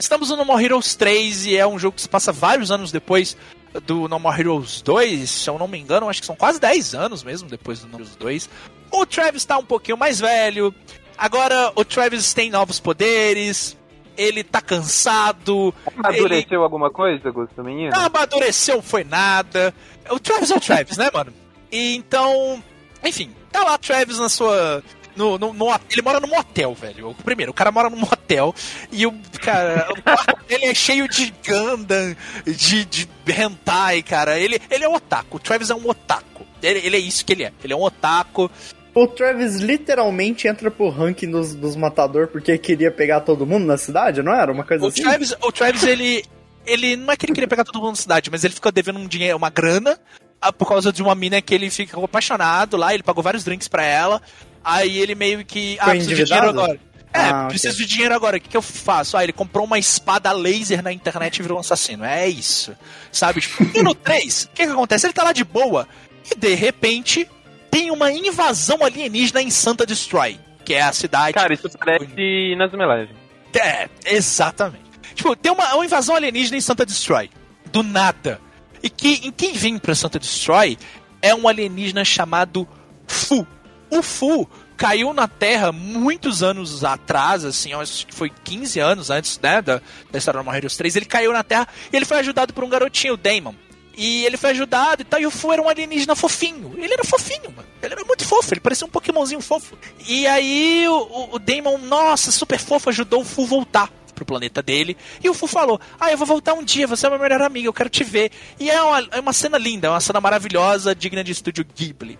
Estamos 0.00 0.30
no 0.30 0.36
No 0.36 0.46
More 0.46 0.64
Heroes 0.64 0.94
3 0.94 1.46
e 1.46 1.56
é 1.56 1.66
um 1.66 1.78
jogo 1.78 1.96
que 1.96 2.00
se 2.00 2.08
passa 2.08 2.32
vários 2.32 2.70
anos 2.70 2.90
depois 2.90 3.36
do 3.84 4.08
No 4.08 4.18
More 4.18 4.40
Heroes 4.40 4.80
2, 4.80 5.28
se 5.28 5.48
eu 5.48 5.58
não 5.58 5.68
me 5.68 5.78
engano, 5.78 6.08
acho 6.08 6.20
que 6.20 6.26
são 6.26 6.34
quase 6.34 6.58
10 6.58 6.94
anos 6.94 7.22
mesmo 7.22 7.48
depois 7.50 7.80
do 7.80 7.86
No 7.86 7.92
More 7.92 8.04
Heroes 8.04 8.16
2. 8.16 8.50
O 8.90 9.04
Travis 9.04 9.44
tá 9.44 9.58
um 9.58 9.64
pouquinho 9.64 9.98
mais 9.98 10.18
velho. 10.18 10.74
Agora 11.18 11.70
o 11.76 11.84
Travis 11.84 12.32
tem 12.32 12.50
novos 12.50 12.80
poderes. 12.80 13.76
Ele 14.16 14.42
tá 14.42 14.60
cansado. 14.62 15.72
Amadureceu 15.96 16.62
alguma 16.62 16.90
coisa, 16.90 17.30
Gusto, 17.30 17.62
menino? 17.62 17.92
Não 17.94 18.06
amadureceu, 18.06 18.80
foi 18.82 19.04
nada. 19.04 19.72
O 20.10 20.18
Travis 20.18 20.50
é 20.50 20.56
o 20.56 20.60
Travis, 20.60 20.96
né, 20.96 21.10
mano? 21.12 21.32
E 21.72 21.94
então, 21.94 22.60
enfim, 23.04 23.30
tá 23.52 23.62
lá 23.62 23.78
Travis 23.78 24.18
na 24.18 24.28
sua. 24.28 24.82
No, 25.20 25.38
no, 25.38 25.52
no- 25.52 25.80
ele 25.90 26.02
mora 26.02 26.18
num 26.18 26.28
motel, 26.28 26.74
velho. 26.74 27.14
Primeiro, 27.24 27.52
o 27.52 27.54
cara 27.54 27.70
mora 27.70 27.90
num 27.90 27.98
motel 27.98 28.54
e 28.90 29.06
o 29.06 29.12
cara. 29.40 29.86
O 29.92 30.02
quarto 30.02 30.44
dele 30.48 30.64
é 30.64 30.74
cheio 30.74 31.06
de 31.08 31.32
Gundam, 31.46 32.16
de, 32.46 32.84
de 32.86 33.08
hentai, 33.28 34.02
cara. 34.02 34.38
Ele, 34.38 34.60
ele 34.70 34.84
é 34.84 34.88
um 34.88 34.94
otaku. 34.94 35.36
O 35.36 35.40
Travis 35.40 35.68
é 35.70 35.74
um 35.74 35.88
otaku. 35.88 36.46
Ele, 36.62 36.80
ele 36.86 36.96
é 36.96 37.00
isso 37.00 37.24
que 37.24 37.32
ele 37.34 37.44
é. 37.44 37.52
Ele 37.62 37.72
é 37.72 37.76
um 37.76 37.82
otaku. 37.82 38.50
O 38.94 39.06
Travis 39.06 39.56
literalmente 39.60 40.48
entra 40.48 40.70
pro 40.70 40.88
ranking 40.88 41.30
dos, 41.30 41.54
dos 41.54 41.76
matador 41.76 42.26
porque 42.28 42.58
queria 42.58 42.90
pegar 42.90 43.20
todo 43.20 43.46
mundo 43.46 43.64
na 43.66 43.76
cidade, 43.76 44.22
não 44.22 44.32
era? 44.34 44.50
Uma 44.50 44.64
coisa 44.64 44.84
O 44.84 44.88
assim? 44.88 45.02
Travis, 45.02 45.32
o 45.42 45.52
Travis 45.52 45.82
ele, 45.84 46.24
ele 46.66 46.96
não 46.96 47.12
é 47.12 47.16
que 47.16 47.24
ele 47.26 47.32
queria 47.32 47.46
pegar 47.46 47.62
todo 47.64 47.76
mundo 47.78 47.90
na 47.90 47.94
cidade, 47.96 48.30
mas 48.30 48.42
ele 48.42 48.52
ficou 48.54 48.72
devendo 48.72 48.98
um 48.98 49.06
dinheiro, 49.06 49.36
uma 49.38 49.48
grana, 49.48 49.96
ah, 50.40 50.52
por 50.52 50.66
causa 50.68 50.92
de 50.92 51.02
uma 51.02 51.14
mina 51.14 51.40
que 51.40 51.54
ele 51.54 51.70
ficou 51.70 52.04
apaixonado 52.04 52.76
lá, 52.76 52.92
ele 52.92 53.02
pagou 53.04 53.22
vários 53.22 53.44
drinks 53.44 53.68
pra 53.68 53.84
ela. 53.84 54.20
Aí 54.64 54.98
ele 54.98 55.14
meio 55.14 55.44
que. 55.44 55.76
Ah, 55.80 55.90
preciso 55.90 56.14
de 56.14 56.24
dinheiro 56.24 56.48
agora. 56.48 56.80
É, 57.12 57.20
Ah, 57.20 57.46
preciso 57.48 57.76
de 57.78 57.86
dinheiro 57.86 58.14
agora. 58.14 58.36
O 58.36 58.40
que, 58.40 58.48
que 58.48 58.56
eu 58.56 58.62
faço? 58.62 59.16
Ah, 59.16 59.24
ele 59.24 59.32
comprou 59.32 59.64
uma 59.64 59.78
espada 59.78 60.30
laser 60.32 60.82
na 60.82 60.92
internet 60.92 61.38
e 61.38 61.42
virou 61.42 61.56
um 61.58 61.60
assassino. 61.60 62.04
É 62.04 62.28
isso. 62.28 62.76
Sabe? 63.10 63.40
Tipo, 63.40 63.66
e 63.76 63.82
no 63.82 63.94
3, 63.94 64.44
o 64.44 64.48
que, 64.54 64.64
que 64.66 64.70
acontece? 64.72 65.06
Ele 65.06 65.12
tá 65.12 65.24
lá 65.24 65.32
de 65.32 65.42
boa 65.44 65.88
e 66.30 66.38
de 66.38 66.54
repente 66.54 67.28
tem 67.70 67.90
uma 67.90 68.12
invasão 68.12 68.84
alienígena 68.84 69.42
em 69.42 69.50
Santa 69.50 69.84
Destroy, 69.84 70.38
que 70.64 70.74
é 70.74 70.82
a 70.82 70.92
cidade. 70.92 71.34
Cara, 71.34 71.52
isso 71.52 71.68
parece 71.78 72.06
Inazuma 72.52 72.84
Eleven. 72.84 73.16
É, 73.54 73.88
exatamente. 74.04 74.84
Tipo, 75.14 75.34
tem 75.34 75.50
uma, 75.50 75.74
uma 75.74 75.84
invasão 75.84 76.14
alienígena 76.14 76.56
em 76.58 76.60
Santa 76.60 76.86
Destroy. 76.86 77.28
Do 77.72 77.82
nada. 77.82 78.40
E 78.82 78.88
que, 78.88 79.26
em 79.26 79.32
quem 79.32 79.52
vem 79.52 79.78
pra 79.78 79.94
Santa 79.94 80.18
Destroy 80.18 80.78
é 81.20 81.34
um 81.34 81.48
alienígena 81.48 82.04
chamado 82.04 82.68
Fu. 83.06 83.44
O 83.90 84.02
Fu 84.02 84.48
caiu 84.76 85.12
na 85.12 85.28
Terra 85.28 85.72
muitos 85.72 86.42
anos 86.42 86.84
atrás, 86.84 87.44
assim, 87.44 87.72
acho 87.74 88.06
que 88.06 88.14
foi 88.14 88.30
15 88.44 88.80
anos 88.80 89.10
antes, 89.10 89.38
né, 89.38 89.60
da, 89.60 89.80
da 90.10 90.18
história 90.18 90.42
do 90.42 90.54
Heroes 90.54 90.76
3. 90.76 90.96
Ele 90.96 91.04
caiu 91.04 91.32
na 91.32 91.42
Terra 91.42 91.68
e 91.92 91.96
ele 91.96 92.06
foi 92.06 92.18
ajudado 92.18 92.54
por 92.54 92.64
um 92.64 92.68
garotinho, 92.68 93.14
o 93.14 93.16
Damon. 93.16 93.54
E 93.96 94.24
ele 94.24 94.38
foi 94.38 94.50
ajudado 94.50 95.02
e 95.02 95.04
tal, 95.04 95.20
e 95.20 95.26
o 95.26 95.30
Fu 95.30 95.52
era 95.52 95.60
um 95.60 95.68
alienígena 95.68 96.16
fofinho. 96.16 96.72
Ele 96.78 96.94
era 96.94 97.04
fofinho, 97.04 97.52
mano. 97.54 97.68
Ele 97.82 97.92
era 97.92 98.04
muito 98.04 98.24
fofo, 98.24 98.54
ele 98.54 98.60
parecia 98.60 98.86
um 98.86 98.90
Pokémonzinho 98.90 99.40
fofo. 99.42 99.76
E 100.06 100.26
aí 100.26 100.86
o, 100.88 100.94
o, 100.94 101.34
o 101.34 101.38
Damon, 101.38 101.76
nossa, 101.78 102.30
super 102.30 102.58
fofo, 102.58 102.88
ajudou 102.88 103.20
o 103.20 103.24
Fu 103.24 103.44
voltar 103.44 103.90
pro 104.14 104.24
planeta 104.24 104.62
dele. 104.62 104.96
E 105.22 105.28
o 105.28 105.34
Fu 105.34 105.46
falou: 105.46 105.80
Ah, 105.98 106.10
eu 106.10 106.16
vou 106.16 106.26
voltar 106.26 106.54
um 106.54 106.62
dia, 106.62 106.86
você 106.86 107.06
é 107.06 107.10
meu 107.10 107.18
melhor 107.18 107.42
amigo, 107.42 107.66
eu 107.66 107.72
quero 107.72 107.88
te 107.88 108.04
ver. 108.04 108.30
E 108.58 108.70
é 108.70 108.80
uma, 108.80 109.08
é 109.12 109.20
uma 109.20 109.32
cena 109.32 109.58
linda, 109.58 109.88
é 109.88 109.90
uma 109.90 110.00
cena 110.00 110.20
maravilhosa, 110.20 110.94
digna 110.94 111.24
de 111.24 111.32
estúdio 111.32 111.66
Ghibli. 111.74 112.18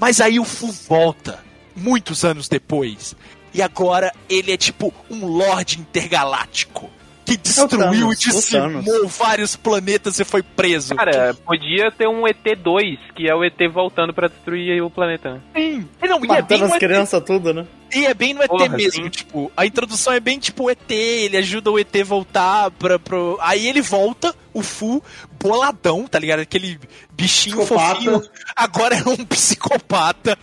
Mas 0.00 0.18
aí 0.18 0.40
o 0.40 0.44
Fu 0.44 0.72
volta, 0.88 1.44
muitos 1.76 2.24
anos 2.24 2.48
depois. 2.48 3.14
E 3.52 3.60
agora 3.60 4.12
ele 4.30 4.50
é 4.50 4.56
tipo 4.56 4.94
um 5.10 5.26
Lorde 5.26 5.78
Intergaláctico. 5.78 6.88
Que 7.30 7.36
destruiu 7.36 8.12
e 8.12 8.16
Thanos, 8.16 8.26
o 8.26 8.80
dizimou 8.80 9.08
vários 9.08 9.54
planetas 9.54 10.18
e 10.18 10.24
foi 10.24 10.42
preso. 10.42 10.96
Cara, 10.96 11.32
podia 11.34 11.92
ter 11.92 12.08
um 12.08 12.22
ET2, 12.22 12.98
que 13.14 13.28
é 13.28 13.34
o 13.34 13.44
ET 13.44 13.56
voltando 13.72 14.12
pra 14.12 14.26
destruir 14.26 14.82
o 14.82 14.90
planeta. 14.90 15.34
né? 15.34 15.40
Sim. 15.54 15.88
E 16.02 16.08
não, 16.08 16.18
e 16.24 16.24
é 16.32 16.42
bem 16.42 16.58
Matando 16.58 16.58
no 16.58 16.66
as 16.66 16.72
ET 16.72 16.80
crianças 16.80 17.22
tudo, 17.24 17.54
né? 17.54 17.66
E 17.94 18.04
é 18.04 18.14
bem 18.14 18.34
no 18.34 18.42
ET 18.42 18.48
Porra, 18.48 18.68
mesmo, 18.68 19.04
sim. 19.04 19.08
tipo, 19.08 19.50
a 19.56 19.64
introdução 19.64 20.12
é 20.12 20.18
bem 20.18 20.38
tipo 20.40 20.64
o 20.64 20.70
ET, 20.70 20.90
ele 20.90 21.36
ajuda 21.36 21.70
o 21.70 21.78
ET 21.78 21.94
voltar 22.04 22.70
pra, 22.72 22.98
pro. 22.98 23.38
Aí 23.40 23.66
ele 23.68 23.80
volta, 23.80 24.34
o 24.52 24.62
Fu, 24.62 25.00
boladão, 25.40 26.06
tá 26.08 26.18
ligado? 26.18 26.40
Aquele 26.40 26.80
bichinho 27.12 27.58
Psicopata. 27.58 27.94
fofinho, 27.94 28.22
agora 28.56 28.96
é 28.96 29.08
um 29.08 29.16
psicopata. 29.24 30.36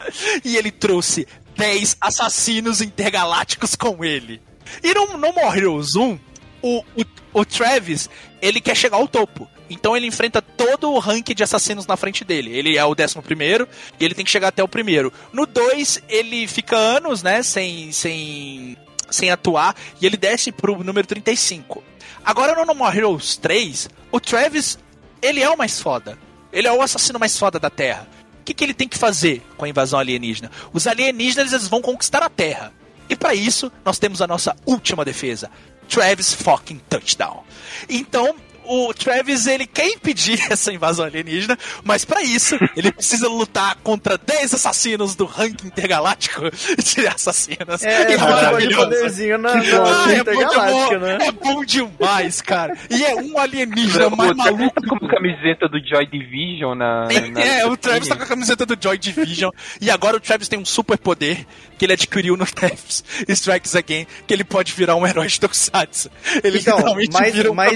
E 0.45 0.55
ele 0.55 0.71
trouxe 0.71 1.27
10 1.57 1.97
assassinos 1.99 2.81
intergalácticos 2.81 3.75
com 3.75 4.05
ele. 4.05 4.41
E 4.83 4.93
no, 4.93 5.17
no 5.17 5.33
More 5.33 5.57
Heroes 5.57 5.95
1, 5.95 6.19
o, 6.67 7.01
o, 7.01 7.05
o 7.41 7.45
Travis, 7.45 8.09
ele 8.41 8.59
quer 8.59 8.75
chegar 8.75 8.97
ao 8.97 9.07
topo. 9.07 9.47
Então 9.69 9.97
ele 9.97 10.07
enfrenta 10.07 10.41
todo 10.41 10.91
o 10.91 10.99
ranking 10.99 11.33
de 11.33 11.43
assassinos 11.43 11.85
na 11.85 11.97
frente 11.97 12.23
dele. 12.23 12.57
Ele 12.57 12.77
é 12.77 12.85
o 12.85 12.95
décimo 12.95 13.21
primeiro 13.21 13.67
e 13.99 14.05
ele 14.05 14.13
tem 14.13 14.23
que 14.23 14.31
chegar 14.31 14.49
até 14.49 14.63
o 14.63 14.67
primeiro. 14.67 15.11
No 15.33 15.45
2, 15.45 16.03
ele 16.07 16.47
fica 16.47 16.75
anos, 16.75 17.21
né, 17.21 17.43
sem, 17.43 17.91
sem, 17.91 18.77
sem 19.09 19.29
atuar 19.29 19.75
e 20.01 20.05
ele 20.05 20.17
desce 20.17 20.51
pro 20.51 20.83
número 20.83 21.07
35. 21.07 21.83
Agora 22.23 22.55
no 22.55 22.65
No 22.65 22.75
More 22.75 22.97
Heroes 22.97 23.37
3, 23.37 23.89
o 24.11 24.19
Travis, 24.19 24.79
ele 25.21 25.41
é 25.41 25.49
o 25.49 25.57
mais 25.57 25.81
foda. 25.81 26.17
Ele 26.51 26.67
é 26.67 26.71
o 26.71 26.81
assassino 26.81 27.19
mais 27.19 27.37
foda 27.37 27.59
da 27.59 27.69
Terra. 27.69 28.07
O 28.41 28.43
que, 28.43 28.53
que 28.53 28.63
ele 28.63 28.73
tem 28.73 28.87
que 28.87 28.97
fazer 28.97 29.41
com 29.57 29.65
a 29.65 29.69
invasão 29.69 29.99
alienígena? 29.99 30.49
Os 30.71 30.87
alienígenas 30.87 31.51
eles 31.51 31.67
vão 31.67 31.81
conquistar 31.81 32.23
a 32.23 32.29
Terra. 32.29 32.71
E 33.09 33.15
para 33.15 33.33
isso, 33.33 33.71
nós 33.85 33.99
temos 33.99 34.21
a 34.21 34.27
nossa 34.27 34.55
última 34.65 35.05
defesa. 35.05 35.49
Travis 35.87 36.33
fucking 36.33 36.81
touchdown. 36.89 37.43
Então, 37.89 38.35
o 38.67 38.93
Travis 38.93 39.47
ele 39.47 39.65
quer 39.65 39.87
impedir 39.87 40.39
essa 40.51 40.71
invasão 40.71 41.05
alienígena, 41.05 41.57
mas 41.83 42.03
para 42.05 42.21
isso 42.21 42.55
ele 42.75 42.91
precisa 42.91 43.27
lutar 43.27 43.75
contra 43.83 44.17
10 44.17 44.53
assassinos 44.55 45.15
do 45.15 45.25
ranking 45.25 45.67
intergaláctico 45.67 46.41
de 46.83 47.07
assassinos. 47.07 47.83
É, 47.83 48.11
E 48.11 48.13
é 48.13 48.17
maravilhoso. 48.17 48.69
de 48.89 48.95
poderzinho 48.95 49.37
na, 49.37 49.51
Ah, 49.53 50.11
é, 50.11 50.23
bom, 50.71 50.99
né? 50.99 51.17
é 51.21 51.31
bom 51.31 51.63
demais, 51.65 52.41
cara. 52.41 52.75
E 52.89 53.03
é 53.03 53.15
um 53.15 53.37
alienígena 53.37 54.09
mais 54.09 54.31
o 54.31 54.35
Travis 54.35 54.57
maluco. 54.59 54.81
tá 54.81 54.87
com 54.87 55.05
a 55.05 55.09
camiseta 55.09 55.67
do 55.67 55.79
Joy 55.85 56.05
Division 56.07 56.75
na. 56.75 57.07
na 57.31 57.41
É, 57.41 57.65
o 57.65 57.77
Travis 57.77 58.07
tá 58.07 58.15
com 58.15 58.23
a 58.23 58.27
camiseta 58.27 58.65
do 58.65 58.77
Joy 58.81 58.97
Division. 58.97 59.51
e 59.81 59.89
agora 59.89 60.17
o 60.17 60.19
Travis 60.19 60.47
tem 60.47 60.59
um 60.59 60.65
super 60.65 60.97
poder 60.97 61.45
que 61.77 61.85
ele 61.85 61.93
adquiriu 61.93 62.35
no 62.35 62.45
Travis 62.45 63.03
Strikes 63.27 63.75
Again, 63.75 64.07
que 64.25 64.33
ele 64.33 64.43
pode 64.43 64.73
virar 64.73 64.95
um 64.95 65.05
herói 65.05 65.27
de 65.27 65.39
Tokusatsu. 65.39 66.09
Ele 66.43 66.57
Então, 66.59 66.75
literalmente 66.77 67.11
mas, 67.13 67.33
vira 67.33 67.51
um 67.51 67.53
mas 67.55 67.75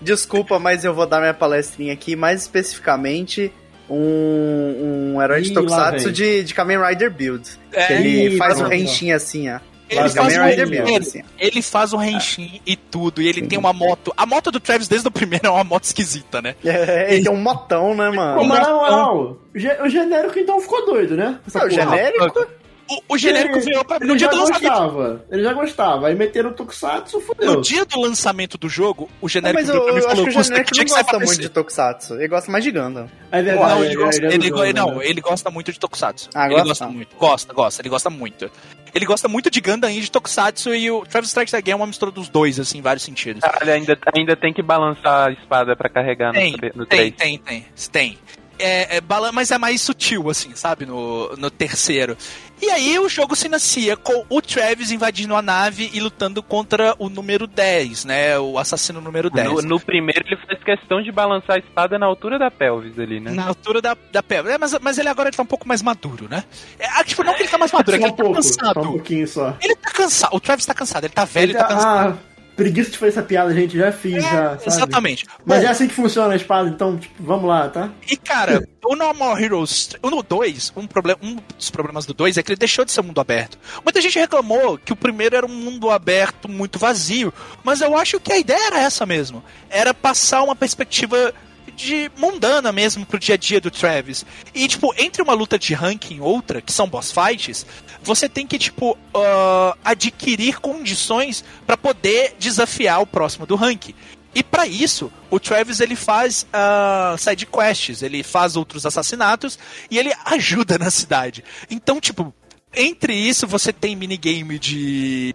desculpa, 0.00 0.58
mas 0.58 0.84
eu 0.84 0.94
vou 0.94 1.06
dar 1.06 1.20
minha 1.20 1.34
palestrinha 1.34 1.92
aqui, 1.92 2.14
mais 2.16 2.42
especificamente 2.42 3.52
um, 3.88 5.12
um 5.14 5.22
herói 5.22 5.42
de 5.42 5.50
Ih, 5.50 5.54
lá 5.54 5.60
Tokusatsu 5.60 6.12
de, 6.12 6.44
de 6.44 6.54
Kamen 6.54 6.78
Rider 6.82 7.10
Build. 7.10 7.48
É, 7.72 7.86
que 7.86 7.92
ele 7.92 8.36
faz 8.36 8.60
um 8.60 8.64
renchinho 8.68 9.14
assim, 9.16 9.50
ó. 9.50 9.58
Ele 9.86 10.08
faz, 10.08 10.36
um 10.38 10.42
Rider. 10.44 10.66
Build, 10.68 10.96
assim. 10.96 11.22
ele 11.38 11.60
faz 11.62 11.92
um 11.92 12.02
Henshin 12.02 12.60
e 12.66 12.74
tudo, 12.74 13.20
e 13.20 13.28
ele 13.28 13.42
tem 13.46 13.58
uma 13.58 13.72
moto. 13.72 14.12
A 14.16 14.24
moto 14.24 14.50
do 14.50 14.58
Travis 14.58 14.88
desde 14.88 15.06
o 15.06 15.10
primeiro 15.10 15.46
é 15.46 15.50
uma 15.50 15.62
moto 15.62 15.84
esquisita, 15.84 16.40
né? 16.40 16.54
É, 16.64 17.12
ele 17.14 17.22
tem 17.24 17.30
um 17.30 17.36
motão, 17.40 17.94
né, 17.94 18.10
mano? 18.10 18.44
mas 18.44 18.60
na 18.66 18.72
moral, 18.74 19.38
o 19.54 19.58
ge- 19.58 19.76
o 19.82 19.88
genérico 19.88 20.38
então 20.38 20.58
ficou 20.60 20.86
doido, 20.86 21.14
né? 21.16 21.38
Essa 21.46 21.60
É, 21.60 21.66
o 21.66 21.70
genérico? 21.70 22.46
O, 22.88 23.14
o 23.14 23.18
genérico 23.18 23.56
Ele- 23.56 23.64
veio 23.64 23.84
pra 23.84 23.96
Ele 23.96 24.06
no 24.06 24.16
dia 24.16 24.26
já 24.26 24.32
do 24.32 24.38
lançamento. 24.40 24.62
gostava. 24.62 25.24
Ele 25.30 25.42
já 25.42 25.52
gostava. 25.54 26.08
Aí 26.08 26.14
meteram 26.14 26.50
o 26.50 26.52
Tokusatsu, 26.52 27.20
fodeu. 27.20 27.54
No 27.54 27.60
dia 27.62 27.84
do 27.84 28.00
lançamento 28.00 28.58
do 28.58 28.68
jogo, 28.68 29.04
o 29.20 29.24
Não, 29.24 29.28
genérico 29.28 29.60
mas 29.60 29.68
eu, 29.68 29.74
virou 29.74 29.84
pra 29.86 29.92
mim 29.94 29.98
e 29.98 30.00
acho 30.00 30.08
falou: 30.10 30.24
que 30.24 30.30
o 30.30 30.34
"Gusta, 30.34 30.54
genérico 30.54 30.76
não 30.76 30.84
gosta 30.84 31.18
muito 31.18 31.30
de 31.32 31.36
PC." 31.38 31.48
Tokusatsu. 31.48 32.14
Ele 32.14 32.28
gosta 32.28 32.52
mais 32.52 32.64
de 32.64 32.70
Gundam. 32.70 33.10
É 33.32 33.38
Não, 33.38 33.44
verdade. 33.44 33.84
ele 33.84 33.96
gosta, 33.96 34.22
é 34.26 34.34
ele, 34.34 34.48
jogo, 34.48 34.72
não, 34.74 35.02
ele 35.02 35.20
gosta 35.20 35.50
muito 35.50 35.72
de 35.72 35.80
Tokusatsu. 35.80 36.28
Ah, 36.34 36.44
ele 36.46 36.54
gosta? 36.54 36.68
gosta 36.68 36.86
muito. 36.88 37.16
Gosta, 37.16 37.52
gosta, 37.54 37.82
ele 37.82 37.88
gosta 37.88 38.10
muito. 38.10 38.50
Ele 38.94 39.06
gosta 39.06 39.26
muito 39.28 39.50
de 39.50 39.60
Gundam 39.60 39.90
e 39.90 40.00
de 40.00 40.10
Tokusatsu 40.10 40.72
e 40.74 40.88
o 40.90 41.04
Travis 41.04 41.28
Strikes 41.30 41.52
Again 41.54 41.72
é 41.72 41.76
uma 41.76 41.86
mistura 41.86 42.12
dos 42.12 42.28
dois, 42.28 42.60
assim, 42.60 42.78
em 42.78 42.82
vários 42.82 43.02
sentidos. 43.02 43.40
Caralho, 43.40 43.72
ainda, 43.72 43.98
ainda 44.16 44.36
tem 44.36 44.52
que 44.52 44.62
balançar 44.62 45.28
a 45.28 45.32
espada 45.32 45.74
pra 45.74 45.88
carregar 45.88 46.28
no, 46.28 46.38
Tem, 46.38 46.52
tre- 46.52 46.72
no 46.76 46.86
tem, 46.86 47.10
3. 47.10 47.14
tem, 47.16 47.38
tem, 47.38 47.66
tem. 47.90 48.18
É, 48.56 48.98
é 48.98 49.02
mas 49.32 49.50
é 49.50 49.58
mais 49.58 49.80
sutil, 49.82 50.30
assim, 50.30 50.54
sabe? 50.54 50.86
No, 50.86 51.34
no 51.36 51.50
terceiro. 51.50 52.16
E 52.64 52.70
aí 52.70 52.98
o 52.98 53.08
jogo 53.10 53.36
se 53.36 53.46
inicia 53.46 53.94
com 53.96 54.24
o 54.28 54.40
Travis 54.40 54.90
invadindo 54.90 55.36
a 55.36 55.42
nave 55.42 55.90
e 55.92 56.00
lutando 56.00 56.42
contra 56.42 56.94
o 56.98 57.10
número 57.10 57.46
10, 57.46 58.06
né? 58.06 58.38
O 58.38 58.58
assassino 58.58 59.00
número 59.02 59.28
10. 59.28 59.48
No, 59.48 59.62
no 59.62 59.80
primeiro 59.80 60.24
ele 60.26 60.36
faz 60.46 60.62
questão 60.64 61.02
de 61.02 61.12
balançar 61.12 61.56
a 61.56 61.58
espada 61.58 61.98
na 61.98 62.06
altura 62.06 62.38
da 62.38 62.50
pelvis 62.50 62.98
ali, 62.98 63.20
né? 63.20 63.32
Na 63.32 63.48
altura 63.48 63.82
da, 63.82 63.94
da 64.10 64.22
pedra. 64.22 64.54
É, 64.54 64.58
mas, 64.58 64.74
mas 64.80 64.96
ele 64.98 65.08
agora 65.10 65.28
ele 65.28 65.36
tá 65.36 65.42
um 65.42 65.46
pouco 65.46 65.68
mais 65.68 65.82
maduro, 65.82 66.26
né? 66.30 66.42
É, 66.78 66.86
ah, 66.88 67.04
tipo, 67.04 67.22
não 67.22 67.34
que 67.34 67.42
ele 67.42 67.50
tá 67.50 67.58
mais 67.58 67.70
maduro, 67.70 67.96
é 67.96 67.98
que 67.98 68.04
ele 68.06 68.12
um 68.12 68.16
tá 68.16 68.22
pouco, 68.24 68.42
só 68.42 68.56
cansado. 68.58 68.80
um 68.80 68.92
pouquinho 68.92 69.28
só. 69.28 69.54
Ele 69.60 69.76
tá 69.76 69.90
cansado. 69.90 70.34
O 70.34 70.40
Travis 70.40 70.64
tá 70.64 70.74
cansado, 70.74 71.04
ele 71.04 71.12
tá 71.12 71.24
velho, 71.26 71.44
Ele 71.44 71.52
ele 71.52 71.58
tá 71.58 71.68
já- 71.68 71.74
cansado. 71.74 72.18
ah, 72.18 72.33
preguiça 72.56 72.90
de 72.90 72.98
fazer 72.98 73.12
essa 73.12 73.22
piada, 73.22 73.54
gente. 73.54 73.76
Já 73.76 73.92
fiz, 73.92 74.22
já, 74.22 74.58
sabe? 74.58 74.62
Exatamente. 74.66 75.26
Mas 75.44 75.60
Bom, 75.60 75.66
é 75.66 75.70
assim 75.70 75.88
que 75.88 75.94
funciona 75.94 76.32
a 76.32 76.36
espada, 76.36 76.68
então, 76.68 76.96
tipo, 76.96 77.22
vamos 77.22 77.46
lá, 77.46 77.68
tá? 77.68 77.90
E 78.08 78.16
cara, 78.16 78.66
o 78.84 78.96
No 78.96 79.12
More 79.14 79.42
Heroes, 79.42 79.90
o 80.02 80.10
no 80.10 80.22
2, 80.22 80.72
um, 80.76 80.82
um 81.22 81.36
dos 81.56 81.70
problemas 81.70 82.06
do 82.06 82.14
2 82.14 82.36
é 82.36 82.42
que 82.42 82.52
ele 82.52 82.58
deixou 82.58 82.84
de 82.84 82.92
ser 82.92 83.02
mundo 83.02 83.20
aberto. 83.20 83.58
Muita 83.82 84.00
gente 84.00 84.18
reclamou 84.18 84.78
que 84.78 84.92
o 84.92 84.96
primeiro 84.96 85.36
era 85.36 85.46
um 85.46 85.54
mundo 85.54 85.90
aberto 85.90 86.48
muito 86.48 86.78
vazio, 86.78 87.32
mas 87.62 87.80
eu 87.80 87.96
acho 87.96 88.20
que 88.20 88.32
a 88.32 88.38
ideia 88.38 88.66
era 88.66 88.80
essa 88.80 89.04
mesmo. 89.04 89.42
Era 89.68 89.92
passar 89.92 90.42
uma 90.42 90.56
perspectiva 90.56 91.34
de 91.74 92.10
mundana 92.16 92.72
mesmo 92.72 93.04
pro 93.04 93.18
dia 93.18 93.34
a 93.34 93.38
dia 93.38 93.60
do 93.60 93.70
Travis. 93.70 94.24
E, 94.54 94.66
tipo, 94.68 94.94
entre 94.96 95.22
uma 95.22 95.34
luta 95.34 95.58
de 95.58 95.74
ranking 95.74 96.16
e 96.16 96.20
outra, 96.20 96.60
que 96.60 96.72
são 96.72 96.88
boss 96.88 97.12
fights, 97.12 97.66
você 98.02 98.28
tem 98.28 98.46
que, 98.46 98.58
tipo, 98.58 98.96
ah, 99.14 99.76
adquirir 99.84 100.60
condições 100.60 101.44
pra 101.66 101.76
poder 101.76 102.36
desafiar 102.38 103.00
o 103.00 103.06
próximo 103.06 103.46
do 103.46 103.56
ranking. 103.56 103.94
E 104.34 104.42
pra 104.42 104.66
isso, 104.66 105.12
o 105.30 105.38
Travis 105.38 105.80
ele 105.80 105.94
faz 105.94 106.46
ah, 106.52 107.14
side 107.18 107.46
quests, 107.46 108.02
ele 108.02 108.22
faz 108.22 108.56
outros 108.56 108.84
assassinatos 108.84 109.58
e 109.90 109.98
ele 109.98 110.12
ajuda 110.24 110.78
na 110.78 110.90
cidade. 110.90 111.44
Então, 111.70 112.00
tipo, 112.00 112.34
entre 112.74 113.14
isso 113.14 113.46
você 113.46 113.72
tem 113.72 113.94
minigame 113.94 114.58
de 114.58 115.34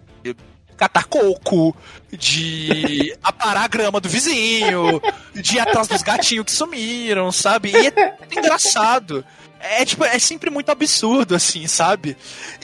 catar 0.80 1.04
coco, 1.04 1.76
de 2.10 3.14
aparar 3.22 3.64
a 3.64 3.68
grama 3.68 4.00
do 4.00 4.08
vizinho, 4.08 5.00
de 5.34 5.56
ir 5.56 5.60
atrás 5.60 5.86
dos 5.86 6.02
gatinhos 6.02 6.46
que 6.46 6.52
sumiram, 6.52 7.30
sabe? 7.30 7.70
E 7.70 7.86
é 7.88 8.16
engraçado. 8.36 9.22
É 9.62 9.84
tipo, 9.84 10.02
é 10.04 10.18
sempre 10.18 10.48
muito 10.48 10.70
absurdo, 10.70 11.34
assim, 11.34 11.66
sabe? 11.66 12.16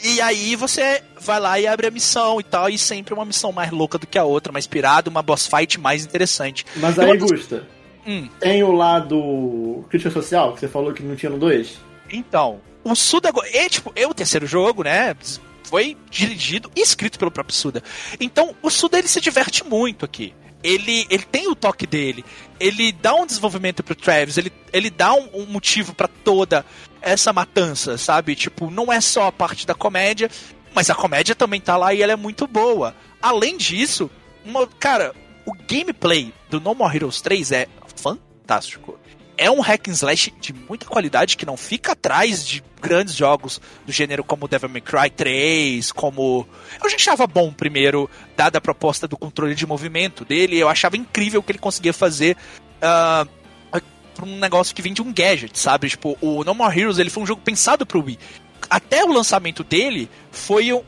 E 0.03 0.19
aí 0.23 0.57
você 0.57 1.03
vai 1.21 1.39
lá 1.39 1.61
e 1.61 1.67
abre 1.67 1.89
a 1.89 1.91
missão 1.91 2.41
e 2.41 2.43
tal, 2.43 2.71
e 2.71 2.79
sempre 2.79 3.13
uma 3.13 3.25
missão 3.27 3.53
mais 3.53 3.71
louca 3.71 3.99
do 3.99 4.07
que 4.07 4.17
a 4.19 4.25
outra, 4.25 4.51
mais 4.51 4.67
pirada, 4.67 5.11
uma 5.11 5.21
boss 5.23 5.47
fight 5.47 5.79
mais 5.79 6.07
interessante. 6.07 6.65
Mas 6.77 6.99
aí, 6.99 7.19
das- 7.19 7.31
Gusta, 7.31 7.69
Hum. 8.07 8.31
tem 8.41 8.63
o 8.63 8.73
lado 8.73 9.85
crítica 9.91 10.11
social, 10.11 10.55
que 10.55 10.61
você 10.61 10.69
falou 10.69 10.95
que 10.95 11.03
não 11.03 11.17
tinha 11.17 11.29
no 11.29 11.37
2. 11.39 11.77
Então, 12.11 12.61
o 12.83 12.95
Suda. 12.95 13.31
É, 13.53 13.69
tipo, 13.69 13.93
é 13.95 14.07
o 14.07 14.15
terceiro 14.15 14.47
jogo, 14.47 14.83
né? 14.85 15.15
Foi 15.67 15.97
dirigido 16.09 16.71
e 16.75 16.81
escrito 16.81 17.19
pelo 17.19 17.31
próprio 17.31 17.55
Suda. 17.55 17.83
Então, 18.21 18.55
o 18.63 18.71
Suda 18.71 18.99
ele 18.99 19.09
se 19.09 19.21
diverte 19.21 19.65
muito 19.65 20.05
aqui. 20.05 20.33
Ele, 20.63 21.07
ele 21.11 21.25
tem 21.25 21.49
o 21.49 21.55
toque 21.55 21.87
dele. 21.87 22.25
Ele 22.59 22.93
dá 22.93 23.15
um 23.15 23.27
desenvolvimento 23.27 23.83
pro 23.83 23.95
Travis. 23.95 24.39
Ele, 24.39 24.53
ele 24.73 24.91
dá 24.91 25.13
um, 25.13 25.29
um 25.35 25.47
motivo 25.47 25.95
pra 25.95 26.09
toda 26.09 26.65
essa 27.01 27.33
matança, 27.33 27.99
sabe? 27.99 28.35
Tipo, 28.35 28.71
não 28.71 28.93
é 28.93 29.01
só 29.01 29.27
a 29.27 29.33
parte 29.33 29.67
da 29.67 29.75
comédia, 29.75 30.31
mas 30.75 30.89
a 30.89 30.95
comédia 30.95 31.35
também 31.35 31.61
tá 31.61 31.77
lá 31.77 31.93
e 31.93 32.03
ela 32.03 32.13
é 32.13 32.17
muito 32.17 32.47
boa. 32.47 32.95
Além 33.21 33.57
disso, 33.57 34.11
uma, 34.45 34.67
cara, 34.67 35.15
o 35.45 35.53
gameplay 35.53 36.33
do 36.49 36.61
No 36.61 36.75
More 36.75 36.97
Heroes 36.97 37.21
3 37.21 37.53
é 37.53 37.69
fantástico. 37.97 38.99
É 39.39 39.51
um 39.51 39.61
hack 39.61 39.89
and 39.89 39.93
slash 39.93 40.33
de 40.41 40.53
muita 40.53 40.87
qualidade 40.87 41.37
que 41.37 41.45
não 41.45 41.57
fica 41.57 41.93
atrás 41.93 42.47
de 42.47 42.63
grandes 42.81 43.15
jogos 43.15 43.61
do 43.85 43.93
gênero 43.93 44.25
como 44.25 44.49
Devil 44.49 44.69
May 44.69 44.81
Cry 44.81 45.11
3, 45.11 45.93
como... 45.93 46.49
Eu 46.83 46.89
já 46.89 46.97
achava 46.97 47.27
bom 47.27 47.53
primeiro, 47.53 48.09
dada 48.37 48.59
a 48.59 48.61
proposta 48.61 49.07
do 49.07 49.17
controle 49.17 49.55
de 49.55 49.67
movimento 49.67 50.25
dele, 50.25 50.57
eu 50.59 50.69
achava 50.69 50.97
incrível 50.97 51.41
o 51.41 51.43
que 51.43 51.53
ele 51.53 51.59
conseguia 51.59 51.93
fazer 51.93 52.37
pra 52.81 54.27
um 54.27 54.39
negócio 54.39 54.75
que 54.75 54.81
vem 54.81 54.95
de 54.95 55.03
um 55.03 55.13
gadget, 55.13 55.59
sabe? 55.59 55.91
Tipo, 55.91 56.17
o 56.23 56.43
No 56.43 56.55
More 56.55 56.79
Heroes 56.79 56.99
ele 56.99 57.11
foi 57.11 57.23
um 57.23 57.27
jogo 57.27 57.43
pensado 57.43 57.85
pro 57.85 58.03
Wii. 58.03 58.19
Até 58.71 59.05
o 59.05 59.13
lançamento 59.13 59.63
dele 59.63 60.09
foi 60.31 60.73
um- 60.73 60.83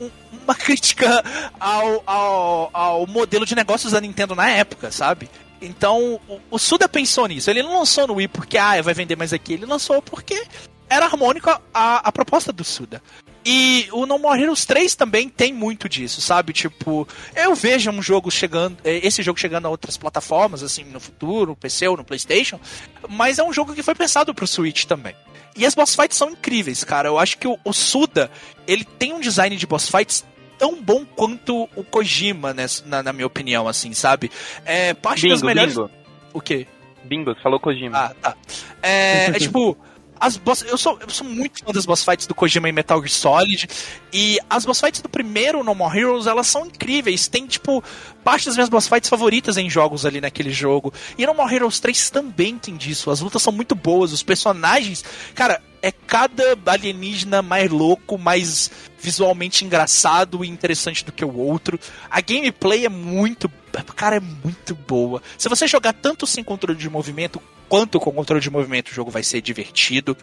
uma 0.45 0.55
crítica 0.57 1.23
ao, 1.61 2.03
ao, 2.07 2.71
ao 2.73 3.07
modelo 3.07 3.45
de 3.45 3.55
negócios 3.55 3.93
da 3.93 4.01
Nintendo 4.01 4.35
na 4.35 4.49
época, 4.49 4.91
sabe? 4.91 5.29
Então, 5.61 6.21
o, 6.29 6.41
o 6.53 6.59
Suda 6.59 6.89
pensou 6.89 7.27
nisso. 7.27 7.51
Ele 7.51 7.63
não 7.63 7.79
lançou 7.79 8.07
no 8.07 8.15
Wii 8.15 8.29
porque, 8.29 8.57
ah, 8.57 8.81
vai 8.83 8.95
vender 8.95 9.17
mais 9.17 9.33
aqui. 9.33 9.55
Ele 9.55 9.67
lançou 9.67 10.01
porque 10.01 10.47
era 10.89 11.07
harmônico 11.07 11.51
a, 11.51 11.61
a, 11.73 11.97
a 12.09 12.13
proposta 12.13 12.53
do 12.53 12.65
Suda. 12.65 13.03
E 13.45 13.89
o 13.93 14.05
No 14.05 14.19
More 14.19 14.43
Heroes 14.43 14.65
3 14.67 14.95
também 14.95 15.29
tem 15.29 15.53
muito 15.53 15.89
disso, 15.89 16.21
sabe? 16.21 16.53
Tipo, 16.53 17.09
eu 17.35 17.55
vejo 17.55 17.91
um 17.91 18.03
jogo 18.03 18.31
chegando, 18.31 18.77
eh, 18.85 19.01
esse 19.03 19.23
jogo 19.23 19.39
chegando 19.39 19.67
a 19.67 19.71
outras 19.71 19.97
plataformas, 19.97 20.63
assim, 20.63 20.85
no 20.85 21.01
futuro, 21.01 21.51
no 21.53 21.57
PC 21.57 21.89
ou 21.89 21.97
no 21.97 22.05
PlayStation, 22.05 22.61
mas 23.09 23.39
é 23.39 23.43
um 23.43 23.53
jogo 23.53 23.75
que 23.75 23.83
foi 23.83 23.95
pensado 23.95 24.35
pro 24.35 24.47
Switch 24.47 24.85
também. 24.85 25.15
E 25.57 25.65
as 25.65 25.75
boss 25.75 25.95
fights 25.95 26.17
são 26.17 26.31
incríveis, 26.31 26.85
cara. 26.85 27.09
Eu 27.09 27.19
acho 27.19 27.39
que 27.39 27.49
o, 27.49 27.59
o 27.65 27.73
Suda, 27.73 28.31
ele 28.67 28.85
tem 28.85 29.15
um 29.15 29.21
design 29.21 29.57
de 29.57 29.67
boss 29.67 29.89
fights 29.89 30.25
tão 30.59 30.81
bom 30.83 31.05
quanto 31.17 31.69
o 31.77 31.85
Kojima, 31.85 32.53
né, 32.53 32.67
na, 32.87 33.03
na 33.03 33.13
minha 33.13 33.27
opinião, 33.27 33.69
assim, 33.69 33.95
sabe? 33.95 34.31
É 34.65 34.93
parte 34.95 35.29
das 35.29 35.41
Bingo, 35.41 35.47
melhores. 35.47 35.75
bingo. 35.75 35.91
O 36.33 36.41
quê? 36.41 36.67
Bingo, 37.05 37.35
falou 37.43 37.59
Kojima. 37.61 37.97
Ah, 37.97 38.15
tá. 38.21 38.37
É, 38.83 39.27
é 39.27 39.33
tipo. 39.33 39.77
As 40.21 40.37
boss, 40.37 40.63
eu, 40.63 40.77
sou, 40.77 40.99
eu 41.01 41.11
sou 41.11 41.27
muito 41.27 41.65
fã 41.65 41.73
das 41.73 41.87
boss 41.87 42.05
fights 42.05 42.27
do 42.27 42.35
Kojima 42.35 42.69
em 42.69 42.73
Metal 42.73 42.99
Gear 42.99 43.11
Solid. 43.11 43.69
E 44.13 44.39
as 44.49 44.65
boss 44.65 44.81
fights 44.81 45.01
do 45.01 45.09
primeiro 45.09 45.63
No 45.63 45.75
More 45.75 45.99
Heroes, 45.99 46.27
elas 46.27 46.47
são 46.47 46.67
incríveis. 46.67 47.29
Tem, 47.29 47.47
tipo, 47.47 47.83
parte 48.25 48.47
das 48.47 48.55
minhas 48.55 48.69
boss 48.69 48.89
fights 48.89 49.09
favoritas 49.09 49.57
em 49.57 49.69
jogos 49.69 50.05
ali 50.05 50.21
naquele 50.21 50.51
jogo. 50.51 50.93
E 51.17 51.27
No 51.27 51.35
More 51.35 51.55
Heroes 51.55 51.81
3 51.81 52.11
também 52.11 52.59
tem 52.59 52.77
disso. 52.77 53.11
As 53.11 53.21
lutas 53.21 53.43
são 53.43 53.53
muito 53.53 53.75
boas. 53.75 54.13
Os 54.13 54.23
personagens. 54.23 55.05
Cara, 55.35 55.63
é 55.83 55.93
cada 55.93 56.59
alienígena 56.67 57.43
mais 57.43 57.71
louco, 57.71 58.19
mais 58.19 58.71
visualmente 59.01 59.65
engraçado 59.65 60.45
e 60.45 60.49
interessante 60.49 61.05
do 61.05 61.13
que 61.13 61.25
o 61.25 61.37
outro. 61.37 61.79
A 62.11 62.21
gameplay 62.21 62.85
é 62.85 62.89
muito. 62.89 63.51
Cara, 63.95 64.17
é 64.17 64.21
muito 64.21 64.75
boa. 64.75 65.23
Se 65.37 65.49
você 65.49 65.67
jogar 65.67 65.93
tanto 65.93 66.27
sem 66.27 66.43
controle 66.43 66.79
de 66.79 66.91
movimento 66.91 67.41
quanto 67.69 68.01
com 68.01 68.11
controle 68.13 68.41
de 68.41 68.51
movimento, 68.51 68.89
o 68.91 68.95
jogo 68.95 69.11
vai 69.11 69.23
ser 69.23 69.41
divertido. 69.41 70.17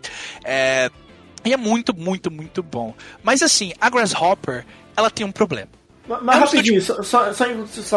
É, 0.44 0.90
e 1.44 1.54
é 1.54 1.58
muito, 1.58 1.96
muito, 1.96 2.32
muito 2.32 2.64
bom. 2.64 2.94
Mas 3.24 3.42
assim, 3.42 3.72
a 3.80 3.90
Grasshopper, 3.90 4.66
ela 4.98 5.10
tem 5.12 5.26
um 5.26 5.32
problema. 5.32 5.70
Mas, 6.08 6.22
mas 6.22 6.40
rapidinho, 6.40 6.80
só, 6.82 7.02
só, 7.02 7.34
só 7.34 7.46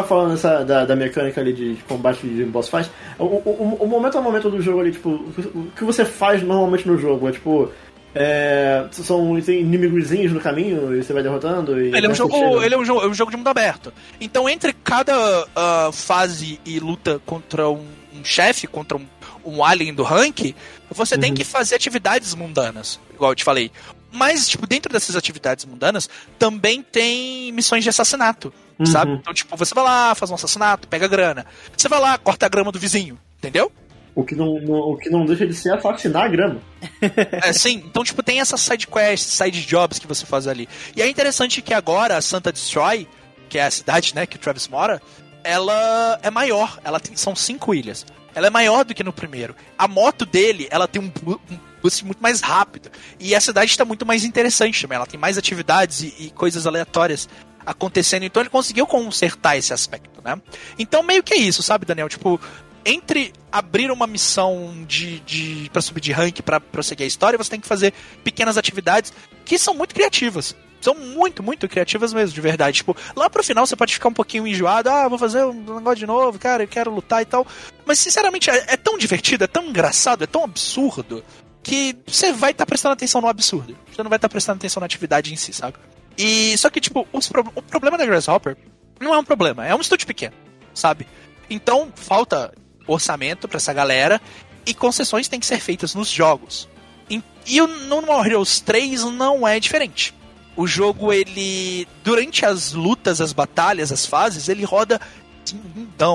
tá 0.00 0.02
falando 0.02 0.32
essa, 0.34 0.64
da, 0.64 0.84
da 0.86 0.96
mecânica 0.96 1.40
ali 1.40 1.52
de, 1.52 1.74
de 1.74 1.82
combate 1.82 2.26
de 2.26 2.42
boss 2.44 2.68
fight. 2.68 2.90
O, 3.18 3.24
o, 3.24 3.42
o- 3.80 3.84
o 3.84 3.86
momento 3.86 4.16
a 4.16 4.22
momento 4.22 4.48
do 4.50 4.62
jogo 4.62 4.80
ali, 4.80 4.92
tipo, 4.92 5.10
o 5.10 5.32
que- 5.32 5.84
o 5.84 5.86
você 5.86 6.04
faz 6.06 6.42
normalmente 6.42 6.86
no 6.88 6.96
jogo? 6.96 7.28
É 7.28 7.32
tipo. 7.32 7.70
É, 8.14 8.86
são 8.90 9.38
tem 9.42 9.60
inimigozinhos 9.60 10.32
no 10.32 10.40
caminho 10.40 10.96
e 10.96 11.02
você 11.04 11.12
vai 11.12 11.22
derrotando? 11.22 11.78
E 11.80 11.94
Ele 11.94 12.06
é 12.06 12.08
um 12.10 12.14
jogo, 12.14 12.34
chega. 12.34 12.64
ele 12.66 12.74
é 12.74 12.78
um 12.78 12.84
jogo, 12.84 13.00
é 13.02 13.06
um 13.06 13.14
jogo 13.14 13.30
de 13.30 13.36
mundo 13.36 13.48
aberto. 13.48 13.92
Então, 14.18 14.48
entre 14.48 14.72
cada 14.72 15.12
ah, 15.54 15.90
fase 15.92 16.58
e 16.64 16.80
luta 16.80 17.20
contra 17.26 17.68
um, 17.68 17.84
um 18.18 18.24
chefe, 18.24 18.66
contra 18.66 18.96
um, 18.96 19.06
um 19.48 19.64
alien 19.64 19.94
do 19.94 20.02
rank, 20.02 20.54
você 20.90 21.16
tem 21.18 21.30
Uhum. 21.30 21.36
que 21.36 21.44
fazer 21.44 21.74
atividades 21.74 22.34
mundanas, 22.34 22.98
igual 23.14 23.32
eu 23.32 23.36
te 23.36 23.44
falei. 23.44 23.70
Mas, 24.10 24.48
tipo, 24.48 24.66
dentro 24.66 24.92
dessas 24.92 25.16
atividades 25.16 25.64
mundanas, 25.64 26.08
também 26.38 26.82
tem 26.82 27.52
missões 27.52 27.84
de 27.84 27.90
assassinato, 27.90 28.52
Uhum. 28.78 28.86
sabe? 28.86 29.12
Então, 29.12 29.34
tipo, 29.34 29.54
você 29.56 29.74
vai 29.74 29.84
lá, 29.84 30.14
faz 30.14 30.30
um 30.30 30.34
assassinato, 30.34 30.88
pega 30.88 31.04
a 31.04 31.08
grana. 31.08 31.44
Você 31.76 31.88
vai 31.88 32.00
lá, 32.00 32.16
corta 32.16 32.46
a 32.46 32.48
grama 32.48 32.72
do 32.72 32.78
vizinho, 32.78 33.18
entendeu? 33.38 33.70
O 34.14 34.24
que, 34.24 34.34
não, 34.34 34.58
não- 34.60 34.80
o 34.80 34.96
que 34.96 35.08
não 35.10 35.24
deixa 35.26 35.46
de 35.46 35.54
ser 35.54 35.72
assassinar 35.72 36.24
a 36.24 36.28
grama. 36.28 36.60
É, 37.44 37.52
sim, 37.52 37.82
então, 37.86 38.02
tipo, 38.02 38.22
tem 38.22 38.40
essas 38.40 38.60
side 38.60 38.86
quests, 38.86 39.32
side 39.34 39.64
jobs 39.64 39.98
que 39.98 40.06
você 40.06 40.24
faz 40.26 40.46
ali. 40.48 40.68
E 40.96 41.02
é 41.02 41.08
interessante 41.08 41.60
que 41.62 41.72
agora 41.74 42.16
a 42.16 42.22
Santa 42.22 42.50
Destroy, 42.52 43.06
que 43.48 43.58
é 43.58 43.64
a 43.66 43.70
cidade, 43.70 44.14
né, 44.14 44.26
que 44.26 44.36
o 44.36 44.38
Travis 44.38 44.66
mora, 44.68 45.00
ela 45.44 46.18
é 46.22 46.30
maior. 46.30 46.78
Ela 46.82 46.98
tem, 46.98 47.14
são 47.16 47.36
cinco 47.36 47.74
ilhas. 47.74 48.04
Ela 48.38 48.46
é 48.46 48.50
maior 48.50 48.84
do 48.84 48.94
que 48.94 49.02
no 49.02 49.12
primeiro. 49.12 49.56
A 49.76 49.88
moto 49.88 50.24
dele, 50.24 50.68
ela 50.70 50.86
tem 50.86 51.02
um, 51.02 51.10
um 51.26 51.58
boost 51.82 52.04
muito 52.04 52.20
mais 52.20 52.40
rápido. 52.40 52.88
E 53.18 53.34
a 53.34 53.40
cidade 53.40 53.68
está 53.68 53.84
muito 53.84 54.06
mais 54.06 54.22
interessante 54.22 54.80
também. 54.80 54.94
Ela 54.94 55.06
tem 55.06 55.18
mais 55.18 55.36
atividades 55.36 56.02
e, 56.02 56.14
e 56.20 56.30
coisas 56.30 56.64
aleatórias 56.64 57.28
acontecendo. 57.66 58.22
Então 58.22 58.40
ele 58.40 58.48
conseguiu 58.48 58.86
consertar 58.86 59.56
esse 59.56 59.72
aspecto, 59.72 60.22
né? 60.22 60.40
Então 60.78 61.02
meio 61.02 61.20
que 61.20 61.34
é 61.34 61.36
isso, 61.36 61.64
sabe, 61.64 61.84
Daniel? 61.84 62.08
Tipo, 62.08 62.40
entre 62.86 63.32
abrir 63.50 63.90
uma 63.90 64.06
missão 64.06 64.84
de, 64.86 65.18
de 65.20 65.68
para 65.72 65.82
subir 65.82 66.00
de 66.00 66.12
rank 66.12 66.40
para 66.40 66.60
prosseguir 66.60 67.04
a 67.04 67.08
história, 67.08 67.36
você 67.36 67.50
tem 67.50 67.60
que 67.60 67.66
fazer 67.66 67.92
pequenas 68.22 68.56
atividades 68.56 69.12
que 69.44 69.58
são 69.58 69.74
muito 69.74 69.96
criativas. 69.96 70.54
São 70.80 70.94
muito, 70.94 71.42
muito 71.42 71.68
criativas 71.68 72.12
mesmo, 72.12 72.34
de 72.34 72.40
verdade. 72.40 72.76
Tipo, 72.78 72.96
lá 73.16 73.28
pro 73.28 73.42
final 73.42 73.66
você 73.66 73.74
pode 73.76 73.92
ficar 73.94 74.08
um 74.08 74.12
pouquinho 74.14 74.46
enjoado. 74.46 74.88
Ah, 74.88 75.08
vou 75.08 75.18
fazer 75.18 75.44
um 75.44 75.52
negócio 75.76 75.98
de 75.98 76.06
novo, 76.06 76.38
cara, 76.38 76.62
eu 76.62 76.68
quero 76.68 76.90
lutar 76.94 77.20
e 77.22 77.24
tal. 77.24 77.46
Mas, 77.84 77.98
sinceramente, 77.98 78.48
é, 78.50 78.64
é 78.68 78.76
tão 78.76 78.96
divertido, 78.96 79.44
é 79.44 79.46
tão 79.48 79.64
engraçado, 79.66 80.22
é 80.22 80.26
tão 80.26 80.44
absurdo, 80.44 81.24
que 81.62 81.96
você 82.06 82.32
vai 82.32 82.52
estar 82.52 82.64
prestando 82.64 82.92
atenção 82.92 83.20
no 83.20 83.26
absurdo. 83.28 83.76
Você 83.92 84.02
não 84.02 84.08
vai 84.08 84.16
estar 84.18 84.28
prestando 84.28 84.56
atenção 84.58 84.80
na 84.80 84.86
atividade 84.86 85.32
em 85.32 85.36
si, 85.36 85.52
sabe? 85.52 85.76
E 86.16 86.56
só 86.58 86.70
que, 86.70 86.80
tipo, 86.80 87.04
pro- 87.06 87.52
o 87.54 87.62
problema 87.62 87.98
da 87.98 88.06
Grasshopper 88.06 88.56
não 89.00 89.12
é 89.14 89.18
um 89.18 89.24
problema, 89.24 89.66
é 89.66 89.74
um 89.74 89.80
estúdio 89.80 90.06
pequeno, 90.06 90.34
sabe? 90.74 91.06
Então, 91.50 91.92
falta 91.94 92.52
orçamento 92.86 93.46
pra 93.48 93.56
essa 93.58 93.72
galera 93.72 94.20
e 94.66 94.72
concessões 94.74 95.28
têm 95.28 95.38
que 95.40 95.46
ser 95.46 95.60
feitas 95.60 95.94
nos 95.94 96.08
jogos. 96.08 96.68
E, 97.10 97.22
e 97.46 97.60
o 97.60 97.66
No 97.66 98.02
More 98.02 98.28
Heroes 98.28 98.60
3 98.60 99.04
não 99.04 99.46
é 99.46 99.58
diferente. 99.60 100.14
O 100.58 100.66
jogo, 100.66 101.12
ele. 101.12 101.86
Durante 102.02 102.44
as 102.44 102.72
lutas, 102.72 103.20
as 103.20 103.32
batalhas, 103.32 103.92
as 103.92 104.04
fases, 104.04 104.48
ele 104.48 104.64
roda 104.64 105.00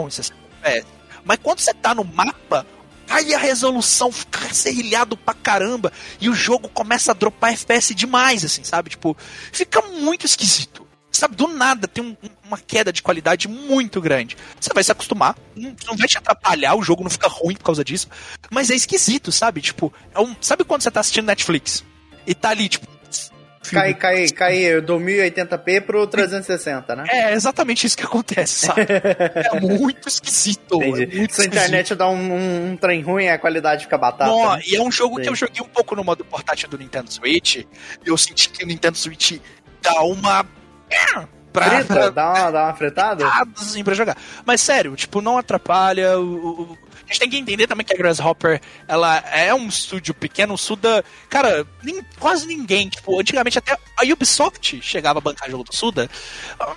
isso 0.08 0.32
é. 0.64 0.84
Mas 1.26 1.40
quando 1.42 1.60
você 1.60 1.74
tá 1.74 1.96
no 1.96 2.04
mapa, 2.04 2.66
aí 3.10 3.34
a 3.34 3.38
resolução 3.38 4.12
fica 4.12 4.54
serrilhado 4.54 5.16
pra 5.16 5.34
caramba 5.34 5.92
e 6.20 6.30
o 6.30 6.36
jogo 6.36 6.68
começa 6.70 7.12
a 7.12 7.14
dropar 7.16 7.54
FPS 7.54 7.96
demais, 7.96 8.44
assim, 8.44 8.64
sabe? 8.64 8.90
Tipo, 8.92 9.16
fica 9.52 9.82
muito 9.82 10.26
esquisito. 10.26 10.86
Sabe, 11.12 11.36
do 11.36 11.48
nada 11.48 11.88
tem 11.88 12.04
um- 12.04 12.18
uma 12.46 12.58
queda 12.58 12.92
de 12.92 13.02
qualidade 13.04 13.48
muito 13.48 14.02
grande. 14.02 14.36
Você 14.60 14.72
vai 14.74 14.84
se 14.84 14.92
acostumar, 14.92 15.38
não 15.56 15.96
vai 15.96 16.08
te 16.08 16.18
atrapalhar, 16.18 16.76
o 16.76 16.82
jogo 16.84 17.04
não 17.04 17.10
fica 17.10 17.28
ruim 17.28 17.56
por 17.56 17.64
causa 17.66 17.84
disso. 17.84 18.08
Mas 18.52 18.70
é 18.72 18.76
esquisito, 18.76 19.32
sabe? 19.32 19.62
Tipo, 19.62 19.94
é 20.14 20.20
um, 20.20 20.36
sabe 20.42 20.64
quando 20.64 20.82
você 20.82 20.90
tá 20.92 21.00
assistindo 21.00 21.26
Netflix 21.28 21.84
e 22.28 22.34
tá 22.36 22.50
ali, 22.50 22.68
tipo. 22.68 22.88
Cai, 23.72 23.94
cai, 23.94 24.28
cai 24.30 24.82
do 24.82 24.98
1080p 25.00 25.82
pro 25.82 26.06
360, 26.06 26.96
né? 26.96 27.04
É 27.10 27.34
exatamente 27.34 27.88
isso 27.88 27.96
que 27.98 28.04
acontece, 28.04 28.66
sabe? 28.68 28.82
É 29.54 29.60
muito 29.60 30.08
esquisito. 30.08 30.82
é 30.82 30.88
muito 31.06 31.34
Se 31.34 31.42
a 31.42 31.46
internet 31.46 31.96
dá 31.96 32.08
um, 32.10 32.16
um- 32.34 32.72
um 32.72 32.78
trem 32.78 33.02
ruim, 33.02 33.28
a 33.30 33.38
qualidade 33.38 33.84
fica 33.86 33.98
batata. 33.98 34.30
Nó, 34.30 34.56
né? 34.56 34.62
e 34.68 34.76
é 34.76 34.82
um 34.82 34.92
jogo 34.92 35.18
que 35.18 35.24
Sim. 35.24 35.30
eu 35.30 35.36
joguei 35.36 35.62
um 35.62 35.68
pouco 35.70 35.96
no 35.96 36.04
modo 36.04 36.24
portátil 36.26 36.68
do 36.70 36.78
Nintendo 36.78 37.12
Switch. 37.12 37.56
E 37.58 37.66
eu 38.06 38.18
senti 38.18 38.50
que 38.50 38.64
o 38.64 38.68
Nintendo 38.68 38.98
Switch 38.98 39.40
dá 39.82 40.02
uma. 40.02 40.46
pra, 41.52 41.70
Frita, 41.70 42.12
dá 42.12 42.30
uma, 42.34 42.52
dá 42.52 42.64
uma 42.66 42.74
fretada? 42.74 43.26
assim, 43.56 43.84
pra 43.84 43.94
jogar. 43.94 44.18
Mas 44.46 44.62
sério, 44.62 44.96
tipo, 44.96 45.22
não 45.22 45.38
atrapalha. 45.38 46.20
O, 46.20 46.78
gente 47.14 47.20
tem 47.20 47.30
que 47.30 47.38
entender 47.38 47.68
também 47.68 47.86
que 47.86 47.94
a 47.94 47.98
Grasshopper, 47.98 48.60
ela 48.88 49.18
é 49.30 49.54
um 49.54 49.68
estúdio 49.68 50.14
pequeno, 50.14 50.54
o 50.54 50.58
Suda. 50.58 51.04
Cara, 51.30 51.66
nem- 51.84 52.04
quase 52.20 52.46
ninguém. 52.48 52.90
Tipo, 52.90 53.20
antigamente 53.20 53.58
até 53.58 53.74
a 53.74 54.04
Ubisoft 54.12 54.82
chegava 54.82 55.20
a 55.20 55.22
bancar 55.22 55.50
jogo 55.50 55.64
do 55.64 55.76
Suda. 55.76 56.10
Ah, 56.60 56.76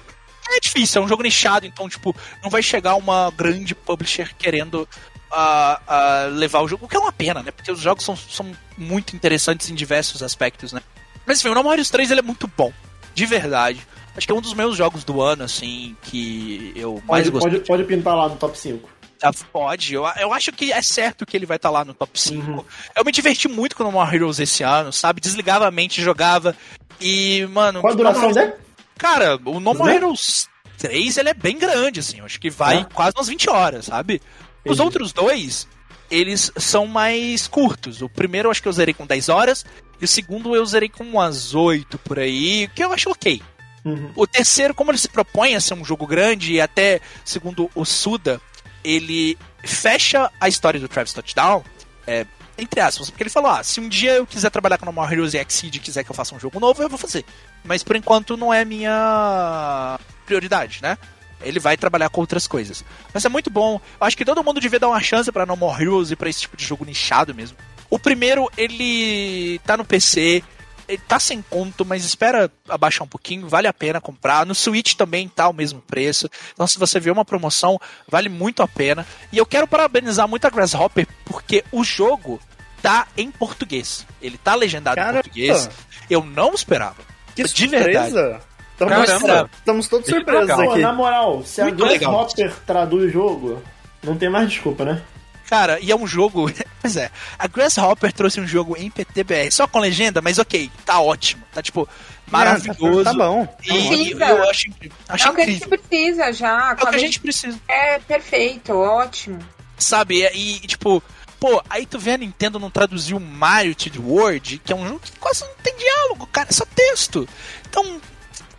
É 0.49 0.61
difícil, 0.61 1.03
é 1.03 1.05
um 1.05 1.09
jogo 1.09 1.25
nichado, 1.25 1.67
então, 1.67 1.89
tipo, 1.89 2.15
não 2.41 2.49
vai 2.49 2.63
chegar 2.63 2.95
uma 2.95 3.33
grande 3.37 3.75
publisher 3.75 4.33
querendo 4.39 4.89
ah, 5.33 5.81
ah, 5.89 6.27
levar 6.31 6.61
o 6.61 6.69
jogo, 6.69 6.87
o 6.87 6.89
que 6.89 6.97
é 6.97 7.01
uma 7.01 7.11
pena, 7.13 7.43
né? 7.43 7.51
Porque 7.51 7.73
os 7.73 7.81
jogos 7.81 8.05
são, 8.05 8.17
são 8.17 8.53
muito 8.79 9.17
interessantes 9.17 9.69
em 9.71 9.75
diversos 9.75 10.23
aspectos, 10.23 10.73
né? 10.73 10.81
Mas 11.27 11.41
enfim, 11.41 11.49
o 11.49 11.55
No 11.61 11.73
Heroes 11.73 11.91
3 11.91 12.13
ele 12.13 12.21
é 12.21 12.23
muito 12.23 12.47
bom, 12.57 12.73
de 13.13 13.27
verdade. 13.27 13.85
Acho 14.17 14.25
que 14.27 14.33
é 14.33 14.37
um 14.37 14.41
dos 14.41 14.55
meus 14.55 14.77
jogos 14.77 15.03
do 15.03 15.21
ano, 15.21 15.43
assim, 15.43 15.97
que 16.03 16.73
eu 16.77 17.03
mais 17.09 17.25
Pode, 17.29 17.31
gostei. 17.31 17.51
pode, 17.51 17.65
pode 17.67 17.85
pintar 17.85 18.15
lá 18.17 18.29
no 18.29 18.37
top 18.37 18.57
5. 18.57 18.89
Ah, 19.23 19.33
Pode, 19.53 19.95
eu, 19.95 20.05
eu 20.21 20.33
acho 20.33 20.53
que 20.53 20.73
é 20.73 20.83
certo 20.83 21.25
que 21.25 21.37
ele 21.37 21.47
vai 21.47 21.57
estar 21.57 21.71
lá 21.71 21.85
no 21.85 21.95
top 21.95 22.19
5. 22.21 22.51
Uhum. 22.51 22.65
Eu 22.95 23.05
me 23.05 23.13
diverti 23.13 23.49
muito 23.49 23.75
com 23.75 23.83
o 23.83 23.87
No 23.87 23.93
More 23.93 24.15
Heroes 24.15 24.39
esse 24.39 24.63
ano, 24.63 24.93
sabe? 24.93 25.21
Desligava 25.21 25.67
a 25.67 25.71
mente, 25.71 26.03
jogava. 26.03 26.55
E, 27.01 27.47
mano. 27.51 27.81
Qual 27.81 27.93
a 27.93 27.97
duração 27.97 28.33
dele? 28.33 28.53
Cara, 28.99 29.37
o 29.45 29.61
No 29.61 29.75
More? 29.75 29.93
Heroes 29.95 30.49
3 30.79 31.17
ele 31.17 31.31
é 31.31 31.35
bem 31.35 31.59
grande, 31.59 32.01
assim. 32.01 32.19
Eu 32.19 32.25
acho 32.27 32.39
que 32.41 32.51
vai 32.51 32.79
Ah. 32.79 32.85
quase 32.93 33.17
umas 33.17 33.29
20 33.29 33.49
horas, 33.51 33.87
sabe? 33.87 34.21
Os 34.65 34.73
Entendi. 34.73 34.83
outros 34.83 35.13
dois, 35.13 35.67
eles 36.11 36.53
são 36.57 36.87
mais 36.87 37.47
curtos. 37.49 38.03
O 38.03 38.09
primeiro 38.09 38.47
eu 38.49 38.51
acho 38.51 38.63
que 38.63 38.69
eu 38.69 38.73
zerei 38.73 38.93
com 38.95 39.07
10 39.07 39.29
horas. 39.29 39.65
E 40.01 40.05
o 40.05 40.09
segundo 40.09 40.55
eu 40.55 40.65
zerei 40.67 40.89
com 40.91 41.03
umas 41.05 41.55
8 41.55 41.97
por 41.99 42.19
aí, 42.19 42.69
que 42.75 42.85
eu 42.85 42.93
acho 42.93 43.11
ok. 43.11 43.41
Uhum. 43.85 44.11
O 44.17 44.27
terceiro, 44.27 44.75
como 44.75 44.91
ele 44.91 44.99
se 44.99 45.09
propõe 45.09 45.55
a 45.55 45.61
ser 45.61 45.75
um 45.75 45.85
jogo 45.85 46.07
grande, 46.07 46.55
e 46.55 46.61
até, 46.61 47.01
segundo 47.25 47.71
o 47.75 47.85
Suda, 47.85 48.41
ele 48.87 49.37
fecha 49.65 50.31
a 50.41 50.49
história 50.49 50.79
do 50.79 50.89
Travis 50.89 51.13
Touchdown, 51.13 51.65
é, 52.07 52.25
entre 52.57 52.81
aspas, 52.81 53.11
porque 53.11 53.25
ele 53.25 53.31
falou: 53.31 53.51
ah, 53.51 53.63
se 53.65 53.81
um 53.81 53.89
dia 53.89 54.13
eu 54.13 54.27
quiser 54.27 54.49
trabalhar 54.51 54.79
com 54.79 54.87
No 54.87 54.93
More 54.93 55.13
Heroes 55.13 55.35
e 55.35 55.39
Exceed 55.39 55.75
e 55.75 55.81
quiser 55.81 56.05
que 56.05 56.11
eu 56.11 56.15
faça 56.15 56.35
um 56.35 56.39
jogo 56.39 56.61
novo, 56.61 56.81
eu 56.81 56.89
vou 56.89 56.97
fazer. 56.97 57.25
Mas 57.65 57.83
por 57.83 57.97
enquanto 57.97 58.37
não 58.37 58.55
é 58.55 58.65
minha 58.65 59.99
prioridade, 60.25 60.79
né? 60.81 60.97
Ele 61.43 61.59
vai 61.59 61.77
trabalhar 61.77 62.09
com 62.09 62.21
outras 62.21 62.47
coisas. 62.47 62.85
Mas 63.13 63.25
é 63.25 63.29
muito 63.29 63.51
bom. 63.51 63.81
Eu 64.01 64.07
acho 64.07 64.17
que 64.17 64.25
todo 64.25 64.43
mundo 64.43 64.61
devia 64.61 64.79
dar 64.79 64.89
uma 64.89 65.01
chance 65.01 65.31
pra 65.31 65.45
No 65.45 65.57
More 65.57 65.83
Heroes 65.83 66.11
e 66.11 66.17
pra 66.17 66.31
esse 66.31 66.43
tipo 66.43 66.57
de 66.57 66.65
jogo 66.65 66.85
nichado 66.85 67.35
mesmo. 67.35 67.59
O 67.91 67.99
primeiro, 67.99 68.51
ele 68.57 69.61
tá 69.65 69.77
no 69.77 69.85
PC, 69.85 70.43
ele 70.89 71.03
tá 71.07 71.19
sem 71.19 71.43
conto, 71.43 71.85
mas 71.85 72.05
espera 72.05 72.51
abaixar 72.69 73.05
um 73.05 73.09
pouquinho, 73.09 73.49
vale 73.49 73.67
a 73.67 73.73
pena 73.73 74.01
comprar. 74.01 74.47
No 74.47 74.55
Switch 74.55 74.95
também 74.95 75.29
tá 75.29 75.49
o 75.49 75.53
mesmo 75.53 75.81
preço. 75.81 76.29
Então, 76.53 76.67
se 76.67 76.79
você 76.79 77.01
vê 77.01 77.11
uma 77.11 77.25
promoção, 77.25 77.79
vale 78.09 78.29
muito 78.29 78.63
a 78.63 78.69
pena. 78.69 79.07
E 79.33 79.39
eu 79.39 79.47
quero 79.47 79.67
parabenizar 79.67 80.29
muito 80.29 80.47
a 80.47 80.51
Grasshopper, 80.51 81.07
porque 81.25 81.65
o 81.73 81.83
jogo 81.83 82.41
tá 82.81 83.09
em 83.17 83.31
português. 83.31 84.07
Ele 84.23 84.39
tá 84.39 84.55
legendado 84.55 84.97
Caramba. 84.97 85.19
em 85.19 85.23
português. 85.23 85.71
Eu 86.09 86.25
não 86.25 86.55
esperava. 86.55 86.97
Que 87.35 87.43
de 87.43 87.67
verdade. 87.67 88.13
surpresa! 88.13 88.41
Caramba. 88.79 89.05
Estamos, 89.05 89.51
estamos 89.59 89.89
todos 89.89 90.07
surpresos 90.07 90.55
Pô, 90.55 90.71
aqui. 90.71 90.83
na 90.83 90.93
moral, 90.93 91.43
se 91.43 91.63
a 91.63 91.65
Muito 91.65 91.83
legal. 91.85 92.13
Grasshopper 92.13 92.55
traduz 92.67 93.05
o 93.05 93.09
jogo, 93.09 93.63
não 94.03 94.17
tem 94.17 94.29
mais 94.29 94.51
desculpa, 94.51 94.85
né? 94.85 95.03
Cara, 95.49 95.79
e 95.81 95.91
é 95.91 95.97
um 95.97 96.07
jogo. 96.07 96.51
pois 96.83 96.97
é, 96.97 97.11
a 97.39 97.47
Grasshopper 97.47 98.13
trouxe 98.13 98.41
um 98.41 98.47
jogo 98.47 98.77
em 98.77 98.91
PTBR, 98.91 99.51
só 99.51 99.67
com 99.67 99.79
legenda, 99.79 100.21
mas 100.21 100.39
ok, 100.39 100.71
tá 100.85 101.01
ótimo. 101.01 101.43
Tá 101.55 101.63
tipo, 101.63 101.89
maravilhoso. 102.31 103.05
Tá 103.05 103.15
bom. 103.15 103.57
E 103.63 103.69
Precisa. 103.69 104.25
eu 104.27 104.51
acho, 104.51 104.67
acho 105.09 105.29
é 105.29 105.31
o 105.31 105.35
que 105.35 105.41
a 105.43 105.47
gente 105.47 105.69
precisa 105.69 106.33
já. 106.33 106.71
É 106.79 106.83
o 106.85 106.89
que 106.89 106.97
a 106.97 106.99
gente 106.99 107.21
precisa. 107.21 107.59
É 107.69 107.99
perfeito, 108.01 108.73
ótimo. 108.73 109.39
Sabe? 109.79 110.27
E, 110.35 110.57
e, 110.57 110.61
tipo, 110.67 111.03
pô, 111.39 111.63
aí 111.71 111.87
tu 111.87 111.99
vê 111.99 112.13
a 112.13 112.19
Nintendo 112.19 112.59
não 112.59 112.71
traduzir 112.71 113.15
o 113.15 113.21
Mario 113.21 113.75
to 113.75 113.91
the 113.91 113.99
World, 113.99 114.59
que 114.65 114.73
é 114.73 114.77
um 114.77 114.87
jogo 114.87 115.01
que 115.01 115.13
quase 115.19 115.43
não 115.45 115.55
tem 115.63 115.77
diálogo, 115.77 116.27
cara, 116.33 116.49
é 116.49 116.53
só 116.53 116.65
texto. 116.75 117.29
Então, 117.69 118.01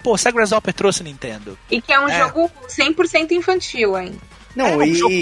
pô, 0.03 0.18
se 0.18 0.27
a 0.27 0.31
Grasshopper 0.31 0.73
trouxe 0.73 1.03
Nintendo. 1.03 1.57
E 1.69 1.81
que 1.81 1.91
é 1.91 1.99
um 1.99 2.07
É. 2.07 2.19
jogo 2.19 2.49
100% 2.69 3.31
infantil 3.31 3.95
ainda. 3.95 4.36
Não, 4.57 4.81
É, 4.81 4.88
e, 4.88 4.95
jogo- 4.95 5.13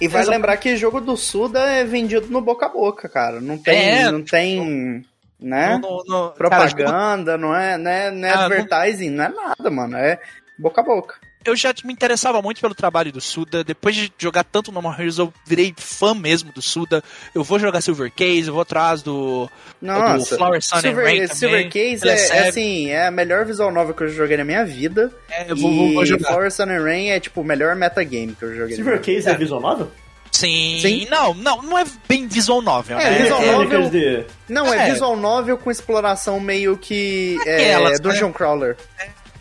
e 0.00 0.08
vai 0.08 0.24
lembrar 0.26 0.56
que 0.58 0.76
jogo 0.76 1.00
do 1.00 1.16
Suda 1.16 1.60
é 1.60 1.82
vendido 1.82 2.26
no 2.28 2.40
boca 2.42 2.66
a 2.66 2.68
boca, 2.68 3.08
cara. 3.08 3.40
Não 3.40 3.56
tem, 3.56 3.78
É. 4.02 4.10
não 4.10 4.22
tem, 4.22 5.02
né? 5.40 5.78
No- 5.80 5.88
no- 5.88 6.04
no- 6.06 6.30
cara, 6.30 6.34
Propaganda, 6.34 7.38
não 7.38 7.56
é, 7.56 7.78
não 7.78 7.90
é, 7.90 8.10
não 8.10 8.28
é 8.28 8.30
Ah, 8.32 8.36
não- 8.36 8.42
advertising, 8.56 9.10
não 9.10 9.24
é 9.24 9.28
nada, 9.30 9.70
mano. 9.70 9.96
É 9.96 10.18
boca 10.58 10.82
a 10.82 10.84
boca. 10.84 11.14
Eu 11.44 11.56
já 11.56 11.72
me 11.84 11.92
interessava 11.92 12.40
muito 12.42 12.60
pelo 12.60 12.74
trabalho 12.74 13.12
do 13.12 13.20
Suda. 13.20 13.62
Depois 13.64 13.94
de 13.94 14.12
jogar 14.18 14.44
tanto 14.44 14.70
No 14.72 14.80
More 14.82 14.96
Heroes, 15.00 15.18
eu 15.18 15.32
virei 15.46 15.74
fã 15.76 16.14
mesmo 16.14 16.52
do 16.52 16.60
Suda. 16.62 17.02
Eu 17.34 17.42
vou 17.44 17.58
jogar 17.58 17.80
Silver 17.80 18.10
Case, 18.10 18.48
eu 18.48 18.52
vou 18.54 18.62
atrás 18.62 19.02
do, 19.02 19.48
Nossa, 19.80 20.30
do 20.30 20.36
Flower 20.38 20.62
Sun 20.62 20.76
and 20.76 20.80
Silver, 20.80 21.04
Rain 21.04 21.26
Silver 21.28 21.64
também. 21.64 21.70
Case 21.70 22.08
é, 22.08 22.12
é 22.38 22.48
assim, 22.48 22.88
é 22.90 23.06
a 23.06 23.10
melhor 23.10 23.44
visual 23.44 23.70
novel 23.72 23.94
que 23.94 24.02
eu 24.04 24.08
joguei 24.08 24.36
na 24.36 24.44
minha 24.44 24.64
vida. 24.64 25.12
É, 25.30 25.50
eu 25.50 25.56
vou, 25.56 25.74
vou- 25.74 25.92
vou 25.94 26.02
e 26.02 26.06
jogar. 26.06 26.28
Flower 26.28 26.50
Sun 26.52 26.64
and 26.64 26.82
Rain 26.82 27.08
é 27.10 27.20
tipo 27.20 27.40
o 27.40 27.44
melhor 27.44 27.74
metagame 27.76 28.34
que 28.38 28.44
eu 28.44 28.50
joguei. 28.54 28.76
na 28.76 28.76
Silver 28.76 28.84
minha 28.94 29.02
vida. 29.02 29.14
Case 29.16 29.28
é 29.28 29.36
visual 29.36 29.60
novel? 29.60 29.90
Sim. 30.30 30.78
Sim. 30.80 31.06
Não, 31.10 31.34
não, 31.34 31.60
não 31.62 31.78
é 31.78 31.84
bem 32.08 32.26
visual 32.26 32.62
novel, 32.62 32.98
É, 32.98 33.10
né? 33.10 33.18
visual 33.22 33.40
Mecânicas 33.42 33.80
novel- 33.84 33.90
de... 33.90 34.24
Não, 34.48 34.72
é. 34.72 34.88
É. 34.88 34.92
visual 34.92 35.14
novel 35.16 35.58
com 35.58 35.70
exploração 35.70 36.40
meio 36.40 36.76
que 36.78 37.36
é, 37.46 37.74
Aquelas, 37.74 38.00
Dungeon 38.00 38.32
Crawler. 38.32 38.76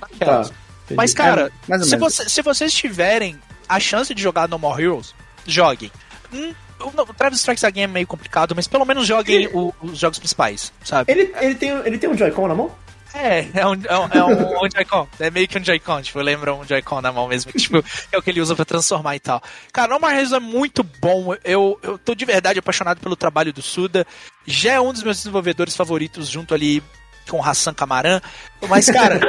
Aquelas. 0.01 0.49
Tá. 0.49 0.55
Mas, 0.95 1.13
cara, 1.13 1.47
É, 1.47 1.51
mais 1.69 1.81
ou 1.81 1.87
se, 1.87 1.95
menos. 1.97 2.13
você- 2.15 2.29
se 2.29 2.41
vocês 2.41 2.73
tiverem 2.73 3.39
a 3.67 3.79
chance 3.79 4.13
de 4.13 4.21
jogar 4.21 4.47
No 4.47 4.57
More 4.59 4.81
Heroes, 4.83 5.13
joguem. 5.45 5.91
Hum, 6.33 6.53
o, 6.79 6.87
o 7.01 7.13
Travis 7.13 7.39
Strikes 7.39 7.63
Again 7.63 7.83
é 7.83 7.87
meio 7.87 8.07
complicado, 8.07 8.53
mas 8.55 8.67
pelo 8.67 8.85
menos 8.85 9.05
joguem 9.07 9.47
o- 9.53 9.73
os 9.81 9.97
jogos 9.99 10.17
principais, 10.19 10.71
sabe? 10.83 11.11
Ele, 11.11 11.33
ele, 11.39 11.55
tem, 11.55 11.69
ele 11.69 11.97
tem 11.97 12.09
um 12.09 12.17
Joy-Con 12.17 12.47
na 12.47 12.55
mão? 12.55 12.71
É, 13.13 13.45
é 13.53 13.67
um, 13.67 13.73
é 13.73 13.97
um, 13.97 14.07
é 14.09 14.23
um, 14.23 14.65
um 14.65 14.69
Joy-Con. 14.73 15.05
É 15.19 15.29
meio 15.29 15.45
que 15.45 15.59
um 15.59 15.63
Joy-Con, 15.63 16.01
tipo, 16.01 16.19
lembra 16.21 16.53
um 16.55 16.65
Joy-Con 16.65 17.01
na 17.01 17.11
mão 17.11 17.27
mesmo, 17.27 17.51
que 17.51 17.57
tipo, 17.59 17.83
é 18.09 18.17
o 18.17 18.21
que 18.21 18.29
ele 18.29 18.39
usa 18.39 18.55
pra 18.55 18.63
transformar 18.63 19.17
e 19.17 19.19
tal. 19.19 19.43
Cara, 19.73 19.93
No 19.93 19.99
More 19.99 20.13
Heroes 20.13 20.31
é 20.31 20.39
muito 20.39 20.81
bom. 20.81 21.35
Eu, 21.43 21.77
eu 21.83 21.97
tô 21.97 22.15
de 22.15 22.23
verdade 22.23 22.59
apaixonado 22.59 23.01
pelo 23.01 23.17
trabalho 23.17 23.51
do 23.51 23.61
Suda. 23.61 24.07
Já 24.47 24.73
é 24.73 24.79
um 24.79 24.93
dos 24.93 25.03
meus 25.03 25.17
desenvolvedores 25.17 25.75
favoritos, 25.75 26.29
junto 26.29 26.53
ali 26.53 26.81
com 27.29 27.37
o 27.39 27.43
Hassan 27.43 27.73
Kamaran. 27.73 28.21
Mas, 28.69 28.85
cara, 28.91 29.19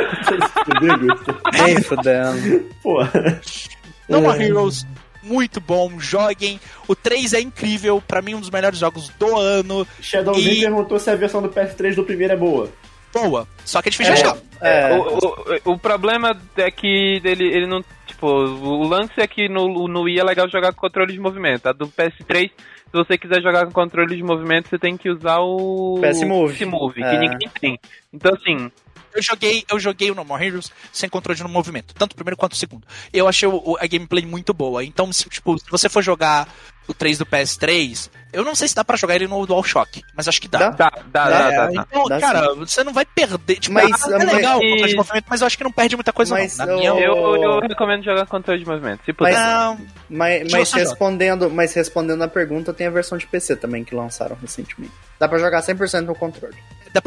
Nem 1.52 1.80
fudendo. 1.82 2.68
Pô. 2.82 2.98
No 4.08 4.20
More 4.22 4.42
É. 4.42 4.46
Heroes, 4.48 4.86
muito 5.22 5.60
bom, 5.60 5.98
joguem. 5.98 6.60
O 6.88 6.94
3 6.94 7.32
é 7.34 7.40
incrível, 7.40 8.02
pra 8.06 8.20
mim 8.22 8.34
um 8.34 8.40
dos 8.40 8.50
melhores 8.50 8.78
jogos 8.78 9.08
do 9.18 9.36
ano. 9.36 9.86
Shadowzinho 10.00 10.52
E- 10.54 10.60
perguntou 10.60 10.98
se 10.98 11.10
a 11.10 11.14
versão 11.16 11.40
do 11.42 11.48
PS3 11.48 11.94
do 11.94 12.04
primeiro 12.04 12.32
é 12.32 12.36
boa. 12.36 12.68
Boa, 13.12 13.46
só 13.64 13.82
que 13.82 13.88
é 13.88 13.90
difícil 13.90 14.14
de 14.14 14.22
achar. 14.22 14.36
É, 14.62 14.94
O, 14.94 15.18
o, 15.68 15.72
o 15.74 15.78
problema 15.78 16.34
é 16.56 16.70
que 16.70 17.20
ele, 17.22 17.44
ele 17.44 17.66
não. 17.66 17.84
Tipo, 18.22 18.28
o 18.28 18.86
lance 18.86 19.12
é 19.20 19.26
que 19.26 19.48
no, 19.48 19.88
no 19.88 20.02
Wii 20.02 20.20
é 20.20 20.24
legal 20.24 20.48
jogar 20.48 20.72
com 20.72 20.80
controle 20.80 21.12
de 21.12 21.18
movimento. 21.18 21.66
A 21.66 21.72
do 21.72 21.88
PS3, 21.88 22.50
se 22.50 22.92
você 22.92 23.18
quiser 23.18 23.42
jogar 23.42 23.66
com 23.66 23.72
controle 23.72 24.14
de 24.14 24.22
movimento, 24.22 24.68
você 24.68 24.78
tem 24.78 24.96
que 24.96 25.10
usar 25.10 25.40
o. 25.40 25.98
PS 26.00 26.22
Move. 26.22 26.54
PS 26.54 26.64
Move, 26.68 27.02
É. 27.02 27.10
que 27.10 27.18
ninguém 27.18 27.48
tem. 27.60 27.78
Então, 28.12 28.32
assim, 28.32 28.70
Eu 29.14 29.20
joguei, 29.22 29.62
eu 29.70 29.78
joguei 29.78 30.10
o 30.10 30.14
No 30.14 30.24
More 30.24 30.42
Heroes 30.42 30.72
sem 30.90 31.06
controle 31.06 31.42
no 31.42 31.48
movimento, 31.48 31.92
tanto 31.94 32.12
o 32.12 32.14
primeiro 32.14 32.34
quanto 32.36 32.52
o 32.52 32.56
segundo. 32.56 32.86
Eu 33.12 33.28
achei 33.28 33.46
o- 33.46 33.56
o- 33.72 33.76
a 33.78 33.86
gameplay 33.86 34.24
muito 34.24 34.54
boa. 34.54 34.82
Então, 34.82 35.12
se, 35.12 35.28
tipo, 35.28 35.58
se 35.58 35.68
você 35.70 35.86
for 35.88 36.00
jogar 36.02 36.48
o 36.88 36.94
3 36.94 37.18
do 37.18 37.26
PS3, 37.26 38.10
eu 38.32 38.44
não 38.44 38.54
sei 38.54 38.66
se 38.68 38.74
dá 38.74 38.82
pra 38.84 38.96
jogar 38.96 39.14
ele 39.14 39.26
no 39.28 39.46
DualShock, 39.46 40.02
mas 40.16 40.26
acho 40.26 40.40
que 40.40 40.48
dá. 40.48 40.70
Dá? 40.70 40.70
dá, 40.70 40.90
dá, 40.90 41.00
Dá, 41.12 41.28
dá, 41.28 41.28
É, 41.52 41.56
dá, 41.56 41.66
dá. 41.66 41.86
então, 41.88 42.04
Dá 42.06 42.20
cara, 42.20 42.54
você 42.54 42.82
não 42.82 42.92
vai 42.92 43.04
perder. 43.04 43.56
Tipo, 43.60 43.74
Mas- 43.74 44.02
ah, 44.04 44.10
é 44.14 44.18
mas- 44.18 44.32
legal 44.32 44.58
o 44.58 44.60
controle 44.60 44.88
de 44.90 44.96
movimento, 44.96 45.24
mas 45.28 45.40
eu 45.40 45.46
acho 45.46 45.58
que 45.58 45.64
não 45.64 45.72
perde 45.72 45.96
muita 45.96 46.12
coisa, 46.12 46.34
Mas 46.34 46.56
não. 46.58 46.66
Na 46.66 46.72
eu- 46.72 46.78
minha 46.78 46.90
Eu, 47.04 47.36
eu 47.42 47.60
recomendo 47.60 48.02
jogar 48.04 48.24
com 48.26 48.30
controle 48.36 48.58
de 48.60 48.66
movimento. 48.66 49.04
Se 49.04 49.12
puder. 49.12 49.32
Mas- 49.32 49.42
Não, 49.42 49.78
Mas, 50.10 50.50
mas 50.52 50.68
joga. 50.70 50.82
respondendo, 50.82 51.50
mas 51.50 51.72
respondendo 51.74 52.22
a 52.22 52.28
pergunta, 52.28 52.72
tem 52.72 52.86
a 52.86 52.90
versão 52.90 53.16
de 53.18 53.26
PC 53.26 53.54
também 53.56 53.84
que 53.84 53.94
lançaram 53.94 54.36
recentemente. 54.40 54.92
Dá 55.18 55.28
pra 55.28 55.38
jogar 55.38 55.62
100% 55.62 56.06
no 56.06 56.14
controle. 56.14 56.56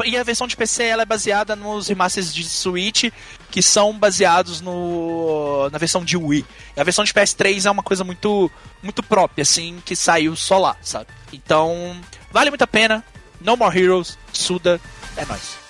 E 0.04 0.16
a 0.16 0.22
versão 0.24 0.48
de 0.48 0.56
PC 0.56 0.82
ela 0.84 1.02
é 1.02 1.06
baseada 1.06 1.54
nos 1.54 1.86
remasters 1.86 2.34
de 2.34 2.42
Switch, 2.48 3.04
que 3.52 3.62
são 3.62 3.96
baseados 3.96 4.60
no 4.60 5.68
na 5.70 5.78
versão 5.78 6.04
de 6.04 6.16
Wii. 6.16 6.44
A 6.76 6.84
versão 6.84 7.04
de 7.04 7.12
PS3 7.12 7.64
é 7.64 7.70
uma 7.70 7.82
coisa 7.82 8.04
muito 8.04 8.50
muito 8.82 9.02
própria, 9.02 9.42
assim, 9.42 9.80
que 9.84 9.96
saiu 9.96 10.36
só 10.36 10.58
lá, 10.58 10.76
sabe? 10.82 11.06
Então, 11.32 11.96
vale 12.30 12.50
muito 12.50 12.62
a 12.62 12.66
pena. 12.66 13.02
No 13.40 13.56
More 13.56 13.78
Heroes, 13.78 14.18
Suda, 14.32 14.80
é 15.16 15.24
nóis. 15.24 15.65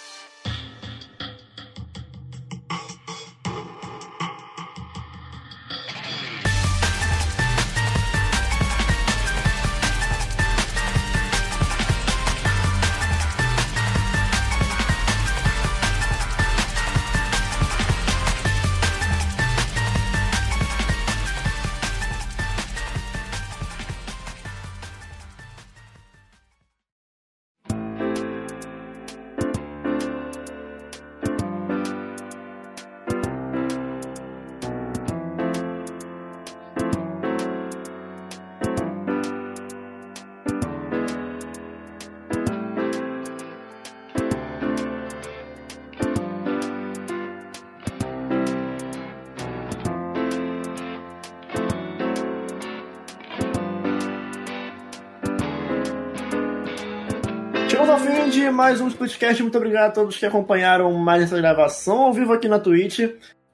Splitcast. 59.07 59.43
Muito 59.43 59.57
obrigado 59.57 59.91
a 59.91 59.93
todos 59.93 60.19
que 60.19 60.27
acompanharam 60.27 60.93
mais 60.93 61.23
essa 61.23 61.37
gravação 61.37 61.99
ao 62.03 62.13
vivo 62.13 62.33
aqui 62.33 62.49
na 62.49 62.59
Twitch. 62.59 63.01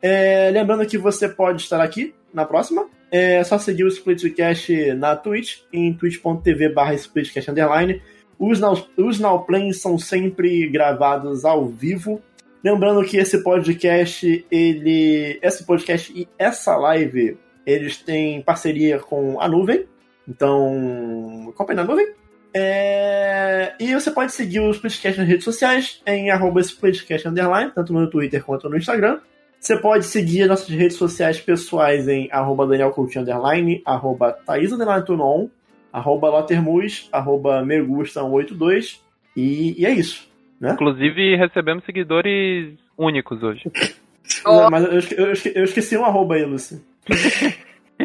É, 0.01 0.51
lembrando 0.51 0.87
que 0.87 0.97
você 0.97 1.29
pode 1.29 1.63
estar 1.63 1.81
aqui 1.81 2.15
na 2.33 2.45
próxima. 2.45 2.89
É 3.11 3.45
só 3.45 3.59
seguir 3.59 3.85
o 3.85 3.89
Splitcast 3.89 4.95
na 4.95 5.15
Twitch, 5.15 5.59
em 5.73 5.93
twitch.tv 5.93 6.71
barra 6.71 6.95
Splitcast 6.95 7.51
Underline. 7.51 8.01
Os 8.39 8.59
now, 8.59 8.87
os 8.97 9.21
now 9.21 9.45
Plays 9.45 9.81
são 9.81 9.99
sempre 9.99 10.69
gravados 10.69 11.45
ao 11.45 11.67
vivo. 11.67 12.21
Lembrando 12.65 13.05
que 13.05 13.19
esse 13.19 13.43
podcast, 13.43 14.47
ele. 14.51 15.39
Esse 15.43 15.65
podcast 15.65 16.13
e 16.17 16.27
essa 16.39 16.77
live, 16.77 17.37
eles 17.67 17.99
têm 17.99 18.41
parceria 18.41 18.99
com 18.99 19.39
a 19.41 19.47
nuvem. 19.49 19.85
Então, 20.27 21.49
acompanhe 21.51 21.77
na 21.77 21.85
nuvem. 21.85 22.22
É, 22.55 23.75
E 23.81 23.95
você 23.95 24.11
pode 24.11 24.33
seguir 24.33 24.61
o 24.61 24.71
Splitcast 24.71 25.19
nas 25.19 25.29
redes 25.29 25.45
sociais, 25.45 26.01
em 26.07 26.31
arroba 26.31 26.61
Splitcast 26.61 27.29
Underline, 27.29 27.71
tanto 27.75 27.93
no 27.93 28.09
Twitter 28.11 28.43
quanto 28.45 28.69
no 28.69 28.77
Instagram. 28.77 29.19
Você 29.61 29.77
pode 29.79 30.05
seguir 30.07 30.43
as 30.43 30.49
nossas 30.49 30.69
redes 30.69 30.97
sociais 30.97 31.41
pessoais 31.41 32.09
em 32.09 32.29
arroba 32.33 32.67
Daniel 32.67 32.91
Coutinho 32.91 33.23
Underline, 33.23 33.81
arroba 33.87 34.33
Thaís 34.33 34.73
Underline 34.73 35.05
Tunon, 35.05 35.49
arroba 35.93 36.29
Lotermus, 36.31 37.09
arroba 37.13 37.63
Megusta182. 37.63 38.99
E, 39.37 39.81
e 39.81 39.87
é 39.87 39.91
isso. 39.93 40.29
Né? 40.61 40.73
Inclusive, 40.73 41.37
recebemos 41.37 41.85
seguidores 41.85 42.75
únicos 42.97 43.43
hoje. 43.43 43.63
Oh. 44.47 44.71
Mas 44.71 44.85
eu, 44.85 44.99
esque- 44.99 45.15
eu 45.19 45.27
eu 45.57 45.65
esqueci 45.65 45.97
um 45.97 46.05
arroba 46.05 46.37
aí, 46.37 46.45
Lucy. 46.45 46.81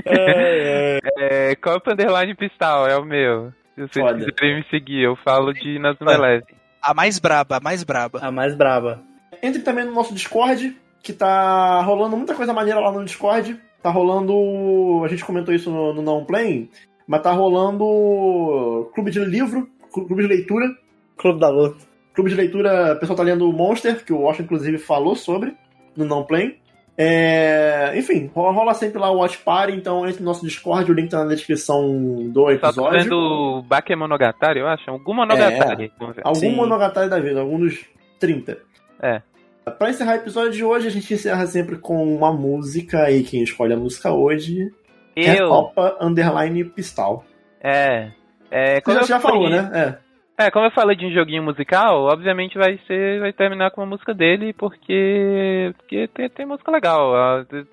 É, 0.06 1.56
Copa 1.62 1.94
Underline 1.94 2.36
Pistal, 2.36 2.88
é 2.88 2.98
o 2.98 3.06
meu. 3.06 3.54
Se 3.78 3.82
vocês 3.82 4.06
Foda. 4.06 4.26
quiserem 4.26 4.58
me 4.58 4.66
seguir, 4.72 5.04
eu 5.04 5.16
falo 5.18 5.54
de 5.54 5.78
Nazuma 5.78 6.12
Eleven. 6.12 6.48
A 6.82 6.96
mais 6.96 7.20
braba, 7.20 7.58
a 7.58 7.60
mais 7.60 7.84
braba. 7.84 8.20
A 8.24 8.32
mais 8.32 8.56
braba. 8.56 9.04
Entre 9.44 9.62
também 9.62 9.86
no 9.86 9.94
nosso 9.94 10.16
Discord, 10.16 10.76
que 11.04 11.14
tá 11.14 11.80
rolando 11.84 12.18
muita 12.18 12.34
coisa 12.34 12.54
maneira 12.54 12.80
lá 12.80 12.92
no 12.92 13.06
Discord. 13.06 13.56
Tá 13.84 13.92
rolando. 13.92 15.04
A 15.06 15.08
gente 15.08 15.24
comentou 15.24 15.54
isso 15.54 15.70
no, 15.70 15.94
no 15.94 16.02
Não 16.02 16.26
Play, 16.26 16.72
mas 17.08 17.22
tá 17.22 17.32
rolando 17.32 18.90
clube 18.96 19.12
de 19.12 19.20
livro, 19.20 19.70
clube 19.92 20.24
de 20.24 20.28
leitura. 20.28 20.66
Clube 21.16 21.40
da 21.40 21.50
Luta. 21.50 21.86
Clube 22.16 22.32
de 22.32 22.36
leitura, 22.36 22.94
o 22.94 23.00
pessoal 23.00 23.16
tá 23.16 23.22
lendo 23.22 23.48
o 23.48 23.54
Monster, 23.54 24.04
que 24.04 24.12
o 24.12 24.22
Washington 24.22 24.46
inclusive 24.46 24.78
falou 24.80 25.16
sobre 25.16 25.56
no 25.96 26.04
Não 26.04 26.24
Play. 26.24 26.60
É, 27.00 27.94
enfim, 27.96 28.30
rola, 28.34 28.74
sempre 28.74 28.98
lá 29.00 29.12
o 29.12 29.18
Watch 29.18 29.38
Party, 29.38 29.74
então 29.74 30.08
entre 30.08 30.22
no 30.22 30.26
nosso 30.26 30.44
Discord, 30.44 30.92
o 30.92 30.96
link 30.96 31.10
tá 31.10 31.24
na 31.24 31.34
descrição 31.36 31.84
do 32.30 32.46
tô 32.46 32.50
episódio. 32.50 33.00
vendo 33.00 33.64
Bakemonogatari, 33.68 34.60
eu 34.60 34.68
acho. 34.68 34.90
Algum 34.90 35.14
Monogatari. 35.14 35.92
Ver. 36.00 36.22
Algum 36.24 36.40
Sim. 36.40 36.56
Monogatari 36.56 37.08
da 37.10 37.20
vida, 37.20 37.40
algum 37.42 37.60
dos 37.60 37.86
30. 38.20 38.58
É. 39.02 39.22
Pra 39.78 39.90
encerrar 39.90 40.14
o 40.14 40.16
episódio 40.16 40.52
de 40.54 40.64
hoje, 40.64 40.88
a 40.88 40.92
gente 40.92 41.14
encerra 41.14 41.46
sempre 41.46 41.78
com 41.78 42.04
uma 42.16 42.34
música 42.34 43.12
e 43.12 43.22
quem 43.24 43.44
escolhe 43.44 43.74
a 43.74 43.78
música 43.78 44.12
hoje 44.12 44.72
é 45.16 45.40
Eu. 45.40 45.50
Copa 45.50 45.98
Underline 46.02 46.64
Pistal. 46.64 47.24
É. 47.62 48.12
É, 48.50 48.76
Você 48.76 48.82
como 48.82 49.00
já, 49.02 49.06
já 49.06 49.20
falou, 49.20 49.50
né? 49.50 49.70
É. 49.74 50.07
É, 50.40 50.52
como 50.52 50.66
eu 50.66 50.72
falei 50.72 50.96
de 50.96 51.06
um 51.06 51.12
joguinho 51.12 51.42
musical, 51.42 52.04
obviamente 52.04 52.58
vai 52.58 52.80
ser, 52.86 53.20
vai 53.20 53.34
terminar 53.34 53.72
com 53.72 53.82
uma 53.82 53.88
música 53.88 54.14
dele, 54.14 54.54
porque, 54.54 55.74
porque 55.78 56.08
tem, 56.10 56.30
tem 56.30 56.46
música 56.46 56.72
legal. 56.72 57.12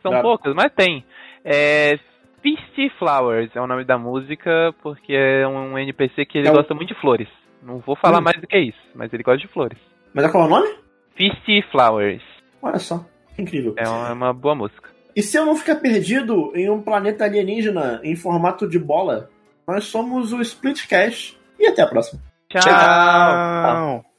São 0.03 0.23
poucas, 0.23 0.55
mas 0.55 0.73
tem. 0.73 1.05
É, 1.45 1.99
Feisty 2.43 2.89
Flowers 2.99 3.55
é 3.55 3.61
o 3.61 3.67
nome 3.67 3.85
da 3.85 3.99
música, 3.99 4.75
porque 4.83 5.13
é 5.13 5.47
um 5.47 5.79
NPC 5.79 6.25
que 6.25 6.39
ele 6.39 6.49
É 6.49 6.51
o- 6.51 6.55
gosta 6.55 6.75
muito 6.75 6.89
de 6.95 7.01
flores. 7.01 7.29
Não 7.63 7.79
vou 7.81 7.97
falar 7.97 8.19
Hum. 8.21 8.23
mais 8.23 8.41
do 8.41 8.47
que 8.47 8.59
isso, 8.59 8.79
mas 8.95 9.13
ele 9.13 9.23
gosta 9.23 9.41
de 9.47 9.53
flores. 9.53 9.79
Mas 10.15 10.25
é 10.25 10.31
qual 10.31 10.45
é 10.45 10.47
o 10.47 10.51
nome? 10.51 10.69
Feisty 11.17 11.63
Flowers 11.71 12.23
Olha 12.63 12.79
só, 12.79 13.05
que 13.37 13.43
incrível. 13.43 13.75
é 13.77 13.87
uma, 13.89 14.09
é 14.09 14.13
uma 14.13 14.33
boa 14.33 14.55
música. 14.55 14.89
E 15.15 15.23
se 15.23 15.37
eu 15.37 15.45
não 15.45 15.55
ficar 15.55 15.77
perdido 15.77 16.51
em 16.57 16.69
um 16.71 16.81
planeta 16.83 17.25
alienígena 17.25 18.01
em 18.03 18.17
formato 18.17 18.67
de 18.69 18.79
bola, 18.79 19.29
nós 19.69 19.85
somos 19.85 20.33
o 20.33 20.41
Splitcast. 20.41 21.39
E 21.59 21.67
até 21.67 21.83
a 21.83 21.87
próxima. 21.87 22.21
Tchau. 22.61 22.63
Tchau. 22.63 24.14